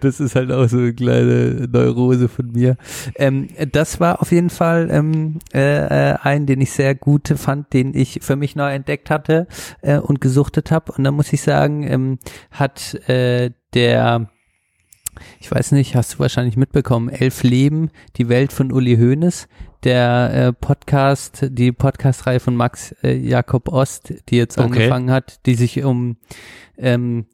Das 0.00 0.20
ist 0.20 0.34
halt 0.34 0.50
auch 0.52 0.68
so 0.68 0.78
eine 0.78 0.94
kleine 0.94 1.68
Neurose 1.70 2.28
von 2.28 2.52
mir. 2.52 2.76
Ähm, 3.16 3.48
das 3.72 4.00
war 4.00 4.20
auf 4.20 4.32
jeden 4.32 4.50
Fall 4.50 4.88
ähm, 4.90 5.38
äh, 5.54 6.10
äh, 6.10 6.16
ein, 6.22 6.46
den 6.46 6.60
ich 6.60 6.72
sehr 6.72 6.94
gut 6.94 7.28
fand, 7.36 7.72
den 7.72 7.94
ich 7.94 8.20
für 8.22 8.36
mich 8.36 8.56
neu 8.56 8.72
entdeckt 8.72 9.10
hatte 9.10 9.46
äh, 9.82 9.98
und 9.98 10.20
gesuchtet 10.20 10.70
habe. 10.70 10.92
Und 10.92 11.04
da 11.04 11.10
muss 11.10 11.32
ich 11.32 11.42
sagen, 11.42 11.82
ähm, 11.84 12.18
hat 12.50 12.94
äh, 13.08 13.50
der 13.74 14.28
ich 15.40 15.50
weiß 15.50 15.72
nicht, 15.72 15.94
hast 15.96 16.14
du 16.14 16.18
wahrscheinlich 16.18 16.56
mitbekommen, 16.56 17.08
Elf 17.08 17.42
Leben, 17.42 17.90
die 18.16 18.28
Welt 18.28 18.52
von 18.52 18.72
Uli 18.72 18.96
Hoeneß, 18.96 19.48
der 19.84 20.30
äh, 20.34 20.52
Podcast, 20.52 21.46
die 21.50 21.72
Podcastreihe 21.72 22.40
von 22.40 22.56
Max 22.56 22.92
äh, 23.02 23.16
Jakob 23.16 23.68
Ost, 23.68 24.14
die 24.28 24.36
jetzt 24.36 24.58
Okay. 24.58 24.66
angefangen 24.66 25.10
hat, 25.10 25.44
die 25.46 25.54
sich 25.54 25.84
um, 25.84 26.16
ähm, 26.76 27.26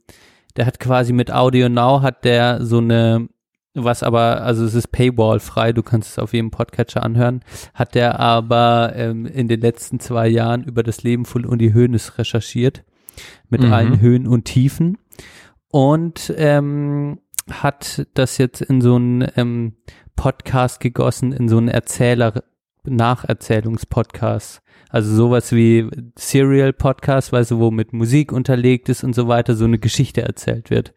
der 0.56 0.66
hat 0.66 0.78
quasi 0.80 1.12
mit 1.12 1.32
Audio 1.32 1.68
Now 1.68 2.02
hat 2.02 2.24
der 2.24 2.64
so 2.64 2.78
eine, 2.78 3.28
was 3.74 4.02
aber, 4.02 4.42
also 4.42 4.64
es 4.66 4.74
ist 4.74 4.88
Paywall 4.92 5.40
frei, 5.40 5.72
du 5.72 5.82
kannst 5.82 6.10
es 6.10 6.18
auf 6.18 6.34
jedem 6.34 6.50
Podcatcher 6.50 7.02
anhören, 7.02 7.40
hat 7.72 7.94
der 7.94 8.20
aber 8.20 8.92
ähm, 8.96 9.24
in 9.24 9.48
den 9.48 9.60
letzten 9.62 9.98
zwei 9.98 10.28
Jahren 10.28 10.62
über 10.64 10.82
das 10.82 11.02
Leben 11.02 11.24
von 11.24 11.46
Uli 11.46 11.72
Hoeneß 11.72 12.18
recherchiert, 12.18 12.84
mit 13.48 13.62
Mhm. 13.62 13.72
allen 13.72 14.00
Höhen 14.00 14.26
und 14.26 14.44
Tiefen 14.44 14.98
und 15.70 16.32
ähm, 16.36 17.18
hat 17.50 18.06
das 18.14 18.38
jetzt 18.38 18.60
in 18.60 18.80
so 18.80 18.96
einen 18.96 19.26
ähm, 19.36 19.76
Podcast 20.16 20.80
gegossen, 20.80 21.32
in 21.32 21.48
so 21.48 21.58
einen 21.58 21.68
Erzähler, 21.68 22.44
Nacherzählungspodcast. 22.84 24.62
Also 24.88 25.14
sowas 25.14 25.52
wie 25.52 25.88
Serial 26.16 26.72
Podcast, 26.72 27.32
weißt 27.32 27.52
du, 27.52 27.58
wo 27.58 27.70
mit 27.70 27.92
Musik 27.92 28.30
unterlegt 28.30 28.88
ist 28.88 29.04
und 29.04 29.14
so 29.14 29.26
weiter, 29.26 29.54
so 29.56 29.64
eine 29.64 29.78
Geschichte 29.78 30.22
erzählt 30.22 30.68
wird. 30.68 30.92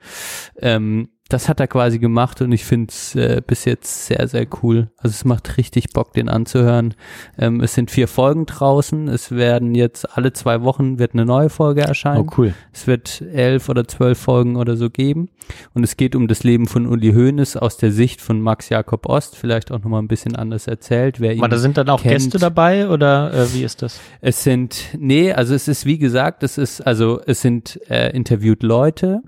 Ähm, 0.57 1.09
das 1.27 1.49
hat 1.49 1.59
er 1.59 1.67
quasi 1.67 1.97
gemacht 1.97 2.39
und 2.41 2.51
ich 2.51 2.65
finde 2.65 2.91
es 2.91 3.15
äh, 3.15 3.41
bis 3.45 3.65
jetzt 3.65 4.05
sehr, 4.05 4.27
sehr 4.27 4.45
cool. 4.61 4.91
Also 4.97 5.13
es 5.13 5.25
macht 5.25 5.57
richtig 5.57 5.91
Bock, 5.91 6.13
den 6.13 6.29
anzuhören. 6.29 6.93
Ähm, 7.39 7.61
es 7.61 7.73
sind 7.73 7.89
vier 7.89 8.07
Folgen 8.07 8.45
draußen. 8.45 9.07
Es 9.07 9.31
werden 9.31 9.73
jetzt 9.73 10.15
alle 10.15 10.33
zwei 10.33 10.61
Wochen 10.61 10.99
wird 10.99 11.13
eine 11.13 11.25
neue 11.25 11.49
Folge 11.49 11.81
erscheinen. 11.81 12.27
Oh, 12.27 12.33
cool. 12.37 12.53
Es 12.71 12.85
wird 12.85 13.21
elf 13.21 13.69
oder 13.69 13.87
zwölf 13.87 14.19
Folgen 14.19 14.55
oder 14.55 14.77
so 14.77 14.91
geben. 14.91 15.29
Und 15.73 15.83
es 15.83 15.97
geht 15.97 16.15
um 16.15 16.27
das 16.27 16.43
Leben 16.43 16.67
von 16.67 16.85
Uli 16.85 17.13
Hoeneß 17.13 17.57
aus 17.57 17.77
der 17.77 17.91
Sicht 17.91 18.21
von 18.21 18.39
Max 18.39 18.69
Jakob 18.69 19.07
Ost, 19.07 19.35
vielleicht 19.35 19.71
auch 19.71 19.79
nochmal 19.79 20.03
ein 20.03 20.07
bisschen 20.07 20.35
anders 20.35 20.67
erzählt. 20.67 21.19
Wer 21.19 21.33
ihn 21.33 21.39
Aber 21.39 21.49
da 21.49 21.57
sind 21.57 21.77
dann 21.77 21.89
auch 21.89 22.01
kennt. 22.01 22.15
Gäste 22.15 22.37
dabei 22.37 22.87
oder 22.87 23.33
äh, 23.33 23.53
wie 23.53 23.63
ist 23.63 23.81
das? 23.81 23.99
Es 24.21 24.43
sind, 24.43 24.77
nee, 24.97 25.33
also 25.33 25.55
es 25.55 25.67
ist 25.67 25.87
wie 25.87 25.97
gesagt, 25.97 26.43
es 26.43 26.59
ist, 26.59 26.81
also 26.81 27.19
es 27.25 27.41
sind 27.41 27.79
äh, 27.89 28.11
interviewt 28.15 28.61
Leute. 28.61 29.21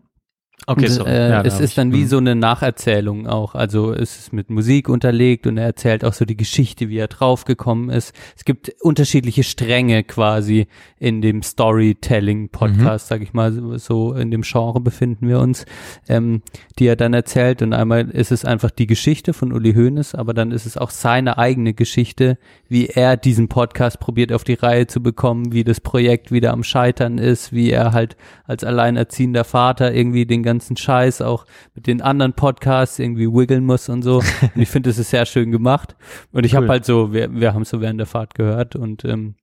Und, 0.68 0.84
äh, 1.08 1.30
Ja, 1.30 1.42
es 1.44 1.60
ist 1.60 1.78
dann 1.78 1.94
wie 1.94 2.02
hm. 2.02 2.08
so 2.08 2.18
eine 2.18 2.36
Nacherzählung 2.36 3.26
auch. 3.26 3.56
Also 3.56 3.94
es 3.94 4.20
ist 4.20 4.34
mit 4.34 4.50
Musik 4.50 4.90
unterlegt 4.90 5.48
und 5.48 5.58
er 5.58 5.66
erzählt 5.66 6.04
auch 6.04 6.14
so 6.14 6.26
die 6.26 6.36
Geschichte, 6.36 6.90
wie 6.90 6.98
er 6.98 7.08
draufgekommen 7.08 7.90
ist. 7.90 8.14
Es 8.36 8.44
gibt 8.46 8.74
unterschiedliche 8.82 9.44
Stränge 9.44 10.04
quasi 10.04 10.68
in 11.00 11.22
dem 11.22 11.42
Storytelling-Podcast, 11.42 13.06
Mhm. 13.06 13.10
sag 13.16 13.22
ich 13.22 13.34
mal, 13.34 13.52
so- 13.54 13.78
so 13.78 14.14
in 14.14 14.30
dem 14.32 14.42
Genre 14.42 14.82
befinden 14.82 15.28
wir 15.28 15.40
uns, 15.40 15.66
ähm, 16.10 16.42
die 16.80 16.88
er 16.88 16.96
dann 16.96 17.14
erzählt. 17.14 17.62
Und 17.62 17.74
einmal 17.74 18.10
ist 18.10 18.32
es 18.32 18.44
einfach 18.46 18.72
die 18.72 18.88
Geschichte 18.88 19.34
von 19.34 19.54
Uli 19.54 19.74
Hoeneß, 19.74 20.16
aber 20.16 20.34
dann 20.34 20.52
ist 20.52 20.66
es 20.66 20.78
auch 20.78 20.90
seine 20.90 21.38
eigene 21.38 21.74
Geschichte, 21.74 22.38
wie 22.68 22.88
er 22.88 23.16
diesen 23.18 23.48
Podcast 23.48 24.00
probiert 24.00 24.34
auf 24.34 24.44
die 24.44 24.56
Reihe 24.56 24.88
zu 24.88 25.02
bekommen, 25.02 25.54
wie 25.54 25.64
das 25.64 25.80
Projekt 25.80 26.32
wieder 26.32 26.52
am 26.52 26.64
Scheitern 26.64 27.18
ist, 27.18 27.54
wie 27.54 27.72
er 27.72 27.94
halt 27.94 28.18
als 28.46 28.64
alleinerziehender 28.64 29.44
Vater 29.44 29.94
irgendwie 29.94 30.26
den 30.26 30.44
ganzen 30.44 30.57
Scheiß 30.62 31.22
auch 31.22 31.46
mit 31.76 31.88
den 31.88 32.02
anderen 32.02 32.34
Podcasts 32.34 33.00
irgendwie 33.00 33.28
wiggeln 33.28 33.66
muss 33.66 33.90
und 33.90 34.02
so. 34.02 34.18
Und 34.56 34.62
ich 34.62 34.70
finde, 34.70 34.90
es 34.90 34.98
ist 34.98 35.10
sehr 35.12 35.26
schön 35.26 35.52
gemacht. 35.52 35.96
Und 36.32 36.46
ich 36.46 36.56
habe 36.56 36.66
Cool. 36.66 36.70
halt 36.72 36.86
so, 36.86 37.14
wir, 37.14 37.34
wir 37.34 37.54
haben 37.54 37.62
es 37.64 37.70
so 37.70 37.82
während 37.82 38.00
der 38.00 38.08
Fahrt 38.08 38.36
gehört 38.36 38.76
und 38.76 39.06
ähm, 39.06 39.36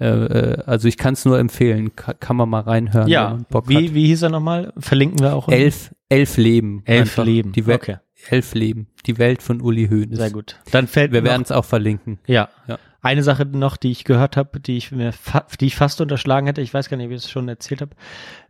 äh, 0.00 0.06
äh, 0.08 0.62
also 0.66 0.88
ich 0.88 0.96
kann 0.98 1.14
es 1.14 1.24
nur 1.24 1.38
empfehlen, 1.38 1.94
kann, 1.96 2.14
kann 2.20 2.36
man 2.36 2.48
mal 2.48 2.60
reinhören. 2.60 3.08
Ja, 3.08 3.38
wie, 3.66 3.86
hat. 3.88 3.94
wie 3.94 4.06
hieß 4.06 4.22
er 4.22 4.30
nochmal? 4.30 4.72
Verlinken 4.78 5.20
wir 5.20 5.34
auch. 5.34 5.48
elf, 5.48 5.94
elf 6.08 6.36
Leben. 6.36 6.82
Elf 6.84 7.00
einfach. 7.02 7.24
Leben. 7.24 7.52
Die 7.52 7.66
Welt, 7.66 7.82
okay. 7.82 7.96
Elfleben, 8.30 8.86
die 9.06 9.18
Welt 9.18 9.42
von 9.42 9.60
Uli 9.60 9.86
Hoeneß. 9.88 10.18
Sehr 10.18 10.30
gut. 10.30 10.58
Dann 10.70 10.86
fällt 10.86 11.12
Wir 11.12 11.24
werden 11.24 11.42
es 11.42 11.52
auch 11.52 11.64
verlinken. 11.64 12.18
ja, 12.26 12.48
Ja. 12.66 12.78
eine 13.02 13.22
Sache 13.22 13.44
noch, 13.44 13.76
die 13.76 13.90
ich 13.90 14.04
gehört 14.04 14.36
habe, 14.38 14.60
die 14.60 14.76
ich 14.78 14.92
mir, 14.92 15.12
fa 15.12 15.44
die 15.60 15.66
ich 15.66 15.76
fast 15.76 16.00
unterschlagen 16.00 16.46
hätte. 16.46 16.62
Ich 16.62 16.72
weiß 16.72 16.88
gar 16.88 16.96
nicht, 16.96 17.10
wie 17.10 17.14
ich 17.14 17.24
es 17.24 17.30
schon 17.30 17.48
erzählt 17.48 17.82
habe. 17.82 17.90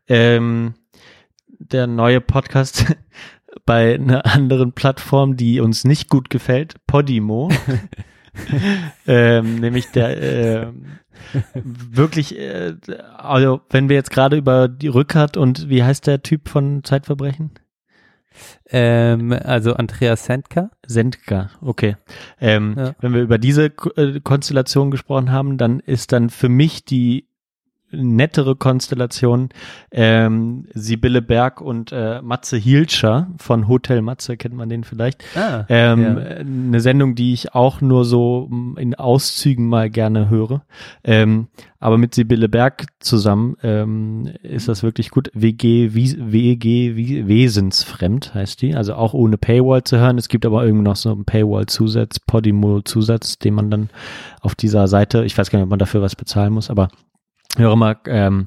Ähm, 0.07 0.75
der 1.59 1.87
neue 1.87 2.21
Podcast 2.21 2.97
bei 3.67 3.95
einer 3.95 4.27
anderen 4.27 4.73
Plattform, 4.73 5.37
die 5.37 5.61
uns 5.61 5.85
nicht 5.85 6.09
gut 6.09 6.31
gefällt, 6.31 6.75
Podimo. 6.87 7.51
ähm, 9.07 9.57
nämlich 9.61 9.91
der 9.93 10.21
ähm, 10.21 10.87
wirklich, 11.63 12.39
äh, 12.39 12.75
also 13.17 13.61
wenn 13.71 13.89
wir 13.89 13.97
jetzt 13.97 14.11
gerade 14.11 14.37
über 14.37 14.69
die 14.69 14.89
Rückert 14.89 15.37
und 15.37 15.69
wie 15.69 15.83
heißt 15.83 16.07
der 16.07 16.23
Typ 16.23 16.49
von 16.49 16.83
Zeitverbrechen? 16.85 17.53
Ähm, 18.69 19.33
also 19.33 19.75
Andreas 19.75 20.25
Sendka. 20.25 20.71
Sendka, 20.87 21.51
okay. 21.61 21.97
Ähm, 22.41 22.75
Ja. 22.77 22.95
Wenn 23.01 23.15
wir 23.15 23.23
über 23.23 23.39
diese 23.39 23.67
äh, 23.97 24.21
Konstellation 24.21 24.91
gesprochen 24.91 25.31
haben, 25.31 25.57
dann 25.57 25.81
ist 25.81 26.13
dann 26.13 26.31
für 26.31 26.49
mich 26.49 26.85
die 26.85 27.29
nettere 27.97 28.57
Konstellation 28.57 29.49
ähm, 29.91 30.67
Sibylle 30.75 31.23
Berg 31.23 31.61
und 31.61 31.93
äh, 31.93 32.21
Matze 32.23 32.57
Hielscher 32.57 33.29
von 33.39 33.69
Hotel 33.69 34.03
Matze, 34.03 34.37
kennt 34.37 34.55
man 34.55 34.69
den 34.69 34.85
vielleicht. 34.85 35.23
Ah, 35.37 35.65
Ähm, 35.69 36.03
ja. 36.03 36.17
Eine 36.37 36.81
Sendung, 36.81 37.15
die 37.15 37.33
ich 37.33 37.55
auch 37.55 37.81
nur 37.81 38.05
so 38.05 38.49
mm, 38.51 38.77
in 38.79 38.95
Auszügen 38.95 39.69
mal 39.69 39.91
gerne 39.91 40.29
höre. 40.31 40.63
Ähm, 41.05 41.49
aber 41.81 41.99
mit 41.99 42.15
Sibylle 42.15 42.49
Berg 42.49 42.87
zusammen 42.99 43.57
ähm, 43.63 44.31
ist 44.43 44.69
das 44.69 44.83
wirklich 44.83 45.11
gut. 45.11 45.31
WG, 45.35 45.91
Wies- 45.93 46.17
WG 46.19 47.27
Wesensfremd 47.27 48.33
heißt 48.35 48.63
die. 48.63 48.75
Also 48.75 48.95
auch 48.95 49.13
ohne 49.13 49.37
Paywall 49.37 49.85
zu 49.85 49.99
hören. 49.99 50.17
Es 50.17 50.29
gibt 50.29 50.47
aber 50.47 50.65
irgendwie 50.65 50.85
noch 50.85 50.97
so 50.97 51.13
einen 51.13 51.27
Paywall-Zusatz, 51.27 52.21
Podimo-Zusatz, 52.21 53.39
den 53.39 53.53
man 53.55 53.71
dann 53.71 53.91
auf 54.41 54.55
dieser 54.55 54.89
Seite, 54.89 55.25
ich 55.27 55.37
weiß 55.37 55.51
gar 55.51 55.59
nicht, 55.59 55.65
ob 55.65 55.71
man 55.71 55.79
dafür 55.79 56.01
was 56.01 56.17
bezahlen 56.17 56.55
muss, 56.55 56.71
aber 56.71 56.89
höre 57.57 57.77
mal, 57.77 57.97
ähm, 58.07 58.45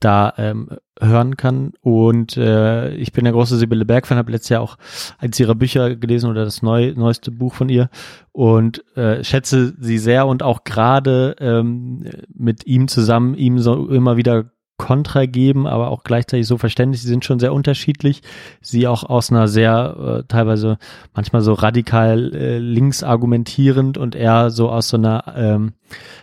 da 0.00 0.32
ähm, 0.36 0.68
hören 1.00 1.36
kann. 1.36 1.72
Und 1.80 2.36
äh, 2.36 2.94
ich 2.94 3.12
bin 3.12 3.24
der 3.24 3.32
große 3.32 3.56
Sibylle 3.56 3.84
Berg-Fan, 3.84 4.18
habe 4.18 4.32
letztes 4.32 4.50
Jahr 4.50 4.62
auch 4.62 4.76
eins 5.18 5.38
ihrer 5.40 5.54
Bücher 5.54 5.96
gelesen 5.96 6.30
oder 6.30 6.44
das 6.44 6.62
neu, 6.62 6.92
neueste 6.94 7.30
Buch 7.30 7.54
von 7.54 7.68
ihr 7.68 7.88
und 8.32 8.84
äh, 8.96 9.24
schätze 9.24 9.74
sie 9.78 9.98
sehr 9.98 10.26
und 10.26 10.42
auch 10.42 10.64
gerade 10.64 11.36
ähm, 11.40 12.04
mit 12.32 12.66
ihm 12.66 12.88
zusammen 12.88 13.34
ihm 13.34 13.58
so 13.58 13.88
immer 13.88 14.16
wieder 14.16 14.50
Kontra 14.78 15.26
geben, 15.26 15.66
aber 15.66 15.90
auch 15.90 16.04
gleichzeitig 16.04 16.46
so 16.46 16.56
verständlich. 16.56 17.02
Sie 17.02 17.08
sind 17.08 17.24
schon 17.24 17.40
sehr 17.40 17.52
unterschiedlich. 17.52 18.22
Sie 18.60 18.86
auch 18.86 19.02
aus 19.02 19.30
einer 19.30 19.48
sehr 19.48 20.20
äh, 20.20 20.24
teilweise 20.28 20.78
manchmal 21.14 21.42
so 21.42 21.52
radikal 21.52 22.32
äh, 22.32 22.58
links 22.58 23.02
argumentierend 23.02 23.98
und 23.98 24.14
er 24.14 24.50
so 24.50 24.70
aus 24.70 24.88
so 24.88 24.96
einer 24.96 25.34
ähm, 25.36 25.72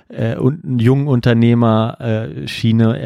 äh, 0.10 0.36
und 0.38 0.80
jungen 0.82 1.08
Unternehmer 1.08 1.98
äh, 2.00 2.48
Schiene 2.48 3.00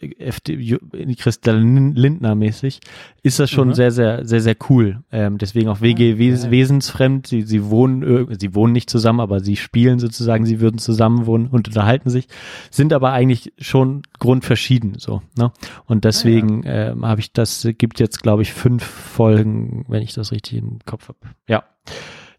äh, 0.00 0.30
FD, 0.30 0.78
Christa 1.18 1.52
Lindner 1.52 2.34
mäßig 2.34 2.80
ist 3.22 3.40
das 3.40 3.50
schon 3.50 3.68
Mhm. 3.68 3.74
sehr 3.74 3.90
sehr 3.90 4.24
sehr 4.26 4.40
sehr 4.40 4.56
cool. 4.68 5.02
Ähm, 5.10 5.38
deswegen 5.38 5.68
auch 5.68 5.80
WG 5.80 6.18
Wes 6.18 6.50
wesensfremd. 6.50 7.26
Sie 7.26 7.42
sie 7.42 7.64
wohnen 7.70 8.36
sie 8.38 8.54
wohnen 8.54 8.72
nicht 8.72 8.90
zusammen 8.90 9.20
aber 9.20 9.40
sie 9.40 9.56
spielen 9.56 9.98
sozusagen 9.98 10.44
sie 10.46 10.60
würden 10.60 10.78
zusammen 10.78 11.26
wohnen 11.26 11.46
und 11.48 11.68
unterhalten 11.68 12.10
sich 12.10 12.28
sind 12.70 12.92
aber 12.92 13.12
eigentlich 13.12 13.52
schon 13.58 14.02
grundverschieden 14.18 14.94
so 14.98 15.22
ne? 15.38 15.52
Und 15.86 16.04
deswegen 16.04 16.62
ähm, 16.66 17.04
habe 17.06 17.20
ich 17.20 17.32
das 17.32 17.66
gibt 17.78 17.98
jetzt 18.00 18.22
glaube 18.22 18.42
ich 18.42 18.52
fünf 18.52 18.84
Folgen 18.84 19.84
wenn 19.88 20.02
ich 20.02 20.14
das 20.14 20.32
richtig 20.32 20.58
im 20.58 20.78
Kopf 20.84 21.08
habe 21.08 21.18
ja 21.48 21.64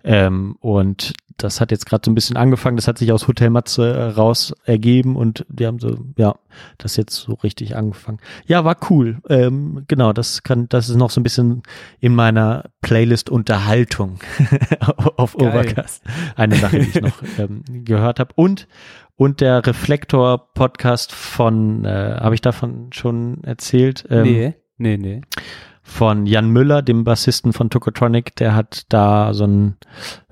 ähm, 0.05 0.55
und 0.59 1.13
das 1.37 1.59
hat 1.59 1.71
jetzt 1.71 1.85
gerade 1.85 2.03
so 2.05 2.11
ein 2.11 2.15
bisschen 2.15 2.37
angefangen, 2.37 2.77
das 2.77 2.87
hat 2.87 2.97
sich 2.97 3.11
aus 3.11 3.27
Hotel 3.27 3.49
Matze 3.49 3.93
äh, 3.93 4.03
raus 4.11 4.53
ergeben 4.63 5.15
und 5.17 5.45
wir 5.49 5.67
haben 5.67 5.79
so, 5.79 5.97
ja, 6.17 6.35
das 6.77 6.95
jetzt 6.95 7.15
so 7.15 7.33
richtig 7.33 7.75
angefangen. 7.75 8.19
Ja, 8.45 8.63
war 8.63 8.77
cool. 8.89 9.17
Ähm, 9.27 9.83
genau, 9.87 10.13
das 10.13 10.43
kann, 10.43 10.69
das 10.69 10.87
ist 10.87 10.95
noch 10.95 11.09
so 11.09 11.19
ein 11.19 11.23
bisschen 11.23 11.63
in 11.99 12.15
meiner 12.15 12.69
Playlist 12.81 13.29
Unterhaltung 13.29 14.19
auf 15.17 15.35
Geil. 15.35 15.49
Overcast. 15.49 16.03
Eine 16.35 16.55
Sache, 16.55 16.79
die 16.79 16.89
ich 16.89 17.01
noch 17.01 17.21
ähm, 17.37 17.63
gehört 17.83 18.19
habe. 18.19 18.31
Und 18.35 18.67
und 19.17 19.39
der 19.39 19.65
Reflektor-Podcast 19.65 21.13
von, 21.13 21.85
äh, 21.85 22.17
habe 22.19 22.35
ich 22.35 22.41
davon 22.41 22.91
schon 22.91 23.41
erzählt? 23.45 24.05
Ähm, 24.09 24.23
nee, 24.23 24.53
nee, 24.77 24.97
nee. 24.97 25.21
Von 25.87 26.25
Jan 26.25 26.49
Müller, 26.49 26.81
dem 26.81 27.03
Bassisten 27.03 27.53
von 27.53 27.69
Tokotronic, 27.69 28.35
der 28.35 28.55
hat 28.55 28.85
da 28.89 29.33
so 29.33 29.45
ein 29.45 29.77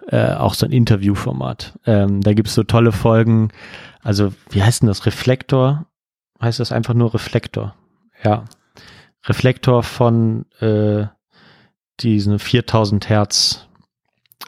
äh, 0.08 0.34
auch 0.34 0.56
so 0.56 0.66
ein 0.66 0.72
Interviewformat. 0.72 1.80
Ähm, 1.86 2.22
da 2.22 2.34
gibt's 2.34 2.56
so 2.56 2.64
tolle 2.64 2.92
Folgen. 2.92 3.50
Also, 4.02 4.34
wie 4.50 4.62
heißt 4.62 4.82
denn 4.82 4.88
das? 4.88 5.06
Reflektor? 5.06 5.86
Heißt 6.42 6.60
das 6.60 6.72
einfach 6.74 6.94
nur 6.94 7.14
Reflektor? 7.14 7.76
Ja. 8.24 8.44
Reflektor 9.26 9.84
von 9.84 10.46
äh, 10.60 11.06
diesen 12.02 12.40
4000 12.40 13.08
Hertz 13.08 13.68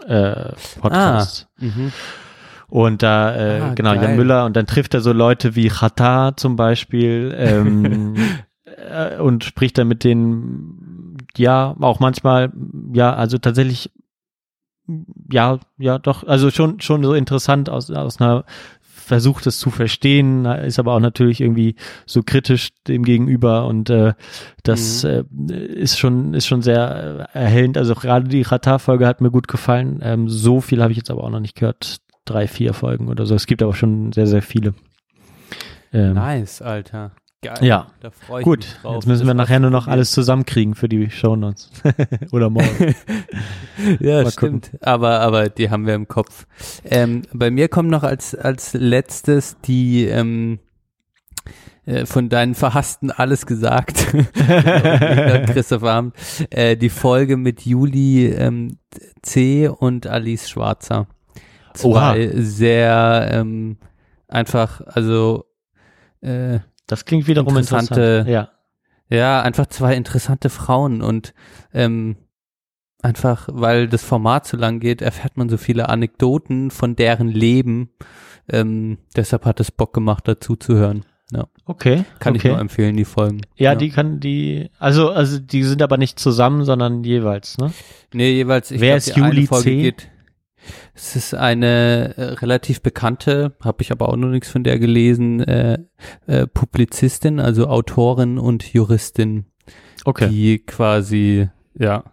äh, 0.07 0.51
Podcast. 0.81 1.47
Mhm. 1.59 1.93
Und 2.67 3.03
da, 3.03 3.35
äh, 3.35 3.61
Ah, 3.61 3.73
genau, 3.75 3.93
geil. 3.93 4.03
Jan 4.03 4.15
Müller, 4.17 4.45
und 4.45 4.57
dann 4.57 4.65
trifft 4.65 4.93
er 4.95 5.01
so 5.01 5.13
Leute 5.13 5.55
wie 5.55 5.69
Chata 5.69 6.35
zum 6.35 6.55
Beispiel 6.55 7.33
ähm, 7.37 8.15
äh, 8.65 9.17
und 9.19 9.43
spricht 9.45 9.77
dann 9.77 9.87
mit 9.87 10.03
denen, 10.03 10.84
ja, 11.37 11.75
auch 11.79 11.99
manchmal, 11.99 12.51
ja, 12.93 13.13
also 13.13 13.37
tatsächlich, 13.37 13.91
ja, 15.31 15.59
ja, 15.77 15.97
doch, 15.97 16.23
also 16.25 16.51
schon, 16.51 16.79
schon 16.79 17.03
so 17.03 17.13
interessant 17.13 17.69
aus, 17.69 17.89
aus 17.91 18.21
einer 18.21 18.45
versucht 19.05 19.45
es 19.45 19.59
zu 19.59 19.69
verstehen, 19.69 20.45
ist 20.45 20.79
aber 20.79 20.93
auch 20.93 20.99
natürlich 20.99 21.39
irgendwie 21.39 21.75
so 22.05 22.23
kritisch 22.23 22.69
dem 22.87 23.03
gegenüber 23.03 23.67
und 23.67 23.89
äh, 23.89 24.13
das 24.63 25.03
äh, 25.03 25.23
ist 25.47 25.99
schon 25.99 26.33
ist 26.33 26.47
schon 26.47 26.63
sehr 26.63 27.27
äh, 27.33 27.37
erhellend. 27.37 27.77
Also 27.77 27.93
gerade 27.93 28.27
die 28.27 28.41
Ratar-Folge 28.41 29.05
hat 29.05 29.21
mir 29.21 29.29
gut 29.29 29.47
gefallen. 29.47 29.99
Ähm, 30.01 30.27
so 30.27 30.59
viel 30.59 30.81
habe 30.81 30.91
ich 30.91 30.97
jetzt 30.97 31.11
aber 31.11 31.23
auch 31.23 31.29
noch 31.29 31.39
nicht 31.39 31.55
gehört. 31.55 31.97
Drei, 32.25 32.47
vier 32.47 32.73
Folgen 32.73 33.07
oder 33.07 33.27
so. 33.27 33.35
Es 33.35 33.45
gibt 33.45 33.61
aber 33.61 33.75
schon 33.75 34.11
sehr, 34.11 34.25
sehr 34.25 34.41
viele. 34.41 34.73
Ähm, 35.93 36.15
Nice, 36.15 36.63
Alter. 36.63 37.11
Geil. 37.45 37.57
Ja. 37.61 37.87
Da 38.01 38.09
freue 38.11 38.41
ich 38.41 38.45
Gut, 38.45 38.59
mich 38.59 38.73
drauf. 38.81 38.95
jetzt 38.95 39.07
müssen 39.07 39.21
Das 39.21 39.27
wir 39.27 39.33
nachher 39.33 39.59
nur 39.59 39.71
noch 39.71 39.87
alles 39.87 40.11
zusammenkriegen 40.11 40.75
für 40.75 40.89
die 40.89 41.09
Shownotes. 41.09 41.69
Oder 42.31 42.49
morgen. 42.49 42.95
ja, 43.99 44.23
Mal 44.23 44.31
stimmt. 44.31 44.71
Aber, 44.81 45.19
aber 45.21 45.49
die 45.49 45.69
haben 45.69 45.85
wir 45.85 45.95
im 45.95 46.07
Kopf. 46.07 46.47
Ähm, 46.83 47.23
bei 47.33 47.51
mir 47.51 47.67
kommt 47.67 47.89
noch 47.89 48.03
als, 48.03 48.35
als 48.35 48.73
letztes 48.73 49.57
die, 49.61 50.05
ähm, 50.05 50.59
äh, 51.85 52.05
von 52.05 52.29
deinen 52.29 52.55
Verhassten 52.55 53.11
alles 53.11 53.45
gesagt. 53.45 54.07
Christoph 55.53 55.83
Abend. 55.83 56.15
Äh, 56.49 56.77
die 56.77 56.89
Folge 56.89 57.37
mit 57.37 57.61
Juli 57.61 58.27
ähm, 58.27 58.79
C. 59.21 59.67
und 59.67 60.07
Alice 60.07 60.49
Schwarzer. 60.49 61.07
Zwei 61.73 62.31
sehr 62.33 63.27
ähm, 63.31 63.77
einfach, 64.27 64.81
also 64.81 65.45
äh, 66.21 66.59
Das 66.87 67.05
klingt 67.05 67.27
wiederum 67.27 67.57
Interessante- 67.57 68.19
interessant. 68.25 68.29
Ja. 69.09 69.17
ja, 69.17 69.41
einfach 69.41 69.65
zwei 69.67 69.95
interessante 69.95 70.49
Frauen 70.49 71.01
und 71.01 71.33
ähm, 71.73 72.15
einfach, 73.01 73.47
weil 73.51 73.87
das 73.87 74.03
Format 74.03 74.45
so 74.47 74.57
lang 74.57 74.79
geht, 74.79 75.01
erfährt 75.01 75.37
man 75.37 75.49
so 75.49 75.57
viele 75.57 75.89
Anekdoten 75.89 76.71
von 76.71 76.95
deren 76.95 77.27
Leben. 77.27 77.89
Ähm, 78.49 78.97
deshalb 79.15 79.45
hat 79.45 79.59
es 79.59 79.71
Bock 79.71 79.93
gemacht, 79.93 80.27
dazu 80.27 80.55
zu 80.55 80.75
hören. 80.75 81.05
Ja, 81.31 81.45
Okay. 81.65 82.05
kann 82.19 82.35
ich 82.35 82.41
okay. 82.41 82.49
nur 82.49 82.59
empfehlen, 82.59 82.95
die 82.95 83.05
Folgen. 83.05 83.41
Ja, 83.55 83.73
die 83.73 83.89
kann 83.89 84.19
die, 84.19 84.69
also, 84.77 85.09
also 85.09 85.39
die 85.39 85.63
sind 85.63 85.81
aber 85.81 85.97
nicht 85.97 86.19
zusammen, 86.19 86.63
sondern 86.65 87.03
jeweils, 87.03 87.57
ne? 87.57 87.73
Nee, 88.13 88.31
jeweils, 88.33 88.69
ich 88.69 88.79
Wer 88.79 88.97
glaub, 88.99 89.07
ist 89.07 89.15
Juli 89.17 89.47
Folge 89.47 89.63
C? 89.63 89.81
geht. 89.81 90.09
Es 90.93 91.15
ist 91.15 91.33
eine 91.33 92.17
äh, 92.17 92.23
relativ 92.33 92.81
bekannte, 92.81 93.55
habe 93.63 93.81
ich 93.81 93.91
aber 93.91 94.09
auch 94.09 94.15
noch 94.15 94.29
nichts 94.29 94.49
von 94.49 94.63
der 94.63 94.79
gelesen, 94.79 95.41
äh, 95.41 95.79
äh, 96.27 96.47
Publizistin, 96.47 97.39
also 97.39 97.67
Autorin 97.67 98.37
und 98.37 98.73
Juristin. 98.73 99.45
Okay. 100.07 100.29
die 100.29 100.59
quasi, 100.59 101.49
ja, 101.73 102.03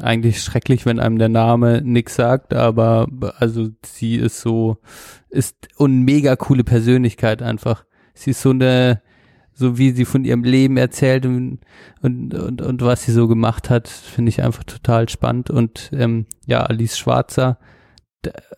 eigentlich 0.00 0.42
schrecklich, 0.42 0.86
wenn 0.86 1.00
einem 1.00 1.18
der 1.18 1.28
Name 1.28 1.82
nix 1.82 2.16
sagt, 2.16 2.54
aber 2.54 3.08
also 3.38 3.68
sie 3.84 4.16
ist 4.16 4.40
so, 4.40 4.78
ist 5.30 5.68
und 5.76 6.02
mega 6.02 6.36
coole 6.36 6.64
Persönlichkeit 6.64 7.42
einfach. 7.42 7.84
Sie 8.14 8.30
ist 8.30 8.42
so 8.42 8.50
eine, 8.50 9.02
so 9.52 9.78
wie 9.78 9.92
sie 9.92 10.04
von 10.04 10.24
ihrem 10.24 10.44
Leben 10.44 10.76
erzählt 10.76 11.26
und, 11.26 11.60
und, 12.00 12.34
und, 12.34 12.62
und 12.62 12.82
was 12.82 13.04
sie 13.04 13.12
so 13.12 13.28
gemacht 13.28 13.70
hat, 13.70 13.88
finde 13.88 14.30
ich 14.30 14.42
einfach 14.42 14.64
total 14.64 15.08
spannend. 15.08 15.50
Und 15.50 15.90
ähm, 15.92 16.26
ja, 16.46 16.62
Alice 16.62 16.98
Schwarzer, 16.98 17.58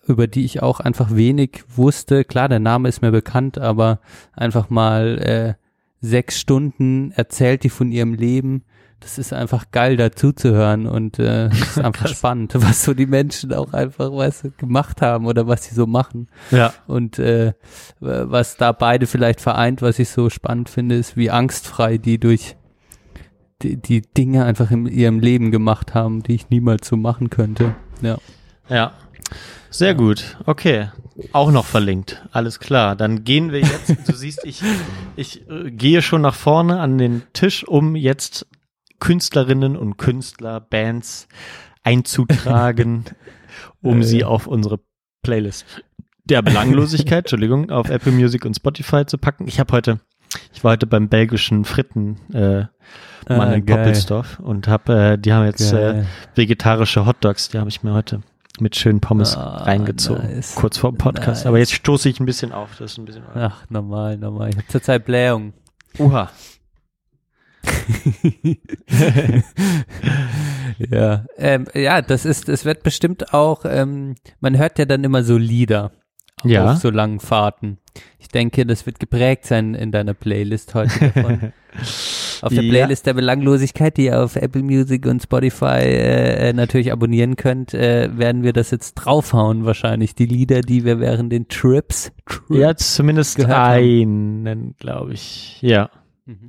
über 0.07 0.27
die 0.27 0.45
ich 0.45 0.63
auch 0.63 0.81
einfach 0.81 1.15
wenig 1.15 1.65
wusste. 1.69 2.25
Klar, 2.25 2.49
der 2.49 2.61
Name 2.61 2.89
ist 2.89 3.03
mir 3.03 3.11
bekannt, 3.11 3.59
aber 3.59 4.01
einfach 4.33 4.71
mal 4.71 5.19
äh, 5.19 5.55
sechs 6.01 6.39
Stunden 6.39 7.13
erzählt 7.13 7.65
die 7.65 7.71
von 7.71 7.91
ihrem 7.91 8.15
Leben, 8.15 8.65
das 9.01 9.19
ist 9.19 9.33
einfach 9.33 9.71
geil 9.73 9.97
dazu 9.97 10.33
zu 10.33 10.53
hören 10.53 10.87
und 10.87 11.19
äh, 11.19 11.47
es 11.53 11.61
ist 11.61 11.79
einfach 11.79 12.09
spannend, 12.09 12.55
was 12.55 12.83
so 12.83 12.95
die 12.95 13.07
Menschen 13.07 13.53
auch 13.53 13.73
einfach 13.73 14.11
was 14.13 14.45
gemacht 14.57 15.03
haben 15.03 15.27
oder 15.27 15.47
was 15.47 15.65
sie 15.65 15.75
so 15.75 15.87
machen. 15.87 16.29
Ja. 16.51 16.73
Und 16.87 17.19
äh, 17.19 17.53
was 18.01 18.57
da 18.57 18.73
beide 18.73 19.07
vielleicht 19.07 19.41
vereint, 19.41 19.83
was 19.83 19.99
ich 19.99 20.09
so 20.09 20.31
spannend 20.31 20.71
finde, 20.71 20.97
ist, 20.97 21.17
wie 21.17 21.31
angstfrei 21.31 21.99
die 21.99 22.19
durch 22.19 22.57
die, 23.63 23.77
die 23.77 24.03
Dinge 24.03 24.45
einfach 24.45 24.71
in 24.71 24.87
ihrem 24.87 25.21
Leben 25.21 25.51
gemacht 25.51 25.95
haben, 25.95 26.23
die 26.23 26.35
ich 26.35 26.51
niemals 26.51 26.89
so 26.89 26.97
machen 26.97 27.31
könnte. 27.31 27.75
Ja. 28.03 28.19
Ja. 28.69 28.93
Sehr 29.71 29.95
gut. 29.95 30.37
Okay. 30.47 30.91
Auch 31.33 31.51
noch 31.51 31.65
verlinkt. 31.65 32.25
Alles 32.33 32.61
klar. 32.61 32.97
Dann 32.97 33.25
gehen 33.25 33.53
wir 33.53 33.61
jetzt. 33.61 33.95
Du 34.07 34.13
siehst, 34.15 34.45
ich, 34.45 34.63
ich 35.17 35.49
äh, 35.49 35.71
gehe 35.71 36.03
schon 36.03 36.23
nach 36.23 36.35
vorne 36.35 36.81
an 36.81 36.99
den 36.99 37.23
Tisch, 37.33 37.67
um 37.67 37.97
jetzt 37.97 38.47
Künstlerinnen 39.01 39.77
und 39.77 39.97
Künstler, 39.97 40.61
Bands 40.61 41.29
einzutragen, 41.83 43.05
um 43.83 44.03
sie 44.03 44.25
auf 44.25 44.47
unsere 44.47 44.81
Playlist 45.23 45.83
der 46.29 46.43
Belanglosigkeit, 46.43 47.25
Entschuldigung, 47.25 47.71
auf 47.71 47.89
Apple 47.89 48.13
Music 48.13 48.45
und 48.45 48.55
Spotify 48.55 49.07
zu 49.07 49.17
packen. 49.19 49.47
Ich 49.47 49.61
habe 49.61 49.73
heute, 49.73 50.01
ich 50.53 50.65
war 50.65 50.73
heute 50.73 50.87
beim 50.87 51.09
belgischen 51.09 51.65
Fritten 51.65 52.19
äh, 52.33 52.65
Mann 53.29 53.41
Ah, 53.49 53.55
in 53.55 53.67
geil. 53.67 53.77
Poppelsdorf 53.79 54.39
und 54.41 54.69
hab, 54.69 54.89
äh, 54.89 55.17
die 55.17 55.33
haben 55.33 55.45
jetzt 55.47 55.73
äh, 55.73 56.05
vegetarische 56.35 57.07
Hotdogs, 57.07 57.49
die 57.49 57.59
habe 57.59 57.69
ich 57.69 57.83
mir 57.83 57.93
heute 57.93 58.21
mit 58.61 58.77
schönen 58.77 59.01
Pommes 59.01 59.37
Ah, 59.37 59.65
reingezogen, 59.65 60.23
nice. 60.37 60.55
kurz 60.55 60.79
vor 60.79 60.91
dem 60.93 60.99
Podcast. 60.99 61.41
Nice. 61.41 61.47
Aber 61.47 61.59
jetzt 61.59 61.73
stoße 61.73 62.09
ich 62.09 62.21
ein 62.21 62.27
bisschen 62.27 62.53
auf, 62.53 62.71
das 62.79 62.93
ist 62.93 62.99
ein 62.99 63.05
bisschen. 63.05 63.25
Ach, 63.35 63.65
normal, 63.69 64.17
normal. 64.17 64.51
Ich 64.51 64.57
habe 64.57 64.67
zurzeit 64.69 65.05
Blähung. 65.05 65.53
Uha. 65.99 66.31
ja, 70.79 71.25
ähm, 71.37 71.67
ja, 71.75 72.03
das 72.03 72.25
ist, 72.25 72.49
es 72.49 72.65
wird 72.65 72.83
bestimmt 72.83 73.33
auch, 73.35 73.65
ähm, 73.65 74.15
man 74.41 74.57
hört 74.59 74.79
ja 74.79 74.85
dann 74.85 75.05
immer 75.05 75.23
so 75.23 75.37
Lieder 75.37 75.91
Ja. 76.45 76.73
auf 76.73 76.79
so 76.79 76.91
langen 76.91 77.19
Fahrten. 77.19 77.79
Ich 78.19 78.29
denke, 78.29 78.67
das 78.67 78.85
wird 78.85 79.01
geprägt 79.01 79.47
sein 79.47 79.75
in 79.75 79.91
deiner 79.91 80.13
Playlist 80.13 80.75
heute 80.75 81.11
davon. 81.13 81.53
auf 82.43 82.53
der 82.53 82.63
Ja. 82.63 82.71
Playlist 82.71 83.07
der 83.07 83.15
Belanglosigkeit, 83.15 83.97
die 83.97 84.07
ihr 84.07 84.23
auf 84.23 84.37
Apple 84.37 84.63
Music 84.63 85.07
und 85.07 85.23
Spotify 85.23 85.81
äh, 85.81 86.49
äh, 86.49 86.53
natürlich 86.53 86.93
abonnieren 86.93 87.37
könnt, 87.37 87.73
äh, 87.73 88.11
werden 88.19 88.43
wir 88.43 88.53
das 88.53 88.71
jetzt 88.71 88.95
draufhauen 88.95 89.65
wahrscheinlich. 89.65 90.15
Die 90.15 90.27
Lieder, 90.27 90.61
die 90.61 90.85
wir 90.85 91.01
während 91.01 91.33
den 91.33 91.49
Trips, 91.49 92.13
Trips 92.27 92.43
Ja, 92.51 92.77
zumindest 92.77 93.43
einen, 93.47 94.75
glaube 94.79 95.15
ich. 95.15 95.59
Ja. 95.63 95.89
Mhm. 96.27 96.47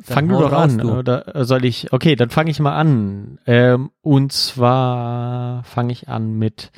Fang 0.00 0.28
du 0.28 0.38
doch 0.38 0.52
an, 0.52 0.78
du. 0.78 0.92
oder 0.92 1.44
soll 1.44 1.64
ich? 1.64 1.92
Okay, 1.92 2.16
dann 2.16 2.30
fange 2.30 2.50
ich 2.50 2.60
mal 2.60 2.74
an. 2.74 3.38
Ähm, 3.46 3.90
und 4.00 4.32
zwar 4.32 5.62
fange 5.64 5.92
ich 5.92 6.08
an 6.08 6.34
mit 6.34 6.70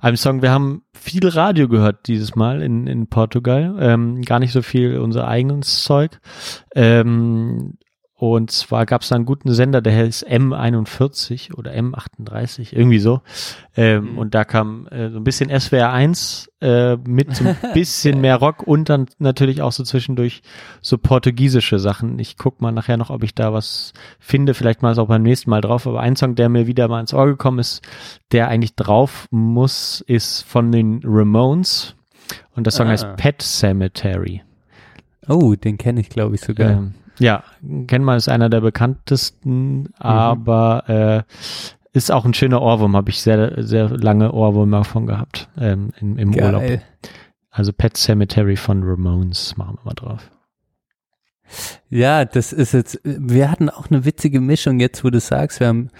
einem 0.00 0.16
Song. 0.16 0.42
Wir 0.42 0.50
haben 0.50 0.82
viel 0.92 1.26
Radio 1.28 1.68
gehört 1.68 2.06
dieses 2.06 2.36
Mal 2.36 2.62
in, 2.62 2.86
in 2.86 3.08
Portugal. 3.08 3.76
Ähm, 3.80 4.22
gar 4.22 4.38
nicht 4.38 4.52
so 4.52 4.62
viel 4.62 4.98
unser 4.98 5.26
eigenes 5.26 5.82
Zeug. 5.82 6.20
Ähm, 6.74 7.78
und 8.20 8.50
zwar 8.50 8.84
gab 8.84 9.00
es 9.00 9.08
da 9.08 9.14
einen 9.16 9.24
guten 9.24 9.50
Sender, 9.54 9.80
der 9.80 9.96
heißt 9.96 10.28
M41 10.28 11.54
oder 11.54 11.72
M38, 11.72 12.74
irgendwie 12.76 12.98
so. 12.98 13.22
Ähm, 13.76 14.12
Mhm. 14.12 14.18
Und 14.18 14.34
da 14.34 14.44
kam 14.44 14.86
äh, 14.88 15.08
so 15.08 15.16
ein 15.16 15.24
bisschen 15.24 15.48
SWR 15.58 15.90
1 15.90 16.50
äh, 16.60 16.96
mit 16.96 17.34
so 17.34 17.44
ein 17.46 17.56
bisschen 17.74 18.20
mehr 18.20 18.36
Rock 18.36 18.62
und 18.66 18.90
dann 18.90 19.06
natürlich 19.18 19.62
auch 19.62 19.72
so 19.72 19.84
zwischendurch 19.84 20.42
so 20.82 20.98
portugiesische 20.98 21.78
Sachen. 21.78 22.18
Ich 22.18 22.36
guck 22.36 22.60
mal 22.60 22.72
nachher 22.72 22.98
noch, 22.98 23.08
ob 23.08 23.22
ich 23.22 23.34
da 23.34 23.54
was 23.54 23.94
finde. 24.18 24.52
Vielleicht 24.52 24.82
mal 24.82 24.92
ist 24.92 24.98
auch 24.98 25.08
beim 25.08 25.22
nächsten 25.22 25.48
Mal 25.48 25.62
drauf. 25.62 25.86
Aber 25.86 26.00
ein 26.00 26.14
Song, 26.14 26.34
der 26.34 26.50
mir 26.50 26.66
wieder 26.66 26.88
mal 26.88 27.00
ins 27.00 27.14
Ohr 27.14 27.26
gekommen 27.26 27.58
ist, 27.58 27.80
der 28.32 28.48
eigentlich 28.48 28.74
drauf 28.74 29.28
muss, 29.30 30.02
ist 30.06 30.42
von 30.42 30.70
den 30.72 31.00
Ramones. 31.04 31.96
Und 32.54 32.66
der 32.66 32.72
Song 32.72 32.86
Ah. 32.88 32.90
heißt 32.90 33.16
Pet 33.16 33.40
Cemetery. 33.40 34.42
Oh, 35.26 35.54
den 35.54 35.78
kenne 35.78 36.00
ich, 36.00 36.10
glaube 36.10 36.34
ich, 36.34 36.42
sogar. 36.42 36.70
Ähm, 36.70 36.94
ja, 37.20 37.44
wir, 37.60 38.16
ist 38.16 38.28
einer 38.28 38.48
der 38.48 38.60
bekanntesten, 38.60 39.92
aber 39.98 41.26
äh, 41.26 41.32
ist 41.92 42.10
auch 42.10 42.24
ein 42.24 42.34
schöner 42.34 42.62
Ohrwurm, 42.62 42.96
habe 42.96 43.10
ich 43.10 43.20
sehr, 43.20 43.62
sehr 43.62 43.88
lange 43.90 44.32
Ohrwürmer 44.32 44.78
davon 44.78 45.06
gehabt 45.06 45.48
ähm, 45.58 45.92
im, 46.00 46.18
im 46.18 46.34
Urlaub. 46.34 46.62
Also 47.50 47.72
Pet 47.72 47.96
Cemetery 47.96 48.56
von 48.56 48.82
Ramones 48.84 49.56
machen 49.56 49.78
wir 49.78 49.84
mal 49.84 49.94
drauf. 49.94 50.30
Ja, 51.88 52.24
das 52.24 52.52
ist 52.52 52.72
jetzt, 52.72 53.00
wir 53.02 53.50
hatten 53.50 53.68
auch 53.68 53.90
eine 53.90 54.04
witzige 54.04 54.40
Mischung 54.40 54.78
jetzt, 54.78 55.04
wo 55.04 55.10
du 55.10 55.18
sagst, 55.18 55.58
wir 55.58 55.66
haben 55.66 55.90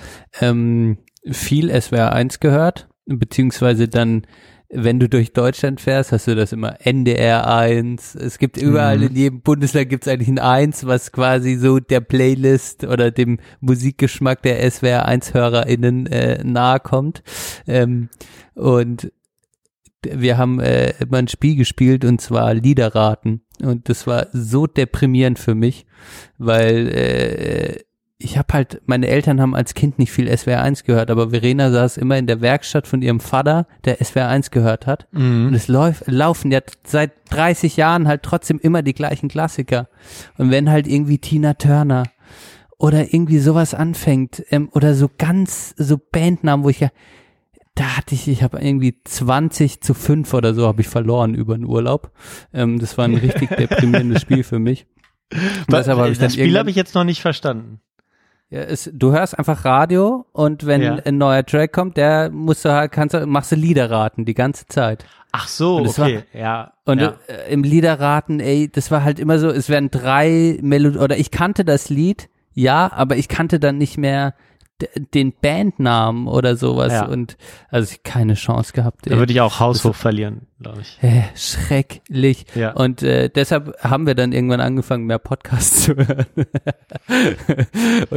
ähm, 0.41 0.99
viel 1.29 1.69
SWR 1.81 2.13
1 2.13 2.41
gehört, 2.41 2.89
beziehungsweise 3.07 3.89
dann, 3.89 4.27
wenn 4.73 5.01
du 5.01 5.09
durch 5.09 5.33
Deutschland 5.33 5.81
fährst, 5.81 6.13
hast 6.13 6.29
du 6.29 6.37
das 6.37 6.53
immer 6.53 6.77
NDR 6.87 7.53
1. 7.53 8.15
Es 8.15 8.39
gibt 8.39 8.57
überall 8.57 8.99
Mhm. 8.99 9.07
in 9.09 9.17
jedem 9.17 9.41
Bundesland 9.41 9.89
gibt 9.89 10.07
es 10.07 10.13
eigentlich 10.13 10.29
ein 10.29 10.39
1, 10.39 10.87
was 10.87 11.11
quasi 11.11 11.57
so 11.57 11.81
der 11.81 12.01
Playlist 12.01 12.85
oder 12.85 13.11
dem 13.11 13.39
Musikgeschmack 13.61 14.43
der 14.43 14.71
SWR 14.71 15.07
1 15.07 15.35
HörerInnen 15.35 16.07
äh, 16.07 16.45
nahe 16.45 16.79
kommt. 16.79 17.23
Ähm, 17.67 18.11
und 18.55 19.13
wir 20.03 20.39
haben 20.39 20.61
äh, 20.61 20.95
immer 21.01 21.19
ein 21.19 21.29
Spiel 21.29 21.57
gespielt 21.57 22.05
und 22.05 22.21
zwar 22.21 22.55
Liederraten 22.55 23.43
und 23.63 23.89
das 23.89 24.07
war 24.07 24.29
so 24.33 24.67
deprimierend 24.67 25.39
für 25.39 25.55
mich, 25.55 25.85
weil 26.39 26.89
äh, 26.89 27.81
ich 28.23 28.37
habe 28.37 28.53
halt, 28.53 28.83
meine 28.85 29.09
Eltern 29.09 29.41
haben 29.41 29.55
als 29.55 29.75
Kind 29.75 29.99
nicht 29.99 30.13
viel 30.13 30.35
SWR 30.37 30.61
1 30.61 30.85
gehört, 30.85 31.11
aber 31.11 31.31
Verena 31.31 31.71
saß 31.71 31.97
immer 31.97 32.19
in 32.19 32.27
der 32.27 32.43
Werkstatt 32.43 32.87
von 32.87 33.01
ihrem 33.01 33.19
Vater, 33.19 33.67
der 33.85 34.05
SWR 34.05 34.29
1 34.29 34.51
gehört 34.51 34.87
hat. 34.87 35.09
Und 35.49 35.55
es 35.55 35.69
läuft, 35.69 36.07
laufen 36.07 36.53
ja 36.53 36.61
seit 36.85 37.13
30 37.31 37.79
Jahren 37.79 38.07
halt 38.07 38.23
trotzdem 38.23 38.59
immer 38.59 38.83
die 38.83 38.93
gleichen 38.93 39.29
Klassiker. 39.29 39.89
Und 40.37 40.51
wenn 40.51 40.71
halt 40.71 40.87
irgendwie 40.87 41.19
Tina 41.19 41.55
Turner 41.55 42.05
oder 42.77 43.13
irgendwie 43.13 43.39
sowas 43.39 43.73
anfängt 43.73 44.45
ähm, 44.51 44.69
oder 44.73 44.95
so 44.95 45.11
ganz 45.17 45.75
so 45.79 45.99
Bandnamen, 45.99 46.65
wo 46.65 46.69
ich 46.69 46.81
ja 46.81 46.91
da 47.75 47.97
hatte 47.97 48.15
ich, 48.15 48.29
ich 48.29 48.43
habe 48.43 48.61
irgendwie 48.61 49.01
20 49.03 49.81
zu 49.81 49.95
5 49.95 50.35
oder 50.35 50.53
so 50.53 50.67
habe 50.67 50.83
ich 50.83 50.89
verloren 50.89 51.35
über 51.35 51.57
den 51.57 51.65
Urlaub. 51.65 52.13
Ähm, 52.53 52.79
das 52.79 52.99
war 52.99 53.07
ein 53.07 53.15
richtig 53.15 53.49
deprimierendes 53.57 54.21
Spiel 54.21 54.43
für 54.43 54.59
mich. 54.59 54.87
Und 55.33 55.73
dann 55.73 56.15
das 56.15 56.35
Spiel 56.35 56.59
habe 56.59 56.71
ich 56.71 56.77
jetzt 56.77 56.95
noch 56.95 57.05
nicht 57.05 57.23
verstanden. 57.23 57.81
Ja, 58.51 58.61
es, 58.63 58.91
du 58.93 59.13
hörst 59.13 59.39
einfach 59.39 59.65
Radio 59.65 60.27
und 60.33 60.67
wenn 60.67 60.83
Ja. 60.83 60.97
ein 61.05 61.19
neuer 61.19 61.47
Track 61.47 61.73
kommt, 61.73 61.97
der 61.97 62.31
musst 62.31 62.65
du 62.65 62.73
halt, 62.73 62.93
kannst 62.93 63.15
du, 63.15 63.27
machst 63.27 63.53
du 63.53 63.57
Lieder 63.57 63.91
raten 63.91 64.25
die 64.25 64.35
ganze 64.35 64.67
Zeit. 64.67 65.05
Ach 65.33 65.47
so, 65.47 65.79
okay. 65.79 66.25
ja. 66.33 66.73
Und 66.85 67.01
ja. 67.01 67.15
äh, 67.29 67.53
im 67.53 67.63
Liederraten, 67.63 68.41
ey, 68.41 68.69
das 68.69 68.91
war 68.91 69.05
halt 69.05 69.21
immer 69.21 69.39
so, 69.39 69.49
es 69.49 69.69
werden 69.69 69.91
drei 69.93 70.59
Melodien, 70.63 71.01
oder 71.01 71.17
ich 71.17 71.31
kannte 71.31 71.65
das 71.65 71.89
Lied, 71.89 72.29
ja, 72.53 72.91
aber 72.93 73.17
ich 73.17 73.29
kannte 73.29 73.61
dann 73.61 73.79
nicht 73.79 73.97
mehr 73.97 74.35
den 75.15 75.32
Bandnamen 75.40 76.27
oder 76.28 76.57
sowas 76.57 76.93
Ja. 76.93 77.07
und 77.07 77.36
also 77.70 77.90
ich 77.93 78.02
keine 78.02 78.35
Chance 78.35 78.73
gehabt. 78.73 79.07
da 79.07 79.12
Ey. 79.12 79.19
würde 79.19 79.32
ich 79.32 79.40
auch 79.40 79.61
haushoch 79.61 79.94
verlieren, 79.94 80.47
glaube 80.61 80.81
ich. 80.82 80.97
Hä, 81.01 81.24
schrecklich. 81.35 82.47
Ja. 82.55 82.73
Und 82.73 83.02
äh, 83.02 83.28
deshalb 83.28 83.77
haben 83.82 84.07
wir 84.07 84.15
dann 84.15 84.32
irgendwann 84.32 84.61
angefangen, 84.61 85.07
mehr 85.07 85.19
Podcasts 85.19 85.82
zu 85.85 85.97
hören. 85.97 86.27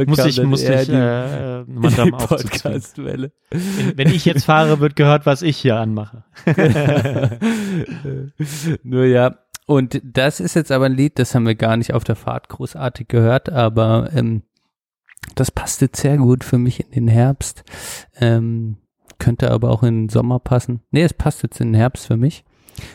Muss 0.06 0.24
ich, 0.24 0.42
muss 0.42 0.62
ich 0.62 0.86
die- 0.86 0.92
äh, 0.92 1.60
äh, 1.60 1.64
Madame 1.66 2.12
aufzuziehen. 2.16 2.50
Podcast-Welle. 2.50 3.32
Wenn 3.96 4.08
ich 4.08 4.24
jetzt 4.24 4.44
fahre, 4.44 4.80
wird 4.80 4.96
gehört, 4.96 5.26
was 5.26 5.42
ich 5.42 5.56
hier 5.56 5.76
anmache. 5.76 6.24
Nur 8.82 9.04
ja. 9.04 9.36
Und 9.66 10.00
das 10.04 10.40
ist 10.40 10.54
jetzt 10.54 10.70
aber 10.70 10.86
ein 10.86 10.92
Lied, 10.94 11.18
das 11.18 11.34
haben 11.34 11.46
wir 11.46 11.54
gar 11.54 11.76
nicht 11.78 11.94
auf 11.94 12.04
der 12.04 12.16
Fahrt 12.16 12.50
großartig 12.50 13.08
gehört, 13.08 13.48
aber 13.50 14.10
ähm, 14.14 14.42
das 15.34 15.50
passt 15.50 15.80
jetzt 15.80 16.00
sehr 16.00 16.16
gut 16.16 16.44
für 16.44 16.58
mich 16.58 16.80
in 16.80 16.90
den 16.92 17.08
Herbst. 17.08 17.64
Ähm, 18.16 18.76
könnte 19.18 19.50
aber 19.50 19.70
auch 19.70 19.82
in 19.82 20.04
den 20.04 20.08
Sommer 20.08 20.38
passen. 20.38 20.80
Nee, 20.90 21.02
es 21.02 21.14
passt 21.14 21.42
jetzt 21.42 21.60
in 21.60 21.68
den 21.68 21.74
Herbst 21.74 22.06
für 22.06 22.16
mich. 22.16 22.44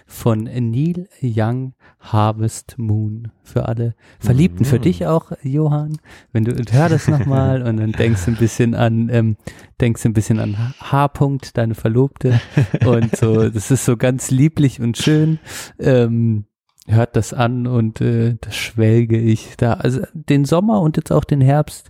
Von 0.06 0.44
Neil 0.44 1.08
Young 1.22 1.74
Harvest 2.00 2.78
Moon. 2.78 3.32
Für 3.44 3.68
alle 3.68 3.96
Verliebten, 4.20 4.66
für 4.66 4.80
dich 4.80 5.08
auch, 5.08 5.32
Johann. 5.42 5.98
Wenn 6.34 6.44
du 6.44 6.54
hör 6.72 6.90
das 6.90 7.08
nochmal 7.08 7.62
und 7.62 7.78
dann 7.78 7.94
denkst 7.94 8.28
ein 8.28 8.36
bisschen 8.36 8.76
an, 8.76 9.10
ähm, 9.10 9.38
denkst 9.80 10.06
ein 10.06 10.14
bisschen 10.14 10.40
an 10.40 10.58
H. 10.80 11.06
-Punkt, 11.06 11.52
deine 11.54 11.76
Verlobte. 11.76 12.40
Und 12.86 13.16
so, 13.16 13.50
das 13.50 13.72
ist 13.72 13.86
so 13.86 13.96
ganz 13.98 14.32
lieblich 14.32 14.82
und 14.82 14.98
schön. 14.98 15.40
Ähm, 15.80 16.46
hört 16.90 17.16
das 17.16 17.34
an 17.34 17.68
und 17.68 18.02
äh, 18.02 18.36
das 18.42 18.56
schwelge 18.56 19.18
ich 19.18 19.56
da. 19.58 19.74
Also 19.74 20.02
den 20.14 20.46
Sommer 20.46 20.82
und 20.82 20.98
jetzt 20.98 21.12
auch 21.12 21.24
den 21.24 21.42
Herbst 21.42 21.90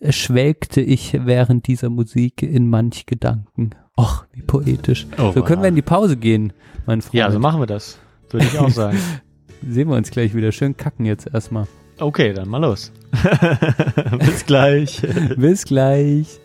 äh, 0.00 0.12
schwelgte 0.12 0.80
ich 0.80 1.18
während 1.24 1.66
dieser 1.66 1.90
Musik 1.90 2.42
in 2.42 2.68
manch 2.68 3.06
Gedanken. 3.06 3.70
Och, 3.98 4.24
wie 4.32 4.42
poetisch. 4.42 5.06
Oh, 5.18 5.32
so 5.32 5.42
können 5.42 5.62
wir 5.62 5.68
in 5.68 5.74
die 5.74 5.82
Pause 5.82 6.16
gehen, 6.16 6.52
mein 6.86 7.02
Freund. 7.02 7.14
Ja, 7.14 7.30
so 7.30 7.38
machen 7.38 7.60
wir 7.60 7.66
das. 7.66 7.98
Würde 8.30 8.46
ich 8.46 8.58
auch 8.58 8.70
sagen. 8.70 8.98
Sehen 9.68 9.88
wir 9.88 9.96
uns 9.96 10.10
gleich 10.10 10.34
wieder. 10.34 10.52
Schön 10.52 10.76
kacken 10.76 11.04
jetzt 11.04 11.28
erstmal. 11.32 11.66
Okay, 11.98 12.32
dann 12.32 12.48
mal 12.48 12.58
los. 12.58 12.92
Bis 14.18 14.46
gleich. 14.46 15.02
Bis 15.36 15.64
gleich. 15.64 16.38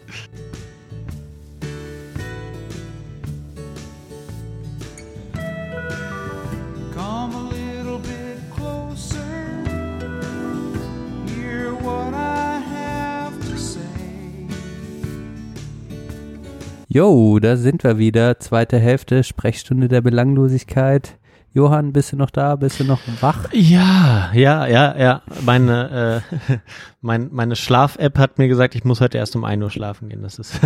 Jo, 16.94 17.40
da 17.40 17.58
sind 17.58 17.84
wir 17.84 17.98
wieder. 17.98 18.40
Zweite 18.40 18.78
Hälfte, 18.78 19.24
Sprechstunde 19.24 19.88
der 19.88 20.02
Belanglosigkeit. 20.02 21.18
Johann, 21.52 21.92
bist 21.92 22.12
du 22.12 22.18
noch 22.18 22.30
da? 22.30 22.56
Bist 22.56 22.80
du 22.80 22.84
noch 22.84 23.00
wach? 23.20 23.52
Ja, 23.52 24.30
ja, 24.36 24.68
ja, 24.68 24.96
ja. 24.96 25.24
Meine, 25.44 26.22
äh, 26.48 26.58
mein, 27.02 27.30
meine 27.32 27.56
Schlaf-App 27.56 28.20
hat 28.20 28.38
mir 28.38 28.48
gesagt, 28.48 28.76
ich 28.76 28.84
muss 28.84 29.02
heute 29.02 29.18
erst 29.18 29.36
um 29.36 29.44
1 29.44 29.64
Uhr 29.64 29.72
schlafen 29.72 30.08
gehen. 30.08 30.22
Das 30.22 30.38
ist, 30.38 30.54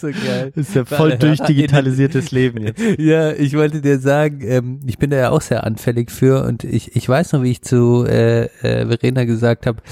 So 0.00 0.08
geil. 0.08 0.52
ist 0.54 0.74
ja 0.74 0.84
voll 0.84 1.16
durchdigitalisiertes 1.16 2.30
Leben 2.30 2.64
jetzt. 2.64 2.82
Ja, 2.98 3.32
ich 3.32 3.56
wollte 3.56 3.80
dir 3.80 3.98
sagen, 3.98 4.40
ähm, 4.42 4.80
ich 4.86 4.98
bin 4.98 5.10
da 5.10 5.16
ja 5.16 5.30
auch 5.30 5.40
sehr 5.40 5.64
anfällig 5.64 6.10
für 6.10 6.44
und 6.44 6.64
ich, 6.64 6.94
ich 6.94 7.08
weiß 7.08 7.32
noch, 7.32 7.42
wie 7.42 7.52
ich 7.52 7.62
zu 7.62 8.04
äh, 8.06 8.44
äh, 8.62 8.86
Verena 8.86 9.24
gesagt 9.24 9.66
habe, 9.66 9.82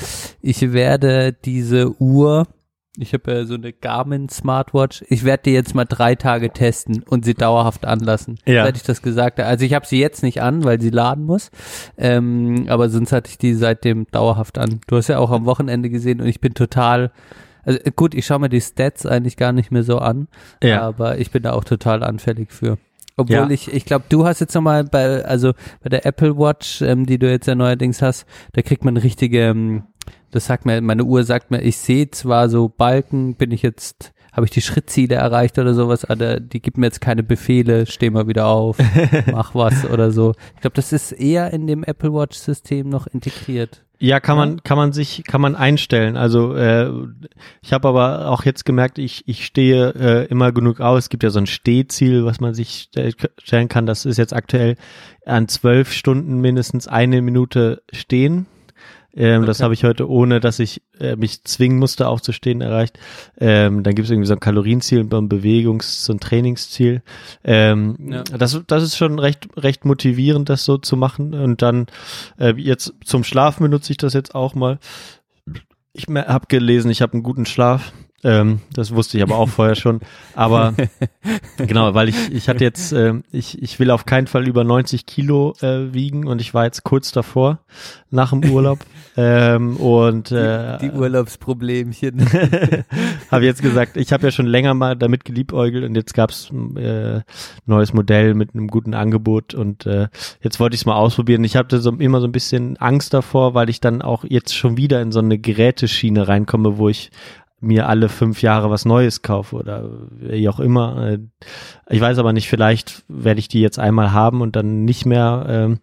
ich 0.43 0.73
werde 0.73 1.35
diese 1.45 2.01
Uhr, 2.01 2.47
ich 2.99 3.13
habe 3.13 3.33
ja 3.33 3.45
so 3.45 3.55
eine 3.55 3.73
Garmin 3.73 4.29
Smartwatch, 4.29 5.05
ich 5.09 5.25
werde 5.25 5.45
die 5.45 5.53
jetzt 5.53 5.75
mal 5.75 5.85
drei 5.85 6.15
Tage 6.15 6.51
testen 6.51 7.03
und 7.09 7.25
sie 7.25 7.35
dauerhaft 7.35 7.85
anlassen. 7.85 8.39
Ja. 8.47 8.65
Seit 8.65 8.77
ich 8.77 8.83
das 8.83 9.03
gesagt 9.03 9.39
habe. 9.39 9.49
Also 9.49 9.65
ich 9.65 9.75
habe 9.75 9.87
sie 9.87 9.99
jetzt 10.01 10.23
nicht 10.23 10.43
an, 10.43 10.65
weil 10.65 10.81
sie 10.81 10.91
laden 10.91 11.25
muss, 11.25 11.51
ähm, 11.99 12.67
aber 12.69 12.89
sonst 12.89 13.13
hatte 13.13 13.31
ich 13.31 13.39
die 13.39 13.55
seitdem 13.55 14.07
dauerhaft 14.11 14.59
an. 14.59 14.81
Du 14.87 14.97
hast 14.97 15.09
ja 15.09 15.19
auch 15.19 15.31
am 15.31 15.45
Wochenende 15.47 15.91
gesehen 15.91 16.21
und 16.21 16.27
ich 16.27 16.41
bin 16.41 16.55
total 16.55 17.11
also 17.65 17.81
gut, 17.97 18.15
ich 18.15 18.25
schaue 18.25 18.39
mir 18.39 18.49
die 18.49 18.61
Stats 18.61 19.07
eigentlich 19.07 19.37
gar 19.37 19.51
nicht 19.51 19.73
mehr 19.73 19.83
so 19.83 19.99
an, 19.99 20.29
Ja. 20.63 20.83
aber 20.83 21.19
ich 21.19 21.33
bin 21.33 21.43
da 21.43 21.53
auch 21.53 21.65
total 21.65 22.05
anfällig 22.05 22.53
für. 22.53 22.79
Obwohl 23.17 23.35
Ja. 23.37 23.51
ich, 23.51 23.73
ich 23.75 23.85
glaube, 23.85 24.05
du 24.09 24.25
hast 24.25 24.39
jetzt 24.41 24.55
nochmal 24.55 24.85
bei, 24.85 25.25
also 25.25 25.53
bei 25.83 25.89
der 25.89 26.07
Apple 26.07 26.39
Watch, 26.39 26.81
ähm, 26.83 27.07
die 27.07 27.19
du 27.19 27.29
jetzt 27.29 27.47
ja 27.49 27.57
neuerdings 27.57 28.03
hast, 28.03 28.25
da 28.53 28.63
kriegt 28.63 28.85
man 28.85 28.97
richtige, 28.97 29.41
ähm, 29.49 29.83
das 30.31 30.47
sagt 30.47 30.67
mir, 30.67 30.81
meine 30.81 31.05
Uhr 31.05 31.25
sagt 31.25 31.51
mir, 31.51 31.63
ich 31.63 31.77
sehe 31.77 32.11
zwar 32.11 32.49
so 32.49 32.69
Balken, 32.69 33.35
bin 33.37 33.51
ich 33.51 33.63
jetzt, 33.63 34.13
habe 34.33 34.45
ich 34.47 34.51
die 34.51 34.61
Schrittziele 34.61 35.15
erreicht 35.15 35.59
oder 35.59 35.75
sowas, 35.75 36.05
aber 36.05 36.41
die 36.41 36.61
gibt 36.61 36.77
mir 36.79 36.87
jetzt 36.87 37.01
keine 37.01 37.23
Befehle, 37.23 37.87
steh 37.87 38.11
mal 38.11 38.29
wieder 38.29 38.47
auf, 38.47 38.77
mach 39.33 39.55
was 39.55 39.85
oder 39.85 40.11
so. 40.11 40.35
Ich 40.55 40.61
glaube, 40.61 40.75
das 40.77 40.93
ist 40.93 41.13
eher 41.13 41.53
in 41.53 41.67
dem 41.67 41.85
Apple 41.85 42.13
Watch 42.13 42.37
System 42.37 42.89
noch 42.89 43.07
integriert. 43.07 43.83
Ja, 43.99 44.21
kann 44.21 44.37
man, 44.37 44.63
kann 44.63 44.77
man 44.77 44.93
sich, 44.93 45.25
kann 45.25 45.41
man 45.41 45.55
einstellen. 45.57 46.19
Also 46.19 46.55
äh, 46.55 46.91
ich 47.63 47.73
habe 47.73 47.89
aber 47.89 48.31
auch 48.31 48.45
jetzt 48.45 48.67
gemerkt, 48.67 48.99
ich, 48.99 49.27
ich 49.27 49.47
stehe 49.47 49.95
äh, 49.95 50.27
immer 50.27 50.53
genug 50.53 50.81
aus. 50.81 51.05
Es 51.05 51.09
gibt 51.09 51.23
ja 51.23 51.31
so 51.31 51.39
ein 51.39 51.47
Stehziel, 51.47 52.27
was 52.27 52.39
man 52.39 52.53
sich 52.53 52.89
stell- 52.91 53.15
stellen 53.39 53.69
kann. 53.69 53.87
Das 53.87 54.05
ist 54.05 54.19
jetzt 54.19 54.35
aktuell 54.35 54.77
an 55.25 55.49
zwölf 55.49 55.93
Stunden 55.93 56.43
mindestens 56.43 56.89
eine 56.89 57.23
Minute 57.23 57.83
stehen. 57.91 58.45
Ähm, 59.17 59.47
Das 59.47 59.59
Okay. 59.59 59.65
habe 59.65 59.75
ich 59.75 59.85
heute, 59.85 60.09
ohne 60.09 60.41
dass 60.41 60.59
ich 60.59 60.83
äh, 61.01 61.17
mich 61.17 61.43
zwingen 61.45 61.79
musste, 61.79 62.07
aufzustehen, 62.07 62.61
erreicht. 62.61 62.99
Ähm, 63.39 63.83
dann 63.83 63.95
gibt 63.95 64.05
es 64.07 64.11
irgendwie 64.11 64.27
so 64.29 64.35
ein 64.35 64.41
Kalorienziel, 64.41 65.01
und 65.01 65.13
ein 65.15 65.29
Bewegungs-, 65.29 66.05
so 66.05 66.13
ein 66.13 66.21
Trainingsziel. 66.21 67.03
Ähm, 67.43 67.97
Ja. 68.11 68.23
das, 68.25 68.61
das 68.67 68.83
ist 68.83 68.97
schon 68.97 69.19
recht, 69.19 69.49
recht 69.57 69.85
motivierend, 69.85 70.49
das 70.49 70.65
so 70.65 70.77
zu 70.79 70.97
machen. 70.97 71.35
Und 71.35 71.63
dann 71.63 71.87
äh, 72.39 72.53
jetzt 72.57 72.93
zum 73.05 73.25
Schlafen 73.25 73.63
benutze 73.65 73.91
ich 73.93 73.97
das 73.97 74.13
jetzt 74.13 74.35
auch 74.35 74.55
mal. 74.55 74.79
Ich 75.93 76.07
habe 76.09 76.47
gelesen, 76.49 76.91
ich 76.91 77.01
habe 77.01 77.15
einen 77.15 77.23
guten 77.23 77.47
Schlaf. 77.47 77.93
Ähm, 78.25 78.61
das 78.73 78.95
wusste 78.95 79.19
ich 79.19 79.23
aber 79.23 79.37
auch 79.37 79.49
vorher 79.49 79.75
schon. 79.77 80.01
Aber 80.35 80.75
genau, 81.59 81.95
weil 81.95 82.09
ich, 82.09 82.33
ich 82.33 82.49
hatte 82.49 82.65
jetzt, 82.65 82.93
ähm, 82.93 83.25
ich, 83.31 83.63
ich 83.63 83.79
will 83.79 83.91
auf 83.91 84.07
keinen 84.07 84.27
Fall 84.27 84.49
über 84.49 84.65
90 84.65 85.07
Kilo 85.07 85.55
äh, 85.61 85.93
wiegen 85.93 86.27
und 86.27 86.41
ich 86.41 86.55
war 86.55 86.65
jetzt 86.65 86.83
kurz 86.83 87.13
davor, 87.13 87.61
nach 88.11 88.31
dem 88.31 88.45
Urlaub. 88.51 88.79
ähm, 89.17 89.77
und 89.77 90.33
äh, 90.33 90.79
Die 90.79 90.91
Urlaubsproblemchen. 90.91 92.27
habe 93.31 93.45
jetzt 93.45 93.63
gesagt, 93.63 93.97
ich 93.97 94.13
habe 94.13 94.25
ja 94.25 94.31
schon 94.31 94.47
länger 94.47 94.75
mal 94.75 94.97
damit 94.97 95.25
geliebäugelt 95.25 95.85
und 95.85 95.95
jetzt 95.95 96.15
gab's 96.15 96.51
äh, 96.77 97.21
neues 97.67 97.93
Modell 97.93 98.35
mit 98.35 98.55
einem 98.55 98.69
guten 98.69 98.95
Angebot 98.95 99.55
und 99.55 99.87
äh, 99.87 100.09
jetzt 100.41 100.59
wollte 100.59 100.75
ich 100.75 100.81
es 100.81 100.87
mal 100.87 100.97
ausprobieren. 100.97 101.45
Ich 101.45 101.57
hatte 101.57 101.81
so 101.81 101.91
immer 101.93 102.21
so 102.21 102.27
ein 102.27 102.33
bisschen 102.33 102.79
Angst 102.79 103.13
davor, 103.13 103.55
weil 103.55 103.69
ich 103.69 103.81
dann 103.81 104.01
auch 104.01 104.25
jetzt 104.27 104.57
schon 104.57 104.77
wieder 104.77 105.03
in 105.03 105.13
so 105.13 105.19
eine 105.19 105.39
Geräteschiene 105.39 106.27
reinkomme, 106.29 106.79
wo 106.79 106.89
ich 106.89 107.11
mir 107.67 107.89
alle 107.89 108.09
fünf 108.09 108.43
Jahre 108.43 108.71
was 108.71 108.85
Neues 108.85 109.23
kaufe 109.23 109.57
oder 109.57 109.91
wie 110.19 110.49
auch 110.49 110.61
immer. 110.61 111.09
Äh, 111.09 111.19
Ich 111.89 112.01
weiß 112.01 112.19
aber 112.19 112.33
nicht, 112.33 112.49
vielleicht 112.49 113.05
werde 113.09 113.39
ich 113.41 113.49
die 113.49 113.61
jetzt 113.61 113.79
einmal 113.79 114.13
haben 114.13 114.41
und 114.41 114.57
dann 114.57 114.85
nicht 114.85 115.07
mehr, 115.07 115.47
ähm, 115.49 115.79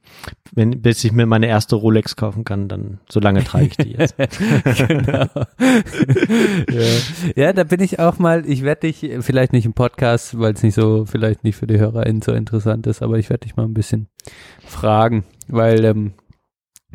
wenn, 0.53 0.81
bis 0.81 1.03
ich 1.03 1.11
mir 1.11 1.25
meine 1.25 1.47
erste 1.47 1.75
Rolex 1.75 2.15
kaufen 2.15 2.43
kann, 2.43 2.67
dann 2.67 2.99
so 3.09 3.19
lange 3.19 3.43
trage 3.43 3.65
ich 3.67 3.77
die 3.77 3.91
jetzt. 3.97 4.15
genau. 4.17 5.27
ja. 6.71 7.33
ja, 7.35 7.53
da 7.53 7.63
bin 7.63 7.81
ich 7.81 7.99
auch 7.99 8.19
mal, 8.19 8.43
ich 8.47 8.63
werde 8.63 8.81
dich, 8.91 9.09
vielleicht 9.21 9.53
nicht 9.53 9.65
im 9.65 9.73
Podcast, 9.73 10.37
weil 10.39 10.53
es 10.53 10.63
nicht 10.63 10.75
so, 10.75 11.05
vielleicht 11.05 11.43
nicht 11.43 11.55
für 11.55 11.67
die 11.67 11.79
HörerInnen 11.79 12.21
so 12.21 12.33
interessant 12.33 12.87
ist, 12.87 13.01
aber 13.01 13.17
ich 13.17 13.29
werde 13.29 13.45
dich 13.45 13.55
mal 13.55 13.63
ein 13.65 13.73
bisschen 13.73 14.07
fragen, 14.65 15.23
weil 15.47 15.83
ähm, 15.85 16.13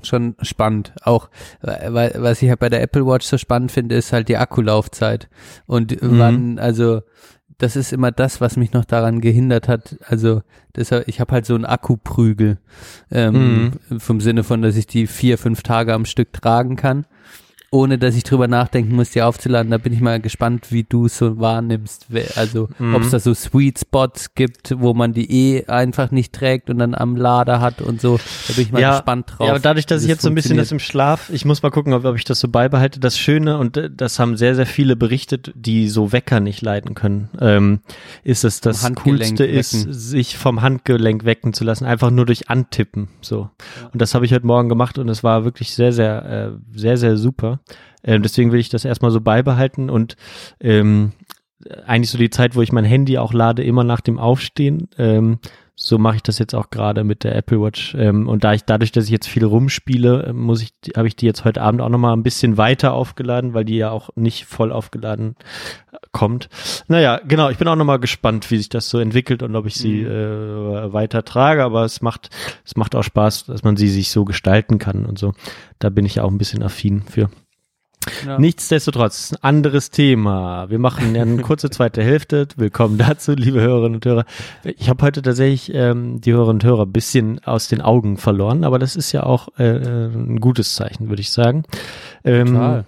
schon 0.03 0.35
spannend. 0.43 0.93
Auch, 1.03 1.29
weil, 1.61 2.13
was 2.19 2.43
ich 2.43 2.49
halt 2.49 2.61
bei 2.61 2.69
der 2.69 2.83
Apple 2.83 3.07
Watch 3.07 3.27
so 3.27 3.39
spannend 3.39 3.73
finde, 3.73 3.95
ist 3.97 4.13
halt 4.13 4.29
die 4.29 4.37
Akkulaufzeit. 4.37 5.29
Und 5.67 6.01
Mhm. 6.03 6.19
wann, 6.19 6.59
also 6.59 7.03
das 7.59 7.75
ist 7.75 7.93
immer 7.93 8.13
das, 8.13 8.41
was 8.41 8.57
mich 8.57 8.73
noch 8.73 8.85
daran 8.85 9.21
gehindert 9.21 9.67
hat. 9.67 9.97
Also 10.07 10.43
deshalb, 10.77 11.09
ich 11.09 11.19
habe 11.21 11.33
halt 11.33 11.45
so 11.47 11.55
einen 11.57 11.65
Akkuprügel 11.65 12.59
ähm, 13.11 13.73
vom 13.99 14.21
Sinne 14.21 14.45
von, 14.45 14.63
dass 14.63 14.77
ich 14.77 14.87
die 14.87 15.07
vier, 15.09 15.39
fünf 15.39 15.63
Tage 15.65 15.93
am 15.93 16.05
Stück 16.05 16.33
tragen 16.33 16.77
kann, 16.77 17.05
ohne 17.71 17.99
dass 17.99 18.15
ich 18.17 18.25
drüber 18.25 18.49
nachdenken 18.49 18.95
muss, 18.97 19.11
die 19.11 19.21
aufzuladen. 19.21 19.71
Da 19.71 19.77
bin 19.79 19.93
ich 19.93 20.01
mal 20.01 20.21
gespannt, 20.21 20.69
wie 20.73 20.85
du 20.85 21.05
es 21.07 21.19
so 21.19 21.39
wahrnimmst. 21.39 22.07
Also 22.35 22.69
Mhm. 22.79 22.95
ob 22.95 23.03
es 23.03 23.11
da 23.11 23.19
so 23.21 23.35
Sweet 23.35 23.79
Spots 23.81 24.35
gibt, 24.35 24.75
wo 24.79 24.95
man 24.95 25.13
die 25.13 25.31
eh 25.31 25.67
einfach 25.67 26.11
nicht 26.11 26.33
trägt 26.33 26.71
und 26.71 26.79
dann 26.79 26.95
am 26.95 27.15
Lader 27.17 27.61
hat 27.61 27.83
und 27.83 28.01
so. 28.01 28.19
Da 28.47 28.55
bin 28.55 28.63
ich 28.65 28.73
mal 28.73 28.81
gespannt 28.93 29.27
drauf. 29.37 29.47
Ja, 29.47 29.51
aber 29.53 29.61
dadurch, 29.61 29.85
dass 29.85 30.03
ich 30.03 30.09
jetzt 30.09 30.23
so 30.23 30.29
ein 30.29 30.35
bisschen 30.35 30.57
das 30.57 30.73
im 30.73 30.79
Schlaf, 30.79 31.29
ich 31.31 31.45
muss 31.45 31.63
mal 31.63 31.71
gucken, 31.71 31.93
ob, 31.93 32.05
ob 32.07 32.17
ich 32.17 32.25
das 32.25 32.41
so 32.41 32.49
beibehalte. 32.49 33.01
Das 33.01 33.19
Schöne, 33.19 33.59
und 33.59 33.77
äh, 33.77 33.91
das 33.95 34.19
haben 34.19 34.37
sehr, 34.39 34.55
sehr 34.55 34.67
viele 34.67 34.97
berichtet, 34.97 35.53
die 35.55 35.89
so 35.89 36.11
Wecker 36.13 36.41
nicht 36.41 36.63
leiden 36.63 36.95
können, 36.95 37.29
ähm, 37.41 37.81
ist 38.25 38.45
es 38.45 38.61
das 38.63 38.91
Coolste 38.95 39.45
ist, 39.45 39.75
wecken. 39.75 39.93
sich 39.93 40.39
vom 40.39 40.63
Handgelenk 40.63 41.27
wecken 41.27 41.53
zu 41.53 41.65
lassen, 41.65 41.85
einfach 41.85 42.11
nur 42.11 42.25
durch 42.25 42.49
Antippen. 42.49 43.09
So. 43.21 43.51
Und 43.93 44.01
das 44.01 44.15
habe 44.15 44.25
ich 44.25 44.33
heute 44.33 44.47
Morgen 44.47 44.69
gemacht 44.71 44.97
und 44.99 45.09
es 45.11 45.23
war 45.23 45.45
wirklich 45.45 45.75
sehr, 45.75 45.93
sehr, 45.93 46.25
äh, 46.25 46.79
sehr, 46.79 46.97
sehr 46.97 47.17
super. 47.19 47.58
Ähm, 48.05 48.23
deswegen 48.23 48.53
will 48.53 48.61
ich 48.61 48.69
das 48.69 48.85
erstmal 48.85 49.11
so 49.11 49.21
beibehalten 49.21 49.91
und 49.91 50.17
ähm, 50.61 51.13
eigentlich 51.87 52.11
so 52.11 52.19
die 52.19 52.31
Zeit, 52.31 52.55
wo 52.55 52.63
ich 52.63 52.73
mein 52.73 52.85
Handy 52.85 53.19
auch 53.19 53.33
lade, 53.33 53.65
immer 53.65 53.85
nach 53.85 54.01
dem 54.01 54.19
Aufstehen. 54.19 54.89
Ähm, 54.97 55.39
so 55.81 55.97
mache 55.97 56.17
ich 56.17 56.23
das 56.25 56.41
jetzt 56.41 56.57
auch 56.57 56.71
gerade 56.71 57.05
mit 57.05 57.23
der 57.23 57.37
Apple 57.37 57.63
Watch. 57.63 57.95
Ähm, 57.95 58.29
und 58.29 58.43
da 58.43 58.53
ich 58.53 58.65
dadurch, 58.65 58.91
dass 58.91 59.05
ich 59.05 59.11
jetzt 59.11 59.29
viel 59.29 59.45
rumspiele, 59.45 60.33
muss 60.35 60.61
ich, 60.61 60.73
habe 60.97 61.07
ich 61.07 61.15
die 61.15 61.25
jetzt 61.25 61.45
heute 61.45 61.63
Abend 61.63 61.81
auch 61.81 61.89
nochmal 61.89 62.15
ein 62.15 62.25
bisschen 62.25 62.57
weiter 62.57 62.93
aufgeladen, 62.93 63.55
weil 63.55 63.65
die 63.65 63.77
ja 63.77 63.91
auch 63.91 64.11
nicht 64.17 64.45
voll 64.45 64.73
aufgeladen 64.73 65.37
kommt. 66.11 66.49
Naja, 66.89 67.21
genau, 67.27 67.49
ich 67.49 67.59
bin 67.59 67.69
auch 67.69 67.77
nochmal 67.77 68.01
gespannt, 68.01 68.51
wie 68.51 68.59
sich 68.59 68.69
das 68.69 68.89
so 68.89 68.99
entwickelt 68.99 69.45
und 69.45 69.55
ob 69.55 69.67
ich 69.67 69.77
sie 69.77 70.03
äh, 70.03 70.93
weiter 70.93 71.25
trage, 71.25 71.63
aber 71.63 71.85
es 71.85 72.03
macht, 72.03 72.31
es 72.65 72.75
macht 72.77 72.97
auch 72.97 73.05
Spaß, 73.05 73.47
dass 73.47 73.63
man 73.63 73.77
sie 73.77 73.89
sich 73.89 74.11
so 74.11 74.25
gestalten 74.25 74.79
kann 74.79 75.07
und 75.07 75.17
so. 75.17 75.33
Da 75.79 75.91
bin 75.91 76.05
ich 76.05 76.17
ja 76.17 76.25
auch 76.25 76.31
ein 76.31 76.39
bisschen 76.39 76.65
affin 76.65 77.03
für. 77.03 77.31
Ja. 78.27 78.39
Nichtsdestotrotz, 78.39 79.33
ein 79.33 79.39
anderes 79.43 79.91
Thema. 79.91 80.71
Wir 80.71 80.79
machen 80.79 81.17
eine 81.17 81.43
kurze 81.43 81.71
zweite 81.71 82.03
Hälfte. 82.03 82.49
Willkommen 82.57 82.99
dazu, 82.99 83.33
liebe 83.33 83.61
Hörerinnen 83.61 83.97
und 83.97 84.05
Hörer. 84.05 84.25
Ich 84.65 84.89
habe 84.89 85.05
heute 85.05 85.23
tatsächlich 85.23 85.73
ähm, 85.75 86.21
die 86.21 86.33
Hörerinnen 86.33 86.57
und 86.57 86.65
Hörer 86.65 86.83
ein 86.83 86.93
bisschen 86.93 87.43
aus 87.45 87.69
den 87.69 87.81
Augen 87.81 88.17
verloren, 88.17 88.65
aber 88.65 88.79
das 88.79 88.97
ist 88.97 89.13
ja 89.13 89.23
auch 89.23 89.49
äh, 89.59 89.65
äh, 89.65 90.07
ein 90.07 90.41
gutes 90.41 90.75
Zeichen, 90.75 91.09
würde 91.09 91.21
ich 91.21 91.31
sagen. 91.31 91.65
Ähm, 92.25 92.47
Total. 92.49 92.85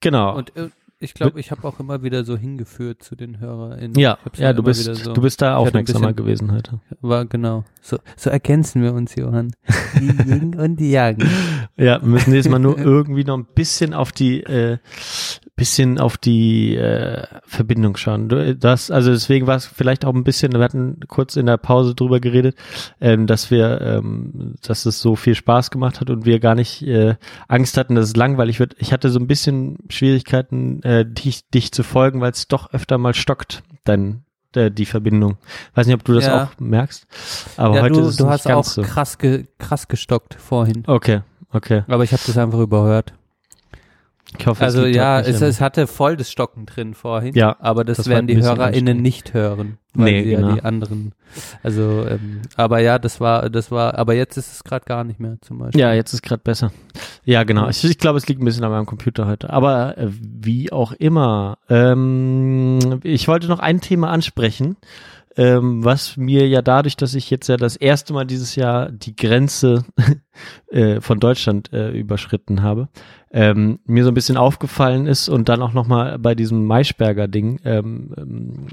Genau. 0.00 0.36
Und 0.36 0.56
äh, 0.56 0.68
ich 0.98 1.12
glaube, 1.14 1.38
ich 1.40 1.50
habe 1.50 1.66
auch 1.68 1.78
immer 1.78 2.02
wieder 2.02 2.24
so 2.24 2.36
hingeführt 2.36 3.02
zu 3.02 3.16
den 3.16 3.38
HörerInnen. 3.38 3.98
ja, 3.98 4.18
ja, 4.36 4.52
du 4.52 4.62
bist, 4.62 4.82
so, 4.84 5.12
du 5.12 5.20
bist 5.20 5.42
da 5.42 5.56
aufmerksamer 5.56 6.08
bisschen- 6.12 6.16
gewesen 6.16 6.52
heute. 6.52 6.80
War 7.00 7.26
genau. 7.26 7.64
So, 7.82 7.98
so 8.16 8.30
ergänzen 8.30 8.82
wir 8.82 8.94
uns, 8.94 9.14
Johann. 9.14 9.52
Die 10.00 10.30
Yin 10.30 10.54
und 10.54 10.76
die 10.80 10.90
Yang. 10.90 11.18
Ja, 11.76 12.00
wir 12.00 12.08
müssen 12.08 12.30
nächstes 12.32 12.50
Mal 12.50 12.58
nur 12.58 12.78
irgendwie 12.78 13.24
noch 13.24 13.36
ein 13.36 13.46
bisschen 13.54 13.92
auf 13.94 14.12
die, 14.12 14.42
äh, 14.42 14.78
bisschen 15.56 15.98
auf 15.98 16.18
die 16.18 16.76
äh, 16.76 17.26
Verbindung 17.46 17.96
schauen. 17.96 18.28
Du- 18.28 18.54
Das, 18.54 18.90
also 18.90 19.10
deswegen 19.10 19.46
war 19.46 19.56
es 19.56 19.64
vielleicht 19.66 20.04
auch 20.04 20.14
ein 20.14 20.22
bisschen, 20.22 20.52
wir 20.52 20.60
hatten 20.60 21.00
kurz 21.08 21.34
in 21.36 21.46
der 21.46 21.56
Pause 21.56 21.94
drüber 21.94 22.20
geredet, 22.20 22.56
ähm, 23.00 23.26
dass 23.26 23.50
wir, 23.50 23.80
ähm, 23.80 24.54
dass 24.62 24.84
es 24.84 25.00
so 25.00 25.16
viel 25.16 25.34
Spaß 25.34 25.70
gemacht 25.70 26.00
hat 26.00 26.10
und 26.10 26.26
wir 26.26 26.40
gar 26.40 26.54
nicht 26.54 26.82
äh, 26.82 27.16
Angst 27.48 27.78
hatten, 27.78 27.94
dass 27.94 28.06
es 28.08 28.16
langweilig 28.16 28.60
wird. 28.60 28.76
Ich 28.78 28.92
hatte 28.92 29.08
so 29.10 29.18
ein 29.18 29.26
bisschen 29.26 29.78
Schwierigkeiten, 29.88 30.82
äh, 30.82 31.04
dich, 31.06 31.48
dich 31.48 31.72
zu 31.72 31.82
folgen, 31.82 32.20
weil 32.20 32.32
es 32.32 32.48
doch 32.48 32.72
öfter 32.74 32.98
mal 32.98 33.14
stockt, 33.14 33.62
dann 33.84 34.24
äh, 34.54 34.70
die 34.70 34.84
Verbindung. 34.86 35.38
Weiß 35.74 35.86
nicht, 35.86 35.96
ob 35.96 36.04
du 36.04 36.12
das 36.12 36.26
Ja. 36.26 36.44
auch 36.44 36.60
merkst, 36.60 37.06
aber 37.56 37.76
ja, 37.76 37.82
heute 37.82 37.94
du, 37.94 38.00
ist 38.02 38.06
es 38.08 38.16
du 38.16 38.24
nicht 38.24 38.32
hast 38.32 38.46
auch 38.46 38.50
ganz 38.50 38.74
so. 38.74 38.82
krass, 38.82 39.16
ge, 39.18 39.46
krass 39.58 39.88
gestockt 39.88 40.34
vorhin. 40.34 40.84
Okay, 40.86 41.22
okay. 41.50 41.82
Aber 41.88 42.04
ich 42.04 42.12
habe 42.12 42.22
das 42.26 42.36
einfach 42.36 42.60
überhört. 42.60 43.14
Ich 44.38 44.46
hoffe, 44.46 44.62
Also 44.64 44.84
liegt 44.84 44.96
ja, 44.96 45.20
es, 45.20 45.40
es 45.40 45.60
hatte 45.60 45.86
voll 45.86 46.16
das 46.16 46.30
Stocken 46.30 46.66
drin 46.66 46.94
vorhin. 46.94 47.34
Ja, 47.34 47.56
aber 47.60 47.84
das, 47.84 47.98
das 47.98 48.08
werden 48.08 48.26
die 48.26 48.36
HörerInnen 48.42 49.00
nicht 49.00 49.34
hören. 49.34 49.78
Weil 49.94 50.12
Nee, 50.12 50.24
sie 50.24 50.30
ja 50.32 50.40
genau. 50.40 50.54
die 50.54 50.62
anderen. 50.62 51.12
Also, 51.62 52.06
ähm, 52.08 52.42
aber 52.56 52.80
ja, 52.80 52.98
das 52.98 53.20
war, 53.20 53.48
das 53.48 53.70
war, 53.70 53.96
aber 53.98 54.14
jetzt 54.14 54.36
ist 54.36 54.52
es 54.52 54.64
gerade 54.64 54.84
gar 54.84 55.04
nicht 55.04 55.20
mehr 55.20 55.38
zum 55.40 55.58
Beispiel. 55.58 55.80
Ja, 55.80 55.92
jetzt 55.94 56.12
ist 56.12 56.22
gerade 56.22 56.42
besser. 56.42 56.70
Ja, 57.24 57.44
genau. 57.44 57.68
Ich, 57.68 57.82
ich 57.82 57.98
glaube, 57.98 58.18
es 58.18 58.26
liegt 58.28 58.42
ein 58.42 58.44
bisschen 58.44 58.64
an 58.64 58.70
meinem 58.72 58.86
Computer 58.86 59.26
heute. 59.26 59.50
Aber 59.50 59.96
äh, 59.96 60.08
wie 60.10 60.70
auch 60.70 60.92
immer. 60.92 61.58
Ähm, 61.68 63.00
ich 63.04 63.28
wollte 63.28 63.48
noch 63.48 63.60
ein 63.60 63.80
Thema 63.80 64.10
ansprechen, 64.10 64.76
ähm, 65.36 65.84
was 65.84 66.16
mir 66.16 66.48
ja 66.48 66.62
dadurch, 66.62 66.96
dass 66.96 67.14
ich 67.14 67.30
jetzt 67.30 67.48
ja 67.48 67.56
das 67.56 67.76
erste 67.76 68.12
Mal 68.12 68.24
dieses 68.24 68.56
Jahr 68.56 68.90
die 68.90 69.14
Grenze 69.16 69.84
äh, 70.70 71.00
von 71.00 71.20
Deutschland 71.20 71.72
äh, 71.72 71.90
überschritten 71.90 72.62
habe, 72.62 72.88
ähm, 73.36 73.80
mir 73.84 74.02
so 74.02 74.10
ein 74.10 74.14
bisschen 74.14 74.38
aufgefallen 74.38 75.06
ist 75.06 75.28
und 75.28 75.50
dann 75.50 75.60
auch 75.60 75.74
nochmal 75.74 76.18
bei 76.18 76.34
diesem 76.34 76.64
Maischberger-Ding 76.64 77.60
ähm, 77.66 78.14
ähm, 78.16 78.66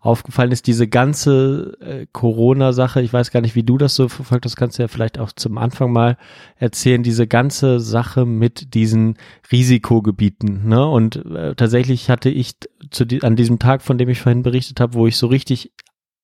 aufgefallen 0.00 0.52
ist, 0.52 0.68
diese 0.68 0.86
ganze 0.86 1.76
äh, 1.80 2.06
Corona-Sache, 2.12 3.02
ich 3.02 3.12
weiß 3.12 3.32
gar 3.32 3.40
nicht, 3.40 3.56
wie 3.56 3.64
du 3.64 3.78
das 3.78 3.96
so 3.96 4.08
verfolgt 4.08 4.44
hast, 4.44 4.54
kannst 4.54 4.78
du 4.78 4.84
ja 4.84 4.86
vielleicht 4.86 5.18
auch 5.18 5.32
zum 5.32 5.58
Anfang 5.58 5.92
mal 5.92 6.18
erzählen, 6.54 7.02
diese 7.02 7.26
ganze 7.26 7.80
Sache 7.80 8.26
mit 8.26 8.74
diesen 8.74 9.16
Risikogebieten. 9.50 10.68
Ne? 10.68 10.86
Und 10.86 11.16
äh, 11.26 11.56
tatsächlich 11.56 12.08
hatte 12.08 12.30
ich 12.30 12.54
zu 12.92 13.06
die, 13.06 13.24
an 13.24 13.34
diesem 13.34 13.58
Tag, 13.58 13.82
von 13.82 13.98
dem 13.98 14.08
ich 14.08 14.20
vorhin 14.20 14.44
berichtet 14.44 14.78
habe, 14.78 14.94
wo 14.94 15.08
ich 15.08 15.16
so 15.16 15.26
richtig 15.26 15.72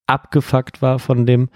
abgefuckt 0.07 0.83
war 0.83 0.99
von 0.99 1.27
dem 1.27 1.49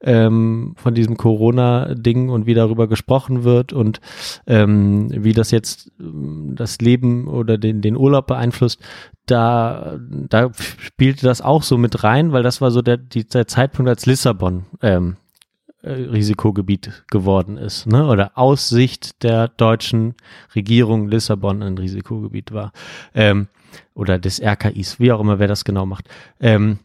ähm, 0.00 0.74
von 0.76 0.94
diesem 0.94 1.16
Corona-Ding 1.16 2.28
und 2.28 2.46
wie 2.46 2.54
darüber 2.54 2.86
gesprochen 2.86 3.44
wird 3.44 3.72
und 3.72 4.00
ähm, 4.46 5.08
wie 5.10 5.32
das 5.32 5.50
jetzt 5.50 5.90
ähm, 5.98 6.52
das 6.54 6.78
Leben 6.80 7.26
oder 7.28 7.58
den, 7.58 7.80
den 7.80 7.96
Urlaub 7.96 8.26
beeinflusst, 8.26 8.80
da, 9.26 9.98
da 9.98 10.50
spielte 10.54 11.26
das 11.26 11.40
auch 11.40 11.62
so 11.62 11.78
mit 11.78 12.04
rein, 12.04 12.32
weil 12.32 12.42
das 12.42 12.60
war 12.60 12.70
so 12.70 12.82
der, 12.82 12.98
die, 12.98 13.26
der 13.26 13.46
Zeitpunkt, 13.46 13.88
als 13.88 14.06
Lissabon 14.06 14.66
ähm, 14.82 15.16
äh, 15.82 15.92
Risikogebiet 15.92 17.04
geworden 17.10 17.56
ist, 17.56 17.86
ne? 17.86 18.06
Oder 18.06 18.32
aus 18.34 18.68
Sicht 18.68 19.22
der 19.22 19.48
deutschen 19.48 20.14
Regierung 20.54 21.08
Lissabon 21.08 21.62
ein 21.62 21.78
Risikogebiet 21.78 22.52
war. 22.52 22.72
Ähm, 23.14 23.48
oder 23.94 24.18
des 24.18 24.40
RKIs, 24.40 25.00
wie 25.00 25.12
auch 25.12 25.20
immer, 25.20 25.38
wer 25.38 25.48
das 25.48 25.64
genau 25.64 25.86
macht. 25.86 26.08
Ähm, 26.40 26.78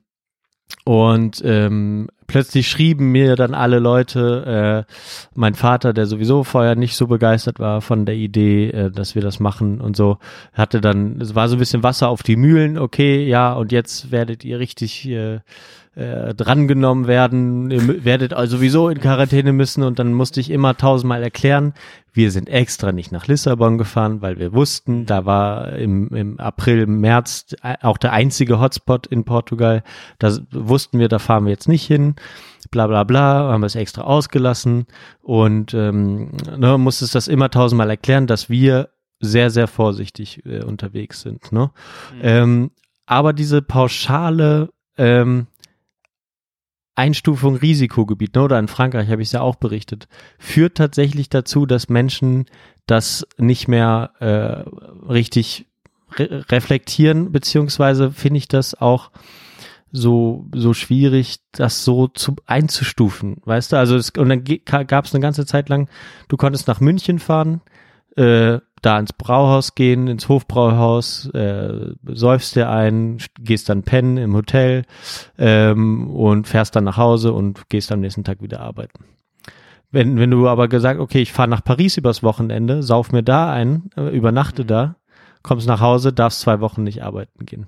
und 0.84 1.42
ähm, 1.46 2.08
plötzlich 2.28 2.70
schrieben 2.70 3.12
mir 3.12 3.36
dann 3.36 3.54
alle 3.54 3.80
Leute, 3.80 4.86
äh, 4.88 4.94
mein 5.36 5.54
Vater, 5.54 5.94
der 5.94 6.06
sowieso 6.06 6.44
vorher 6.44 6.76
nicht 6.76 6.96
so 6.96 7.08
begeistert 7.08 7.60
war 7.60 7.82
von 7.82 8.06
der 8.06 8.16
Idee, 8.16 8.70
äh, 8.70 8.92
dass 8.92 9.16
wir 9.16 9.22
das 9.22 9.40
machen 9.40 9.82
und 9.82 9.96
so, 9.96 10.18
hatte 10.54 10.82
dann, 10.82 11.20
es 11.22 11.36
war 11.36 11.50
so 11.50 11.58
ein 11.58 11.60
bisschen 11.60 11.84
Wasser 11.84 12.10
auf 12.10 12.24
die 12.24 12.38
Mühlen, 12.38 12.78
okay, 12.78 13.28
ja, 13.28 13.54
und 13.54 13.72
jetzt 13.72 14.12
werdet 14.12 14.46
ihr 14.46 14.60
richtig 14.60 15.08
äh, 15.08 15.40
äh, 15.96 16.34
drangenommen 16.34 17.08
werden, 17.08 17.70
ihr 17.70 18.06
werdet 18.06 18.34
also 18.34 18.58
sowieso 18.58 18.88
in 18.88 19.02
Quarantäne 19.02 19.52
müssen 19.52 19.84
und 19.84 20.00
dann 20.00 20.14
musste 20.14 20.40
ich 20.40 20.50
immer 20.50 20.78
tausendmal 20.78 21.22
erklären, 21.22 21.74
wir 22.14 22.32
sind 22.32 22.48
extra 22.50 22.92
nicht 22.92 23.12
nach 23.12 23.28
Lissabon 23.28 23.78
gefahren, 23.78 24.22
weil 24.22 24.40
wir 24.40 24.54
wussten, 24.54 25.06
da 25.06 25.26
war 25.26 25.74
im, 25.74 26.08
im 26.10 26.40
April, 26.40 26.86
März 26.88 27.56
auch 27.82 27.98
der 27.98 28.14
einzige 28.14 28.60
Hotspot 28.60 29.06
in 29.08 29.26
Portugal, 29.26 29.84
da 30.18 30.38
wussten 30.52 31.00
wir, 31.00 31.10
da 31.10 31.20
fahren 31.20 31.44
wir 31.44 31.52
jetzt 31.52 31.68
nicht 31.68 31.86
hin, 31.86 32.16
bla 32.70 32.88
bla 32.88 33.04
bla, 33.04 33.52
haben 33.52 33.62
wir 33.62 33.68
es 33.68 33.76
extra 33.76 34.04
ausgelassen 34.04 34.86
und 35.22 35.74
ähm, 35.74 36.32
ne, 36.58 36.78
musstest 36.78 37.16
das 37.16 37.28
immer 37.28 37.50
tausendmal 37.50 37.90
erklären, 37.90 38.28
dass 38.28 38.50
wir 38.50 38.90
sehr, 39.20 39.50
sehr 39.50 39.68
vorsichtig 39.68 40.46
äh, 40.46 40.64
unterwegs 40.64 41.22
sind. 41.22 41.52
Ne? 41.52 41.72
Ähm, 42.22 42.72
aber 43.06 43.34
diese 43.34 43.62
pauschale 43.62 44.70
ähm, 44.98 45.48
Einstufung 46.96 47.56
Risikogebiet, 47.56 48.36
ne, 48.36 48.44
oder 48.44 48.60
in 48.60 48.68
Frankreich 48.68 49.10
habe 49.10 49.22
ich 49.22 49.30
es 49.30 49.32
ja 49.34 49.42
auch 49.42 49.56
berichtet, 49.56 50.08
führt 50.40 50.76
tatsächlich 50.76 51.30
dazu, 51.30 51.66
dass 51.66 51.90
Menschen 51.90 52.46
das 52.86 53.26
nicht 53.38 53.68
mehr 53.68 54.12
äh, 54.20 55.10
richtig 55.10 55.68
re 56.14 56.46
reflektieren, 56.50 57.32
beziehungsweise 57.32 58.12
finde 58.12 58.40
ich 58.40 58.48
das 58.48 58.76
auch 58.76 59.12
so 59.94 60.48
so 60.54 60.74
schwierig, 60.74 61.40
das 61.52 61.84
so 61.84 62.08
zu 62.08 62.36
einzustufen, 62.46 63.38
weißt 63.46 63.72
du? 63.72 63.78
Also 63.78 63.96
es, 63.96 64.12
und 64.12 64.30
dann 64.30 64.44
gab 64.44 65.06
es 65.06 65.14
eine 65.14 65.22
ganze 65.22 65.46
Zeit 65.46 65.70
lang, 65.70 65.90
du 66.28 66.38
konntest 66.38 66.68
nach 66.68 66.80
München 66.82 67.20
fahren, 67.20 67.62
äh, 68.16 68.60
da 68.82 69.00
ins 69.00 69.14
Brauhaus 69.14 69.76
gehen, 69.76 70.08
ins 70.08 70.28
Hofbrauhaus, 70.28 71.28
äh, 71.34 71.94
säufst 72.06 72.56
dir 72.56 72.70
ein, 72.70 73.20
gehst 73.40 73.70
dann 73.70 73.84
pennen 73.84 74.18
im 74.18 74.34
Hotel 74.34 74.84
ähm, 75.38 76.10
und 76.10 76.48
fährst 76.48 76.76
dann 76.76 76.84
nach 76.84 76.98
Hause 76.98 77.34
und 77.34 77.70
gehst 77.70 77.92
am 77.92 78.00
nächsten 78.00 78.24
Tag 78.24 78.42
wieder 78.42 78.60
arbeiten. 78.62 79.06
Wenn, 79.92 80.18
wenn 80.18 80.32
du 80.32 80.48
aber 80.48 80.68
gesagt, 80.68 81.00
okay, 81.00 81.22
ich 81.22 81.34
fahre 81.34 81.50
nach 81.50 81.64
Paris 81.64 81.98
übers 81.98 82.24
Wochenende, 82.24 82.82
sauf 82.82 83.12
mir 83.12 83.24
da 83.24 83.52
ein, 83.52 83.90
äh, 83.98 84.16
übernachte 84.16 84.66
da, 84.66 84.96
kommst 85.44 85.68
nach 85.68 85.82
Hause, 85.82 86.14
darfst 86.14 86.42
zwei 86.42 86.62
Wochen 86.62 86.84
nicht 86.84 87.04
arbeiten 87.04 87.46
gehen. 87.46 87.68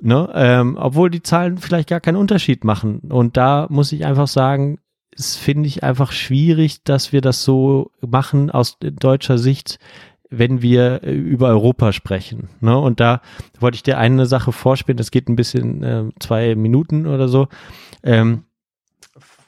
Ne? 0.00 0.30
Ähm, 0.34 0.78
obwohl 0.80 1.10
die 1.10 1.22
Zahlen 1.22 1.58
vielleicht 1.58 1.88
gar 1.88 2.00
keinen 2.00 2.16
Unterschied 2.16 2.64
machen. 2.64 3.00
Und 3.10 3.36
da 3.36 3.66
muss 3.68 3.92
ich 3.92 4.06
einfach 4.06 4.28
sagen, 4.28 4.78
es 5.12 5.36
finde 5.36 5.66
ich 5.66 5.82
einfach 5.82 6.12
schwierig, 6.12 6.84
dass 6.84 7.12
wir 7.12 7.20
das 7.20 7.44
so 7.44 7.90
machen 8.00 8.50
aus 8.50 8.78
deutscher 8.80 9.38
Sicht, 9.38 9.78
wenn 10.30 10.62
wir 10.62 11.02
äh, 11.02 11.12
über 11.12 11.48
Europa 11.48 11.92
sprechen. 11.92 12.48
Ne? 12.60 12.78
Und 12.78 13.00
da 13.00 13.20
wollte 13.58 13.74
ich 13.74 13.82
dir 13.82 13.98
eine 13.98 14.26
Sache 14.26 14.52
vorspielen, 14.52 14.96
das 14.96 15.10
geht 15.10 15.28
ein 15.28 15.36
bisschen 15.36 15.82
äh, 15.82 16.04
zwei 16.20 16.54
Minuten 16.54 17.06
oder 17.06 17.28
so. 17.28 17.48
Ähm, 18.02 18.44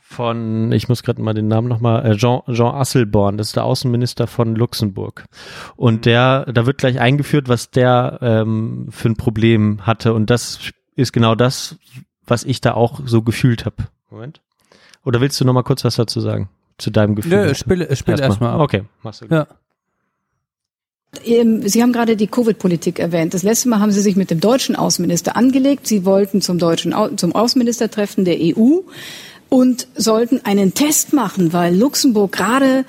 von, 0.02 0.70
ich 0.72 0.88
muss 0.88 1.02
gerade 1.02 1.22
mal 1.22 1.32
den 1.32 1.48
Namen 1.48 1.68
nochmal, 1.68 2.04
äh, 2.04 2.16
Jean, 2.16 2.42
Jean 2.50 2.74
Asselborn, 2.74 3.38
das 3.38 3.48
ist 3.48 3.56
der 3.56 3.64
Außenminister 3.64 4.26
von 4.26 4.54
Luxemburg. 4.54 5.24
Und 5.76 6.04
der, 6.04 6.44
da 6.52 6.66
wird 6.66 6.78
gleich 6.78 7.00
eingeführt, 7.00 7.48
was 7.48 7.70
der 7.70 8.18
ähm, 8.20 8.88
für 8.90 9.08
ein 9.08 9.16
Problem 9.16 9.86
hatte. 9.86 10.12
Und 10.12 10.28
das 10.28 10.70
ist 10.96 11.12
genau 11.12 11.34
das, 11.34 11.78
was 12.26 12.44
ich 12.44 12.60
da 12.60 12.74
auch 12.74 13.00
so 13.06 13.22
gefühlt 13.22 13.64
habe. 13.64 13.76
Moment. 14.10 14.42
Oder 15.04 15.20
willst 15.20 15.40
du 15.40 15.44
nochmal 15.44 15.64
kurz 15.64 15.84
was 15.84 15.96
dazu 15.96 16.20
sagen? 16.20 16.50
Zu 16.78 16.90
deinem 16.90 17.14
Gefühl? 17.14 17.46
Nö, 17.46 17.54
spiel, 17.54 17.96
spiel 17.96 18.20
erstmal 18.20 18.52
ab. 18.52 18.60
Okay, 18.60 18.84
machst 19.02 19.22
du. 19.22 19.26
Ja. 19.26 19.46
Sie 21.20 21.82
haben 21.82 21.92
gerade 21.92 22.16
die 22.16 22.26
Covid-Politik 22.26 22.98
erwähnt. 22.98 23.34
Das 23.34 23.42
letzte 23.42 23.68
Mal 23.68 23.80
haben 23.80 23.92
Sie 23.92 24.00
sich 24.00 24.16
mit 24.16 24.30
dem 24.30 24.40
deutschen 24.40 24.74
Außenminister 24.76 25.36
angelegt. 25.36 25.86
Sie 25.86 26.04
wollten 26.06 26.40
zum 26.40 26.58
deutschen 26.58 26.94
Au 26.94 27.08
zum 27.10 27.34
Außenministertreffen 27.34 28.24
der 28.24 28.38
EU 28.40 28.78
und 29.50 29.88
sollten 29.94 30.40
einen 30.44 30.72
Test 30.72 31.12
machen, 31.12 31.52
weil 31.52 31.76
Luxemburg 31.76 32.32
gerade 32.32 32.86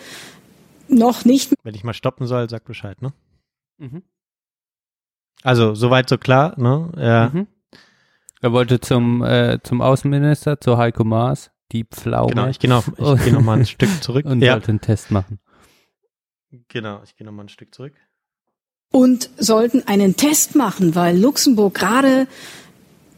noch 0.88 1.26
nicht 1.26 1.54
Wenn 1.64 1.76
ich 1.76 1.84
mal 1.84 1.94
stoppen 1.94 2.26
soll, 2.26 2.50
sag 2.50 2.64
Bescheid, 2.64 3.02
ne? 3.02 3.12
Mhm. 3.78 4.04
Also, 5.42 5.76
soweit 5.76 6.08
so 6.08 6.18
klar, 6.18 6.54
ne? 6.58 6.92
Ja. 6.98 7.30
Mhm. 7.34 7.48
Er 8.40 8.54
wollte 8.54 8.80
zum, 8.80 9.22
äh, 9.24 9.60
zum 9.64 9.82
Außenminister, 9.82 10.62
zu 10.62 10.78
Heiko 10.78 11.04
Maas, 11.04 11.52
die 11.74 11.84
Pflaume. 11.84 12.30
Genau, 12.30 12.48
ich 12.48 12.60
gehe 12.60 12.70
noch, 12.70 12.86
Oh. 12.98 13.16
ich 13.16 13.26
geh 13.26 13.32
noch 13.32 13.42
mal 13.42 13.60
ein 13.60 13.66
Stück 13.66 14.02
zurück. 14.02 14.26
und 14.26 14.42
ja, 14.42 14.54
sollte 14.54 14.70
einen 14.70 14.82
Test 14.82 15.12
machen. 15.12 15.40
genau, 16.70 17.02
ich 17.04 17.16
gehe 17.18 17.26
noch 17.26 17.34
mal 17.34 17.44
ein 17.44 17.50
Stück 17.50 17.74
zurück. 17.76 17.94
Und 18.94 19.32
sollten 19.40 19.82
einen 19.88 20.16
Test 20.16 20.56
machen, 20.56 20.94
weil 20.94 21.18
Luxemburg 21.18 21.74
gerade 21.74 22.28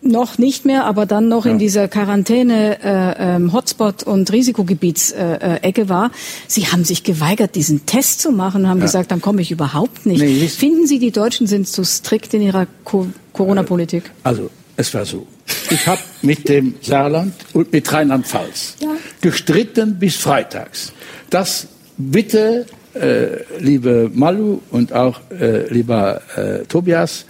noch 0.01 0.37
nicht 0.37 0.65
mehr, 0.65 0.85
aber 0.85 1.05
dann 1.05 1.27
noch 1.27 1.45
in 1.45 1.59
dieser 1.59 1.87
Quarantäne 1.87 2.77
äh, 2.81 3.35
ähm, 3.35 3.51
Hotspot 3.51 4.03
und 4.03 4.31
Risikogebietsecke 4.31 5.81
äh, 5.81 5.83
äh, 5.83 5.89
war. 5.89 6.11
Sie 6.47 6.67
haben 6.67 6.85
sich 6.85 7.03
geweigert, 7.03 7.55
diesen 7.55 7.85
Test 7.85 8.21
zu 8.21 8.31
machen 8.31 8.63
und 8.63 8.69
haben 8.69 8.79
gesagt, 8.79 9.11
dann 9.11 9.19
komme 9.19 9.41
ich 9.41 9.51
überhaupt 9.51 10.05
nicht. 10.05 10.21
Nee, 10.21 10.47
Finden 10.47 10.87
Sie, 10.87 10.99
die 10.99 11.11
Deutschen 11.11 11.47
sind 11.47 11.67
zu 11.67 11.83
strikt 11.83 12.33
in 12.33 12.41
ihrer 12.41 12.67
Co 12.83 13.07
Corona-Politik? 13.33 14.11
Also, 14.23 14.49
es 14.77 14.93
war 14.93 15.05
so. 15.05 15.27
Ich 15.71 15.85
habe 15.87 15.99
mit 16.21 16.47
dem 16.47 16.75
Saarland 16.81 17.33
und 17.53 17.73
mit 17.73 17.91
Rheinland-Pfalz 17.91 18.75
Ja. 18.79 18.91
gestritten 19.19 19.99
bis 19.99 20.15
freitags, 20.15 20.93
dass 21.29 21.67
bitte 21.97 22.65
äh, 22.95 23.43
liebe 23.59 24.09
Malu 24.13 24.59
und 24.71 24.93
auch 24.93 25.19
äh, 25.39 25.67
lieber 25.71 26.21
äh, 26.35 26.65
Tobias, 26.65 27.25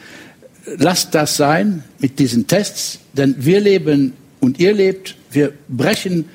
lasst 0.78 1.14
das 1.16 1.38
sein 1.38 1.84
mit 2.00 2.20
diesen 2.20 2.48
Tests, 2.48 3.00
denn 3.14 3.36
wir 3.40 3.60
leben 3.60 4.14
und 4.40 4.60
ihr 4.60 4.74
lebt, 4.74 5.16
wir 5.32 5.52
brechen 5.68 6.26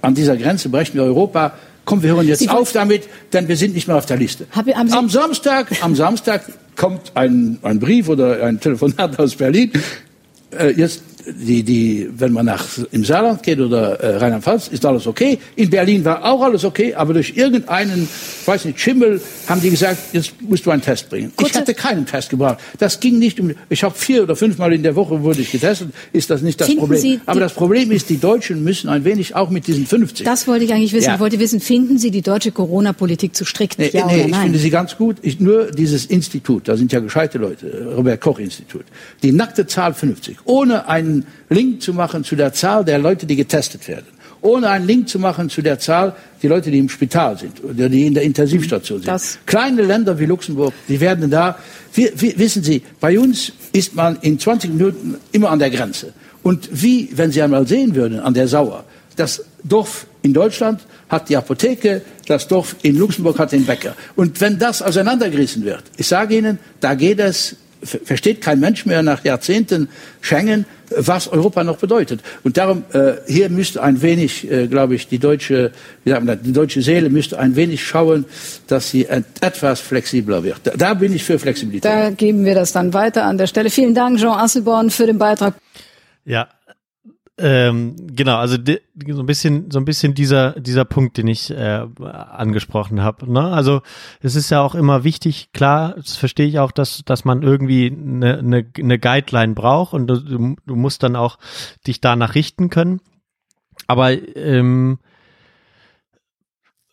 an 0.00 0.14
dieser 0.14 0.36
Grenze, 0.36 0.68
brechen 0.68 0.94
wir 0.94 1.02
Europa. 1.04 1.54
Komm, 1.84 2.02
wir 2.02 2.10
hören 2.14 2.26
jetzt 2.26 2.38
Sie 2.40 2.48
auf 2.48 2.72
damit, 2.72 3.02
denn 3.32 3.46
wir 3.48 3.56
sind 3.56 3.74
nicht 3.74 3.88
mehr 3.88 3.96
auf 3.96 4.06
der 4.06 4.16
Liste. 4.16 4.46
Hab- 4.52 4.68
am 4.76 5.08
Samstag, 5.08 5.66
am 5.82 5.94
Samstag 5.94 6.42
kommt 6.76 7.12
ein, 7.14 7.58
ein 7.62 7.78
Brief 7.78 8.08
oder 8.08 8.42
ein 8.42 8.58
Telefonat 8.60 9.18
aus 9.18 9.34
Berlin. 9.34 9.70
Äh, 10.58 10.70
jetzt 10.70 11.02
die, 11.26 11.62
die, 11.62 12.08
wenn 12.16 12.32
man 12.32 12.46
nach 12.46 12.64
im 12.92 13.04
Saarland 13.04 13.42
geht 13.42 13.60
oder 13.60 14.00
äh, 14.00 14.16
Rheinland-Pfalz, 14.16 14.68
ist 14.68 14.84
alles 14.84 15.06
okay. 15.06 15.38
In 15.56 15.70
Berlin 15.70 16.04
war 16.04 16.24
auch 16.24 16.42
alles 16.42 16.64
okay, 16.64 16.94
aber 16.94 17.14
durch 17.14 17.34
irgendeinen, 17.36 18.08
ich 18.40 18.46
weiß 18.46 18.64
nicht, 18.66 18.78
Schimmel 18.80 19.20
haben 19.46 19.60
die 19.60 19.70
gesagt, 19.70 19.98
jetzt 20.12 20.34
musst 20.42 20.66
du 20.66 20.70
einen 20.70 20.82
Test 20.82 21.08
bringen. 21.08 21.28
ich 21.30 21.36
Kurze- 21.36 21.58
hatte 21.60 21.74
keinen 21.74 22.06
Test 22.06 22.30
gebraucht. 22.30 22.58
Das 22.78 23.00
ging 23.00 23.18
nicht 23.18 23.40
um. 23.40 23.52
Ich 23.68 23.82
habe 23.84 23.94
vier 23.94 24.22
oder 24.24 24.36
fünfmal 24.36 24.72
in 24.72 24.82
der 24.82 24.96
Woche 24.96 25.22
wurde 25.22 25.40
ich 25.40 25.50
getestet. 25.52 25.90
Ist 26.12 26.30
das 26.30 26.42
nicht 26.42 26.60
das 26.60 26.66
Finden 26.66 26.80
Problem? 26.80 27.00
Sie 27.00 27.20
aber 27.26 27.40
das 27.40 27.54
Problem 27.54 27.90
ist, 27.90 28.10
die 28.10 28.18
Deutschen 28.18 28.62
müssen 28.64 28.88
ein 28.88 29.04
wenig 29.04 29.34
auch 29.34 29.50
mit 29.50 29.66
diesen 29.66 29.86
50. 29.86 30.24
Das 30.26 30.46
wollte 30.46 30.64
ich 30.64 30.72
eigentlich 30.72 30.92
wissen. 30.92 31.06
Ja. 31.08 31.14
Ich 31.14 31.20
wollte 31.20 31.38
wissen, 31.38 31.60
finden 31.60 31.98
Sie 31.98 32.10
die 32.10 32.22
deutsche 32.22 32.52
Corona-Politik 32.52 33.34
zu 33.34 33.44
strikt? 33.44 33.78
Nee, 33.78 33.90
ja 33.92 34.06
nee, 34.06 34.14
oder 34.14 34.24
ich 34.26 34.30
nein? 34.30 34.42
finde 34.44 34.58
sie 34.58 34.70
ganz 34.70 34.96
gut. 34.96 35.16
Ich, 35.22 35.40
nur 35.40 35.70
dieses 35.70 36.06
Institut, 36.06 36.68
da 36.68 36.76
sind 36.76 36.92
ja 36.92 37.00
gescheite 37.00 37.38
Leute, 37.38 37.94
Robert 37.96 38.20
Koch 38.20 38.38
Institut. 38.38 38.84
Die 39.22 39.32
nackte 39.32 39.66
Zahl 39.66 39.94
50, 39.94 40.36
ohne 40.44 40.88
einen 40.88 41.13
Link 41.50 41.82
zu 41.82 41.92
machen 41.92 42.24
zu 42.24 42.34
der 42.36 42.52
Zahl 42.52 42.84
der 42.84 42.98
Leute, 42.98 43.26
die 43.26 43.36
getestet 43.36 43.86
werden. 43.88 44.06
Ohne 44.40 44.68
einen 44.68 44.86
Link 44.86 45.08
zu 45.08 45.18
machen 45.18 45.48
zu 45.48 45.62
der 45.62 45.78
Zahl 45.78 46.14
der 46.42 46.50
Leute, 46.50 46.70
die 46.70 46.78
im 46.78 46.88
Spital 46.90 47.38
sind 47.38 47.62
oder 47.64 47.88
die 47.88 48.06
in 48.06 48.14
der 48.14 48.24
Intensivstation 48.24 48.98
sind. 48.98 49.08
Das- 49.08 49.38
Kleine 49.46 49.82
Länder 49.82 50.18
wie 50.18 50.26
Luxemburg, 50.26 50.72
die 50.88 51.00
werden 51.00 51.30
da. 51.30 51.56
Wir, 51.94 52.10
wir, 52.20 52.38
wissen 52.38 52.62
Sie, 52.62 52.82
bei 53.00 53.18
uns 53.18 53.52
ist 53.72 53.94
man 53.94 54.18
in 54.20 54.38
20 54.38 54.70
Minuten 54.74 55.16
immer 55.32 55.50
an 55.50 55.58
der 55.58 55.70
Grenze. 55.70 56.12
Und 56.42 56.68
wie, 56.72 57.08
wenn 57.14 57.30
Sie 57.32 57.40
einmal 57.40 57.66
sehen 57.66 57.94
würden, 57.94 58.20
an 58.20 58.34
der 58.34 58.46
Sauer, 58.48 58.84
das 59.16 59.42
Dorf 59.62 60.06
in 60.22 60.34
Deutschland 60.34 60.80
hat 61.08 61.28
die 61.30 61.36
Apotheke, 61.38 62.02
das 62.26 62.46
Dorf 62.48 62.76
in 62.82 62.98
Luxemburg 62.98 63.38
hat 63.38 63.52
den 63.52 63.64
Bäcker. 63.64 63.94
Und 64.16 64.38
wenn 64.42 64.58
das 64.58 64.82
auseinandergerissen 64.82 65.64
wird, 65.64 65.84
ich 65.96 66.06
sage 66.06 66.36
Ihnen, 66.36 66.58
da 66.80 66.94
geht 66.94 67.18
es, 67.20 67.56
versteht 67.84 68.40
kein 68.40 68.60
Mensch 68.60 68.86
mehr 68.86 69.02
nach 69.02 69.24
Jahrzehnten 69.24 69.88
Schengen, 70.20 70.66
was 70.96 71.28
Europa 71.28 71.64
noch 71.64 71.78
bedeutet. 71.78 72.20
Und 72.42 72.56
darum, 72.56 72.84
äh, 72.92 73.14
hier 73.26 73.48
müsste 73.48 73.82
ein 73.82 74.02
wenig, 74.02 74.50
äh, 74.50 74.66
glaube 74.66 74.94
ich, 74.94 75.08
die 75.08 75.18
deutsche, 75.18 75.72
wie 76.04 76.10
sagt 76.10 76.24
man 76.24 76.36
das, 76.36 76.44
die 76.44 76.52
deutsche 76.52 76.82
Seele 76.82 77.10
müsste 77.10 77.38
ein 77.38 77.56
wenig 77.56 77.84
schauen, 77.84 78.24
dass 78.66 78.90
sie 78.90 79.06
et 79.06 79.24
etwas 79.40 79.80
flexibler 79.80 80.44
wird. 80.44 80.60
Da, 80.64 80.72
da 80.76 80.94
bin 80.94 81.14
ich 81.14 81.24
für 81.24 81.38
Flexibilität. 81.38 81.90
Da 81.90 82.10
geben 82.10 82.44
wir 82.44 82.54
das 82.54 82.72
dann 82.72 82.92
weiter 82.92 83.24
an 83.24 83.38
der 83.38 83.46
Stelle. 83.46 83.70
Vielen 83.70 83.94
Dank, 83.94 84.18
Jean 84.18 84.38
Asselborn, 84.38 84.90
für 84.90 85.06
den 85.06 85.18
Beitrag. 85.18 85.54
Ja, 86.24 86.48
ähm, 87.36 87.96
genau, 88.14 88.36
also 88.36 88.56
so 88.56 89.20
ein 89.20 89.26
bisschen, 89.26 89.70
so 89.70 89.80
ein 89.80 89.84
bisschen 89.84 90.14
dieser 90.14 90.52
dieser 90.52 90.84
Punkt, 90.84 91.16
den 91.16 91.26
ich 91.26 91.50
äh, 91.50 91.86
angesprochen 92.00 93.02
habe. 93.02 93.30
Ne? 93.30 93.40
Also 93.50 93.82
es 94.20 94.36
ist 94.36 94.50
ja 94.50 94.60
auch 94.60 94.76
immer 94.76 95.02
wichtig, 95.02 95.50
klar, 95.52 95.94
das 95.96 96.16
verstehe 96.16 96.46
ich 96.46 96.60
auch, 96.60 96.70
dass 96.70 97.04
dass 97.04 97.24
man 97.24 97.42
irgendwie 97.42 97.90
eine 97.90 98.38
eine, 98.38 98.66
eine 98.78 98.98
Guideline 99.00 99.54
braucht 99.54 99.94
und 99.94 100.06
du 100.06 100.56
du 100.64 100.76
musst 100.76 101.02
dann 101.02 101.16
auch 101.16 101.38
dich 101.86 102.00
danach 102.00 102.36
richten 102.36 102.70
können. 102.70 103.00
Aber 103.88 104.12
ähm, 104.36 104.98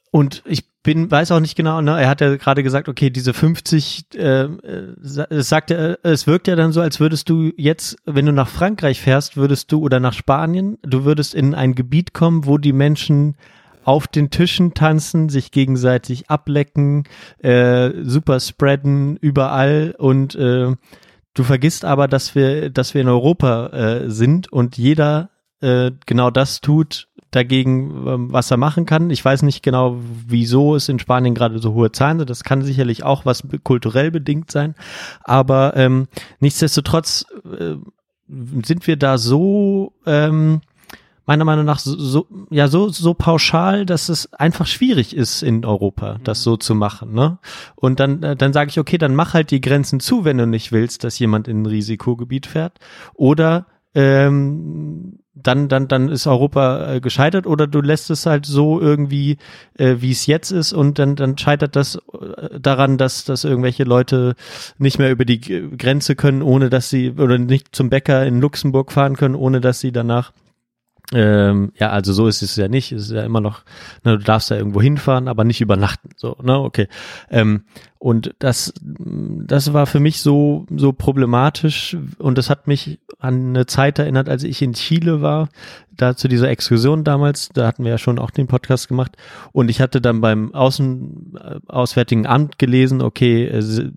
und 0.10 0.42
ich 0.46 0.71
bin, 0.84 1.12
weiß 1.12 1.32
auch 1.32 1.40
nicht 1.40 1.56
genau, 1.56 1.82
ne, 1.82 2.02
er 2.02 2.10
hat 2.10 2.22
ja 2.22 2.36
gerade 2.36 2.64
gesagt, 2.64 2.90
okay, 2.90 3.10
diese 3.10 3.34
50, 3.34 4.06
äh, 4.16 4.44
äh, 4.44 4.96
es 5.30 5.50
sagt 5.50 5.72
er, 5.72 6.00
es 6.04 6.26
wirkt 6.26 6.48
ja 6.48 6.56
dann 6.56 6.72
so, 6.72 6.82
als 6.82 7.00
würdest 7.00 7.30
du 7.30 7.52
jetzt, 7.56 7.98
wenn 8.06 8.26
du 8.26 8.34
nach 8.34 8.48
Frankreich 8.48 9.00
fährst, 9.00 9.38
würdest 9.38 9.72
du 9.72 9.80
oder 9.82 10.00
nach 10.00 10.14
Spanien, 10.14 10.78
du 10.82 11.04
würdest 11.04 11.36
in 11.36 11.54
ein 11.54 11.76
Gebiet 11.76 12.14
kommen, 12.14 12.46
wo 12.46 12.58
die 12.58 12.74
Menschen 12.74 13.36
auf 13.84 14.08
den 14.08 14.30
Tischen 14.30 14.74
tanzen, 14.74 15.30
sich 15.30 15.52
gegenseitig 15.52 16.30
ablecken, 16.30 17.04
äh, 17.40 17.92
super 18.04 18.40
spreaden 18.40 19.18
überall 19.18 19.96
und 19.98 20.36
äh, 20.36 20.76
du 21.34 21.44
vergisst 21.44 21.86
aber, 21.86 22.08
dass 22.08 22.36
wir, 22.36 22.70
dass 22.70 22.94
wir 22.94 23.02
in 23.02 23.08
Europa 23.08 23.68
äh, 23.68 24.10
sind 24.10 24.52
und 24.52 24.78
jeder 24.78 25.30
äh, 25.62 25.92
genau 26.06 26.32
das 26.32 26.62
tut 26.62 27.08
dagegen, 27.32 28.08
ähm, 28.08 28.32
was 28.32 28.52
er 28.52 28.58
machen 28.58 28.86
kann. 28.86 29.10
Ich 29.10 29.24
weiß 29.24 29.42
nicht 29.44 29.64
genau, 29.64 29.98
wieso 30.28 30.76
es 30.76 30.90
in 30.90 31.00
Spanien 31.00 31.34
gerade 31.34 31.60
so 31.60 31.74
hohe 31.74 31.92
Zahlen 31.92 32.20
sind. 32.20 32.30
Das 32.30 32.44
kann 32.44 32.62
sicherlich 32.62 33.04
auch 33.04 33.26
was 33.26 33.44
kulturell 33.64 34.12
bedingt 34.12 34.52
sein. 34.52 34.76
Aber 35.24 35.76
ähm, 35.76 36.08
nichtsdestotrotz 36.40 37.26
äh, 37.46 37.76
sind 38.28 38.86
wir 38.88 38.98
da 38.98 39.18
so 39.18 39.94
ähm, 40.06 40.62
meiner 41.26 41.46
Meinung 41.46 41.66
nach 41.66 41.80
so, 41.80 41.98
so 41.98 42.28
ja 42.50 42.68
so 42.68 42.90
so 42.90 43.14
pauschal, 43.14 43.86
dass 43.86 44.10
es 44.10 44.34
einfach 44.34 44.66
schwierig 44.66 45.16
ist 45.16 45.44
in 45.44 45.64
Europa, 45.64 46.18
das 46.24 46.44
so 46.44 46.58
zu 46.58 46.76
machen, 46.76 47.14
ne? 47.14 47.38
Und 47.76 48.00
dann 48.00 48.22
äh, 48.24 48.36
dann 48.36 48.54
sage 48.54 48.70
ich 48.70 48.80
okay, 48.80 48.98
dann 48.98 49.16
mach 49.16 49.34
halt 49.34 49.52
die 49.52 49.62
Grenzen 49.62 50.00
zu, 50.00 50.26
wenn 50.26 50.38
du 50.38 50.48
nicht 50.48 50.72
willst, 50.72 51.04
dass 51.04 51.20
jemand 51.20 51.48
in 51.48 51.62
ein 51.62 51.66
Risikogebiet 51.66 52.48
fährt, 52.48 52.80
oder 53.14 53.68
ähm, 53.94 55.20
dann 55.34 55.70
dann 55.70 55.88
dann 55.88 56.10
ist 56.10 56.28
Europa 56.28 56.96
äh, 56.96 57.00
gescheitert 57.00 57.48
oder 57.48 57.66
du 57.66 57.80
lässt 57.82 58.10
es 58.10 58.26
halt 58.26 58.46
so 58.46 58.82
irgendwie 58.82 59.38
äh, 59.78 59.96
wie 60.00 60.12
es 60.12 60.26
jetzt 60.26 60.52
ist 60.52 60.74
und 60.74 61.00
dann 61.00 61.16
dann 61.16 61.38
scheitert 61.38 61.76
das 61.76 61.96
äh, 61.96 62.60
daran, 62.60 62.98
dass 62.98 63.24
dass 63.24 63.46
irgendwelche 63.46 63.84
Leute 63.84 64.36
nicht 64.78 65.00
mehr 65.00 65.12
über 65.12 65.24
die 65.24 65.40
Grenze 65.40 66.16
können, 66.16 66.42
ohne 66.42 66.70
dass 66.70 66.90
sie 66.90 67.12
oder 67.12 67.38
nicht 67.38 67.74
zum 67.74 67.90
Bäcker 67.90 68.26
in 68.26 68.42
Luxemburg 68.42 68.92
fahren 68.92 69.16
können, 69.16 69.36
ohne 69.36 69.62
dass 69.62 69.80
sie 69.80 69.94
danach 69.94 70.34
ähm, 71.14 71.74
ja, 71.76 71.90
also 71.90 72.14
so 72.14 72.28
ist 72.28 72.42
es 72.42 72.56
ja 72.56 72.68
nicht. 72.70 72.92
Es 72.92 73.04
ist 73.04 73.12
ja 73.12 73.24
immer 73.24 73.42
noch, 73.42 73.64
ne, 74.04 74.18
du 74.18 74.24
darfst 74.24 74.50
ja 74.50 74.58
irgendwo 74.58 74.82
hinfahren, 74.82 75.28
aber 75.28 75.44
nicht 75.44 75.60
übernachten. 75.60 76.10
So, 76.16 76.38
ne, 76.42 76.58
okay. 76.60 76.88
Ähm, 77.30 77.66
und 78.04 78.34
das, 78.40 78.74
das 78.82 79.74
war 79.74 79.86
für 79.86 80.00
mich 80.00 80.22
so, 80.22 80.66
so 80.76 80.92
problematisch. 80.92 81.96
Und 82.18 82.40
das 82.40 82.50
hat 82.50 82.66
mich 82.66 83.00
an 83.20 83.50
eine 83.50 83.68
Zeit 83.68 84.00
erinnert, 84.00 84.28
als 84.28 84.44
ich 84.44 84.60
in 84.64 84.74
Chile 84.74 85.22
war, 85.22 85.50
da 85.92 86.16
zu 86.16 86.28
dieser 86.28 86.50
Exkursion 86.50 87.04
damals, 87.04 87.50
da 87.50 87.68
hatten 87.68 87.84
wir 87.84 87.92
ja 87.92 87.98
schon 88.00 88.18
auch 88.18 88.32
den 88.32 88.48
Podcast 88.48 88.88
gemacht. 88.88 89.18
Und 89.52 89.70
ich 89.70 89.82
hatte 89.82 90.02
dann 90.02 90.20
beim 90.20 90.52
Außen, 90.56 91.36
äh, 91.40 91.60
Auswärtigen 91.68 92.26
Amt 92.26 92.58
gelesen, 92.58 93.04
okay, 93.04 93.46
äh, 93.46 93.62
Si- 93.62 93.92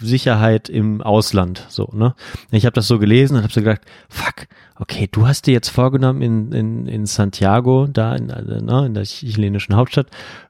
Sicherheit 0.00 0.70
im 0.70 1.02
Ausland, 1.02 1.66
so, 1.68 1.90
ne. 1.92 2.14
Ich 2.50 2.64
habe 2.64 2.72
das 2.72 2.88
so 2.88 2.98
gelesen 2.98 3.36
und 3.36 3.42
habe 3.42 3.52
so 3.52 3.60
gedacht, 3.60 3.82
fuck, 4.08 4.46
okay, 4.76 5.06
du 5.12 5.26
hast 5.26 5.46
dir 5.46 5.52
jetzt 5.52 5.68
vorgenommen, 5.68 6.22
in, 6.22 6.52
in, 6.52 6.86
in 6.86 7.04
Santiago, 7.04 7.88
da 7.92 8.16
in, 8.16 8.30
äh, 8.30 8.62
ne, 8.62 8.86
in 8.86 8.94
der 8.94 9.04
chilenischen 9.04 9.76
Hauptstadt, 9.76 10.06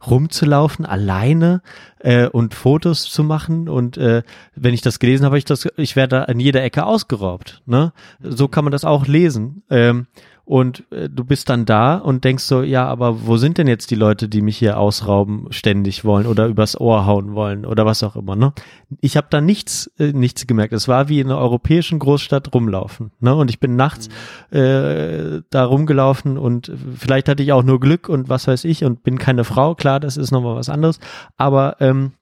rumzulaufen, 0.06 0.86
alleine 0.86 1.60
äh, 2.04 2.26
und 2.26 2.54
Fotos 2.54 3.04
zu 3.04 3.24
machen. 3.24 3.68
Und 3.68 3.96
äh, 3.96 4.22
wenn 4.54 4.74
ich 4.74 4.82
das 4.82 4.98
gelesen 4.98 5.24
habe, 5.24 5.38
ich 5.38 5.44
das, 5.44 5.66
ich 5.76 5.96
werde 5.96 6.16
da 6.16 6.22
an 6.24 6.38
jeder 6.38 6.62
Ecke 6.62 6.84
ausgeraubt. 6.84 7.62
Ne? 7.66 7.92
So 8.20 8.46
kann 8.46 8.64
man 8.64 8.72
das 8.72 8.84
auch 8.84 9.06
lesen. 9.06 9.62
Ähm, 9.70 10.06
und 10.44 10.84
äh, 10.92 11.08
du 11.08 11.24
bist 11.24 11.48
dann 11.48 11.64
da 11.64 11.96
und 11.96 12.24
denkst 12.24 12.44
so, 12.44 12.62
ja, 12.62 12.86
aber 12.86 13.26
wo 13.26 13.36
sind 13.36 13.58
denn 13.58 13.66
jetzt 13.66 13.90
die 13.90 13.94
Leute, 13.94 14.28
die 14.28 14.42
mich 14.42 14.58
hier 14.58 14.78
ausrauben 14.78 15.46
ständig 15.50 16.04
wollen 16.04 16.26
oder 16.26 16.46
übers 16.46 16.78
Ohr 16.78 17.06
hauen 17.06 17.34
wollen 17.34 17.64
oder 17.64 17.86
was 17.86 18.02
auch 18.02 18.16
immer, 18.16 18.36
ne? 18.36 18.52
Ich 19.00 19.16
habe 19.16 19.26
da 19.30 19.40
nichts 19.40 19.90
äh, 19.98 20.12
nichts 20.12 20.46
gemerkt. 20.46 20.72
Es 20.72 20.86
war 20.86 21.08
wie 21.08 21.20
in 21.20 21.28
einer 21.28 21.38
europäischen 21.38 21.98
Großstadt 21.98 22.54
rumlaufen, 22.54 23.12
ne? 23.20 23.34
Und 23.34 23.50
ich 23.50 23.58
bin 23.58 23.76
nachts 23.76 24.08
äh, 24.50 25.40
da 25.50 25.64
rumgelaufen 25.64 26.36
und 26.36 26.70
vielleicht 26.96 27.28
hatte 27.28 27.42
ich 27.42 27.52
auch 27.52 27.62
nur 27.62 27.80
Glück 27.80 28.08
und 28.08 28.28
was 28.28 28.46
weiß 28.46 28.64
ich 28.64 28.84
und 28.84 29.02
bin 29.02 29.18
keine 29.18 29.44
Frau, 29.44 29.74
klar, 29.74 30.00
das 30.00 30.16
ist 30.16 30.30
nochmal 30.30 30.56
was 30.56 30.68
anderes, 30.68 30.98
aber 31.36 31.76
ähm, 31.80 32.12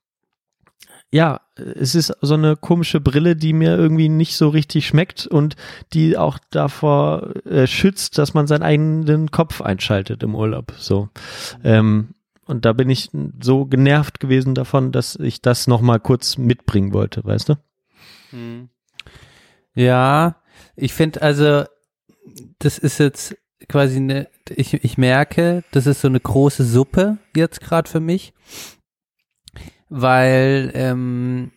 ja, 1.13 1.43
es 1.57 1.95
ist 1.95 2.17
so 2.23 2.35
eine 2.35 2.57
komische 2.57 3.01
Brille, 3.01 3.37
die 3.37 3.53
mir 3.53 3.77
irgendwie 3.77 4.09
nicht 4.09 4.35
so 4.35 4.49
richtig 4.49 4.87
schmeckt 4.87 5.27
und 5.27 5.57
die 5.93 6.17
auch 6.17 6.39
davor 6.51 7.35
äh, 7.45 7.67
schützt, 7.67 8.17
dass 8.17 8.33
man 8.33 8.47
seinen 8.47 8.63
eigenen 8.63 9.31
Kopf 9.31 9.61
einschaltet 9.61 10.23
im 10.23 10.35
Urlaub. 10.35 10.73
So. 10.79 11.11
Ähm, 11.63 12.15
und 12.47 12.65
da 12.65 12.73
bin 12.73 12.89
ich 12.89 13.11
so 13.43 13.67
genervt 13.67 14.21
gewesen 14.21 14.55
davon, 14.55 14.91
dass 14.91 15.17
ich 15.17 15.43
das 15.43 15.67
nochmal 15.67 16.01
kurz 16.01 16.39
mitbringen 16.39 16.95
wollte, 16.95 17.23
weißt 17.23 17.51
du? 17.51 17.55
Ja, 19.75 20.37
ich 20.77 20.95
finde 20.95 21.21
also, 21.21 21.65
das 22.59 22.79
ist 22.79 22.99
jetzt 22.99 23.37
quasi 23.69 23.99
eine, 23.99 24.29
ich, 24.49 24.73
ich 24.73 24.97
merke, 24.97 25.63
das 25.73 25.87
ist 25.87 26.01
so 26.01 26.09
eine 26.09 26.21
große 26.21 26.65
Suppe 26.65 27.19
jetzt 27.37 27.61
gerade 27.61 27.89
für 27.89 28.01
mich, 28.01 28.33
weil 29.93 30.71
ähm, 30.75 31.53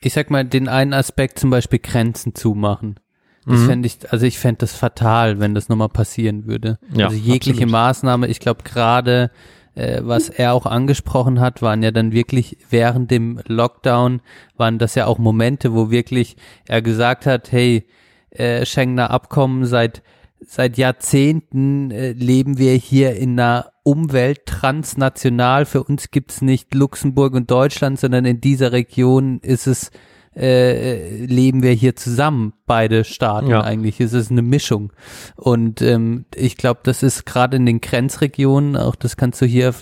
ich 0.00 0.12
sag 0.12 0.30
mal, 0.30 0.44
den 0.44 0.68
einen 0.68 0.92
Aspekt 0.92 1.38
zum 1.38 1.50
Beispiel 1.50 1.80
Grenzen 1.80 2.34
zumachen. 2.34 3.00
Das 3.46 3.60
Mhm. 3.60 3.66
fände 3.66 3.86
ich, 3.86 4.12
also 4.12 4.26
ich 4.26 4.38
fände 4.38 4.58
das 4.58 4.74
fatal, 4.74 5.40
wenn 5.40 5.54
das 5.54 5.68
nochmal 5.68 5.88
passieren 5.88 6.46
würde. 6.46 6.78
Ja, 6.94 7.06
also 7.06 7.16
jegliche 7.18 7.62
absolut. 7.64 7.72
Maßnahme, 7.72 8.26
ich 8.28 8.40
glaube 8.40 8.62
gerade 8.62 9.30
äh, 9.74 10.00
was 10.02 10.28
er 10.28 10.54
auch 10.54 10.66
angesprochen 10.66 11.40
hat, 11.40 11.62
waren 11.62 11.82
ja 11.82 11.90
dann 11.92 12.12
wirklich 12.12 12.58
während 12.68 13.10
dem 13.10 13.40
Lockdown, 13.46 14.20
waren 14.56 14.78
das 14.78 14.96
ja 14.96 15.06
auch 15.06 15.18
Momente, 15.18 15.72
wo 15.72 15.90
wirklich 15.90 16.36
er 16.66 16.82
gesagt 16.82 17.26
hat, 17.26 17.52
hey, 17.52 17.86
äh, 18.30 18.66
Schengener 18.66 19.10
Abkommen 19.10 19.66
seit 19.66 20.02
seit 20.40 20.78
Jahrzehnten 20.78 21.90
äh, 21.90 22.12
leben 22.12 22.58
wir 22.58 22.74
hier 22.74 23.16
in 23.16 23.38
einer 23.38 23.72
Umwelt 23.82 24.46
transnational. 24.46 25.66
Für 25.66 25.82
uns 25.82 26.10
gibt's 26.10 26.42
nicht 26.42 26.74
Luxemburg 26.74 27.34
und 27.34 27.50
Deutschland, 27.50 27.98
sondern 27.98 28.24
in 28.24 28.40
dieser 28.40 28.72
Region 28.72 29.40
ist 29.40 29.66
es 29.66 29.90
äh, 30.38 31.24
leben 31.26 31.62
wir 31.62 31.72
hier 31.72 31.96
zusammen, 31.96 32.52
beide 32.66 33.02
Staaten 33.04 33.48
Ja. 33.48 33.62
eigentlich. 33.62 34.00
Es 34.00 34.12
ist 34.12 34.30
eine 34.30 34.42
Mischung. 34.42 34.92
Und 35.36 35.82
ähm, 35.82 36.26
ich 36.34 36.56
glaube, 36.56 36.80
das 36.84 37.02
ist 37.02 37.26
gerade 37.26 37.56
in 37.56 37.66
den 37.66 37.80
Grenzregionen, 37.80 38.76
auch 38.76 38.94
das 38.94 39.16
kannst 39.16 39.40
du 39.42 39.46
hier, 39.46 39.74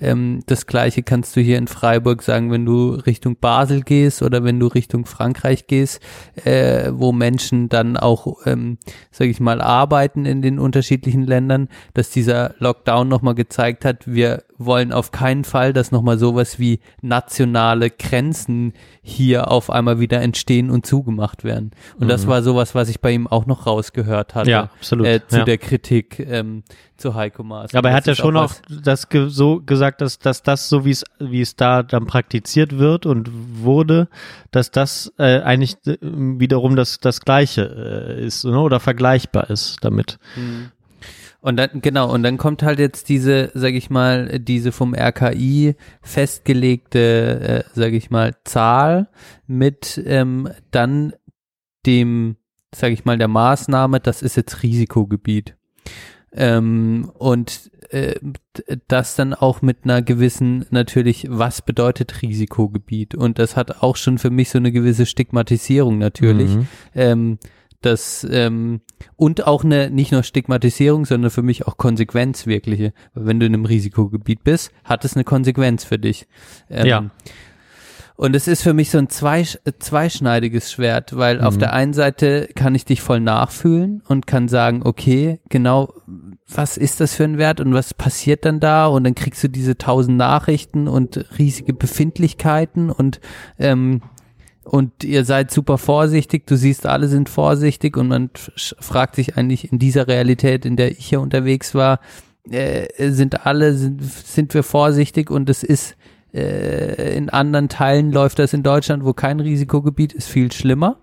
ähm, 0.00 0.40
das 0.46 0.66
gleiche 0.66 1.02
kannst 1.02 1.34
du 1.36 1.40
hier 1.40 1.56
in 1.56 1.66
Freiburg 1.68 2.22
sagen, 2.22 2.50
wenn 2.50 2.66
du 2.66 2.90
Richtung 2.90 3.36
Basel 3.40 3.82
gehst 3.82 4.22
oder 4.22 4.44
wenn 4.44 4.60
du 4.60 4.66
Richtung 4.66 5.06
Frankreich 5.06 5.66
gehst, 5.66 6.00
äh, 6.44 6.90
wo 6.92 7.12
Menschen 7.12 7.68
dann 7.68 7.96
auch, 7.96 8.38
ähm, 8.44 8.78
sage 9.10 9.30
ich 9.30 9.40
mal, 9.40 9.60
arbeiten 9.60 10.26
in 10.26 10.42
den 10.42 10.58
unterschiedlichen 10.58 11.22
Ländern, 11.24 11.68
dass 11.94 12.10
dieser 12.10 12.54
Lockdown 12.58 13.08
nochmal 13.08 13.34
gezeigt 13.34 13.84
hat, 13.84 14.06
wir 14.06 14.42
wollen 14.64 14.92
auf 14.92 15.10
keinen 15.10 15.44
Fall, 15.44 15.72
dass 15.72 15.92
nochmal 15.92 16.18
sowas 16.18 16.58
wie 16.58 16.80
nationale 17.00 17.90
Grenzen 17.90 18.72
hier 19.02 19.50
auf 19.50 19.70
einmal 19.70 20.00
wieder 20.00 20.20
entstehen 20.20 20.70
und 20.70 20.86
zugemacht 20.86 21.44
werden. 21.44 21.72
Und 21.98 22.08
das 22.08 22.26
war 22.26 22.42
sowas, 22.42 22.74
was 22.74 22.88
ich 22.88 23.00
bei 23.00 23.12
ihm 23.12 23.26
auch 23.26 23.46
noch 23.46 23.66
rausgehört 23.66 24.34
hatte. 24.34 24.46
Mhm. 24.46 24.50
Ja, 24.50 24.62
absolut, 24.78 25.06
Äh, 25.06 25.20
zu 25.26 25.38
ja. 25.38 25.44
der 25.44 25.58
Kritik 25.58 26.18
ähm, 26.20 26.62
zu 26.96 27.14
Heiko 27.14 27.42
Maas. 27.42 27.74
Aber 27.74 27.90
er 27.90 27.96
hat 27.96 28.06
ja 28.06 28.14
schon 28.14 28.36
auch 28.36 28.54
das 28.68 29.08
ge 29.08 29.28
so 29.28 29.60
gesagt, 29.60 30.00
dass, 30.00 30.18
dass 30.18 30.42
das 30.42 30.68
so 30.68 30.84
wie 30.84 30.90
es 30.90 31.04
wie 31.18 31.40
es 31.40 31.56
da 31.56 31.82
dann 31.82 32.06
praktiziert 32.06 32.78
wird 32.78 33.06
und 33.06 33.28
wurde, 33.62 34.08
dass 34.52 34.70
das 34.70 35.12
äh, 35.18 35.40
eigentlich 35.40 35.76
äh, 35.86 35.98
wiederum 36.00 36.76
das 36.76 37.00
das 37.00 37.20
Gleiche 37.20 38.16
äh, 38.18 38.24
ist 38.24 38.44
ne? 38.44 38.58
oder 38.60 38.78
vergleichbar 38.78 39.50
ist 39.50 39.78
damit. 39.82 40.18
Und 41.42 41.56
dann, 41.56 41.82
genau, 41.82 42.08
und 42.10 42.22
dann 42.22 42.38
kommt 42.38 42.62
halt 42.62 42.78
jetzt 42.78 43.08
diese, 43.08 43.50
sag 43.52 43.74
ich 43.74 43.90
mal, 43.90 44.38
diese 44.38 44.70
vom 44.70 44.94
RKI 44.94 45.74
festgelegte, 46.00 47.64
äh, 47.66 47.70
sag 47.74 47.92
ich 47.94 48.10
mal, 48.10 48.36
Zahl 48.44 49.08
mit 49.48 50.00
ähm, 50.06 50.48
dann 50.70 51.14
dem, 51.84 52.36
sag 52.72 52.92
ich 52.92 53.04
mal, 53.04 53.18
der 53.18 53.26
Maßnahme, 53.26 53.98
das 53.98 54.22
ist 54.22 54.36
jetzt 54.36 54.62
Risikogebiet. 54.62 55.56
Ähm, 56.32 57.10
und 57.18 57.72
äh, 57.90 58.20
das 58.86 59.16
dann 59.16 59.34
auch 59.34 59.62
mit 59.62 59.78
einer 59.82 60.00
gewissen, 60.00 60.64
natürlich, 60.70 61.26
was 61.28 61.60
bedeutet 61.60 62.22
Risikogebiet? 62.22 63.16
Und 63.16 63.40
das 63.40 63.56
hat 63.56 63.82
auch 63.82 63.96
schon 63.96 64.18
für 64.18 64.30
mich 64.30 64.50
so 64.50 64.58
eine 64.58 64.70
gewisse 64.70 65.06
Stigmatisierung 65.06 65.98
natürlich. 65.98 66.54
Mhm. 66.54 66.66
Ähm, 66.94 67.38
das 67.82 68.26
ähm, 68.30 68.80
und 69.16 69.46
auch 69.46 69.64
eine 69.64 69.90
nicht 69.90 70.12
nur 70.12 70.22
Stigmatisierung, 70.22 71.04
sondern 71.04 71.30
für 71.30 71.42
mich 71.42 71.66
auch 71.66 71.76
Konsequenz 71.76 72.46
wirkliche. 72.46 72.92
Weil 73.14 73.26
wenn 73.26 73.40
du 73.40 73.46
in 73.46 73.54
einem 73.54 73.64
Risikogebiet 73.64 74.44
bist, 74.44 74.72
hat 74.84 75.04
es 75.04 75.14
eine 75.14 75.24
Konsequenz 75.24 75.84
für 75.84 75.98
dich. 75.98 76.26
Ähm, 76.70 76.86
Ja. 76.86 77.10
Und 78.14 78.36
es 78.36 78.46
ist 78.46 78.62
für 78.62 78.74
mich 78.74 78.90
so 78.90 78.98
ein 78.98 79.08
zwei, 79.08 79.42
zweischneidiges 79.42 80.70
Schwert, 80.70 81.16
weil 81.16 81.40
auf 81.40 81.58
der 81.58 81.72
einen 81.72 81.92
Seite 81.92 82.48
kann 82.54 82.74
ich 82.74 82.84
dich 82.84 83.00
voll 83.00 83.20
nachfühlen 83.20 84.02
und 84.06 84.26
kann 84.26 84.46
sagen, 84.48 84.82
okay, 84.84 85.40
genau, 85.48 85.92
was 86.46 86.76
ist 86.76 87.00
das 87.00 87.14
für 87.14 87.24
ein 87.24 87.38
Wert 87.38 87.60
und 87.60 87.74
was 87.74 87.94
passiert 87.94 88.44
dann 88.44 88.60
da? 88.60 88.86
Und 88.86 89.04
dann 89.04 89.14
kriegst 89.14 89.42
du 89.42 89.48
diese 89.48 89.76
tausend 89.76 90.18
Nachrichten 90.18 90.86
und 90.88 91.24
riesige 91.38 91.72
Befindlichkeiten 91.72 92.90
und 92.90 93.20
ähm, 93.58 94.02
und 94.64 95.04
ihr 95.04 95.24
seid 95.24 95.50
super 95.50 95.78
vorsichtig, 95.78 96.46
du 96.46 96.56
siehst, 96.56 96.86
alle 96.86 97.08
sind 97.08 97.28
vorsichtig 97.28 97.96
und 97.96 98.08
man 98.08 98.30
fragt 98.56 99.16
sich 99.16 99.36
eigentlich 99.36 99.72
in 99.72 99.78
dieser 99.78 100.06
Realität, 100.06 100.64
in 100.64 100.76
der 100.76 100.92
ich 100.92 101.06
hier 101.06 101.20
unterwegs 101.20 101.74
war, 101.74 102.00
äh, 102.50 102.86
sind 103.10 103.46
alle, 103.46 103.74
sind, 103.74 104.02
sind 104.02 104.54
wir 104.54 104.62
vorsichtig 104.62 105.30
und 105.30 105.50
es 105.50 105.62
ist 105.62 105.96
äh, 106.32 107.16
in 107.16 107.28
anderen 107.28 107.68
Teilen 107.68 108.12
läuft 108.12 108.38
das 108.38 108.52
in 108.52 108.62
Deutschland, 108.62 109.04
wo 109.04 109.12
kein 109.12 109.40
Risikogebiet 109.40 110.12
ist, 110.12 110.28
viel 110.28 110.50
schlimmer. 110.52 110.98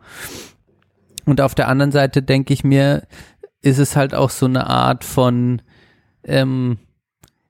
Und 1.26 1.42
auf 1.42 1.54
der 1.54 1.68
anderen 1.68 1.92
Seite 1.92 2.24
denke 2.24 2.54
ich 2.54 2.64
mir, 2.64 3.04
ist 3.62 3.78
es 3.78 3.96
halt 3.96 4.16
auch 4.16 4.30
so 4.30 4.48
eine 4.48 4.68
Art 4.68 5.04
von, 5.04 5.62
ähm, 6.24 6.80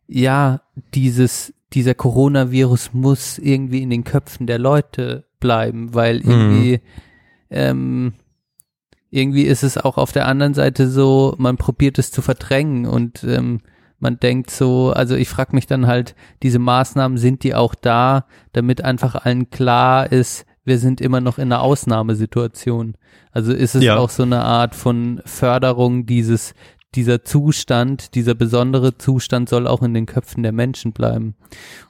ja, 0.07 0.61
dieses, 0.93 1.53
dieser 1.73 1.93
Coronavirus 1.93 2.93
muss 2.93 3.37
irgendwie 3.37 3.81
in 3.83 3.89
den 3.89 4.03
Köpfen 4.03 4.47
der 4.47 4.59
Leute 4.59 5.25
bleiben, 5.39 5.93
weil 5.93 6.17
irgendwie, 6.21 6.81
ähm, 7.49 8.13
irgendwie 9.11 9.43
ist 9.43 9.63
es 9.63 9.77
auch 9.77 9.97
auf 9.97 10.11
der 10.11 10.27
anderen 10.27 10.53
Seite 10.53 10.87
so, 10.89 11.35
man 11.37 11.57
probiert 11.57 11.97
es 11.99 12.11
zu 12.11 12.21
verdrängen 12.21 12.85
und 12.85 13.23
ähm, 13.23 13.61
man 13.99 14.17
denkt 14.19 14.49
so, 14.51 14.91
also 14.91 15.15
ich 15.15 15.27
frage 15.29 15.55
mich 15.55 15.67
dann 15.67 15.85
halt, 15.87 16.15
diese 16.41 16.59
Maßnahmen, 16.59 17.17
sind 17.17 17.43
die 17.43 17.53
auch 17.55 17.75
da, 17.75 18.25
damit 18.53 18.83
einfach 18.83 19.15
allen 19.15 19.49
klar 19.49 20.11
ist, 20.11 20.45
wir 20.63 20.77
sind 20.77 21.01
immer 21.01 21.19
noch 21.21 21.37
in 21.37 21.51
einer 21.51 21.61
Ausnahmesituation. 21.61 22.95
Also 23.31 23.53
ist 23.53 23.75
es 23.75 23.83
Ja. 23.83 23.97
auch 23.97 24.09
so 24.09 24.23
eine 24.23 24.43
Art 24.43 24.75
von 24.75 25.21
Förderung 25.25 26.05
dieses, 26.05 26.53
dieser 26.95 27.23
Zustand, 27.23 28.15
dieser 28.15 28.33
besondere 28.33 28.97
Zustand 28.97 29.47
soll 29.47 29.67
auch 29.67 29.83
in 29.83 29.93
den 29.93 30.07
Köpfen 30.07 30.41
der 30.41 30.51
Menschen 30.51 30.91
bleiben. 30.91 31.35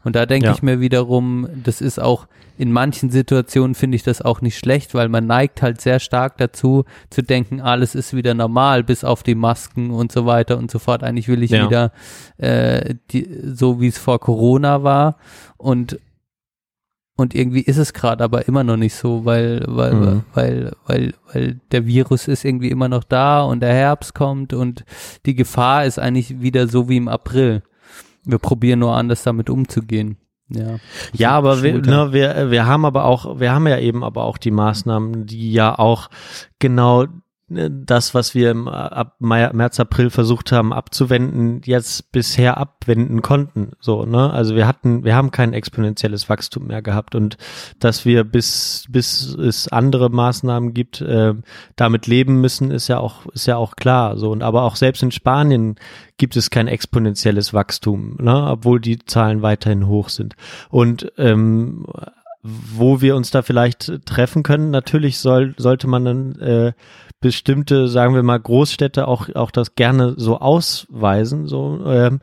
Und 0.04 0.16
da 0.16 0.26
denke 0.26 0.48
Ja. 0.48 0.54
ich 0.54 0.62
mir 0.62 0.82
wiederum, 0.82 1.48
das 1.64 1.80
ist 1.80 2.00
auch, 2.02 2.28
in 2.58 2.74
manchen 2.74 3.10
Situationen 3.10 3.76
finde 3.76 3.96
ich 3.96 4.04
das 4.04 4.22
auch 4.22 4.42
nicht 4.42 4.58
schlecht, 4.58 4.94
weil 4.94 5.08
man 5.08 5.26
neigt 5.26 5.62
halt 5.62 5.80
sehr 5.80 6.02
stark 6.02 6.38
dazu, 6.38 6.84
zu 7.10 7.22
denken, 7.22 7.62
alles 7.62 7.96
ist 7.96 8.14
wieder 8.14 8.34
normal, 8.34 8.84
bis 8.84 9.06
auf 9.06 9.24
die 9.24 9.36
Masken 9.36 9.92
und 9.92 10.12
so 10.12 10.26
weiter 10.26 10.58
und 10.58 10.70
so 10.70 10.80
fort. 10.80 11.02
Eigentlich 11.04 11.30
will 11.30 11.44
ich 11.44 11.52
Ja. 11.52 11.66
wieder 11.66 11.92
äh, 12.38 12.96
die, 13.12 13.30
so 13.54 13.80
wie 13.80 13.88
es 13.88 13.98
vor 13.98 14.20
Corona 14.20 14.84
war 14.84 15.16
und 15.58 15.98
und 17.20 17.36
irgendwie 17.36 17.62
ist 17.62 17.78
es 17.78 17.94
gerade 17.94 18.24
aber 18.24 18.48
immer 18.48 18.64
noch 18.64 18.78
nicht 18.78 18.96
so, 18.96 19.26
weil, 19.26 19.64
weil, 19.68 19.94
Mhm. 19.94 20.24
weil, 20.34 20.72
weil, 20.86 21.14
weil 21.32 21.60
der 21.72 21.86
Virus 21.86 22.28
ist 22.28 22.46
irgendwie 22.46 22.70
immer 22.70 22.90
noch 22.90 23.04
da 23.04 23.41
und 23.44 23.60
der 23.62 23.74
Herbst 23.74 24.14
kommt 24.16 24.54
und 24.54 24.86
die 25.26 25.36
Gefahr 25.36 25.86
ist 25.86 26.00
eigentlich 26.00 26.41
wieder 26.41 26.68
so 26.68 26.90
wie 26.90 26.98
im 26.98 27.08
April. 27.08 27.64
Wir 28.26 28.38
probieren 28.40 28.80
nur 28.80 28.96
anders 28.96 29.24
damit 29.24 29.50
umzugehen. 29.50 30.18
Ja. 30.50 30.78
Ja, 31.14 31.32
aber 31.32 31.62
wir, 31.62 31.80
ne, 31.80 32.12
wir, 32.12 32.50
wir 32.50 32.66
haben 32.66 32.84
aber 32.86 33.06
auch, 33.06 33.40
wir 33.40 33.52
haben 33.54 33.68
ja 33.68 33.78
eben 33.78 34.04
aber 34.04 34.24
auch 34.24 34.38
die 34.40 34.52
Maßnahmen, 34.52 35.26
die 35.28 35.52
ja 35.54 35.78
auch 35.78 36.10
genau 36.58 37.06
das, 37.50 38.14
was 38.14 38.36
wir 38.36 38.52
im 38.52 38.68
äh, 38.68 38.72
ab 38.72 39.16
März, 39.20 39.80
April 39.80 40.10
versucht 40.10 40.52
haben 40.52 40.72
abzuwenden, 40.72 41.62
jetzt 41.66 42.12
bisher 42.12 42.58
abwenden 42.58 43.22
konnten. 43.22 43.72
So, 43.80 44.06
ne? 44.06 44.32
Also 44.32 44.56
wir 44.56 44.68
hatten, 44.68 45.04
wir 45.04 45.16
haben 45.16 45.32
kein 45.32 45.54
exponentielles 45.54 46.30
Wachstum 46.30 46.68
mehr 46.68 46.82
gehabt 46.82 47.16
und 47.16 47.38
dass 47.80 48.06
wir 48.06 48.24
bis 48.24 48.86
bis 48.90 49.34
es 49.36 49.68
andere 49.68 50.10
Maßnahmen 50.10 50.74
gibt, 50.74 51.02
äh, 51.02 51.34
damit 51.76 52.08
leben 52.08 52.40
müssen, 52.42 52.72
ist 52.72 52.88
ja 52.88 53.00
auch 53.00 53.26
ist 53.28 53.48
ja 53.48 53.58
auch 53.58 53.76
klar. 53.76 54.18
So 54.18 54.32
und 54.32 54.44
aber 54.44 54.64
auch 54.64 54.76
selbst 54.76 55.02
in 55.02 55.12
Spanien 55.12 55.76
gibt 56.18 56.36
es 56.36 56.50
kein 56.50 56.68
exponentielles 56.68 57.54
Wachstum, 57.54 58.18
ne? 58.20 58.48
obwohl 58.48 58.80
die 58.80 59.00
Zahlen 59.00 59.42
weiterhin 59.42 59.88
hoch 59.88 60.10
sind. 60.10 60.36
Und 60.70 61.12
ähm, 61.18 61.86
wo 62.42 63.02
wir 63.02 63.16
uns 63.16 63.32
da 63.32 63.42
vielleicht 63.42 64.06
treffen 64.06 64.44
können, 64.44 64.70
natürlich 64.70 65.20
soll, 65.20 65.54
sollte 65.58 65.88
man 65.88 66.06
dann 66.06 66.36
äh, 66.40 66.74
bestimmte, 67.20 67.88
sagen 67.88 68.16
wir 68.16 68.24
mal, 68.24 68.40
Großstädte 68.40 69.08
auch, 69.08 69.30
auch 69.36 69.52
das 69.52 69.76
gerne 69.76 70.14
so 70.18 70.40
ausweisen. 70.40 71.48
So, 71.48 71.82
ähm, 71.86 72.22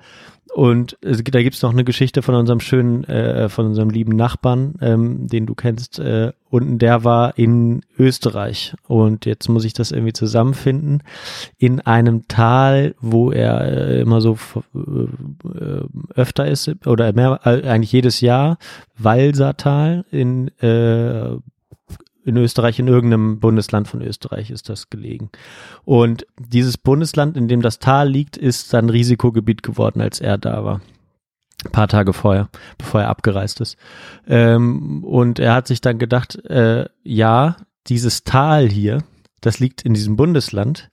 und 0.57 0.97
es, 1.03 1.23
da 1.23 1.43
gibt's 1.43 1.61
noch 1.61 1.73
eine 1.73 1.85
Geschichte 1.85 2.23
von 2.23 2.35
unserem 2.35 2.61
schönen, 2.61 3.05
äh, 3.05 3.51
von 3.51 3.67
unserem 3.67 3.91
lieben 3.91 4.17
Nachbarn, 4.17 4.77
ähm, 4.81 5.27
den 5.27 5.45
du 5.45 5.55
kennst, 5.55 5.99
äh, 5.99 6.33
und 6.49 6.79
der 6.79 7.05
war 7.05 7.37
in 7.37 7.83
Österreich. 7.99 8.75
Und 8.89 9.27
jetzt 9.27 9.49
muss 9.49 9.67
ich 9.67 9.75
das 9.75 9.91
irgendwie 9.91 10.15
zusammenfinden. 10.15 11.03
In 11.59 11.81
einem 11.81 12.27
Tal, 12.27 12.95
wo 13.01 13.33
er 13.33 13.61
äh, 13.67 14.01
immer 14.01 14.23
so 14.23 14.39
äh, 14.75 15.83
öfter 16.15 16.47
ist, 16.47 16.75
oder 16.87 17.13
mehr, 17.13 17.41
äh, 17.45 17.69
eigentlich 17.69 17.93
jedes 17.93 18.23
Jahr, 18.23 18.57
Walsertal 18.97 20.07
in, 20.11 20.49
äh, 20.63 21.37
in 22.27 22.37
Österreich, 22.37 22.81
in 22.81 22.89
irgendeinem 22.89 23.39
Bundesland 23.39 23.87
von 23.87 24.03
Österreich 24.03 24.51
ist 24.51 24.69
das 24.69 24.91
gelegen. 24.91 25.31
Und 25.85 26.27
dieses 26.39 26.77
Bundesland, 26.77 27.37
in 27.37 27.47
dem 27.47 27.63
das 27.63 27.79
Tal 27.79 28.09
liegt, 28.09 28.37
ist 28.37 28.75
dann 28.75 28.91
Risikogebiet 28.91 29.63
geworden, 29.63 30.01
als 30.01 30.21
er 30.21 30.37
da 30.37 30.65
war. 30.65 30.81
Ein 31.65 31.71
paar 31.71 31.87
Tage 31.87 32.13
vorher, 32.13 32.49
bevor 32.79 33.03
er 33.03 33.09
abgereist 33.09 33.61
ist. 33.61 33.77
Ähm, 34.27 35.05
und 35.05 35.39
er 35.39 35.55
hat 35.55 35.69
sich 35.69 35.81
dann 35.81 35.99
gedacht, 35.99 36.45
äh, 36.47 36.87
ja, 37.05 37.57
dieses 37.87 38.25
Tal 38.25 38.69
hier, 38.69 39.05
das 39.41 39.61
liegt 39.61 39.83
in 39.83 39.95
diesem 39.95 40.17
Bundesland, 40.17 40.91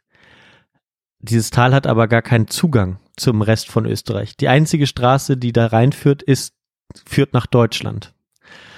dieses 1.17 1.49
Tal 1.49 1.73
hat 1.73 1.87
aber 1.87 2.07
gar 2.07 2.21
keinen 2.21 2.47
Zugang 2.47 2.99
zum 3.17 3.41
Rest 3.41 3.71
von 3.71 3.87
Österreich. 3.87 4.37
Die 4.37 4.49
einzige 4.49 4.85
Straße, 4.85 5.35
die 5.35 5.51
da 5.51 5.65
reinführt, 5.65 6.21
ist, 6.21 6.53
führt 7.07 7.33
nach 7.33 7.47
Deutschland. 7.47 8.13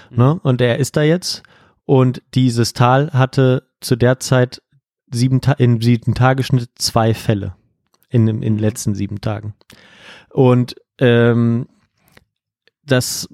Ne? 0.09 0.39
Und 0.41 0.61
er 0.61 0.77
ist 0.79 0.95
da 0.95 1.01
jetzt 1.01 1.43
und 1.85 2.21
dieses 2.33 2.73
Tal 2.73 3.11
hatte 3.13 3.69
zu 3.79 3.95
der 3.95 4.19
Zeit 4.19 4.61
sieben 5.11 5.41
Ta 5.41 5.53
in 5.53 5.79
sieben 5.81 6.15
Tagesschnitt 6.15 6.69
zwei 6.75 7.13
Fälle 7.13 7.55
in, 8.09 8.27
in 8.27 8.41
den 8.41 8.59
letzten 8.59 8.95
sieben 8.95 9.21
Tagen. 9.21 9.53
Und 10.29 10.75
ähm, 10.99 11.67
das 12.83 13.27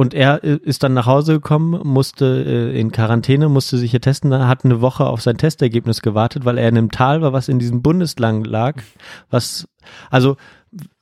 und 0.00 0.14
er 0.14 0.42
äh, 0.42 0.56
ist 0.62 0.82
dann 0.82 0.94
nach 0.94 1.04
Hause 1.04 1.34
gekommen, 1.34 1.78
musste 1.86 2.24
äh, 2.24 2.80
in 2.80 2.90
Quarantäne, 2.90 3.50
musste 3.50 3.76
sich 3.76 3.90
hier 3.90 4.00
testen, 4.00 4.32
hat 4.32 4.64
eine 4.64 4.80
Woche 4.80 5.04
auf 5.04 5.20
sein 5.20 5.36
Testergebnis 5.36 6.00
gewartet, 6.00 6.46
weil 6.46 6.56
er 6.56 6.70
in 6.70 6.78
einem 6.78 6.90
Tal 6.90 7.20
war, 7.20 7.34
was 7.34 7.48
in 7.48 7.58
diesem 7.58 7.82
Bundesland 7.82 8.46
lag. 8.46 8.80
Was, 9.28 9.68
also, 10.08 10.38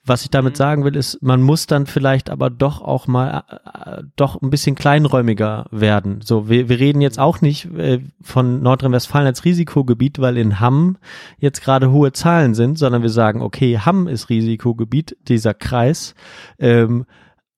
was 0.09 0.23
ich 0.23 0.31
damit 0.31 0.57
sagen 0.57 0.85
will, 0.85 0.97
ist, 0.97 1.23
man 1.23 1.43
muss 1.43 1.67
dann 1.67 1.87
vielleicht 1.87 2.31
aber 2.31 2.51
doch 2.51 2.81
auch 2.83 3.07
mal 3.07 3.45
äh, 3.49 4.03
doch 4.17 4.41
ein 4.41 4.51
bisschen 4.51 4.75
kleinräumiger 4.75 5.67
werden. 5.71 6.21
So, 6.23 6.49
wir, 6.49 6.69
wir 6.69 6.79
reden 6.79 7.01
jetzt 7.01 7.19
auch 7.19 7.41
nicht 7.41 7.67
äh, 7.77 8.01
von 8.21 8.63
Nordrhein-Westfalen 8.63 9.27
als 9.27 9.45
Risikogebiet, 9.45 10.19
weil 10.19 10.37
in 10.37 10.61
Hamm 10.61 10.99
jetzt 11.39 11.63
gerade 11.63 11.91
hohe 11.91 12.13
Zahlen 12.13 12.55
sind, 12.55 12.79
sondern 12.79 13.03
wir 13.03 13.11
sagen, 13.11 13.43
okay, 13.43 13.79
Hamm 13.79 14.09
ist 14.09 14.29
Risikogebiet, 14.29 15.17
dieser 15.29 15.55
Kreis. 15.55 16.15
Ähm, 16.59 17.05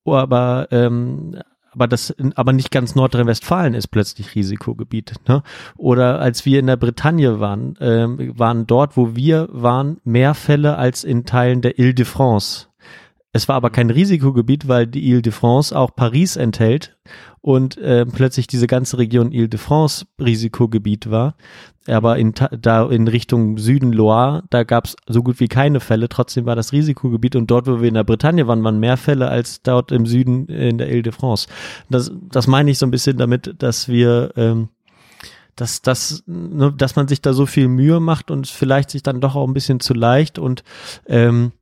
aber 0.05 0.68
ähm, 0.70 1.36
aber 1.72 1.86
das 1.86 2.14
aber 2.34 2.52
nicht 2.52 2.70
ganz 2.70 2.94
Nordrhein-Westfalen 2.94 3.74
ist 3.74 3.88
plötzlich 3.88 4.34
Risikogebiet. 4.34 5.14
Ne? 5.28 5.42
Oder 5.76 6.20
als 6.20 6.44
wir 6.44 6.59
in 6.59 6.66
der 6.66 6.76
Bretagne 6.76 7.40
waren, 7.40 7.76
ähm, 7.80 8.32
waren 8.38 8.66
dort, 8.66 8.97
wo 8.97 9.14
wir 9.14 9.48
waren, 9.51 10.01
mehr 10.05 10.34
Fälle 10.34 10.76
als 10.76 11.05
in 11.05 11.24
Teilen 11.24 11.62
der 11.62 11.78
Ile-de-France. 11.78 12.69
Es 13.32 13.48
war 13.48 13.55
aber 13.55 13.70
kein 13.70 13.90
Risikogebiet, 13.90 14.66
weil 14.66 14.89
die 14.89 15.09
Ile-de-France 15.09 15.77
auch 15.78 15.94
Paris 15.94 16.35
enthält 16.35 16.97
und 17.40 17.78
äh, 17.78 18.05
plötzlich 18.05 18.48
diese 18.48 18.66
ganze 18.66 18.98
Region 18.98 19.31
Ile-de-France 19.31 20.07
Risikogebiet 20.20 21.11
war. 21.11 21.36
Aber 21.86 22.19
in, 22.19 22.35
Ta- 22.35 22.51
da 22.51 22.89
in 22.90 23.07
Richtung 23.07 23.57
Süden 23.57 23.93
Loire, 23.93 24.43
da 24.51 24.65
gab 24.65 24.86
es 24.86 24.97
so 25.07 25.23
gut 25.23 25.39
wie 25.39 25.47
keine 25.47 25.78
Fälle. 25.78 26.09
Trotzdem 26.09 26.44
war 26.44 26.57
das 26.57 26.73
Risikogebiet 26.73 27.36
und 27.36 27.51
dort, 27.51 27.69
wo 27.69 27.81
wir 27.81 27.89
in 27.89 27.94
der 27.94 28.05
Bretagne 28.05 28.48
waren, 28.48 28.65
waren 28.65 28.81
mehr 28.81 28.97
Fälle 28.97 29.28
als 29.28 29.62
dort 29.62 29.93
im 29.93 30.07
Süden 30.07 30.47
in 30.47 30.78
der 30.78 30.90
Ile-de-France. 30.90 31.47
Das, 31.89 32.11
das 32.31 32.48
meine 32.48 32.73
ich 32.73 32.78
so 32.78 32.86
ein 32.86 32.90
bisschen 32.90 33.16
damit, 33.16 33.55
dass 33.62 33.89
wir 33.89 34.32
ähm, 34.36 34.70
dass, 35.57 35.82
dass, 35.82 36.23
ne, 36.27 36.73
dass 36.77 36.97
man 36.97 37.07
sich 37.07 37.20
da 37.20 37.32
so 37.32 37.44
viel 37.47 37.69
Mühe 37.69 38.01
macht 38.01 38.31
und 38.31 38.47
vielleicht 38.47 38.90
sich 38.90 39.02
dann 39.02 39.20
doch 39.20 39.36
auch 39.36 39.47
ein 39.47 39.52
bisschen 39.55 39.78
zu 39.78 39.94
leicht 39.94 40.39
und 40.39 40.65
ähm, 41.07 41.52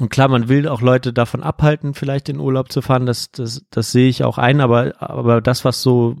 und 0.00 0.08
klar, 0.10 0.28
man 0.28 0.48
will 0.48 0.66
auch 0.68 0.80
Leute 0.80 1.12
davon 1.12 1.42
abhalten, 1.42 1.94
vielleicht 1.94 2.28
in 2.28 2.40
Urlaub 2.40 2.72
zu 2.72 2.82
fahren, 2.82 3.06
das, 3.06 3.30
das, 3.30 3.64
das 3.70 3.92
sehe 3.92 4.08
ich 4.08 4.24
auch 4.24 4.38
ein, 4.38 4.60
aber, 4.60 5.00
aber 5.00 5.40
das, 5.40 5.64
was 5.64 5.82
so, 5.82 6.16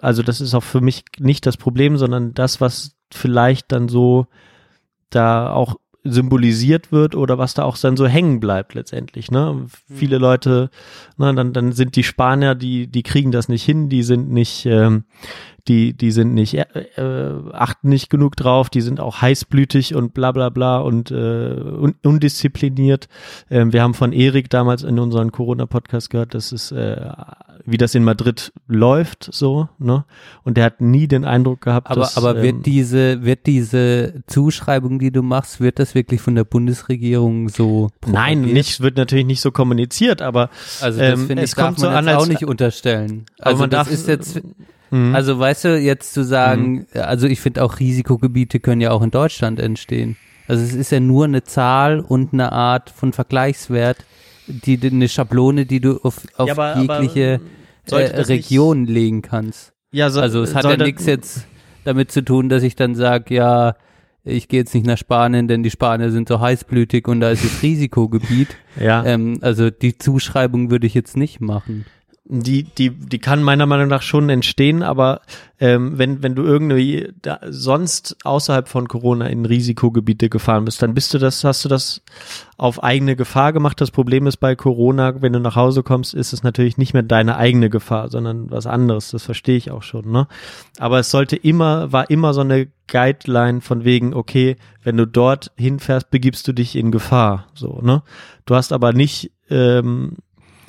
also 0.00 0.22
das 0.22 0.40
ist 0.40 0.54
auch 0.54 0.62
für 0.62 0.80
mich 0.80 1.04
nicht 1.18 1.44
das 1.44 1.56
Problem, 1.56 1.98
sondern 1.98 2.32
das, 2.32 2.60
was 2.60 2.96
vielleicht 3.12 3.72
dann 3.72 3.88
so 3.88 4.26
da 5.10 5.52
auch 5.52 5.76
symbolisiert 6.02 6.92
wird 6.92 7.14
oder 7.14 7.38
was 7.38 7.54
da 7.54 7.64
auch 7.64 7.78
dann 7.78 7.96
so 7.96 8.06
hängen 8.06 8.38
bleibt 8.38 8.74
letztendlich. 8.74 9.30
Ne? 9.30 9.66
Viele 9.92 10.18
Leute, 10.18 10.70
ne, 11.16 11.34
dann, 11.34 11.54
dann 11.54 11.72
sind 11.72 11.96
die 11.96 12.02
Spanier, 12.02 12.54
die, 12.54 12.86
die 12.86 13.02
kriegen 13.02 13.32
das 13.32 13.48
nicht 13.48 13.64
hin, 13.64 13.88
die 13.88 14.02
sind 14.02 14.30
nicht, 14.30 14.66
ähm, 14.66 15.04
die, 15.68 15.94
die 15.94 16.10
sind 16.10 16.34
nicht, 16.34 16.54
äh, 16.54 16.64
äh, 16.96 17.52
achten 17.52 17.88
nicht 17.88 18.10
genug 18.10 18.36
drauf, 18.36 18.68
die 18.68 18.82
sind 18.82 19.00
auch 19.00 19.22
heißblütig 19.22 19.94
und 19.94 20.12
bla 20.12 20.30
bla 20.32 20.50
bla 20.50 20.78
und 20.78 21.10
äh, 21.10 21.14
un 21.14 21.94
undiszipliniert. 22.02 23.08
Ähm, 23.50 23.72
wir 23.72 23.82
haben 23.82 23.94
von 23.94 24.12
Erik 24.12 24.50
damals 24.50 24.82
in 24.82 24.98
unserem 24.98 25.32
Corona-Podcast 25.32 26.10
gehört, 26.10 26.34
dass 26.34 26.52
es, 26.52 26.70
äh, 26.72 27.10
wie 27.64 27.78
das 27.78 27.94
in 27.94 28.04
Madrid 28.04 28.52
läuft, 28.66 29.30
so, 29.32 29.68
ne? 29.78 30.04
Und 30.42 30.56
der 30.58 30.64
hat 30.64 30.80
nie 30.82 31.08
den 31.08 31.24
Eindruck 31.24 31.62
gehabt, 31.62 31.90
Aber, 31.90 32.00
dass, 32.02 32.16
aber 32.18 32.36
ähm, 32.36 32.42
wird 32.42 32.66
diese, 32.66 33.24
wird 33.24 33.46
diese 33.46 34.22
Zuschreibung, 34.26 34.98
die 34.98 35.10
du 35.12 35.22
machst, 35.22 35.60
wird 35.60 35.78
das 35.78 35.94
wirklich 35.94 36.20
von 36.20 36.34
der 36.34 36.44
Bundesregierung 36.44 37.48
so 37.48 37.88
Nein, 38.06 38.40
propagiert? 38.40 38.52
nicht, 38.54 38.80
wird 38.80 38.96
natürlich 38.98 39.24
nicht 39.26 39.40
so 39.40 39.50
kommuniziert, 39.50 40.20
aber 40.20 40.50
Also 40.82 40.98
das 41.00 41.18
ähm, 41.20 41.26
finde 41.26 41.42
ich, 41.42 41.50
es 41.50 41.56
kommt 41.56 41.78
man 41.78 41.80
so 41.80 41.88
an, 41.88 42.06
als 42.08 42.22
auch 42.22 42.26
nicht 42.26 42.44
unterstellen. 42.44 43.24
Also 43.38 43.60
man 43.60 43.70
das 43.70 43.86
darf- 43.86 43.94
ist 43.94 44.08
jetzt, 44.08 44.42
Mhm. 44.94 45.14
also 45.14 45.38
weißt 45.38 45.64
du, 45.64 45.78
jetzt 45.78 46.14
zu 46.14 46.24
sagen, 46.24 46.86
also 46.94 47.26
ich 47.26 47.40
finde 47.40 47.62
auch 47.64 47.80
Risikogebiete 47.80 48.60
können 48.60 48.80
ja 48.80 48.90
auch 48.92 49.02
in 49.02 49.10
Deutschland 49.10 49.58
entstehen. 49.60 50.16
Also 50.46 50.62
es 50.62 50.74
ist 50.74 50.92
ja 50.92 51.00
nur 51.00 51.24
eine 51.24 51.42
Zahl 51.42 52.00
und 52.00 52.32
eine 52.32 52.52
Art 52.52 52.90
von 52.90 53.12
Vergleichswert, 53.12 53.98
die 54.46 54.78
eine 54.82 55.08
Schablone, 55.08 55.64
die 55.66 55.80
du 55.80 55.96
auf, 56.02 56.18
auf 56.36 56.46
Ja, 56.48 56.54
aber- 56.54 56.76
aber 56.76 57.00
jegliche 57.00 57.40
sollte 57.86 58.12
äh, 58.12 58.16
das 58.16 58.28
nicht- 58.28 58.50
Region 58.50 58.86
legen 58.86 59.22
kannst. 59.22 59.72
ja, 59.90 60.10
so, 60.10 60.20
Also 60.20 60.42
es 60.42 60.54
hat 60.54 60.64
ja 60.64 60.76
nichts 60.76 61.06
jetzt 61.06 61.46
damit 61.84 62.10
zu 62.12 62.22
tun, 62.24 62.48
dass 62.48 62.62
ich 62.62 62.76
dann 62.76 62.94
sage, 62.94 63.34
ja, 63.34 63.74
ich 64.26 64.48
gehe 64.48 64.60
jetzt 64.60 64.74
nicht 64.74 64.86
nach 64.86 64.96
Spanien, 64.98 65.48
denn 65.48 65.62
die 65.62 65.70
Spanier 65.70 66.10
sind 66.10 66.28
so 66.28 66.40
heißblütig 66.40 67.08
und 67.08 67.20
da 67.20 67.30
ist 67.30 67.44
es 67.44 67.62
Risikogebiet. 67.62 68.48
Ja, 68.80 69.04
Ähm, 69.04 69.38
also 69.40 69.70
die 69.70 69.96
Zuschreibung 69.98 70.70
würde 70.70 70.86
ich 70.86 70.94
jetzt 70.94 71.16
nicht 71.16 71.40
machen. 71.40 71.84
Die, 72.26 72.62
die, 72.62 72.88
die 72.88 73.18
kann 73.18 73.42
meiner 73.42 73.66
Meinung 73.66 73.88
nach 73.88 74.00
schon 74.00 74.30
entstehen, 74.30 74.82
aber 74.82 75.20
ähm, 75.60 75.98
wenn, 75.98 76.22
wenn 76.22 76.34
du 76.34 76.42
irgendwie 76.42 77.12
da, 77.20 77.38
sonst 77.50 78.16
außerhalb 78.24 78.66
von 78.66 78.88
Corona 78.88 79.26
in 79.26 79.44
Risikogebiete 79.44 80.30
gefahren 80.30 80.64
bist, 80.64 80.80
dann 80.80 80.94
bist 80.94 81.12
du 81.12 81.18
das, 81.18 81.44
hast 81.44 81.66
du 81.66 81.68
das 81.68 82.00
auf 82.56 82.82
eigene 82.82 83.14
Gefahr 83.14 83.52
gemacht. 83.52 83.78
Das 83.78 83.90
Problem 83.90 84.26
ist 84.26 84.38
bei 84.38 84.56
Corona, 84.56 85.20
wenn 85.20 85.34
du 85.34 85.38
nach 85.38 85.54
Hause 85.54 85.82
kommst, 85.82 86.14
ist 86.14 86.32
es 86.32 86.42
natürlich 86.42 86.78
nicht 86.78 86.94
mehr 86.94 87.02
deine 87.02 87.36
eigene 87.36 87.68
Gefahr, 87.68 88.08
sondern 88.08 88.50
was 88.50 88.66
anderes. 88.66 89.10
Das 89.10 89.24
verstehe 89.24 89.58
ich 89.58 89.70
auch 89.70 89.82
schon, 89.82 90.10
ne? 90.10 90.26
Aber 90.78 91.00
es 91.00 91.10
sollte 91.10 91.36
immer, 91.36 91.92
war 91.92 92.08
immer 92.08 92.32
so 92.32 92.40
eine 92.40 92.68
Guideline 92.88 93.60
von 93.60 93.84
wegen, 93.84 94.14
okay, 94.14 94.56
wenn 94.82 94.96
du 94.96 95.06
dort 95.06 95.52
hinfährst, 95.56 96.10
begibst 96.10 96.48
du 96.48 96.52
dich 96.54 96.74
in 96.74 96.90
Gefahr, 96.90 97.48
so, 97.54 97.80
ne? 97.82 98.02
Du 98.46 98.54
hast 98.54 98.72
aber 98.72 98.94
nicht, 98.94 99.30
ähm, 99.50 100.16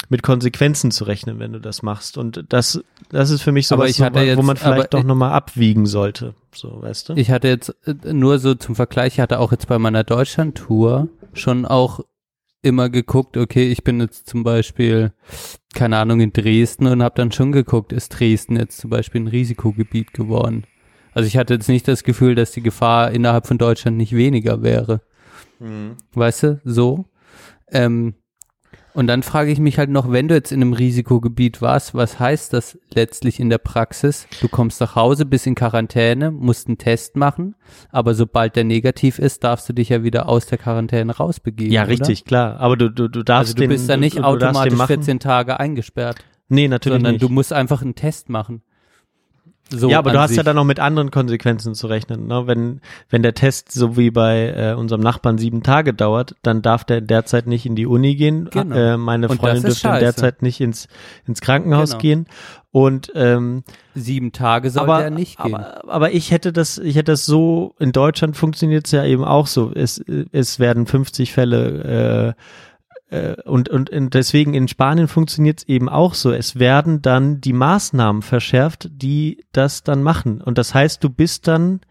mit 0.10 0.24
Konsequenzen 0.24 0.92
zu 0.92 1.04
rechnen, 1.06 1.40
wenn 1.40 1.54
du 1.54 1.60
das 1.60 1.82
machst. 1.84 2.18
Und 2.18 2.46
das, 2.50 2.84
das 3.10 3.30
ist 3.30 3.42
für 3.42 3.52
mich 3.52 3.68
so 3.68 3.78
was, 3.78 3.90
ich 3.90 4.02
hatte 4.02 4.38
wo 4.38 4.42
man 4.42 4.58
vielleicht 4.58 4.94
doch 4.94 5.04
nochmal 5.04 5.32
abwiegen 5.32 5.86
sollte. 5.86 6.36
So, 6.54 6.82
weißt 6.82 7.10
du? 7.10 7.14
Ich 7.14 7.32
hatte 7.32 7.48
jetzt 7.48 7.76
äh, 7.86 8.14
nur 8.14 8.40
so 8.40 8.56
zum 8.56 8.76
Vergleich, 8.76 9.14
ich 9.14 9.20
hatte 9.20 9.40
auch 9.40 9.52
jetzt 9.52 9.68
bei 9.68 9.80
meiner 9.80 10.04
Deutschland-Tour 10.04 11.10
schon 11.34 11.66
auch 11.66 12.02
immer 12.62 12.90
geguckt, 12.90 13.38
okay, 13.38 13.72
ich 13.72 13.84
bin 13.84 14.00
jetzt 14.00 14.28
zum 14.28 14.44
Beispiel, 14.44 15.12
keine 15.76 15.98
Ahnung, 15.98 16.20
in 16.20 16.34
Dresden 16.34 16.88
und 16.88 17.04
habe 17.04 17.16
dann 17.16 17.32
schon 17.32 17.52
geguckt, 17.52 17.94
ist 17.94 18.10
Dresden 18.10 18.56
jetzt 18.56 18.80
zum 18.80 18.90
Beispiel 18.90 19.22
ein 19.22 19.28
Risikogebiet 19.28 20.14
geworden. 20.14 20.66
Also 21.14 21.28
ich 21.28 21.38
hatte 21.38 21.54
jetzt 21.54 21.70
nicht 21.70 21.88
das 21.88 22.04
Gefühl, 22.04 22.36
dass 22.36 22.52
die 22.52 22.64
Gefahr 22.64 23.12
innerhalb 23.12 23.46
von 23.46 23.58
Deutschland 23.58 23.98
nicht 23.98 24.16
weniger 24.16 24.64
wäre. 24.64 25.02
Weißt 26.14 26.44
du, 26.44 26.62
so. 26.66 27.06
Ähm, 27.72 28.16
und 28.96 29.08
dann 29.08 29.22
frage 29.24 29.52
ich 29.52 29.60
mich 29.60 29.78
halt 29.78 29.90
noch, 29.90 30.12
wenn 30.12 30.28
du 30.28 30.34
jetzt 30.36 30.52
in 30.52 30.62
einem 30.62 30.74
Risikogebiet 30.74 31.62
warst, 31.62 31.94
was 31.94 32.20
heißt 32.20 32.54
das 32.54 32.80
letztlich 32.94 33.40
in 33.40 33.50
der 33.50 33.58
Praxis? 33.60 34.28
Du 34.42 34.48
kommst 34.48 34.82
nach 34.82 34.96
Hause, 34.96 35.26
bist 35.26 35.46
in 35.46 35.54
Quarantäne, 35.56 36.32
musst 36.32 36.68
einen 36.68 36.78
Test 36.78 37.16
machen, 37.16 37.56
aber 37.92 38.16
sobald 38.16 38.56
der 38.56 38.64
negativ 38.64 39.20
ist, 39.20 39.44
darfst 39.44 39.70
du 39.70 39.74
dich 39.74 39.90
ja 39.90 40.04
wieder 40.04 40.28
aus 40.28 40.48
der 40.48 40.58
Quarantäne 40.58 41.16
rausbegeben. 41.16 41.72
ja, 41.72 41.84
oder? 41.84 41.92
richtig, 41.92 42.26
klar. 42.26 42.60
Aber 42.60 42.78
du, 42.78 42.90
du, 42.90 43.08
du 43.08 43.24
darfst 43.24 43.50
Also 43.50 43.54
du 43.56 43.62
den, 43.62 43.70
bist 43.70 43.88
da 43.90 43.98
nicht 43.98 44.18
du, 44.18 44.24
automatisch 44.24 44.74
machen. 44.78 44.88
14 44.88 45.20
Tage 45.20 45.60
eingesperrt, 45.60 46.18
Nee, 46.48 46.68
natürlich 46.68 46.96
sondern 46.98 47.14
nicht. 47.14 47.24
du 47.24 47.30
musst 47.30 47.54
einfach 47.54 47.82
einen 47.82 47.96
Test 47.96 48.30
machen. 48.30 48.62
So 49.70 49.90
ja, 49.90 49.98
aber 49.98 50.12
du 50.12 50.20
hast 50.20 50.30
sich. 50.30 50.38
ja 50.38 50.44
dann 50.44 50.56
noch 50.56 50.64
mit 50.64 50.80
anderen 50.80 51.10
Konsequenzen 51.10 51.74
zu 51.74 51.88
rechnen. 51.88 52.28
Ne? 52.28 52.46
Wenn, 52.46 52.82
wenn 53.10 53.24
der 53.24 53.34
Test 53.34 53.72
so 53.72 53.98
wie 53.98 54.12
bei 54.12 54.54
äh, 54.56 54.74
unserem 54.74 55.02
Nachbarn 55.02 55.40
sieben 55.40 55.64
Tage 55.64 55.94
dauert, 55.94 56.36
dann 56.44 56.62
darf 56.62 56.84
der 56.84 57.02
derzeit 57.02 57.48
nicht 57.48 57.66
in 57.66 57.76
die 57.76 57.88
Uni 57.88 58.16
gehen. 58.16 58.50
Genau. 58.52 58.76
Äh, 58.76 58.98
meine 58.98 59.28
Und 59.28 59.38
Freundin 59.40 59.64
dürfte 59.64 59.88
derzeit 60.00 60.44
nicht 60.44 60.62
ins, 60.62 60.88
ins 61.28 61.42
Krankenhaus 61.42 61.92
Genau. 61.92 62.02
gehen. 62.02 62.26
Und 62.72 63.12
ähm, 63.16 63.64
Sieben 63.96 64.34
Tage 64.34 64.70
sollte 64.70 64.92
aber, 64.92 65.04
er 65.04 65.10
nicht 65.10 65.38
gehen. 65.40 65.56
Aber, 65.56 65.90
aber 65.90 66.12
ich 66.12 66.30
hätte 66.30 66.52
das, 66.52 66.78
ich 66.78 66.96
hätte 66.96 67.14
das 67.14 67.26
so, 67.26 67.74
in 67.80 67.92
Deutschland 67.92 68.36
funktioniert 68.36 68.86
es 68.86 68.92
ja 68.92 69.06
eben 69.06 69.24
auch 69.24 69.48
so. 69.48 69.72
Es, 69.74 70.04
es 70.32 70.60
werden 70.60 70.86
50 70.86 71.32
Fälle 71.32 72.36
äh, 72.36 72.42
und, 73.46 73.70
und, 73.70 73.90
und 73.90 74.14
deswegen 74.14 74.54
in 74.54 74.68
Spanien 74.68 75.08
funktioniert 75.08 75.60
es 75.60 75.68
eben 75.68 75.90
auch 75.90 76.14
so. 76.14 76.32
Es 76.32 76.60
werden 76.60 77.02
dann 77.02 77.42
die 77.42 77.54
Maßnahmen 77.54 78.22
verschärft, 78.22 78.90
die 78.92 79.44
das 79.52 79.84
dann 79.84 80.04
machen. 80.04 80.42
Und 80.42 80.58
das 80.58 80.74
heißt, 80.74 81.04
du 81.04 81.10
bist 81.10 81.48
dann 81.48 81.82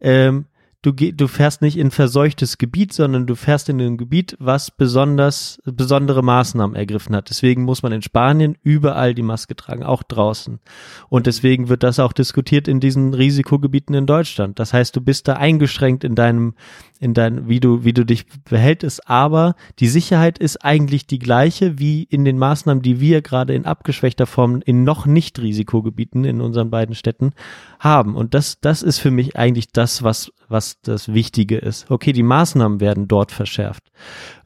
ähm, 0.00 0.46
du, 0.84 0.92
geh- 0.92 1.12
du 1.12 1.28
fährst 1.28 1.62
nicht 1.62 1.78
in 1.78 1.90
verseuchtes 1.90 2.58
Gebiet, 2.58 2.92
sondern 2.92 3.26
du 3.26 3.34
fährst 3.34 3.68
in 3.68 3.80
ein 3.80 3.96
Gebiet, 3.96 4.36
was 4.38 4.70
besonders, 4.70 5.58
besondere 5.64 6.22
Maßnahmen 6.22 6.76
ergriffen 6.76 7.16
hat. 7.16 7.30
Deswegen 7.30 7.62
muss 7.62 7.82
man 7.82 7.92
in 7.92 8.02
Spanien 8.02 8.56
überall 8.62 9.14
die 9.14 9.22
Maske 9.22 9.56
tragen, 9.56 9.82
auch 9.82 10.02
draußen. 10.02 10.60
Und 11.08 11.26
deswegen 11.26 11.68
wird 11.68 11.82
das 11.82 11.98
auch 11.98 12.12
diskutiert 12.12 12.68
in 12.68 12.80
diesen 12.80 13.14
Risikogebieten 13.14 13.94
in 13.94 14.06
Deutschland. 14.06 14.58
Das 14.58 14.72
heißt, 14.72 14.94
du 14.94 15.00
bist 15.00 15.26
da 15.26 15.34
eingeschränkt 15.34 16.04
in 16.04 16.14
deinem, 16.14 16.54
in 17.00 17.14
dein, 17.14 17.48
wie 17.48 17.60
du, 17.60 17.84
wie 17.84 17.92
du 17.94 18.04
dich 18.04 18.26
behältst, 18.44 19.08
aber 19.08 19.56
die 19.78 19.88
Sicherheit 19.88 20.38
ist 20.38 20.64
eigentlich 20.64 21.06
die 21.06 21.18
gleiche 21.18 21.78
wie 21.78 22.02
in 22.04 22.24
den 22.24 22.38
Maßnahmen, 22.38 22.82
die 22.82 23.00
wir 23.00 23.22
gerade 23.22 23.54
in 23.54 23.64
abgeschwächter 23.64 24.26
Form 24.26 24.62
in 24.64 24.84
noch 24.84 25.06
nicht 25.06 25.38
Risikogebieten 25.38 26.24
in 26.24 26.40
unseren 26.40 26.70
beiden 26.70 26.94
Städten 26.94 27.32
haben. 27.78 28.16
Und 28.16 28.34
das, 28.34 28.60
das 28.60 28.82
ist 28.82 28.98
für 28.98 29.10
mich 29.10 29.36
eigentlich 29.36 29.72
das, 29.72 30.02
was, 30.02 30.32
was 30.48 30.73
das 30.82 31.12
Wichtige 31.12 31.58
ist. 31.58 31.90
Okay, 31.90 32.12
die 32.12 32.22
Maßnahmen 32.22 32.80
werden 32.80 33.08
dort 33.08 33.32
verschärft, 33.32 33.84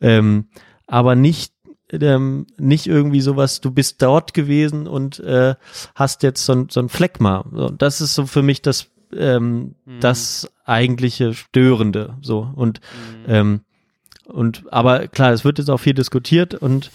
ähm, 0.01 0.47
aber 0.87 1.15
nicht 1.15 1.53
ähm, 1.91 2.47
nicht 2.59 2.87
irgendwie 2.87 3.23
sowas, 3.23 3.63
du 3.63 3.71
bist 3.71 4.03
dort 4.03 4.35
gewesen 4.35 4.87
und 4.87 5.21
äh, 5.21 5.55
hast 5.95 6.23
jetzt 6.23 6.45
so, 6.45 6.53
ein- 6.53 6.69
so 6.69 6.81
ein 6.81 6.91
Fleckma. 6.91 7.47
Das 7.79 8.03
ist 8.03 8.15
so 8.15 8.27
für 8.27 8.43
mich 8.43 8.61
das, 8.61 8.89
ähm, 9.17 9.75
das 10.01 10.51
eigentliche 10.67 11.33
Störende. 11.33 12.15
So 12.21 12.47
und 12.55 12.81
ähm, 13.27 13.61
und 14.27 14.65
aber 14.71 15.09
klar, 15.09 15.33
es 15.33 15.47
wird 15.47 15.57
jetzt 15.59 15.71
auch 15.71 15.79
viel 15.81 15.95
diskutiert 15.95 16.53
und 16.55 16.91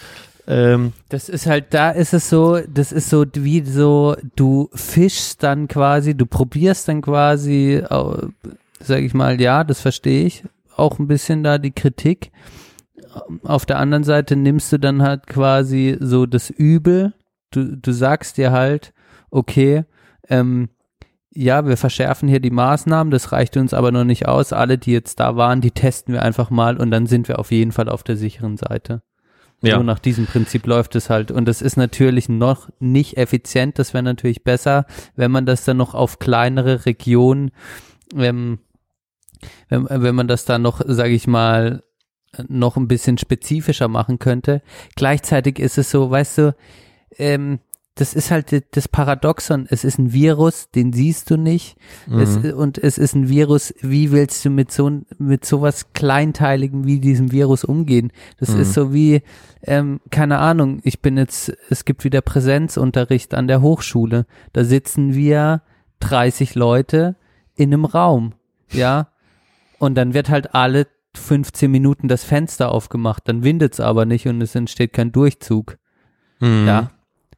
ähm, 0.46 0.94
Das 1.10 1.28
ist 1.28 1.48
halt, 1.48 1.74
da 1.74 1.90
ist 1.90 2.14
es 2.14 2.30
so, 2.30 2.60
das 2.72 2.92
ist 2.92 3.10
so 3.10 3.26
wie 3.34 3.64
so, 3.66 4.16
du 4.36 4.70
fischst 4.76 5.42
dann 5.42 5.68
quasi, 5.68 6.14
du 6.16 6.28
probierst 6.28 6.88
dann 6.88 7.02
quasi, 7.02 7.82
au- 8.84 8.88
sag 8.88 9.02
ich 9.02 9.14
mal, 9.14 9.40
ja, 9.42 9.64
das 9.64 9.82
verstehe 9.82 10.26
ich, 10.26 10.44
auch 10.76 11.00
ein 11.00 11.08
bisschen 11.08 11.44
da 11.44 11.58
die 11.58 11.72
Kritik. 11.72 12.32
Auf 13.44 13.66
der 13.66 13.80
anderen 13.80 14.04
Seite 14.04 14.36
nimmst 14.36 14.72
du 14.72 14.80
dann 14.80 15.02
halt 15.04 15.28
quasi 15.28 15.98
so 16.00 16.26
das 16.26 16.50
Übel, 16.50 17.14
du, 17.52 17.78
du 17.78 17.92
sagst 17.92 18.38
dir 18.38 18.52
halt, 18.52 18.94
okay, 19.30 19.86
ähm, 20.30 20.70
ja, 21.36 21.66
wir 21.68 21.78
verschärfen 21.78 22.30
hier 22.30 22.40
die 22.40 22.52
Maßnahmen, 22.52 23.10
das 23.10 23.32
reicht 23.32 23.58
uns 23.58 23.74
aber 23.74 23.92
noch 23.92 24.04
nicht 24.04 24.28
aus. 24.28 24.54
Alle, 24.54 24.78
die 24.78 24.92
jetzt 24.92 25.20
da 25.20 25.36
waren, 25.36 25.62
die 25.62 25.72
testen 25.72 26.14
wir 26.14 26.22
einfach 26.22 26.52
mal 26.52 26.78
und 26.78 26.92
dann 26.92 27.08
sind 27.08 27.28
wir 27.28 27.40
auf 27.40 27.52
jeden 27.52 27.72
Fall 27.72 27.90
auf 27.90 28.04
der 28.04 28.18
sicheren 28.18 28.58
Seite. 28.58 29.02
Ja. 29.64 29.78
So 29.78 29.84
nach 29.84 29.98
diesem 30.00 30.26
Prinzip 30.28 30.68
läuft 30.68 30.96
es 30.96 31.10
halt. 31.10 31.32
Und 31.32 31.48
das 31.48 31.62
ist 31.62 31.78
natürlich 31.78 32.30
noch 32.30 32.70
nicht 32.80 33.18
effizient. 33.18 33.80
Das 33.80 33.94
wäre 33.94 34.04
natürlich 34.04 34.44
besser, 34.44 34.86
wenn 35.16 35.32
man 35.32 35.46
das 35.46 35.64
dann 35.66 35.78
noch 35.78 35.96
auf 35.96 36.20
kleinere 36.20 36.86
Regionen, 36.86 37.52
ähm, 38.16 38.60
wenn, 39.70 39.88
wenn 39.90 40.16
man 40.16 40.28
das 40.28 40.46
dann 40.46 40.62
noch, 40.62 40.82
sage 40.86 41.14
ich 41.14 41.28
mal, 41.28 41.84
noch 42.48 42.78
ein 42.78 42.88
bisschen 42.88 43.18
spezifischer 43.18 43.88
machen 43.88 44.20
könnte. 44.20 44.62
Gleichzeitig 44.96 45.60
ist 45.60 45.78
es 45.78 45.92
so, 45.92 46.10
weißt 46.10 46.38
du, 46.40 46.56
ähm, 47.18 47.60
das 47.96 48.16
ist 48.16 48.32
halt 48.32 48.76
das 48.76 48.88
Paradoxon. 48.88 49.68
Es 49.70 49.84
ist 49.84 50.00
ein 50.00 50.14
Virus, 50.14 50.72
den 50.72 50.94
siehst 50.94 51.30
du 51.30 51.38
nicht. 51.38 51.78
Es, 52.18 52.38
und 52.38 52.80
es 52.80 52.98
ist 52.98 53.14
ein 53.14 53.30
Virus, 53.30 53.72
wie 53.82 54.12
willst 54.12 54.44
du 54.44 54.50
mit 54.50 54.72
so, 54.72 55.02
mit 55.20 55.46
sowas 55.46 55.94
Kleinteiligem 55.94 56.88
wie 56.88 57.00
diesem 57.00 57.32
Virus 57.32 57.64
umgehen? 57.64 58.12
Das 58.40 58.50
ist 58.50 58.74
so 58.74 58.94
wie, 58.94 59.22
ähm, 59.62 60.00
keine 60.10 60.40
Ahnung, 60.40 60.80
ich 60.84 61.02
bin 61.04 61.18
jetzt, 61.18 61.56
es 61.70 61.86
gibt 61.86 62.04
wieder 62.04 62.22
Präsenzunterricht 62.22 63.36
an 63.36 63.48
der 63.48 63.62
Hochschule. 63.62 64.26
Da 64.54 64.64
sitzen 64.64 65.14
wir 65.14 65.62
30 66.00 66.56
Leute 66.56 67.16
in 67.56 67.72
einem 67.72 67.86
Raum, 67.86 68.34
ja. 68.72 69.10
Und 69.80 69.96
dann 69.96 70.14
wird 70.14 70.30
halt 70.30 70.54
alle 70.56 70.88
15 71.16 71.70
Minuten 71.70 72.08
das 72.08 72.24
Fenster 72.24 72.72
aufgemacht, 72.72 73.28
dann 73.28 73.44
windet's 73.44 73.80
aber 73.80 74.06
nicht 74.06 74.28
und 74.28 74.42
es 74.42 74.56
entsteht 74.56 74.94
kein 74.94 75.12
Durchzug. 75.12 75.78
Mhm. 76.40 76.68
Ja. 76.68 76.92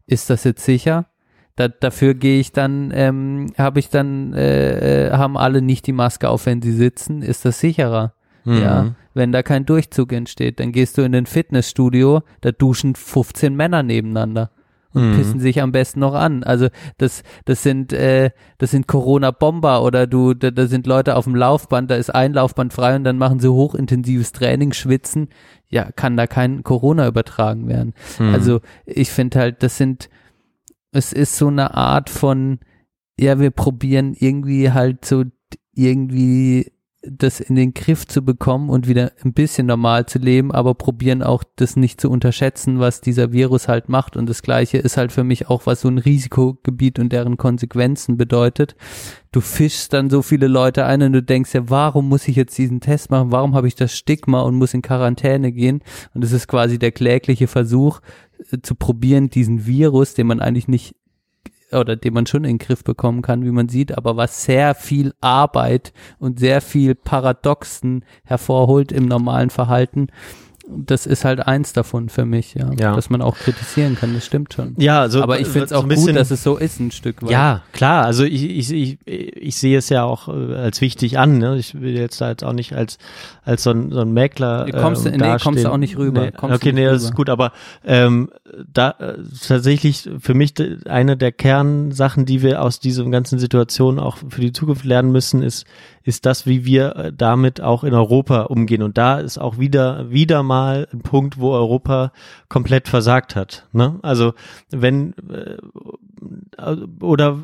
Ist 0.07 0.29
das 0.29 0.43
jetzt 0.43 0.63
sicher? 0.63 1.07
Da, 1.55 1.67
dafür 1.67 2.13
gehe 2.13 2.39
ich 2.39 2.51
dann, 2.51 2.91
ähm, 2.93 3.47
habe 3.57 3.79
ich 3.79 3.89
dann, 3.89 4.33
äh, 4.33 5.07
äh, 5.07 5.11
haben 5.11 5.37
alle 5.37 5.61
nicht 5.61 5.87
die 5.87 5.93
Maske 5.93 6.29
auf, 6.29 6.45
wenn 6.45 6.61
sie 6.61 6.73
sitzen, 6.73 7.21
ist 7.21 7.45
das 7.45 7.59
sicherer. 7.59 8.13
Mhm. 8.43 8.61
Ja, 8.61 8.95
wenn 9.13 9.31
da 9.31 9.41
kein 9.41 9.65
Durchzug 9.65 10.11
entsteht, 10.11 10.59
dann 10.59 10.71
gehst 10.71 10.97
du 10.97 11.01
in 11.01 11.15
ein 11.15 11.25
Fitnessstudio, 11.25 12.21
da 12.41 12.51
duschen 12.51 12.95
15 12.95 13.55
Männer 13.55 13.83
nebeneinander 13.83 14.51
und 14.95 15.11
Mhm. 15.11 15.15
pissen 15.15 15.39
sich 15.39 15.61
am 15.61 15.71
besten 15.71 15.99
noch 15.99 16.13
an. 16.15 16.43
Also 16.43 16.69
das, 16.97 17.21
das 17.45 17.61
sind, 17.61 17.93
äh, 17.93 18.31
das 18.57 18.71
sind 18.71 18.87
Corona-Bomber 18.87 19.83
oder 19.83 20.07
du, 20.07 20.33
da, 20.33 20.49
da 20.51 20.65
sind 20.67 20.87
Leute 20.87 21.15
auf 21.15 21.25
dem 21.25 21.35
Laufband, 21.35 21.91
da 21.91 21.95
ist 21.95 22.09
ein 22.15 22.33
Laufband 22.33 22.73
frei 22.73 22.95
und 22.95 23.03
dann 23.03 23.17
machen 23.17 23.39
sie 23.39 23.51
hochintensives 23.51 24.31
Training, 24.31 24.73
schwitzen. 24.73 25.27
Ja, 25.69 25.91
kann 25.91 26.15
da 26.17 26.25
kein 26.27 26.63
Corona 26.63 27.07
übertragen 27.07 27.67
werden. 27.67 27.93
Also 28.33 28.61
ich 28.85 29.09
finde 29.11 29.39
halt, 29.39 29.61
das 29.63 29.77
sind, 29.77 30.09
es 30.91 31.11
ist 31.11 31.35
so 31.37 31.47
eine 31.47 31.73
Art 31.75 32.09
von, 32.09 32.59
ja, 33.19 33.39
wir 33.39 33.51
probieren 33.51 34.13
irgendwie 34.17 34.71
halt 34.71 35.03
so 35.05 35.23
irgendwie 35.73 36.71
das 37.09 37.39
in 37.39 37.55
den 37.55 37.73
Griff 37.73 38.07
zu 38.07 38.23
bekommen 38.23 38.69
und 38.69 38.87
wieder 38.87 39.11
ein 39.23 39.33
bisschen 39.33 39.67
normal 39.67 40.05
zu 40.05 40.19
leben, 40.19 40.51
aber 40.51 40.73
probieren 40.73 41.23
auch 41.23 41.43
das 41.55 41.75
nicht 41.75 42.01
zu 42.01 42.09
unterschätzen, 42.09 42.79
was 42.79 43.01
dieser 43.01 43.31
Virus 43.31 43.67
halt 43.67 43.89
macht. 43.89 44.17
Und 44.17 44.29
das 44.29 44.41
Gleiche 44.41 44.77
ist 44.77 44.97
halt 44.97 45.11
für 45.11 45.23
mich 45.23 45.47
auch, 45.47 45.65
was 45.65 45.81
so 45.81 45.87
ein 45.87 45.97
Risikogebiet 45.97 46.99
und 46.99 47.11
deren 47.11 47.37
Konsequenzen 47.37 48.17
bedeutet. 48.17 48.75
Du 49.31 49.41
fischst 49.41 49.93
dann 49.93 50.09
so 50.09 50.21
viele 50.21 50.47
Leute 50.47 50.85
ein 50.85 51.01
und 51.01 51.13
du 51.13 51.21
denkst 51.21 51.53
ja, 51.53 51.69
warum 51.69 52.09
muss 52.09 52.27
ich 52.27 52.35
jetzt 52.35 52.57
diesen 52.57 52.79
Test 52.79 53.11
machen? 53.11 53.31
Warum 53.31 53.53
habe 53.55 53.67
ich 53.67 53.75
das 53.75 53.95
Stigma 53.95 54.41
und 54.41 54.55
muss 54.55 54.73
in 54.73 54.81
Quarantäne 54.81 55.51
gehen? 55.51 55.81
Und 56.13 56.23
es 56.23 56.31
ist 56.31 56.47
quasi 56.47 56.79
der 56.79 56.91
klägliche 56.91 57.47
Versuch, 57.47 57.99
äh, 58.51 58.59
zu 58.61 58.75
probieren, 58.75 59.29
diesen 59.29 59.65
Virus, 59.65 60.13
den 60.13 60.27
man 60.27 60.39
eigentlich 60.39 60.67
nicht 60.67 60.95
oder 61.79 61.95
den 61.95 62.13
man 62.13 62.25
schon 62.25 62.43
in 62.43 62.57
den 62.57 62.65
Griff 62.65 62.83
bekommen 62.83 63.21
kann, 63.21 63.43
wie 63.43 63.51
man 63.51 63.69
sieht, 63.69 63.97
aber 63.97 64.17
was 64.17 64.43
sehr 64.43 64.75
viel 64.75 65.13
Arbeit 65.21 65.93
und 66.19 66.39
sehr 66.39 66.61
viel 66.61 66.95
Paradoxen 66.95 68.03
hervorholt 68.23 68.91
im 68.91 69.05
normalen 69.05 69.49
Verhalten. 69.49 70.07
Das 70.67 71.05
ist 71.05 71.25
halt 71.25 71.45
eins 71.45 71.73
davon 71.73 72.09
für 72.09 72.25
mich, 72.25 72.55
ja. 72.55 72.71
Ja. 72.79 72.95
Dass 72.95 73.11
man 73.11 73.21
auch 73.21 73.37
kritisieren 73.37 73.95
kann, 73.95 74.15
das 74.15 74.25
stimmt 74.25 74.53
schon. 74.53 74.73
Ja, 74.77 75.01
also 75.01 75.21
aber 75.21 75.39
ich 75.39 75.47
finde 75.47 75.65
es 75.65 75.73
auch 75.73 75.83
ein 75.83 75.89
bisschen- 75.89 76.07
gut, 76.07 76.15
dass 76.15 76.31
es 76.31 76.41
so 76.43 76.57
ist, 76.57 76.79
ein 76.79 76.89
Stück 76.91 77.21
weit. 77.21 77.29
Ja, 77.29 77.61
klar. 77.71 78.03
Also 78.05 78.23
ich, 78.23 78.43
ich, 78.49 78.71
ich, 78.71 78.97
ich 79.05 79.55
sehe 79.57 79.77
es 79.77 79.89
ja 79.89 80.03
auch 80.03 80.27
äh, 80.27 80.55
als 80.55 80.81
wichtig 80.81 81.19
an. 81.19 81.37
Ne? 81.37 81.57
Ich 81.57 81.79
will 81.79 81.95
jetzt 81.95 82.19
da 82.19 82.29
jetzt 82.29 82.43
auch 82.43 82.53
nicht 82.53 82.73
als 82.73 82.97
als 83.43 83.61
so 83.61 83.69
ein, 83.69 83.91
so 83.91 83.99
ein 84.01 84.11
Mäkler. 84.11 84.65
Nee, 84.65 84.71
kommst 84.71 85.05
du- 85.05 85.09
ähm, 85.09 85.17
nee, 85.19 85.37
kommst 85.41 85.63
du 85.63 85.71
auch 85.71 85.77
nicht 85.77 85.97
rüber. 85.97 86.21
Nee. 86.21 86.31
Okay, 86.35 86.51
nicht 86.51 86.75
nee, 86.75 86.85
das 86.85 87.03
ist 87.03 87.09
rüber. 87.09 87.15
gut. 87.15 87.29
Aber 87.29 87.51
ähm, 87.85 88.29
da 88.73 88.89
äh, 88.99 89.17
tatsächlich 89.47 90.09
für 90.19 90.33
mich 90.33 90.53
eine 90.87 91.15
der 91.15 91.31
Kernsachen, 91.31 92.25
die 92.25 92.41
wir 92.41 92.63
aus 92.63 92.79
dieser 92.79 93.05
ganzen 93.05 93.37
Situation 93.37 93.99
auch 93.99 94.17
für 94.29 94.41
die 94.41 94.51
Zukunft 94.51 94.83
lernen 94.85 95.11
müssen, 95.11 95.43
ist 95.43 95.65
ist 96.05 96.27
das, 96.27 96.45
wie 96.45 96.65
wir 96.65 96.95
äh, 96.95 97.11
damit 97.11 97.61
auch 97.61 97.83
in 97.83 97.95
Europa 97.95 98.43
umgehen. 98.43 98.83
Und 98.83 98.97
da 98.97 99.19
ist 99.19 99.39
auch 99.39 99.57
wieder 99.57 100.11
wieder 100.11 100.43
mal 100.43 100.87
ein 100.93 101.01
Punkt, 101.01 101.39
wo 101.39 101.51
Europa 101.51 102.11
komplett 102.47 102.87
versagt 102.87 103.35
hat. 103.35 103.67
Ne? 103.73 103.99
Also 104.03 104.33
wenn 104.69 105.15
äh, 105.29 105.57
oder 107.01 107.39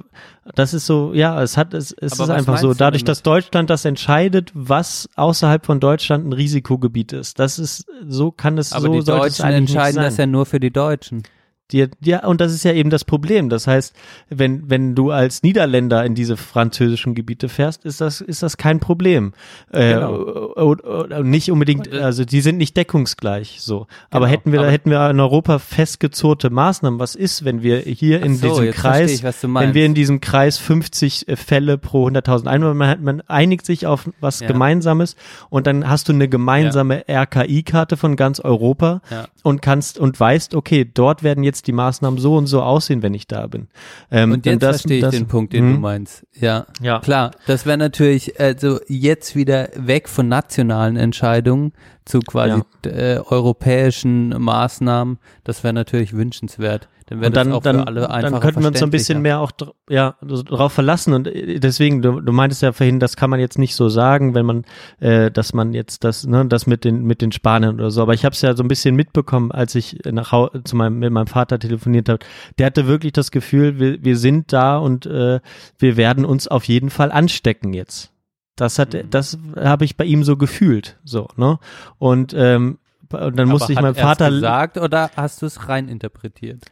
das 0.55 0.73
ist 0.73 0.85
so, 0.85 1.11
ja, 1.13 1.41
es 1.41 1.57
hat, 1.57 1.73
es, 1.73 1.91
es 1.91 2.13
Aber 2.13 2.23
ist 2.23 2.29
einfach 2.29 2.57
so, 2.57 2.73
dadurch, 2.73 3.03
dass 3.03 3.23
Deutschland 3.23 3.69
das 3.69 3.83
entscheidet, 3.83 4.51
was 4.53 5.09
außerhalb 5.15 5.65
von 5.65 5.79
Deutschland 5.79 6.27
ein 6.27 6.33
Risikogebiet 6.33 7.13
ist. 7.13 7.39
Das 7.39 7.59
ist, 7.59 7.85
so 8.07 8.31
kann 8.31 8.57
es, 8.57 8.73
aber 8.73 8.87
so 8.87 8.93
die 8.93 9.03
Deutschen 9.03 9.45
entscheiden 9.47 10.01
das 10.01 10.17
ja 10.17 10.27
nur 10.27 10.45
für 10.45 10.59
die 10.59 10.71
Deutschen. 10.71 11.23
Die, 11.71 11.87
ja, 12.01 12.25
und 12.25 12.41
das 12.41 12.53
ist 12.53 12.63
ja 12.63 12.73
eben 12.73 12.89
das 12.89 13.05
Problem. 13.05 13.49
Das 13.49 13.67
heißt, 13.67 13.95
wenn, 14.29 14.69
wenn 14.69 14.95
du 14.95 15.11
als 15.11 15.43
Niederländer 15.43 16.03
in 16.05 16.15
diese 16.15 16.37
französischen 16.37 17.15
Gebiete 17.15 17.49
fährst, 17.49 17.85
ist 17.85 18.01
das, 18.01 18.21
ist 18.21 18.43
das 18.43 18.57
kein 18.57 18.79
Problem. 18.79 19.33
Äh, 19.71 19.93
Genau. 19.93 20.13
oder, 20.55 20.99
oder 21.05 21.23
nicht 21.23 21.51
unbedingt, 21.51 21.91
also 21.91 22.25
die 22.25 22.41
sind 22.41 22.57
nicht 22.57 22.75
deckungsgleich 22.77 23.57
so. 23.61 23.87
Aber 24.09 24.25
Genau, 24.25 24.31
hätten 24.37 24.51
wir, 24.51 24.59
aber- 24.61 24.71
hätten 24.71 24.89
wir 24.89 25.09
in 25.09 25.19
Europa 25.19 25.59
festgezurrte 25.59 26.49
Maßnahmen. 26.49 26.99
Was 26.99 27.15
ist, 27.15 27.45
wenn 27.45 27.61
wir 27.63 27.79
hier 27.79 28.21
in 28.23 28.35
so, 28.35 28.47
diesem 28.49 28.71
Kreis, 28.71 29.11
ich, 29.11 29.23
wenn 29.23 29.73
wir 29.73 29.85
in 29.85 29.93
diesem 29.93 30.21
Kreis 30.21 30.57
50 30.57 31.25
Fälle 31.35 31.77
pro 31.77 32.07
100.000 32.07 32.47
Einwohner, 32.47 32.73
man, 32.73 32.89
hat- 32.89 33.01
man 33.01 33.21
einigt 33.27 33.65
sich 33.65 33.85
auf 33.87 34.09
was 34.19 34.39
Ja. 34.41 34.47
Gemeinsames 34.47 35.15
und 35.49 35.67
dann 35.67 35.87
hast 35.89 36.09
du 36.09 36.13
eine 36.13 36.27
gemeinsame 36.27 37.03
RKI-Karte 37.09 37.97
von 37.97 38.15
ganz 38.15 38.39
Europa 38.39 39.01
Ja. 39.09 39.27
und 39.43 39.61
kannst 39.61 39.99
und 39.99 40.19
weißt, 40.19 40.55
okay, 40.55 40.89
dort 40.91 41.23
werden 41.23 41.43
jetzt 41.43 41.60
die 41.63 41.71
Maßnahmen 41.71 42.19
so 42.19 42.35
und 42.35 42.47
so 42.47 42.61
aussehen, 42.61 43.01
wenn 43.03 43.13
ich 43.13 43.27
da 43.27 43.47
bin. 43.47 43.67
Ähm, 44.11 44.31
Und 44.31 44.45
jetzt 44.45 44.61
das- 44.63 44.81
verstehe 44.81 44.97
ich 44.97 45.01
das- 45.03 45.11
den 45.15 45.27
Punkt, 45.27 45.53
den 45.53 45.69
du 45.69 45.75
Mhm. 45.75 45.81
meinst. 45.81 46.25
Ja, 46.39 46.65
Ja. 46.81 46.99
klar. 46.99 47.31
Das 47.47 47.65
wäre 47.65 47.77
natürlich 47.77 48.39
also 48.39 48.79
jetzt 48.87 49.35
wieder 49.35 49.69
weg 49.75 50.09
von 50.09 50.27
nationalen 50.27 50.97
Entscheidungen 50.97 51.73
zu 52.05 52.19
quasi 52.19 52.61
äh, 52.85 53.17
europäischen 53.17 54.29
Maßnahmen. 54.29 55.19
Das 55.43 55.63
wäre 55.63 55.73
natürlich 55.73 56.13
wünschenswert. 56.13 56.87
Dann 57.11 57.19
wäre 57.19 57.31
das 57.31 57.47
auch 57.49 57.61
dann, 57.61 57.79
für 57.79 57.87
alle 57.87 58.09
einfacher 58.09 58.31
dann 58.31 58.39
könnten 58.39 58.61
wir 58.61 58.67
uns 58.69 58.79
so 58.79 58.85
ein 58.85 58.91
bisschen 58.91 59.21
mehr 59.21 59.41
auch 59.41 59.51
ja, 59.89 60.15
drauf 60.21 60.71
verlassen 60.71 61.13
und 61.13 61.27
äh, 61.27 61.59
deswegen, 61.59 62.01
du, 62.01 62.21
du 62.21 62.31
meintest 62.31 62.61
ja 62.61 62.71
vorhin, 62.71 63.01
das 63.01 63.17
kann 63.17 63.29
man 63.29 63.41
jetzt 63.41 63.59
nicht 63.59 63.75
so 63.75 63.89
sagen, 63.89 64.33
wenn 64.33 64.45
man, 64.45 64.63
äh, 65.01 65.29
dass 65.29 65.53
man 65.53 65.73
jetzt 65.73 66.05
das, 66.05 66.25
ne, 66.25 66.45
das 66.45 66.67
mit 66.67 66.85
den 66.85 67.03
mit 67.03 67.21
den 67.21 67.33
Spaniern 67.33 67.75
oder 67.75 67.91
so. 67.91 68.01
Aber 68.01 68.13
ich 68.13 68.23
habe 68.23 68.33
es 68.33 68.41
ja 68.41 68.55
so 68.55 68.63
ein 68.63 68.69
bisschen 68.69 68.95
mitbekommen, 68.95 69.51
als 69.51 69.75
ich 69.75 69.99
nach 70.09 70.31
Hau 70.31 70.49
zu 70.63 70.77
meinem 70.77 70.99
mit 70.99 71.11
meinem 71.11 71.27
Vater 71.27 71.59
telefoniert 71.59 72.07
habe. 72.07 72.19
Der 72.57 72.67
hatte 72.67 72.87
wirklich 72.87 73.11
das 73.11 73.31
Gefühl, 73.31 73.77
wir, 73.77 74.01
wir 74.01 74.15
sind 74.15 74.53
da 74.53 74.77
und 74.77 75.05
äh, 75.05 75.41
wir 75.77 75.97
werden 75.97 76.23
uns 76.23 76.47
auf 76.47 76.63
jeden 76.63 76.89
Fall 76.89 77.11
anstecken 77.11 77.73
jetzt. 77.73 78.11
Das 78.55 78.79
hat, 78.79 78.95
das 79.09 79.37
habe 79.55 79.85
ich 79.85 79.97
bei 79.97 80.05
ihm 80.05 80.23
so 80.23 80.37
gefühlt, 80.37 80.99
so, 81.03 81.27
ne? 81.35 81.59
Und, 81.97 82.33
ähm, 82.37 82.79
und 83.11 83.37
dann 83.37 83.49
musste 83.49 83.73
ich 83.73 83.81
meinem 83.81 83.95
Vater 83.95 84.29
gesagt 84.29 84.77
oder 84.77 85.11
hast 85.15 85.41
du 85.41 85.45
es 85.45 85.67
rein 85.67 85.87
interpretiert? 85.87 86.63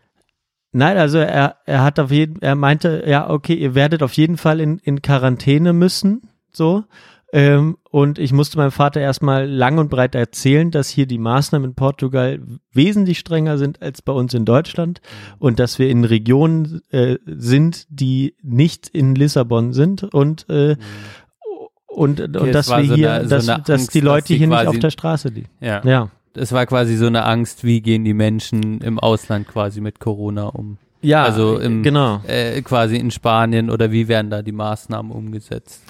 Nein, 0.72 0.98
also 0.98 1.18
er, 1.18 1.58
er 1.66 1.84
hat 1.84 2.00
auf 2.00 2.12
jeden, 2.12 2.42
er 2.42 2.56
meinte, 2.56 3.04
ja, 3.08 3.30
okay, 3.30 3.56
ihr 3.56 3.74
werdet 3.74 4.04
auf 4.04 4.14
jeden 4.14 4.38
Fall 4.38 4.60
in, 4.60 4.78
in 4.78 5.02
Quarantäne 5.02 5.74
müssen, 5.74 6.30
so. 6.52 6.84
Ähm, 7.32 7.78
und 7.92 8.18
ich 8.18 8.34
musste 8.34 8.58
meinem 8.58 8.72
Vater 8.72 9.02
erstmal 9.02 9.48
lang 9.48 9.78
und 9.78 9.90
breit 9.90 10.16
erzählen, 10.16 10.72
dass 10.72 10.90
hier 10.90 11.06
die 11.06 11.20
Maßnahmen 11.20 11.70
in 11.70 11.76
Portugal 11.76 12.40
wesentlich 12.72 13.20
strenger 13.20 13.60
sind 13.60 13.82
als 13.84 14.02
bei 14.02 14.14
uns 14.14 14.34
in 14.34 14.46
Deutschland 14.46 15.00
und 15.38 15.60
dass 15.60 15.78
wir 15.78 15.90
in 15.90 16.06
Regionen 16.06 16.82
äh, 16.90 17.18
sind, 17.26 17.86
die 17.90 18.36
nicht 18.42 18.88
in 18.88 19.14
Lissabon 19.14 19.74
sind 19.74 20.04
und 20.04 20.50
äh, 20.50 20.76
und, 22.00 22.20
und 22.38 22.52
dass 22.54 22.70
wir 22.70 22.86
so 22.86 22.96
hier, 22.96 23.14
eine- 23.14 23.24
so 23.26 23.30
dass, 23.30 23.46
dass 23.46 23.70
Angst, 23.70 23.94
die 23.94 24.00
dass 24.02 24.06
Leute 24.06 24.28
die 24.28 24.38
hier 24.38 24.48
nicht 24.48 24.56
quasi- 24.58 24.68
auf 24.70 24.80
der 24.80 24.90
Straße 24.92 25.28
liegen. 25.30 25.50
Ja. 25.60 25.82
Ja. 25.86 26.10
Es 26.36 26.52
war 26.52 26.66
quasi 26.66 26.96
so 26.96 27.08
eine 27.08 27.26
Angst, 27.26 27.64
wie 27.64 27.82
gehen 27.82 28.06
die 28.06 28.14
Menschen 28.14 28.80
im 28.82 29.00
Ausland 29.00 29.48
quasi 29.48 29.82
mit 29.82 30.00
Corona 30.00 30.46
um? 30.48 30.78
Ja, 31.02 31.24
also 31.24 31.58
im, 31.58 31.82
genau. 31.82 32.22
äh, 32.28 32.62
quasi 32.62 32.98
in 32.98 33.10
Spanien 33.10 33.70
oder 33.70 33.90
wie 33.92 34.08
werden 34.10 34.30
da 34.30 34.42
die 34.42 34.52
Maßnahmen 34.52 35.12
umgesetzt? 35.14 35.82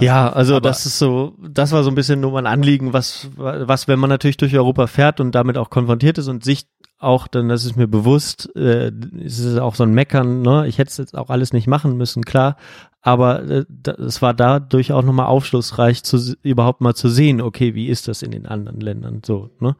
Ja, 0.00 0.30
also 0.30 0.56
aber- 0.56 0.68
das 0.68 0.84
ist 0.86 0.98
so, 0.98 1.32
das 1.42 1.72
war 1.72 1.82
so 1.82 1.90
ein 1.90 1.94
bisschen 1.94 2.20
nur 2.20 2.32
mein 2.32 2.46
Anliegen, 2.46 2.92
was, 2.92 3.28
was, 3.36 3.88
wenn 3.88 3.98
man 3.98 4.10
natürlich 4.10 4.36
durch 4.36 4.54
Europa 4.54 4.86
fährt 4.86 5.18
und 5.20 5.34
damit 5.34 5.56
auch 5.56 5.70
konfrontiert 5.70 6.18
ist 6.18 6.28
und 6.28 6.44
sich 6.44 6.66
auch, 7.04 7.28
dann, 7.28 7.48
das 7.48 7.64
ist 7.64 7.76
mir 7.76 7.86
bewusst, 7.86 8.54
äh, 8.56 8.90
ist 9.20 9.38
es 9.38 9.58
auch 9.58 9.74
so 9.74 9.84
ein 9.84 9.94
Meckern, 9.94 10.42
ne? 10.42 10.66
Ich 10.66 10.78
hätte 10.78 10.90
es 10.90 10.96
jetzt 10.96 11.16
auch 11.16 11.30
alles 11.30 11.52
nicht 11.52 11.66
machen 11.66 11.96
müssen, 11.96 12.24
klar. 12.24 12.56
Aber 13.00 13.42
äh, 13.42 13.64
es 13.98 14.22
war 14.22 14.32
dadurch 14.32 14.92
auch 14.92 15.02
nochmal 15.02 15.26
aufschlussreich, 15.26 16.02
zu, 16.02 16.34
überhaupt 16.42 16.80
mal 16.80 16.94
zu 16.94 17.08
sehen, 17.08 17.42
okay, 17.42 17.74
wie 17.74 17.88
ist 17.88 18.08
das 18.08 18.22
in 18.22 18.30
den 18.30 18.46
anderen 18.46 18.80
Ländern 18.80 19.20
so, 19.24 19.50
ne? 19.60 19.76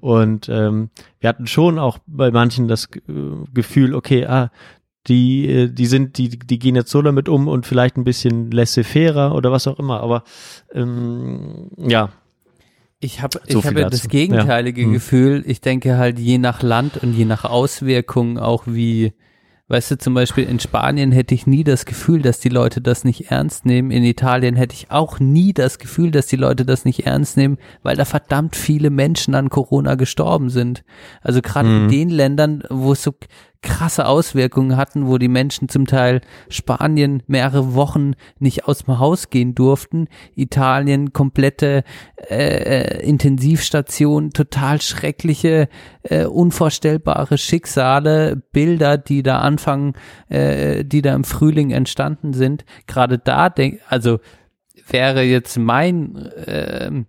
Und 0.00 0.48
ähm, 0.48 0.90
wir 1.18 1.28
hatten 1.28 1.46
schon 1.46 1.78
auch 1.78 1.98
bei 2.06 2.30
manchen 2.30 2.68
das 2.68 2.88
äh, 2.94 3.00
Gefühl, 3.54 3.94
okay, 3.94 4.26
ah, 4.26 4.50
die, 5.06 5.48
äh, 5.48 5.68
die 5.68 5.86
sind, 5.86 6.18
die, 6.18 6.28
die 6.28 6.58
gehen 6.58 6.76
jetzt 6.76 6.90
so 6.90 7.00
damit 7.02 7.28
um 7.28 7.48
und 7.48 7.66
vielleicht 7.66 7.96
ein 7.96 8.04
bisschen 8.04 8.50
laissez-faire 8.50 9.32
oder 9.34 9.52
was 9.52 9.66
auch 9.66 9.78
immer, 9.78 10.00
aber 10.00 10.24
ähm, 10.72 11.70
ja, 11.78 12.10
Ich 12.98 13.20
habe 13.22 13.40
So 13.48 13.58
ich 13.58 13.66
habe 13.66 13.80
dazu. 13.82 13.90
das 13.90 14.08
gegenteilige 14.08 14.80
Ja. 14.82 14.86
Hm. 14.86 14.92
Gefühl. 14.94 15.44
Ich 15.46 15.60
denke 15.60 15.98
halt 15.98 16.18
je 16.18 16.38
nach 16.38 16.62
Land 16.62 16.96
und 17.02 17.12
je 17.12 17.24
nach 17.26 17.44
Auswirkungen 17.44 18.38
auch 18.38 18.64
wie, 18.66 19.12
weißt 19.68 19.90
du, 19.90 19.98
zum 19.98 20.14
Beispiel 20.14 20.44
in 20.44 20.58
Spanien 20.60 21.12
hätte 21.12 21.34
ich 21.34 21.46
nie 21.46 21.62
das 21.62 21.84
Gefühl, 21.84 22.22
dass 22.22 22.40
die 22.40 22.48
Leute 22.48 22.80
das 22.80 23.04
nicht 23.04 23.30
ernst 23.30 23.66
nehmen. 23.66 23.90
In 23.90 24.02
Italien 24.02 24.56
hätte 24.56 24.74
ich 24.74 24.90
auch 24.90 25.20
nie 25.20 25.52
das 25.52 25.78
Gefühl, 25.78 26.10
dass 26.10 26.26
die 26.26 26.36
Leute 26.36 26.64
das 26.64 26.84
nicht 26.86 27.04
ernst 27.06 27.36
nehmen, 27.36 27.58
weil 27.82 27.96
da 27.96 28.06
verdammt 28.06 28.56
viele 28.56 28.88
Menschen 28.90 29.34
an 29.34 29.50
Corona 29.50 29.94
gestorben 29.96 30.48
sind. 30.48 30.82
Also 31.20 31.42
gerade 31.42 31.68
Mhm. 31.68 31.84
in 31.84 31.88
den 31.90 32.08
Ländern, 32.10 32.62
wo 32.70 32.92
es 32.92 33.02
so 33.02 33.12
krasse 33.62 34.06
Auswirkungen 34.06 34.76
hatten, 34.76 35.06
wo 35.06 35.18
die 35.18 35.28
Menschen 35.28 35.68
zum 35.68 35.86
Teil 35.86 36.20
Spanien 36.48 37.22
mehrere 37.26 37.74
Wochen 37.74 38.12
nicht 38.38 38.66
aus 38.66 38.84
dem 38.84 38.98
Haus 38.98 39.30
gehen 39.30 39.54
durften, 39.54 40.08
Italien 40.34 41.12
komplette 41.12 41.84
äh, 42.30 43.02
Intensivstation, 43.06 44.30
total 44.30 44.80
schreckliche, 44.80 45.68
äh, 46.02 46.24
unvorstellbare 46.26 47.38
Schicksale, 47.38 48.42
Bilder, 48.52 48.98
die 48.98 49.22
da 49.22 49.40
anfangen, 49.40 49.94
äh, 50.28 50.84
die 50.84 51.02
da 51.02 51.14
im 51.14 51.24
Frühling 51.24 51.70
entstanden 51.70 52.32
sind. 52.32 52.64
Gerade 52.86 53.18
da 53.18 53.48
denk, 53.50 53.80
also 53.88 54.18
wäre 54.88 55.22
jetzt 55.22 55.58
mein 55.58 56.30
ähm, 56.46 57.06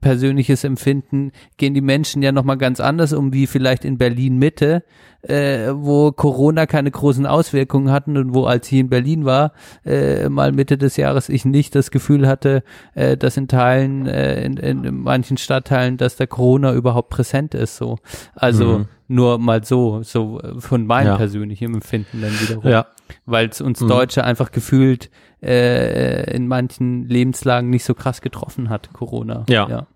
persönliches 0.00 0.64
Empfinden, 0.64 1.32
gehen 1.56 1.74
die 1.74 1.80
Menschen 1.80 2.22
ja 2.22 2.32
nochmal 2.32 2.58
ganz 2.58 2.80
anders 2.80 3.12
um, 3.12 3.32
wie 3.32 3.46
vielleicht 3.46 3.84
in 3.84 3.98
Berlin 3.98 4.38
Mitte, 4.38 4.84
äh, 5.28 5.72
wo 5.74 6.12
Corona 6.12 6.66
keine 6.66 6.90
großen 6.90 7.26
Auswirkungen 7.26 7.90
hatten 7.90 8.16
und 8.16 8.34
wo, 8.34 8.44
als 8.44 8.70
ich 8.70 8.78
in 8.78 8.88
Berlin 8.88 9.24
war, 9.24 9.52
äh, 9.84 10.28
mal 10.28 10.52
Mitte 10.52 10.76
des 10.78 10.96
Jahres 10.96 11.28
ich 11.28 11.44
nicht 11.44 11.74
das 11.74 11.90
Gefühl 11.90 12.28
hatte, 12.28 12.62
äh, 12.94 13.16
dass 13.16 13.36
in 13.36 13.48
Teilen, 13.48 14.06
äh, 14.06 14.44
in, 14.44 14.56
in 14.58 15.00
manchen 15.02 15.36
Stadtteilen, 15.36 15.96
dass 15.96 16.16
der 16.16 16.26
Corona 16.26 16.72
überhaupt 16.72 17.10
präsent 17.10 17.54
ist, 17.54 17.76
so. 17.76 17.98
Also 18.34 18.78
Mhm. 18.80 18.86
nur 19.08 19.38
mal 19.38 19.64
so, 19.64 20.02
so 20.02 20.40
äh, 20.40 20.60
von 20.60 20.86
meinem 20.86 21.08
Ja. 21.08 21.16
persönlichen 21.16 21.74
Empfinden 21.74 22.20
dann 22.20 22.38
wiederum 22.40 22.70
ja, 22.70 22.86
weil 23.26 23.48
es 23.48 23.60
uns 23.60 23.80
Mhm. 23.80 23.88
Deutsche 23.88 24.24
einfach 24.24 24.50
gefühlt 24.52 25.10
äh, 25.42 26.34
in 26.34 26.48
manchen 26.48 27.06
Lebenslagen 27.08 27.68
nicht 27.70 27.84
so 27.84 27.94
krass 27.94 28.20
getroffen 28.22 28.70
hat, 28.70 28.92
Corona. 28.92 29.44
Ja. 29.48 29.68
ja. 29.68 29.86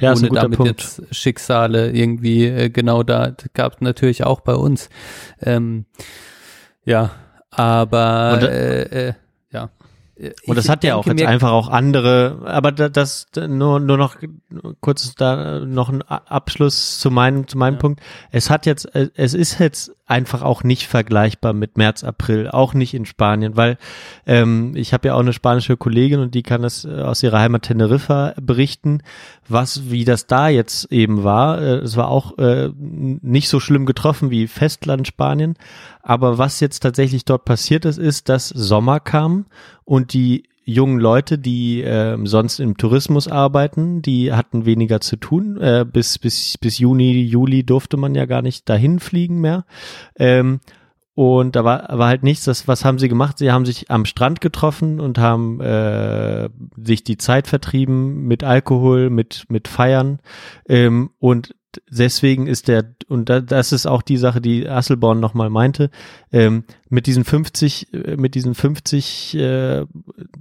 Ja, 0.00 0.12
Ohne 0.12 0.28
damit 0.30 0.58
Punkt. 0.58 0.70
jetzt 0.70 1.02
Schicksale 1.14 1.90
irgendwie 1.90 2.46
äh, 2.46 2.70
genau 2.70 3.02
da 3.02 3.34
gab 3.54 3.74
es 3.74 3.80
natürlich 3.80 4.24
auch 4.24 4.40
bei 4.40 4.54
uns. 4.54 4.88
Ähm, 5.40 5.86
ja, 6.84 7.10
aber 7.50 8.34
Und 8.34 8.42
äh, 8.42 9.08
äh. 9.08 9.14
Und 10.46 10.56
das 10.56 10.70
hat 10.70 10.82
ja 10.82 10.94
auch 10.94 11.04
jetzt 11.06 11.22
einfach 11.22 11.50
auch 11.52 11.68
andere, 11.68 12.38
aber 12.46 12.72
da- 12.72 12.88
das 12.88 13.26
nur 13.48 13.80
nur 13.80 13.98
noch 13.98 14.16
kurz 14.80 15.14
da 15.14 15.60
noch 15.60 15.90
ein 15.90 16.00
Abschluss 16.02 16.98
zu 16.98 17.10
meinem 17.10 17.46
zu 17.46 17.58
meinem 17.58 17.74
Ja. 17.74 17.80
Punkt. 17.80 18.00
Es 18.30 18.48
hat 18.48 18.64
jetzt 18.64 18.94
äh, 18.94 19.10
es 19.14 19.34
ist 19.34 19.58
jetzt 19.58 19.92
einfach 20.06 20.42
auch 20.42 20.62
nicht 20.62 20.86
vergleichbar 20.86 21.52
mit 21.52 21.76
März 21.76 22.02
April, 22.04 22.48
auch 22.48 22.72
nicht 22.74 22.94
in 22.94 23.04
Spanien, 23.06 23.56
weil 23.56 23.76
ähm, 24.24 24.72
ich 24.76 24.92
habe 24.94 25.08
ja 25.08 25.14
auch 25.14 25.20
eine 25.20 25.32
spanische 25.32 25.76
Kollegin 25.76 26.20
und 26.20 26.34
die 26.34 26.42
kann 26.44 26.62
das 26.62 26.84
äh, 26.84 27.02
aus 27.02 27.22
ihrer 27.22 27.40
Heimat 27.40 27.62
Teneriffa 27.62 28.32
berichten, 28.40 29.02
was 29.48 29.90
wie 29.90 30.04
das 30.04 30.26
da 30.26 30.48
jetzt 30.48 30.90
eben 30.92 31.24
war. 31.24 31.60
Äh, 31.60 31.74
es 31.78 31.96
war 31.96 32.08
auch 32.08 32.38
äh, 32.38 32.70
nicht 32.78 33.48
so 33.48 33.60
schlimm 33.60 33.84
getroffen 33.84 34.30
wie 34.30 34.46
Festland 34.46 35.06
Spanien, 35.08 35.56
aber 36.06 36.38
was 36.38 36.60
jetzt 36.60 36.84
tatsächlich 36.84 37.24
dort 37.24 37.44
passiert 37.44 37.84
ist, 37.84 37.98
ist, 37.98 38.28
dass 38.28 38.48
Sommer 38.48 39.00
kam 39.00 39.46
und 39.84 40.12
die 40.12 40.44
jungen 40.64 41.00
Leute, 41.00 41.36
die 41.36 41.82
ähm, 41.82 42.28
sonst 42.28 42.60
im 42.60 42.76
Tourismus 42.76 43.26
arbeiten, 43.26 44.02
die 44.02 44.32
hatten 44.32 44.66
weniger 44.66 45.00
zu 45.00 45.16
tun. 45.16 45.60
Äh, 45.60 45.84
bis, 45.84 46.20
bis, 46.20 46.58
bis 46.58 46.78
Juni, 46.78 47.22
Juli 47.22 47.64
durfte 47.64 47.96
man 47.96 48.14
ja 48.14 48.24
gar 48.24 48.40
nicht 48.40 48.68
dahin 48.68 49.00
fliegen 49.00 49.40
mehr. 49.40 49.64
Ähm, 50.16 50.60
und 51.14 51.56
da 51.56 51.64
war, 51.64 51.98
war 51.98 52.06
halt 52.06 52.22
nichts, 52.22 52.44
das, 52.44 52.68
was 52.68 52.84
haben 52.84 53.00
sie 53.00 53.08
gemacht? 53.08 53.38
Sie 53.38 53.50
haben 53.50 53.66
sich 53.66 53.90
am 53.90 54.04
Strand 54.04 54.40
getroffen 54.40 55.00
und 55.00 55.18
haben 55.18 55.60
äh, 55.60 56.48
sich 56.76 57.02
die 57.02 57.16
Zeit 57.16 57.48
vertrieben 57.48 58.28
mit 58.28 58.44
Alkohol, 58.44 59.10
mit, 59.10 59.46
mit 59.48 59.66
Feiern. 59.66 60.20
Ähm, 60.68 61.10
und 61.18 61.56
deswegen 61.90 62.46
ist 62.46 62.68
der, 62.68 62.84
und 63.08 63.28
da, 63.28 63.40
das 63.40 63.72
ist 63.72 63.86
auch 63.86 64.02
die 64.02 64.16
Sache, 64.16 64.40
die 64.40 64.68
Asselborn 64.68 65.20
nochmal 65.20 65.50
meinte, 65.50 65.90
ähm, 66.32 66.64
mit 66.88 67.06
diesen 67.06 67.24
50, 67.24 67.92
äh, 67.92 68.16
mit 68.16 68.34
diesen 68.34 68.54
50 68.54 69.36
äh, 69.36 69.86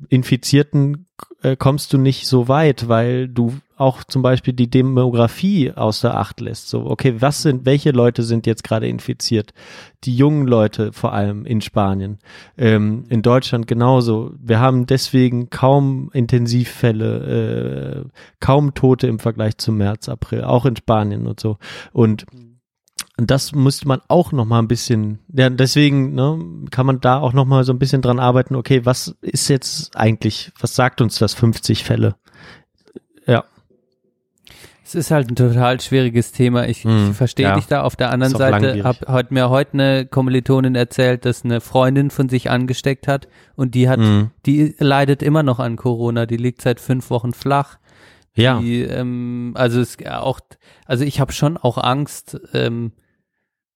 Infizierten 0.09 1.07
äh, 1.41 1.55
kommst 1.55 1.93
du 1.93 1.97
nicht 1.97 2.27
so 2.27 2.47
weit, 2.47 2.87
weil 2.87 3.27
du 3.27 3.53
auch 3.77 4.03
zum 4.03 4.21
Beispiel 4.21 4.53
die 4.53 4.69
Demografie 4.69 5.71
außer 5.73 6.15
Acht 6.15 6.39
lässt. 6.39 6.69
So, 6.69 6.85
okay, 6.85 7.15
was 7.19 7.41
sind, 7.41 7.65
welche 7.65 7.91
Leute 7.91 8.23
sind 8.23 8.47
jetzt 8.47 8.63
gerade 8.63 8.87
infiziert? 8.87 9.53
Die 10.03 10.15
jungen 10.15 10.47
Leute 10.47 10.93
vor 10.93 11.13
allem 11.13 11.45
in 11.45 11.61
Spanien, 11.61 12.19
ähm, 12.57 13.03
in 13.09 13.21
Deutschland 13.21 13.67
genauso. 13.67 14.33
Wir 14.39 14.59
haben 14.59 14.85
deswegen 14.85 15.49
kaum 15.49 16.09
Intensivfälle, 16.13 18.05
äh, 18.05 18.09
kaum 18.39 18.73
Tote 18.73 19.07
im 19.07 19.19
Vergleich 19.19 19.57
zum 19.57 19.77
März, 19.77 20.07
April, 20.07 20.43
auch 20.43 20.65
in 20.65 20.75
Spanien 20.75 21.27
und 21.27 21.39
so. 21.39 21.57
Und 21.91 22.25
und 23.17 23.31
das 23.31 23.53
müsste 23.53 23.87
man 23.87 24.01
auch 24.09 24.33
noch 24.33 24.43
mal 24.43 24.59
ein 24.59 24.67
bisschen, 24.67 25.19
ja, 25.33 25.49
deswegen 25.49 26.15
ne, 26.15 26.67
kann 26.69 26.85
man 26.85 26.99
da 26.99 27.19
auch 27.19 27.31
noch 27.31 27.45
mal 27.45 27.63
so 27.63 27.71
ein 27.71 27.79
bisschen 27.79 28.01
dran 28.01 28.19
arbeiten. 28.19 28.55
Okay, 28.55 28.85
was 28.85 29.15
ist 29.21 29.47
jetzt 29.47 29.95
eigentlich, 29.95 30.51
was 30.59 30.75
sagt 30.75 30.99
uns 30.99 31.17
das 31.17 31.33
50 31.33 31.85
Fälle? 31.85 32.15
Ja, 33.25 33.45
Es 34.87 34.93
ist 34.93 35.09
halt 35.09 35.31
ein 35.31 35.35
total 35.35 35.81
schwieriges 35.81 36.31
Thema. 36.31 36.67
Ich, 36.67 36.85
Mhm, 36.85 37.09
ich 37.09 37.17
verstehe 37.17 37.47
ja. 37.47 37.55
dich 37.55 37.65
da. 37.65 37.81
Auf 37.81 37.95
der 37.95 38.11
anderen 38.11 38.35
Seite 38.35 38.83
hat 38.83 39.01
hat 39.07 39.31
mir 39.31 39.49
heute 39.49 39.73
eine 39.73 40.05
Kommilitonin 40.05 40.75
erzählt, 40.75 41.25
dass 41.25 41.43
eine 41.43 41.59
Freundin 41.59 42.11
von 42.11 42.29
sich 42.29 42.51
angesteckt 42.51 43.07
hat 43.07 43.27
und 43.55 43.73
die 43.73 43.89
hat, 43.89 43.99
Mhm. 43.99 44.29
die 44.45 44.75
leidet 44.77 45.23
immer 45.23 45.41
noch 45.41 45.57
an 45.59 45.75
Corona. 45.75 46.27
Die 46.27 46.37
liegt 46.37 46.61
seit 46.61 46.79
fünf 46.79 47.09
Wochen 47.09 47.33
flach. 47.33 47.77
ja, 48.35 48.59
Die, 48.59 48.81
ähm, 48.81 49.53
also 49.55 49.79
es 49.81 49.97
auch, 50.07 50.39
also 50.85 51.03
ich 51.03 51.19
habe 51.19 51.31
schon 51.31 51.57
auch 51.57 51.77
Angst. 51.79 52.37
Ähm, 52.53 52.91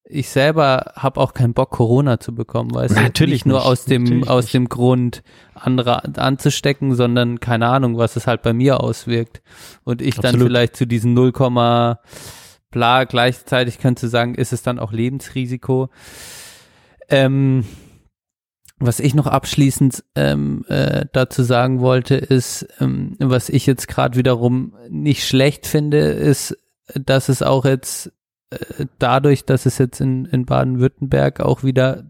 ich 0.04 0.30
selber 0.30 0.94
habe 0.96 1.20
auch 1.20 1.34
keinen 1.34 1.54
Bock, 1.54 1.70
Corona 1.70 2.20
zu 2.20 2.34
bekommen, 2.34 2.74
weißt 2.74 2.98
du? 2.98 3.02
Natürlich 3.02 3.46
nicht 3.46 3.46
nur 3.46 3.60
nicht, 3.60 3.68
aus 3.68 3.86
dem 3.86 4.28
aus 4.28 4.46
nicht. 4.46 4.54
dem 4.56 4.70
Grund 4.70 5.24
andere 5.54 6.04
anzustecken, 6.18 6.96
sondern 6.96 7.40
keine 7.40 7.68
Ahnung, 7.68 7.98
was 7.98 8.16
es 8.16 8.26
halt 8.26 8.42
bei 8.42 8.54
mir 8.54 8.82
auswirkt 8.82 9.42
und 9.84 10.02
ich 10.02 10.16
dann 10.16 10.36
Absolut. 10.36 10.48
vielleicht 10.48 10.76
zu 10.76 10.88
diesen 10.88 11.14
0, 11.14 11.32
bla 12.72 13.04
gleichzeitig 13.04 13.80
kannst 13.80 14.04
du 14.04 14.08
sagen, 14.08 14.36
ist 14.36 14.54
es 14.54 14.64
dann 14.64 14.80
auch 14.80 14.92
Lebensrisiko. 14.92 15.90
Ähm, 17.10 17.66
was 18.80 19.00
ich 19.00 19.14
noch 19.14 19.28
abschließend 19.28 20.04
ähm, 20.16 20.64
äh, 20.70 21.06
dazu 21.12 21.44
sagen 21.44 21.82
wollte, 21.82 22.16
ist, 22.16 22.68
ähm, 22.80 23.16
was 23.20 23.50
ich 23.50 23.66
jetzt 23.66 23.88
gerade 23.88 24.18
wiederum 24.18 24.74
nicht 24.90 25.28
schlecht 25.28 25.68
finde, 25.68 26.00
ist, 26.00 26.58
dass 26.96 27.30
es 27.30 27.42
auch 27.42 27.66
jetzt 27.66 28.12
dadurch, 28.98 29.46
dass 29.46 29.66
es 29.66 29.78
jetzt 29.78 30.02
in, 30.02 30.26
in 30.26 30.46
Baden-Württemberg 30.46 31.40
auch 31.42 31.64
wieder 31.64 32.06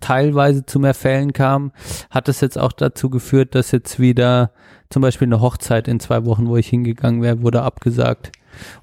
teilweise 0.00 0.66
zu 0.66 0.78
mehr 0.78 0.94
Fällen 0.94 1.32
kam, 1.32 1.72
hat 2.10 2.28
es 2.28 2.40
jetzt 2.40 2.58
auch 2.58 2.72
dazu 2.72 3.10
geführt, 3.10 3.54
dass 3.54 3.70
jetzt 3.70 3.98
wieder 3.98 4.52
zum 4.90 5.02
Beispiel 5.02 5.26
eine 5.26 5.40
Hochzeit 5.40 5.88
in 5.88 6.00
zwei 6.00 6.24
Wochen, 6.24 6.48
wo 6.48 6.56
ich 6.56 6.68
hingegangen 6.68 7.22
wäre, 7.22 7.42
wurde 7.42 7.62
abgesagt. 7.62 8.32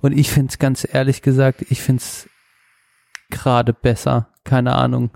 Und 0.01 0.17
ich 0.17 0.31
finde 0.31 0.51
es 0.51 0.59
ganz 0.59 0.87
ehrlich 0.91 1.21
gesagt, 1.21 1.65
ich 1.69 1.81
finde 1.81 2.01
es 2.01 2.29
gerade 3.29 3.73
besser. 3.73 4.29
Keine 4.43 4.75
Ahnung. 4.75 5.11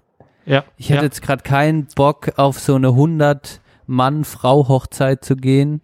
Ja. 0.45 0.63
Ich 0.77 0.89
hätte 0.89 0.99
ja. 0.99 1.03
jetzt 1.03 1.21
gerade 1.21 1.43
keinen 1.43 1.87
Bock 1.95 2.33
auf 2.37 2.59
so 2.59 2.75
eine 2.75 2.89
100 2.89 3.61
Mann 3.85 4.23
Frau 4.23 4.67
Hochzeit 4.67 5.23
zu 5.23 5.35
gehen. 5.35 5.81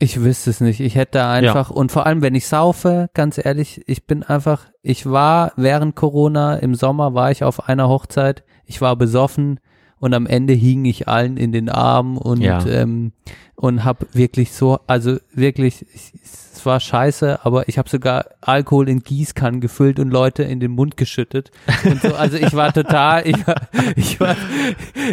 Ich 0.00 0.22
wüsste 0.22 0.50
es 0.50 0.60
nicht. 0.60 0.78
Ich 0.80 0.94
hätte 0.94 1.24
einfach 1.24 1.70
und 1.70 1.90
vor 1.90 2.06
allem 2.06 2.22
wenn 2.22 2.34
ich 2.36 2.46
saufe, 2.46 3.10
ganz 3.14 3.38
ehrlich, 3.44 3.82
ich 3.86 4.06
bin 4.06 4.22
einfach 4.22 4.66
ich 4.82 5.06
war 5.06 5.52
während 5.56 5.96
Corona 5.96 6.56
im 6.56 6.74
Sommer 6.76 7.14
war 7.14 7.30
ich 7.32 7.42
auf 7.42 7.68
einer 7.68 7.88
Hochzeit. 7.88 8.44
Ich 8.64 8.80
war 8.80 8.94
besoffen 8.94 9.58
und 9.98 10.14
am 10.14 10.26
Ende 10.26 10.52
hing 10.52 10.84
ich 10.84 11.08
allen 11.08 11.36
in 11.36 11.50
den 11.50 11.68
Armen 11.68 12.16
und 12.16 12.40
Ja. 12.40 12.64
ähm, 12.66 13.12
und 13.60 13.84
habe 13.84 14.06
wirklich 14.12 14.52
so 14.52 14.78
also 14.86 15.18
wirklich 15.32 15.84
ich, 15.92 16.12
es 16.22 16.64
war 16.66 16.80
scheiße, 16.80 17.44
aber 17.44 17.68
ich 17.68 17.78
habe 17.78 17.88
sogar 17.88 18.26
Alkohol 18.40 18.88
in 18.88 19.00
Gießkannen 19.00 19.60
gefüllt 19.60 19.98
und 20.00 20.10
Leute 20.10 20.42
in 20.42 20.58
den 20.58 20.72
Mund 20.72 20.96
geschüttet 20.96 21.50
und 21.84 22.00
so. 22.02 22.14
Also 22.14 22.36
ich 22.36 22.52
war 22.54 22.72
total, 22.72 23.26
ich 23.26 23.46
war, 23.46 23.56
ich 23.96 24.18
war, 24.20 24.36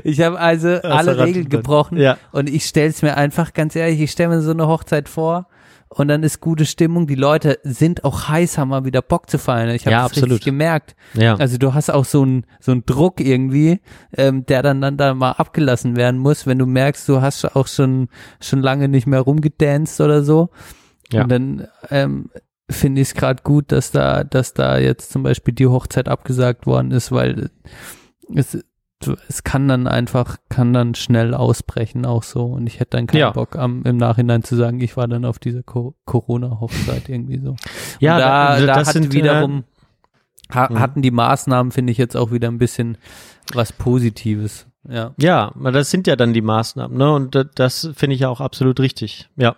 ich 0.03 0.21
habe 0.21 0.39
also 0.39 0.69
alle. 0.81 1.17
Regeln 1.19 1.49
gebrochen 1.49 1.97
Ja. 1.99 2.17
und 2.31 2.49
ich 2.49 2.65
stell's 2.65 3.01
mir 3.03 3.15
einfach 3.15 3.53
ganz 3.53 3.75
ehrlich, 3.75 4.01
ich 4.01 4.11
stelle 4.11 4.29
mir 4.29 4.41
so 4.41 4.51
eine 4.51 4.67
Hochzeit 4.67 5.07
vor 5.07 5.47
und 5.97 6.09
dann 6.09 6.23
ist 6.23 6.41
gute 6.41 6.65
Stimmung. 6.65 7.07
Die 7.07 7.15
Leute 7.15 7.57
sind 7.63 8.03
auch 8.03 8.27
heiß, 8.27 8.57
haben 8.57 8.67
mal 8.69 8.83
wieder 8.83 9.01
Bock 9.01 9.29
zu 9.29 9.37
feiern. 9.37 9.69
Ich 9.69 9.85
habe 9.85 9.91
Ja, 9.93 10.01
das 10.03 10.11
absolut. 10.11 10.31
richtig 10.31 10.45
gemerkt. 10.45 10.95
Ja. 11.13 11.35
Also 11.35 11.57
du 11.57 11.73
hast 11.73 11.89
auch 11.89 12.03
so 12.05 12.21
einen 12.21 12.45
so 12.59 12.73
einen 12.73 12.85
Druck 12.85 13.21
irgendwie, 13.21 13.79
ähm, 14.15 14.45
der 14.45 14.61
dann 14.61 14.81
dann 14.81 14.97
da 14.97 15.13
mal 15.13 15.31
abgelassen 15.31 15.95
werden 15.95 16.19
muss, 16.19 16.45
wenn 16.45 16.59
du 16.59 16.65
merkst, 16.65 17.07
du 17.07 17.21
hast 17.21 17.55
auch 17.55 17.67
schon 17.67 18.09
schon 18.41 18.61
lange 18.61 18.89
nicht 18.89 19.07
mehr 19.07 19.21
rumgedanced 19.21 20.01
oder 20.01 20.21
so. 20.23 20.49
Ja. 21.11 21.23
Und 21.23 21.29
dann 21.31 21.67
ähm, 21.89 22.29
finde 22.69 23.01
ich 23.01 23.09
es 23.09 23.13
gerade 23.13 23.41
gut, 23.43 23.71
dass 23.71 23.91
da 23.91 24.23
dass 24.25 24.53
da 24.53 24.77
jetzt 24.77 25.11
zum 25.11 25.23
Beispiel 25.23 25.53
die 25.53 25.67
Hochzeit 25.67 26.09
abgesagt 26.09 26.65
worden 26.65 26.91
ist, 26.91 27.11
weil 27.13 27.51
es 28.33 28.57
es 29.27 29.43
kann 29.43 29.67
dann 29.67 29.87
einfach, 29.87 30.37
kann 30.49 30.73
dann 30.73 30.95
schnell 30.95 31.33
ausbrechen 31.33 32.05
auch 32.05 32.23
so 32.23 32.45
und 32.45 32.65
ich 32.67 32.79
hätte 32.79 32.97
dann 32.97 33.07
keinen 33.07 33.19
Ja. 33.19 33.31
Bock 33.31 33.55
am, 33.55 33.83
im 33.83 33.97
Nachhinein 33.97 34.43
zu 34.43 34.55
sagen, 34.55 34.79
ich 34.81 34.97
war 34.97 35.07
dann 35.07 35.25
auf 35.25 35.37
dieser 35.37 35.63
Co 35.63 35.95
Corona-Hochzeit 36.05 37.09
irgendwie 37.09 37.37
so. 37.39 37.55
Ja, 37.99 38.15
und 38.15 38.21
da, 38.21 38.59
da- 38.59 38.65
da, 38.65 38.73
das 38.79 38.87
hat 38.87 38.93
sind, 38.93 39.13
äh, 39.13 39.17
wiederum, 39.17 39.63
ha, 40.53 40.69
Mhm. 40.71 40.79
hatten 40.79 41.01
die 41.01 41.11
Maßnahmen, 41.11 41.71
finde 41.71 41.91
ich 41.91 41.97
jetzt 41.97 42.15
auch 42.17 42.31
wieder 42.31 42.47
ein 42.47 42.57
bisschen 42.57 42.97
was 43.53 43.71
Positives. 43.73 44.65
Ja. 44.87 45.13
Ja, 45.17 45.51
das 45.71 45.91
sind 45.91 46.07
ja 46.07 46.15
dann 46.15 46.33
die 46.33 46.41
Maßnahmen, 46.41 46.97
ne? 46.97 47.11
Und 47.13 47.35
da- 47.35 47.43
das 47.43 47.89
finde 47.95 48.13
ich 48.15 48.21
ja 48.21 48.29
auch 48.29 48.41
absolut 48.41 48.79
richtig. 48.79 49.29
Ja. 49.35 49.55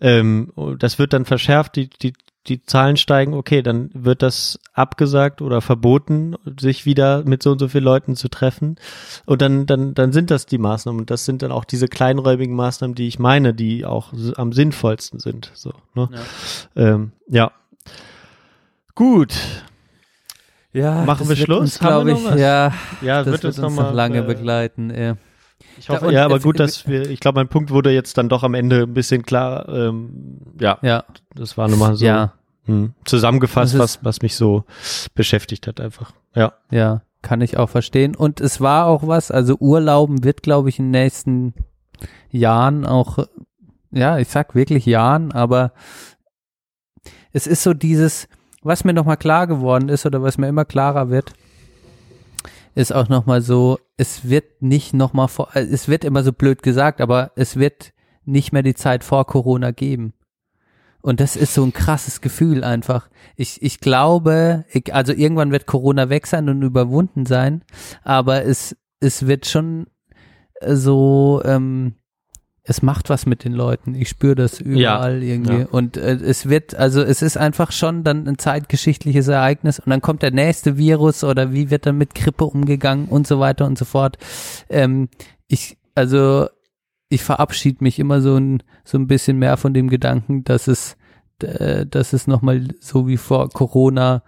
Ähm, 0.00 0.52
das 0.78 0.98
wird 0.98 1.12
dann 1.12 1.24
verschärft, 1.24 1.76
die, 1.76 1.88
die, 1.88 2.12
die 2.48 2.62
Zahlen 2.62 2.96
steigen, 2.96 3.34
okay, 3.34 3.62
dann 3.62 3.90
wird 3.92 4.22
das 4.22 4.58
abgesagt 4.72 5.42
oder 5.42 5.60
verboten, 5.60 6.36
sich 6.58 6.86
wieder 6.86 7.24
mit 7.24 7.42
so 7.42 7.52
und 7.52 7.58
so 7.58 7.68
vielen 7.68 7.84
Leuten 7.84 8.16
zu 8.16 8.28
treffen. 8.28 8.76
Und 9.24 9.42
dann, 9.42 9.66
dann, 9.66 9.94
dann 9.94 10.12
sind 10.12 10.30
das 10.30 10.46
die 10.46 10.58
Maßnahmen. 10.58 11.00
Und 11.00 11.10
das 11.10 11.24
sind 11.24 11.42
dann 11.42 11.52
auch 11.52 11.64
diese 11.64 11.88
kleinräumigen 11.88 12.54
Maßnahmen, 12.54 12.94
die 12.94 13.08
ich 13.08 13.18
meine, 13.18 13.54
die 13.54 13.84
auch 13.84 14.12
am 14.36 14.52
sinnvollsten 14.52 15.20
sind. 15.20 15.50
So, 15.54 15.72
ne? 15.94 16.08
ja. 16.76 16.82
Ähm, 16.94 17.12
ja. 17.28 17.52
Gut. 18.94 19.34
Ja, 20.72 21.04
Machen 21.04 21.24
wir 21.24 21.36
wird 21.36 21.38
Schluss? 21.46 21.60
Uns, 21.60 21.80
Haben 21.80 22.06
wir 22.06 22.12
glaube 22.12 22.12
noch 22.12 22.18
ich, 22.18 22.34
was? 22.34 22.40
ja, 22.40 22.72
Ja, 23.00 23.18
das 23.18 23.26
wird 23.26 23.42
wird 23.42 23.44
uns 23.46 23.58
uns 23.58 23.62
noch 23.62 23.70
noch 23.70 23.90
mal, 23.90 23.94
lange 23.94 24.18
äh, 24.18 24.22
begleiten. 24.22 24.90
Ja. 24.90 25.16
Ich 25.78 25.88
hoffe, 25.88 26.12
ja, 26.12 26.24
aber 26.24 26.40
gut, 26.40 26.58
dass 26.58 26.86
wir, 26.88 27.08
ich 27.10 27.20
glaube, 27.20 27.40
mein 27.40 27.48
Punkt 27.48 27.70
wurde 27.70 27.90
jetzt 27.90 28.16
dann 28.18 28.28
doch 28.28 28.42
am 28.42 28.54
Ende 28.54 28.82
ein 28.82 28.94
bisschen 28.94 29.22
klar, 29.22 29.68
ähm, 29.68 30.38
ja, 30.60 30.78
Ja, 30.82 31.04
das 31.34 31.58
war 31.58 31.68
nochmal 31.68 31.96
so 31.96 32.04
ja, 32.04 32.32
hm, 32.64 32.94
zusammengefasst, 33.04 33.78
was, 33.78 34.04
was 34.04 34.22
mich 34.22 34.36
so 34.36 34.64
beschäftigt 35.14 35.66
hat 35.66 35.80
einfach. 35.80 36.12
Ja. 36.34 36.54
ja, 36.70 37.02
kann 37.22 37.40
ich 37.40 37.56
auch 37.56 37.68
verstehen. 37.68 38.14
Und 38.14 38.40
es 38.40 38.60
war 38.60 38.86
auch 38.86 39.06
was, 39.06 39.30
also 39.30 39.56
Urlauben 39.58 40.24
wird, 40.24 40.42
glaube 40.42 40.68
ich, 40.68 40.78
in 40.78 40.86
den 40.86 41.02
nächsten 41.02 41.54
Jahren 42.30 42.86
auch, 42.86 43.26
ja, 43.90 44.18
ich 44.18 44.28
sag 44.28 44.54
wirklich 44.54 44.86
Jahren, 44.86 45.32
aber 45.32 45.72
es 47.32 47.46
ist 47.46 47.62
so 47.62 47.74
dieses, 47.74 48.28
was 48.62 48.84
mir 48.84 48.92
nochmal 48.92 49.16
klar 49.16 49.46
geworden 49.46 49.88
ist 49.88 50.06
oder 50.06 50.22
was 50.22 50.38
mir 50.38 50.48
immer 50.48 50.64
klarer 50.64 51.10
wird, 51.10 51.32
ist 52.76 52.94
auch 52.94 53.08
nochmal 53.08 53.40
so, 53.40 53.78
es 53.96 54.28
wird 54.28 54.62
nicht 54.62 54.94
nochmal 54.94 55.28
vor, 55.28 55.48
äh, 55.56 55.62
es 55.62 55.88
wird 55.88 56.04
immer 56.04 56.22
so 56.22 56.32
blöd 56.32 56.62
gesagt, 56.62 57.00
aber 57.00 57.32
es 57.34 57.56
wird 57.56 57.92
nicht 58.24 58.52
mehr 58.52 58.62
die 58.62 58.74
Zeit 58.74 59.02
vor 59.02 59.26
Corona 59.26 59.70
geben. 59.70 60.12
Und 61.00 61.20
das 61.20 61.36
ist 61.36 61.54
so 61.54 61.64
ein 61.64 61.72
krasses 61.72 62.20
Gefühl 62.20 62.64
einfach. 62.64 63.08
Ich, 63.36 63.62
ich 63.62 63.80
glaube, 63.80 64.64
ich, 64.70 64.92
also 64.92 65.12
irgendwann 65.12 65.52
wird 65.52 65.66
Corona 65.66 66.10
weg 66.10 66.26
sein 66.26 66.48
und 66.48 66.62
überwunden 66.62 67.24
sein, 67.24 67.64
aber 68.02 68.44
es, 68.44 68.76
es 69.00 69.26
wird 69.26 69.46
schon 69.46 69.86
so, 70.60 71.40
ähm, 71.44 71.94
es 72.68 72.82
macht 72.82 73.10
was 73.10 73.26
mit 73.26 73.44
den 73.44 73.52
Leuten. 73.52 73.94
Ich 73.94 74.08
spüre 74.08 74.34
das 74.34 74.60
überall 74.60 75.22
irgendwie. 75.22 75.60
ja. 75.60 75.66
Und 75.70 75.96
äh, 75.96 76.14
es 76.14 76.48
wird, 76.48 76.74
also 76.74 77.00
es 77.00 77.22
ist 77.22 77.36
einfach 77.36 77.70
schon 77.70 78.02
dann 78.02 78.26
ein 78.26 78.38
zeitgeschichtliches 78.38 79.28
Ereignis 79.28 79.78
und 79.78 79.88
dann 79.90 80.02
kommt 80.02 80.22
der 80.22 80.32
nächste 80.32 80.76
Virus 80.76 81.22
oder 81.22 81.52
wie 81.52 81.70
wird 81.70 81.86
dann 81.86 81.96
mit 81.96 82.14
Grippe 82.16 82.44
umgegangen 82.44 83.06
und 83.06 83.26
so 83.26 83.38
weiter 83.38 83.66
und 83.66 83.78
so 83.78 83.84
fort. 83.84 84.18
Ähm, 84.68 85.08
ich, 85.46 85.78
also 85.94 86.48
ich 87.08 87.22
verabschiede 87.22 87.84
mich 87.84 88.00
immer 88.00 88.20
so 88.20 88.36
ein, 88.36 88.64
so 88.84 88.98
ein 88.98 89.06
bisschen 89.06 89.38
mehr 89.38 89.56
von 89.56 89.72
dem 89.72 89.88
Gedanken, 89.88 90.42
dass 90.42 90.66
es, 90.66 90.96
äh, 91.42 91.86
dass 91.86 92.12
es 92.12 92.26
nochmal 92.26 92.66
so 92.80 93.06
wie 93.06 93.16
vor 93.16 93.48
Corona 93.48 94.24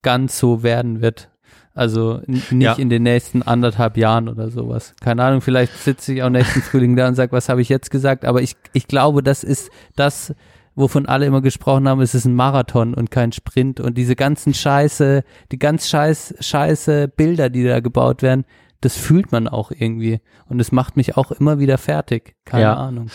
ganz 0.00 0.38
so 0.38 0.62
werden 0.62 1.02
wird. 1.02 1.28
Also 1.74 2.20
nicht 2.26 2.50
Ja. 2.52 2.74
in 2.74 2.90
den 2.90 3.02
nächsten 3.04 3.42
anderthalb 3.42 3.96
Jahren 3.96 4.28
oder 4.28 4.50
sowas. 4.50 4.94
Keine 5.00 5.24
Ahnung, 5.24 5.40
vielleicht 5.40 5.74
sitze 5.78 6.12
ich 6.12 6.22
auch 6.22 6.28
nächsten 6.30 6.60
Frühling 6.62 6.96
da 6.96 7.08
und 7.08 7.14
sage, 7.14 7.32
was 7.32 7.48
habe 7.48 7.62
ich 7.62 7.68
jetzt 7.70 7.90
gesagt? 7.90 8.24
Aber 8.24 8.42
ich, 8.42 8.56
ich 8.74 8.86
glaube, 8.88 9.22
das 9.22 9.42
ist 9.42 9.70
das, 9.96 10.34
wovon 10.74 11.06
alle 11.06 11.24
immer 11.26 11.40
gesprochen 11.40 11.88
haben, 11.88 12.00
es 12.02 12.14
ist 12.14 12.26
ein 12.26 12.34
Marathon 12.34 12.92
und 12.94 13.10
kein 13.10 13.32
Sprint. 13.32 13.80
Und 13.80 13.96
diese 13.96 14.16
ganzen 14.16 14.52
Scheiße, 14.52 15.22
die 15.50 15.58
ganz 15.58 15.88
scheiß, 15.88 16.34
scheiße 16.40 17.08
Bilder, 17.08 17.48
die 17.48 17.64
da 17.64 17.80
gebaut 17.80 18.20
werden, 18.22 18.44
das 18.82 18.96
fühlt 18.96 19.32
man 19.32 19.48
auch 19.48 19.70
irgendwie. 19.70 20.20
Und 20.48 20.60
es 20.60 20.72
macht 20.72 20.96
mich 20.96 21.16
auch 21.16 21.30
immer 21.32 21.58
wieder 21.58 21.78
fertig. 21.78 22.34
Keine 22.44 22.62
Ja. 22.64 22.74
Ahnung. 22.74 23.06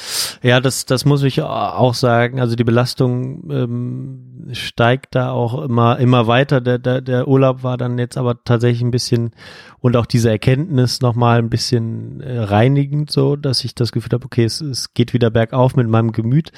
Ja, 0.41 0.59
das, 0.59 0.85
das 0.85 1.05
muss 1.05 1.23
ich 1.23 1.41
auch 1.41 1.93
sagen. 1.93 2.39
Also 2.39 2.55
die 2.55 2.63
Belastung 2.63 3.49
ähm, 3.49 4.47
steigt 4.53 5.15
da 5.15 5.31
auch 5.31 5.61
immer, 5.61 5.97
immer 5.99 6.27
weiter. 6.27 6.61
Der, 6.61 6.79
der, 6.79 7.01
der 7.01 7.27
Urlaub 7.27 7.63
war 7.63 7.77
dann 7.77 7.97
jetzt 7.97 8.17
aber 8.17 8.43
tatsächlich 8.43 8.81
ein 8.81 8.91
bisschen 8.91 9.31
und 9.79 9.95
auch 9.95 10.05
diese 10.05 10.29
Erkenntnis 10.29 11.01
nochmal 11.01 11.39
ein 11.39 11.49
bisschen 11.49 12.21
äh, 12.21 12.39
reinigend, 12.39 13.11
so, 13.11 13.35
dass 13.35 13.63
ich 13.63 13.75
das 13.75 13.91
Gefühl 13.91 14.11
habe, 14.13 14.25
okay, 14.25 14.45
es, 14.45 14.61
es 14.61 14.93
geht 14.93 15.13
wieder 15.13 15.29
bergauf 15.29 15.75
mit 15.75 15.87
meinem 15.87 16.11
Gemüt. 16.11 16.51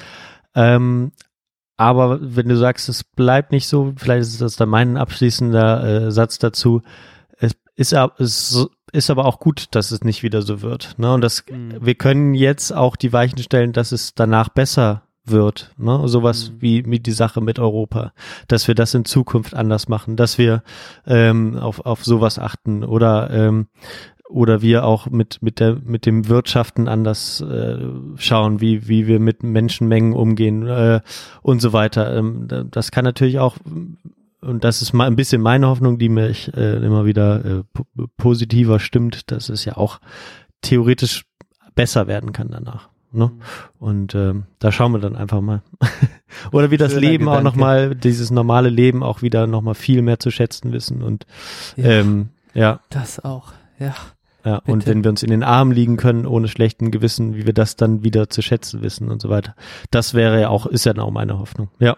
Ähm, 0.54 1.12
aber 1.76 2.18
wenn 2.20 2.48
du 2.48 2.56
sagst, 2.56 2.90
es 2.90 3.04
bleibt 3.04 3.52
nicht 3.52 3.66
so, 3.66 3.94
vielleicht 3.96 4.22
ist 4.22 4.42
das 4.42 4.56
dann 4.56 4.68
mein 4.68 4.98
abschließender 4.98 5.84
äh, 5.84 6.10
Satz 6.10 6.38
dazu. 6.38 6.82
Es 7.38 7.52
ist, 7.74 7.94
es 8.18 8.68
ist 8.92 9.10
aber 9.10 9.24
auch 9.24 9.38
gut, 9.38 9.66
dass 9.72 9.90
es 9.90 10.02
nicht 10.04 10.22
wieder 10.22 10.42
so 10.42 10.62
wird. 10.62 10.94
Ne? 10.98 11.12
Und 11.12 11.20
das, 11.22 11.44
wir 11.80 11.94
können 11.94 12.34
jetzt 12.34 12.72
auch 12.72 12.96
die 12.96 13.12
Weichen 13.12 13.38
stellen, 13.38 13.72
dass 13.72 13.92
es 13.92 14.14
danach 14.14 14.48
besser 14.48 15.02
wird. 15.24 15.72
Ne? 15.76 16.08
Sowas 16.08 16.52
wie, 16.58 16.84
wie 16.86 16.98
die 16.98 17.12
Sache 17.12 17.40
mit 17.40 17.58
Europa. 17.58 18.12
Dass 18.48 18.66
wir 18.68 18.74
das 18.74 18.94
in 18.94 19.04
Zukunft 19.04 19.54
anders 19.54 19.88
machen, 19.88 20.16
dass 20.16 20.38
wir 20.38 20.62
ähm, 21.06 21.56
auf, 21.58 21.80
auf 21.86 22.04
sowas 22.04 22.38
achten 22.38 22.84
oder 22.84 23.30
ähm, 23.30 23.68
oder 24.28 24.62
wir 24.62 24.84
auch 24.84 25.06
mit 25.06 25.42
mit 25.42 25.58
der 25.58 25.76
mit 25.84 26.06
dem 26.06 26.28
Wirtschaften 26.28 26.86
anders 26.86 27.40
äh, 27.40 27.78
schauen, 28.16 28.60
wie 28.60 28.86
wie 28.88 29.08
wir 29.08 29.18
mit 29.18 29.42
Menschenmengen 29.42 30.12
umgehen 30.12 30.66
äh, 30.68 31.00
und 31.42 31.60
so 31.60 31.72
weiter. 31.72 32.16
Ähm, 32.16 32.46
da- 32.46 32.62
das 32.62 32.92
kann 32.92 33.04
natürlich 33.04 33.40
auch 33.40 33.56
und 34.40 34.64
das 34.64 34.82
ist 34.82 34.92
mal 34.92 35.06
ein 35.06 35.16
bisschen 35.16 35.42
meine 35.42 35.66
Hoffnung, 35.68 35.98
die 35.98 36.08
mich 36.08 36.52
äh, 36.56 36.76
immer 36.84 37.04
wieder 37.04 37.44
äh, 37.44 37.62
po 37.72 37.84
positiver 38.16 38.80
stimmt, 38.80 39.30
dass 39.30 39.48
es 39.48 39.64
ja 39.64 39.76
auch 39.76 40.00
theoretisch 40.62 41.24
besser 41.74 42.06
werden 42.06 42.32
kann 42.32 42.48
danach. 42.50 42.88
Ne? 43.12 43.32
Und 43.78 44.14
ähm, 44.14 44.44
da 44.60 44.70
schauen 44.70 44.92
wir 44.92 45.00
dann 45.00 45.16
einfach 45.16 45.40
mal. 45.40 45.62
Oder 46.52 46.70
wie 46.70 46.76
das 46.76 46.92
Schöner 46.92 47.00
Leben 47.08 47.28
auch 47.28 47.38
Gedanke. 47.38 47.44
nochmal, 47.58 47.94
dieses 47.96 48.30
normale 48.30 48.68
Leben 48.68 49.02
auch 49.02 49.20
wieder 49.22 49.46
nochmal 49.46 49.74
viel 49.74 50.02
mehr 50.02 50.20
zu 50.20 50.30
schätzen 50.30 50.72
wissen 50.72 51.02
und 51.02 51.26
Ja. 51.76 51.84
ähm, 51.86 52.28
ja, 52.54 52.80
Das 52.90 53.18
auch, 53.24 53.52
ja. 53.78 53.94
ja. 54.44 54.56
Und 54.58 54.80
Bitte. 54.80 54.90
wenn 54.90 55.04
wir 55.04 55.10
uns 55.10 55.22
in 55.24 55.30
den 55.30 55.42
Armen 55.42 55.72
liegen 55.72 55.96
können, 55.96 56.24
ohne 56.26 56.46
schlechten 56.48 56.90
Gewissen, 56.92 57.34
wie 57.34 57.46
wir 57.46 57.52
das 57.52 57.74
dann 57.76 58.04
wieder 58.04 58.28
zu 58.30 58.42
schätzen 58.42 58.80
wissen 58.82 59.08
und 59.10 59.20
so 59.20 59.28
weiter. 59.28 59.54
Das 59.90 60.14
wäre 60.14 60.40
ja 60.40 60.48
auch, 60.48 60.66
ist 60.66 60.84
ja 60.84 60.96
auch 60.98 61.10
meine 61.10 61.38
Hoffnung. 61.38 61.68
Ja. 61.80 61.96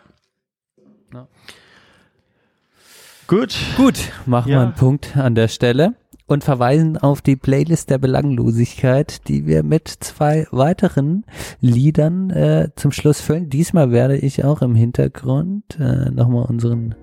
Gut. 3.33 3.57
Gut, 3.79 4.13
machen 4.27 4.51
Ja. 4.53 4.59
wir 4.59 4.63
einen 4.65 4.75
Punkt 4.75 5.17
an 5.17 5.35
der 5.35 5.49
Stelle 5.49 5.95
und 6.27 6.45
verweisen 6.45 6.99
auf 6.99 7.23
die 7.23 7.35
Playlist 7.35 7.89
der 7.89 7.97
Belanglosigkeit, 7.97 9.27
die 9.27 9.47
wir 9.47 9.63
mit 9.63 9.89
zwei 9.89 10.47
weiteren 10.51 11.25
Liedern 11.63 12.29
äh, 12.29 12.69
zum 12.77 12.93
Schluss 12.93 13.23
füllen. 13.23 13.49
Diesmal 13.49 13.91
werde 13.91 14.19
ich 14.19 14.45
auch 14.45 14.61
im 14.61 14.75
Hintergrund 14.75 15.79
äh, 15.81 16.11
nochmal 16.11 16.45
unseren, 16.45 16.95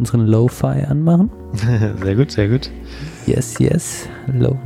unseren 0.00 0.26
Lo-Fi 0.26 0.82
anmachen. 0.84 1.30
Sehr 2.02 2.16
gut, 2.16 2.32
sehr 2.32 2.48
gut. 2.48 2.72
Yes, 3.26 3.60
yes, 3.60 4.08
Lo, 4.26 4.58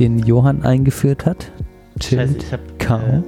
den 0.00 0.18
Johann 0.18 0.64
eingeführt 0.64 1.26
hat. 1.26 1.52
Chillt 2.00 2.42
ich 2.42 2.52
habe 2.90 3.22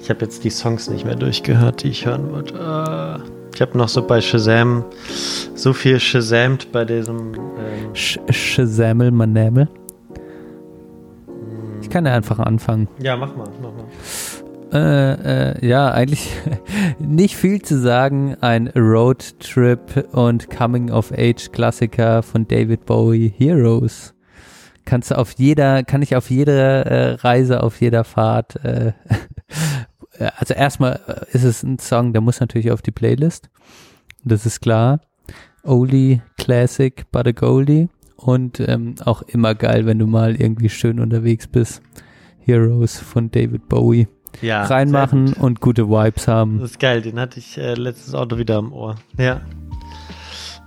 ich 0.00 0.08
hab 0.08 0.22
jetzt 0.22 0.44
die 0.44 0.50
Songs 0.50 0.88
nicht 0.88 1.04
mehr 1.04 1.16
durchgehört, 1.16 1.82
die 1.82 1.88
ich 1.88 2.06
hören 2.06 2.30
wollte. 2.30 2.54
Äh, 2.54 3.35
ich 3.56 3.62
habe 3.62 3.78
noch 3.78 3.88
so 3.88 4.06
bei 4.06 4.20
Shazam 4.20 4.84
so 5.54 5.72
viel 5.72 5.98
Shazamt 5.98 6.70
bei 6.72 6.84
diesem 6.84 7.32
ähm, 7.34 7.94
Sch 7.94 8.18
Shazamel 8.28 9.10
Manamel. 9.10 9.66
Ich 11.80 11.88
kann 11.88 12.04
ja 12.04 12.12
einfach 12.12 12.38
anfangen. 12.38 12.86
Ja, 13.02 13.16
mach 13.16 13.34
mal, 13.34 13.48
mach 13.62 13.72
mal. 13.72 13.86
Äh, 14.74 15.52
äh, 15.54 15.66
ja, 15.66 15.90
eigentlich 15.90 16.28
nicht 16.98 17.34
viel 17.34 17.62
zu 17.62 17.80
sagen. 17.80 18.36
Ein 18.42 18.68
Roadtrip 18.76 20.06
und 20.12 20.50
Coming-of-Age-Klassiker 20.50 22.22
von 22.22 22.46
David 22.46 22.84
Bowie, 22.84 23.32
Heroes. 23.38 24.12
Kannst 24.84 25.12
du 25.12 25.16
auf 25.16 25.32
jeder, 25.38 25.82
kann 25.82 26.02
ich 26.02 26.14
auf 26.14 26.28
jeder 26.28 26.84
äh, 26.84 27.12
Reise, 27.14 27.62
auf 27.62 27.80
jeder 27.80 28.04
Fahrt, 28.04 28.62
äh, 28.66 28.92
also 30.36 30.54
erstmal 30.54 31.00
äh, 31.06 31.34
ist 31.36 31.44
es 31.44 31.62
ein 31.62 31.78
Song, 31.78 32.12
der 32.12 32.22
muss 32.22 32.40
natürlich 32.40 32.70
auf 32.70 32.82
die 32.82 32.90
Playlist. 32.92 33.48
Das 34.24 34.46
ist 34.46 34.60
klar. 34.60 35.00
Oldie, 35.62 36.22
Classic, 36.38 37.04
but 37.10 37.26
a 37.26 37.32
Goldie. 37.32 37.88
Und 38.16 38.60
ähm, 38.60 38.94
auch 39.04 39.22
immer 39.22 39.54
geil, 39.54 39.84
wenn 39.86 39.98
du 39.98 40.06
mal 40.06 40.36
irgendwie 40.36 40.68
schön 40.70 41.00
unterwegs 41.00 41.46
bist. 41.46 41.82
Heroes 42.40 42.98
von 42.98 43.30
David 43.30 43.68
Bowie 43.68 44.08
Ja, 44.40 44.64
reinmachen 44.64 45.26
gut. 45.26 45.38
und 45.38 45.60
gute 45.60 45.88
Vibes 45.88 46.28
haben. 46.28 46.60
Das 46.60 46.70
ist 46.72 46.80
geil, 46.80 47.02
den 47.02 47.18
hatte 47.20 47.38
ich 47.40 47.58
äh, 47.58 47.74
letztes 47.74 48.14
Auto 48.14 48.38
wieder 48.38 48.56
am 48.56 48.72
Ohr. 48.72 48.94
Ja. 49.18 49.42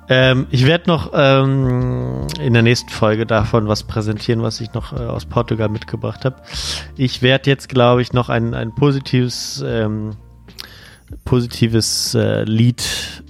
Ähm, 0.09 0.47
ich 0.49 0.65
werde 0.65 0.89
noch 0.89 1.11
ähm, 1.13 2.25
in 2.41 2.53
der 2.53 2.63
nächsten 2.63 2.89
Folge 2.89 3.27
davon 3.27 3.67
was 3.67 3.83
präsentieren, 3.83 4.41
was 4.41 4.59
ich 4.59 4.73
noch 4.73 4.91
äh, 4.91 5.05
aus 5.05 5.25
Portugal 5.25 5.69
mitgebracht 5.69 6.25
habe. 6.25 6.37
Ich 6.97 7.21
werde 7.21 7.49
jetzt, 7.49 7.69
glaube 7.69 8.01
ich, 8.01 8.11
noch 8.11 8.29
ein, 8.29 8.55
ein 8.55 8.73
positives, 8.73 9.63
ähm, 9.65 10.15
positives 11.25 12.15
äh, 12.15 12.43
Lied 12.43 12.83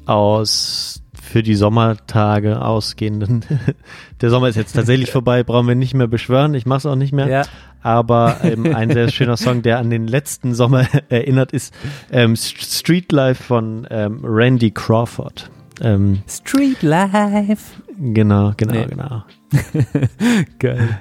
aus 0.05 1.03
für 1.21 1.43
die 1.43 1.55
Sommertage 1.55 2.61
ausgehenden. 2.61 3.43
der 4.21 4.29
Sommer 4.29 4.47
ist 4.47 4.55
jetzt 4.55 4.73
tatsächlich 4.73 5.11
vorbei, 5.11 5.43
brauchen 5.43 5.67
wir 5.67 5.75
nicht 5.75 5.93
mehr 5.93 6.07
beschwören. 6.07 6.53
Ich 6.53 6.65
mache 6.65 6.79
es 6.79 6.85
auch 6.85 6.95
nicht 6.95 7.11
mehr. 7.11 7.27
Ja. 7.27 7.41
Aber 7.81 8.37
ähm, 8.43 8.65
ein 8.75 8.89
sehr 8.91 9.09
schöner 9.09 9.35
Song, 9.35 9.61
der 9.61 9.79
an 9.79 9.89
den 9.89 10.07
letzten 10.07 10.53
Sommer 10.53 10.87
erinnert, 11.09 11.51
ist 11.51 11.73
ähm, 12.09 12.37
Street 12.37 13.11
Life 13.11 13.43
von 13.43 13.85
ähm, 13.89 14.21
Randy 14.23 14.71
Crawford. 14.71 15.51
Ähm, 15.81 16.21
Street 16.27 16.81
Life. 16.81 17.81
genau, 17.97 18.53
genau, 18.57 18.73
Nee. 18.73 18.85
genau. 18.87 19.23
Geil. 20.59 20.99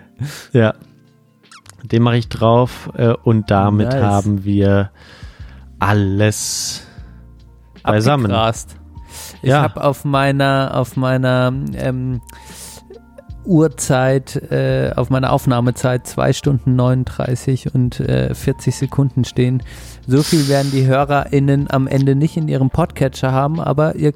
Ja. 0.52 0.74
Den 1.84 2.02
mache 2.02 2.16
ich 2.18 2.28
drauf 2.28 2.90
äh, 2.96 3.08
und 3.12 3.50
damit 3.50 3.88
Nice. 3.88 4.02
haben 4.02 4.44
wir 4.44 4.90
alles 5.78 6.86
beisammen. 7.82 8.26
Abgegrast. 8.26 8.76
Ich 9.42 9.48
Ja. 9.50 9.62
habe 9.62 9.82
auf 9.84 10.04
meiner, 10.04 10.72
auf 10.74 10.96
meiner 10.96 11.52
ähm, 11.76 12.20
Uhrzeit, 13.44 14.36
äh, 14.50 14.92
auf 14.94 15.08
meiner 15.08 15.32
Aufnahmezeit 15.32 16.06
zwei 16.06 16.32
Stunden 16.32 16.76
39 16.76 17.74
und 17.74 18.00
äh, 18.00 18.34
40 18.34 18.76
Sekunden 18.76 19.24
stehen. 19.24 19.62
So 20.06 20.22
viel 20.22 20.48
werden 20.48 20.70
die 20.70 20.84
HörerInnen 20.86 21.70
am 21.70 21.86
Ende 21.86 22.14
nicht 22.14 22.36
in 22.36 22.48
ihrem 22.48 22.68
Podcatcher 22.70 23.32
haben, 23.32 23.58
aber 23.60 23.94
ihr 23.96 24.12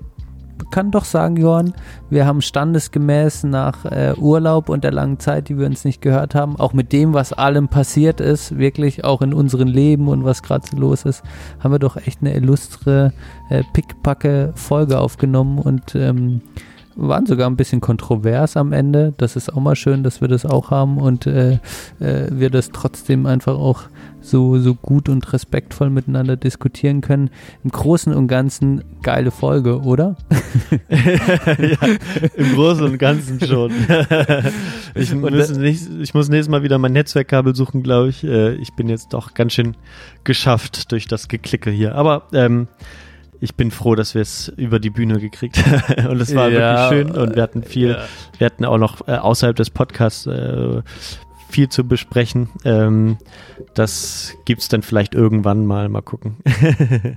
kann 0.70 0.90
doch 0.90 1.04
sagen, 1.04 1.36
Johann, 1.36 1.74
wir 2.10 2.26
haben 2.26 2.42
standesgemäß 2.42 3.44
nach 3.44 3.84
äh, 3.84 4.14
Urlaub 4.16 4.68
und 4.68 4.84
der 4.84 4.92
langen 4.92 5.18
Zeit, 5.18 5.48
die 5.48 5.58
wir 5.58 5.66
uns 5.66 5.84
nicht 5.84 6.00
gehört 6.02 6.34
haben, 6.34 6.58
auch 6.58 6.72
mit 6.72 6.92
dem, 6.92 7.12
was 7.14 7.32
allem 7.32 7.68
passiert 7.68 8.20
ist, 8.20 8.58
wirklich 8.58 9.04
auch 9.04 9.22
in 9.22 9.34
unserem 9.34 9.68
Leben 9.68 10.08
und 10.08 10.24
was 10.24 10.42
gerade 10.42 10.66
so 10.66 10.76
los 10.76 11.04
ist, 11.04 11.22
haben 11.60 11.72
wir 11.72 11.78
doch 11.78 11.96
echt 11.96 12.20
eine 12.20 12.34
illustre, 12.34 13.12
äh, 13.50 13.62
pickpacke 13.72 14.52
Folge 14.54 14.98
aufgenommen 14.98 15.58
und 15.58 15.94
ähm, 15.94 16.42
waren 16.96 17.26
sogar 17.26 17.48
ein 17.48 17.56
bisschen 17.56 17.80
kontrovers 17.80 18.56
am 18.56 18.72
Ende. 18.72 19.14
Das 19.16 19.36
ist 19.36 19.52
auch 19.52 19.60
mal 19.60 19.76
schön, 19.76 20.02
dass 20.02 20.20
wir 20.20 20.28
das 20.28 20.44
auch 20.44 20.70
haben 20.70 20.98
und 20.98 21.26
äh, 21.26 21.54
äh, 22.00 22.28
wir 22.30 22.50
das 22.50 22.70
trotzdem 22.70 23.26
einfach 23.26 23.54
auch 23.54 23.84
so, 24.22 24.58
so 24.58 24.74
gut 24.74 25.08
und 25.08 25.32
respektvoll 25.32 25.90
miteinander 25.90 26.36
diskutieren 26.36 27.00
können. 27.00 27.30
Im 27.64 27.70
Großen 27.70 28.14
und 28.14 28.28
Ganzen 28.28 28.84
geile 29.02 29.30
Folge, 29.30 29.80
oder? 29.80 30.16
ja, 30.88 31.78
Im 32.36 32.54
Großen 32.54 32.84
und 32.84 32.98
Ganzen 32.98 33.40
schon. 33.40 33.72
ich, 34.94 35.14
muss 35.14 35.50
nicht, 35.56 35.88
ich 36.00 36.14
muss 36.14 36.28
nächstes 36.28 36.48
Mal 36.48 36.62
wieder 36.62 36.78
mein 36.78 36.92
Netzwerkkabel 36.92 37.54
suchen, 37.54 37.82
glaube 37.82 38.08
ich. 38.08 38.24
Äh, 38.24 38.54
Ich 38.54 38.72
bin 38.74 38.88
jetzt 38.88 39.12
doch 39.12 39.34
ganz 39.34 39.52
schön 39.52 39.76
geschafft 40.24 40.92
durch 40.92 41.06
das 41.06 41.28
Geklicke 41.28 41.70
hier. 41.70 41.94
Aber 41.94 42.28
ähm, 42.32 42.68
ich 43.40 43.56
bin 43.56 43.72
froh, 43.72 43.96
dass 43.96 44.14
wir 44.14 44.22
es 44.22 44.48
über 44.56 44.78
die 44.78 44.90
Bühne 44.90 45.18
gekriegt 45.18 45.58
haben. 45.66 46.06
Und 46.10 46.20
es 46.20 46.32
war 46.34 46.48
Ja, 46.48 46.90
wirklich 46.90 47.06
schön 47.08 47.16
und 47.16 47.34
wir 47.34 47.42
hatten 47.42 47.64
viel, 47.64 47.90
ja. 47.90 48.04
wir 48.38 48.44
hatten 48.46 48.64
auch 48.64 48.78
noch 48.78 49.08
äh, 49.08 49.16
außerhalb 49.16 49.56
des 49.56 49.70
Podcasts 49.70 50.26
äh, 50.26 50.82
viel 51.52 51.68
zu 51.68 51.86
besprechen. 51.86 52.48
Ähm, 52.64 53.18
das 53.74 54.34
gibt's 54.44 54.68
dann 54.68 54.82
vielleicht 54.82 55.14
irgendwann 55.14 55.66
mal, 55.66 55.88
mal 55.88 56.00
gucken. 56.00 56.38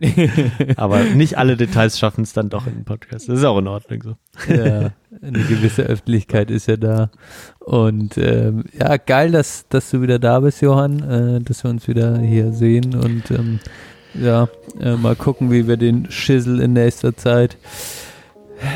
Aber 0.75 1.03
nicht 1.03 1.37
alle 1.37 1.57
Details 1.57 1.97
schaffen 1.97 2.23
es 2.23 2.33
dann 2.33 2.49
doch 2.49 2.67
in 2.67 2.75
den 2.75 2.85
Podcast. 2.85 3.29
Das 3.29 3.39
ist 3.39 3.45
auch 3.45 3.57
in 3.57 3.67
Ordnung 3.67 4.03
so. 4.03 4.15
ja, 4.53 4.91
eine 5.21 5.39
gewisse 5.39 5.83
Öffentlichkeit 5.83 6.51
ist 6.51 6.67
ja 6.67 6.77
da. 6.77 7.09
Und 7.59 8.17
ähm, 8.17 8.65
ja, 8.77 8.97
geil, 8.97 9.31
dass, 9.31 9.67
dass 9.69 9.89
du 9.89 10.01
wieder 10.01 10.19
da 10.19 10.41
bist, 10.41 10.61
Johann, 10.61 10.99
äh, 10.99 11.41
dass 11.41 11.63
wir 11.63 11.71
uns 11.71 11.87
wieder 11.87 12.19
hier 12.19 12.51
sehen 12.51 12.93
und 12.95 13.31
ähm, 13.31 13.59
ja, 14.13 14.49
äh, 14.79 14.95
mal 14.95 15.15
gucken, 15.15 15.51
wie 15.51 15.67
wir 15.67 15.77
den 15.77 16.11
Schissel 16.11 16.59
in 16.59 16.73
nächster 16.73 17.15
Zeit. 17.15 17.57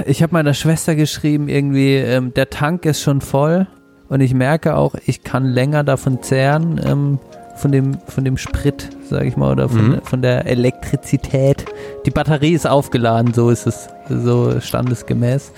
Ich 0.05 0.21
habe 0.23 0.33
meiner 0.33 0.53
Schwester 0.53 0.95
geschrieben, 0.95 1.47
irgendwie, 1.47 1.95
ähm, 1.95 2.33
der 2.33 2.49
Tank 2.49 2.85
ist 2.85 3.01
schon 3.01 3.21
voll 3.21 3.67
und 4.09 4.21
ich 4.21 4.33
merke 4.33 4.75
auch, 4.75 4.95
ich 5.05 5.23
kann 5.23 5.45
länger 5.45 5.83
davon 5.83 6.21
zehren, 6.21 6.79
ähm, 6.85 7.19
von 7.55 7.71
dem, 7.71 7.97
von 8.07 8.23
dem 8.23 8.37
Sprit, 8.37 8.89
sage 9.09 9.27
ich 9.27 9.35
mal, 9.35 9.51
oder 9.51 9.67
von, 9.69 9.89
Mhm. 9.91 10.01
von 10.03 10.21
der 10.21 10.45
Elektrizität. 10.45 11.65
Die 12.05 12.11
Batterie 12.11 12.53
ist 12.53 12.65
aufgeladen, 12.67 13.33
so 13.33 13.49
ist 13.49 13.67
es, 13.67 13.89
so 14.07 14.59
standesgemäß. 14.61 15.51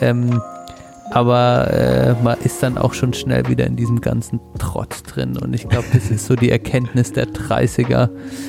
Ähm, 0.00 0.40
aber 1.10 1.70
äh, 1.72 2.14
man 2.22 2.36
ist 2.42 2.62
dann 2.62 2.78
auch 2.78 2.94
schon 2.94 3.12
schnell 3.12 3.46
wieder 3.48 3.66
in 3.66 3.76
diesem 3.76 4.00
ganzen 4.00 4.40
Trotz 4.58 5.02
drin. 5.02 5.36
Und 5.36 5.54
ich 5.54 5.68
glaube, 5.68 5.86
das 5.92 6.10
ist 6.10 6.26
so 6.26 6.34
die 6.34 6.50
Erkenntnis 6.50 7.12
der 7.12 7.26
30er. 7.28 8.08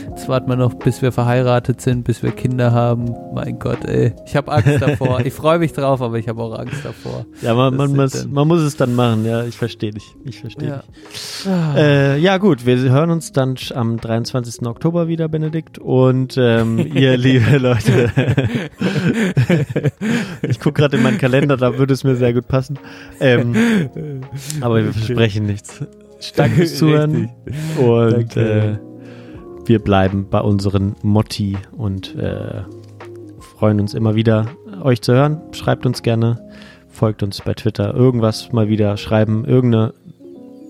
Jetzt 0.10 0.28
warten 0.30 0.50
wir 0.50 0.56
noch, 0.56 0.74
bis 0.74 1.02
wir 1.02 1.12
verheiratet 1.12 1.82
sind, 1.82 2.04
bis 2.06 2.24
wir 2.24 2.32
Kinder 2.32 2.72
haben. 2.72 3.14
Mein 3.34 3.60
Gott, 3.60 3.86
ey. 3.86 4.14
Ich 4.26 4.36
habe 4.36 4.52
Angst 4.52 4.82
davor. 4.82 5.20
Ich 5.26 5.34
freue 5.34 5.60
mich 5.60 5.74
drauf, 5.74 6.02
aber 6.02 6.18
ich 6.18 6.28
habe 6.28 6.42
auch 6.42 6.58
Angst 6.58 6.84
davor. 6.84 7.26
Ja, 7.42 7.54
man, 7.54 7.76
man, 7.76 7.96
muss, 7.96 8.26
man 8.28 8.48
muss 8.48 8.62
es 8.62 8.78
dann 8.78 8.96
machen, 8.96 9.26
ja, 9.26 9.44
ich 9.44 9.58
verstehe 9.58 9.92
dich. 9.92 10.16
Ich 10.24 10.40
verstehe 10.40 10.70
Ja. 10.70 10.84
dich. 11.12 11.48
Äh, 11.76 12.18
ja, 12.20 12.38
gut, 12.38 12.66
wir 12.66 12.78
hören 12.78 13.12
uns 13.12 13.32
dann 13.32 13.56
am 13.74 13.98
23. 14.00 14.66
Oktober 14.66 15.08
wieder, 15.08 15.28
Benedikt. 15.28 15.78
Und 15.78 16.36
ähm, 16.38 16.80
ihr, 16.96 17.18
liebe 17.18 17.58
Leute, 17.58 18.12
ich 20.42 20.60
gucke 20.60 20.82
gerade 20.82 20.98
in 20.98 21.04
meinen 21.04 21.18
Kalender, 21.18 21.58
da 21.58 21.78
würde 21.78 21.94
es 21.94 22.04
mir 22.04 22.16
sehr 22.16 22.34
gut 22.34 22.45
passen. 22.48 22.80
Ähm, 23.20 23.56
aber 24.62 24.84
wir 24.84 24.94
versprechen 24.94 25.46
nichts. 25.46 25.84
Danke 26.36 26.56
fürs 26.56 26.78
Zuhören. 26.78 27.30
Und 27.78 28.38
äh, 28.38 28.78
wir 29.66 29.80
bleiben 29.80 30.28
bei 30.30 30.42
unseren 30.42 30.96
Motti 31.02 31.58
und 31.76 32.16
äh, 32.16 32.62
freuen 33.58 33.80
uns 33.80 33.94
immer 33.94 34.16
wieder, 34.16 34.48
euch 34.82 35.02
zu 35.02 35.14
hören. 35.14 35.42
Schreibt 35.52 35.86
uns 35.86 36.04
gerne, 36.04 36.40
folgt 36.90 37.24
uns 37.24 37.42
bei 37.42 37.54
Twitter, 37.54 37.94
irgendwas 37.94 38.52
mal 38.52 38.68
wieder 38.68 38.98
schreiben, 38.98 39.46
irgendeine 39.46 39.94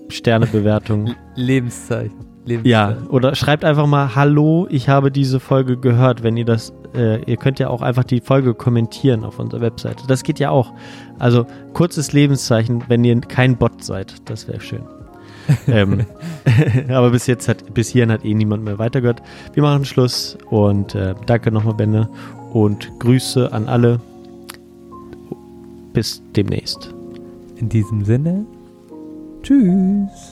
Sternebewertung. 0.08 1.14
Lebenszeichen. 1.34 2.35
Lebens 2.46 2.66
Ja, 2.68 2.96
oder 3.08 3.34
schreibt 3.34 3.64
einfach 3.64 3.86
mal 3.86 4.14
Hallo, 4.14 4.66
ich 4.70 4.88
habe 4.88 5.10
diese 5.10 5.40
Folge 5.40 5.76
gehört, 5.76 6.22
wenn 6.22 6.36
ihr 6.36 6.44
das, 6.44 6.72
äh, 6.94 7.22
ihr 7.24 7.36
könnt 7.36 7.58
ja 7.58 7.68
auch 7.68 7.82
einfach 7.82 8.04
die 8.04 8.20
Folge 8.20 8.54
kommentieren 8.54 9.24
auf 9.24 9.38
unserer 9.38 9.60
Webseite. 9.60 10.04
Das 10.06 10.22
geht 10.22 10.38
ja 10.38 10.50
auch. 10.50 10.72
Also 11.18 11.46
kurzes 11.74 12.12
Lebenszeichen, 12.12 12.84
wenn 12.88 13.04
ihr 13.04 13.20
kein 13.20 13.56
Bot 13.56 13.82
seid, 13.84 14.14
das 14.30 14.48
wäre 14.48 14.60
schön. 14.60 14.82
ähm, 15.68 16.06
aber 16.88 17.10
bis 17.10 17.26
jetzt 17.26 17.48
hat, 17.48 17.74
bis 17.74 17.90
hierhin 17.90 18.10
hat 18.10 18.24
eh 18.24 18.34
niemand 18.34 18.64
mehr 18.64 18.78
weitergehört. 18.78 19.22
Wir 19.52 19.62
machen 19.62 19.84
Schluss 19.84 20.38
und 20.50 20.94
äh, 20.94 21.14
danke 21.26 21.50
nochmal, 21.50 21.74
Benne 21.74 22.08
und 22.52 22.90
Grüße 23.00 23.52
an 23.52 23.68
alle. 23.68 24.00
Bis 25.92 26.22
demnächst. 26.34 26.94
In 27.56 27.68
diesem 27.68 28.04
Sinne. 28.04 28.44
Tschüss. 29.42 30.30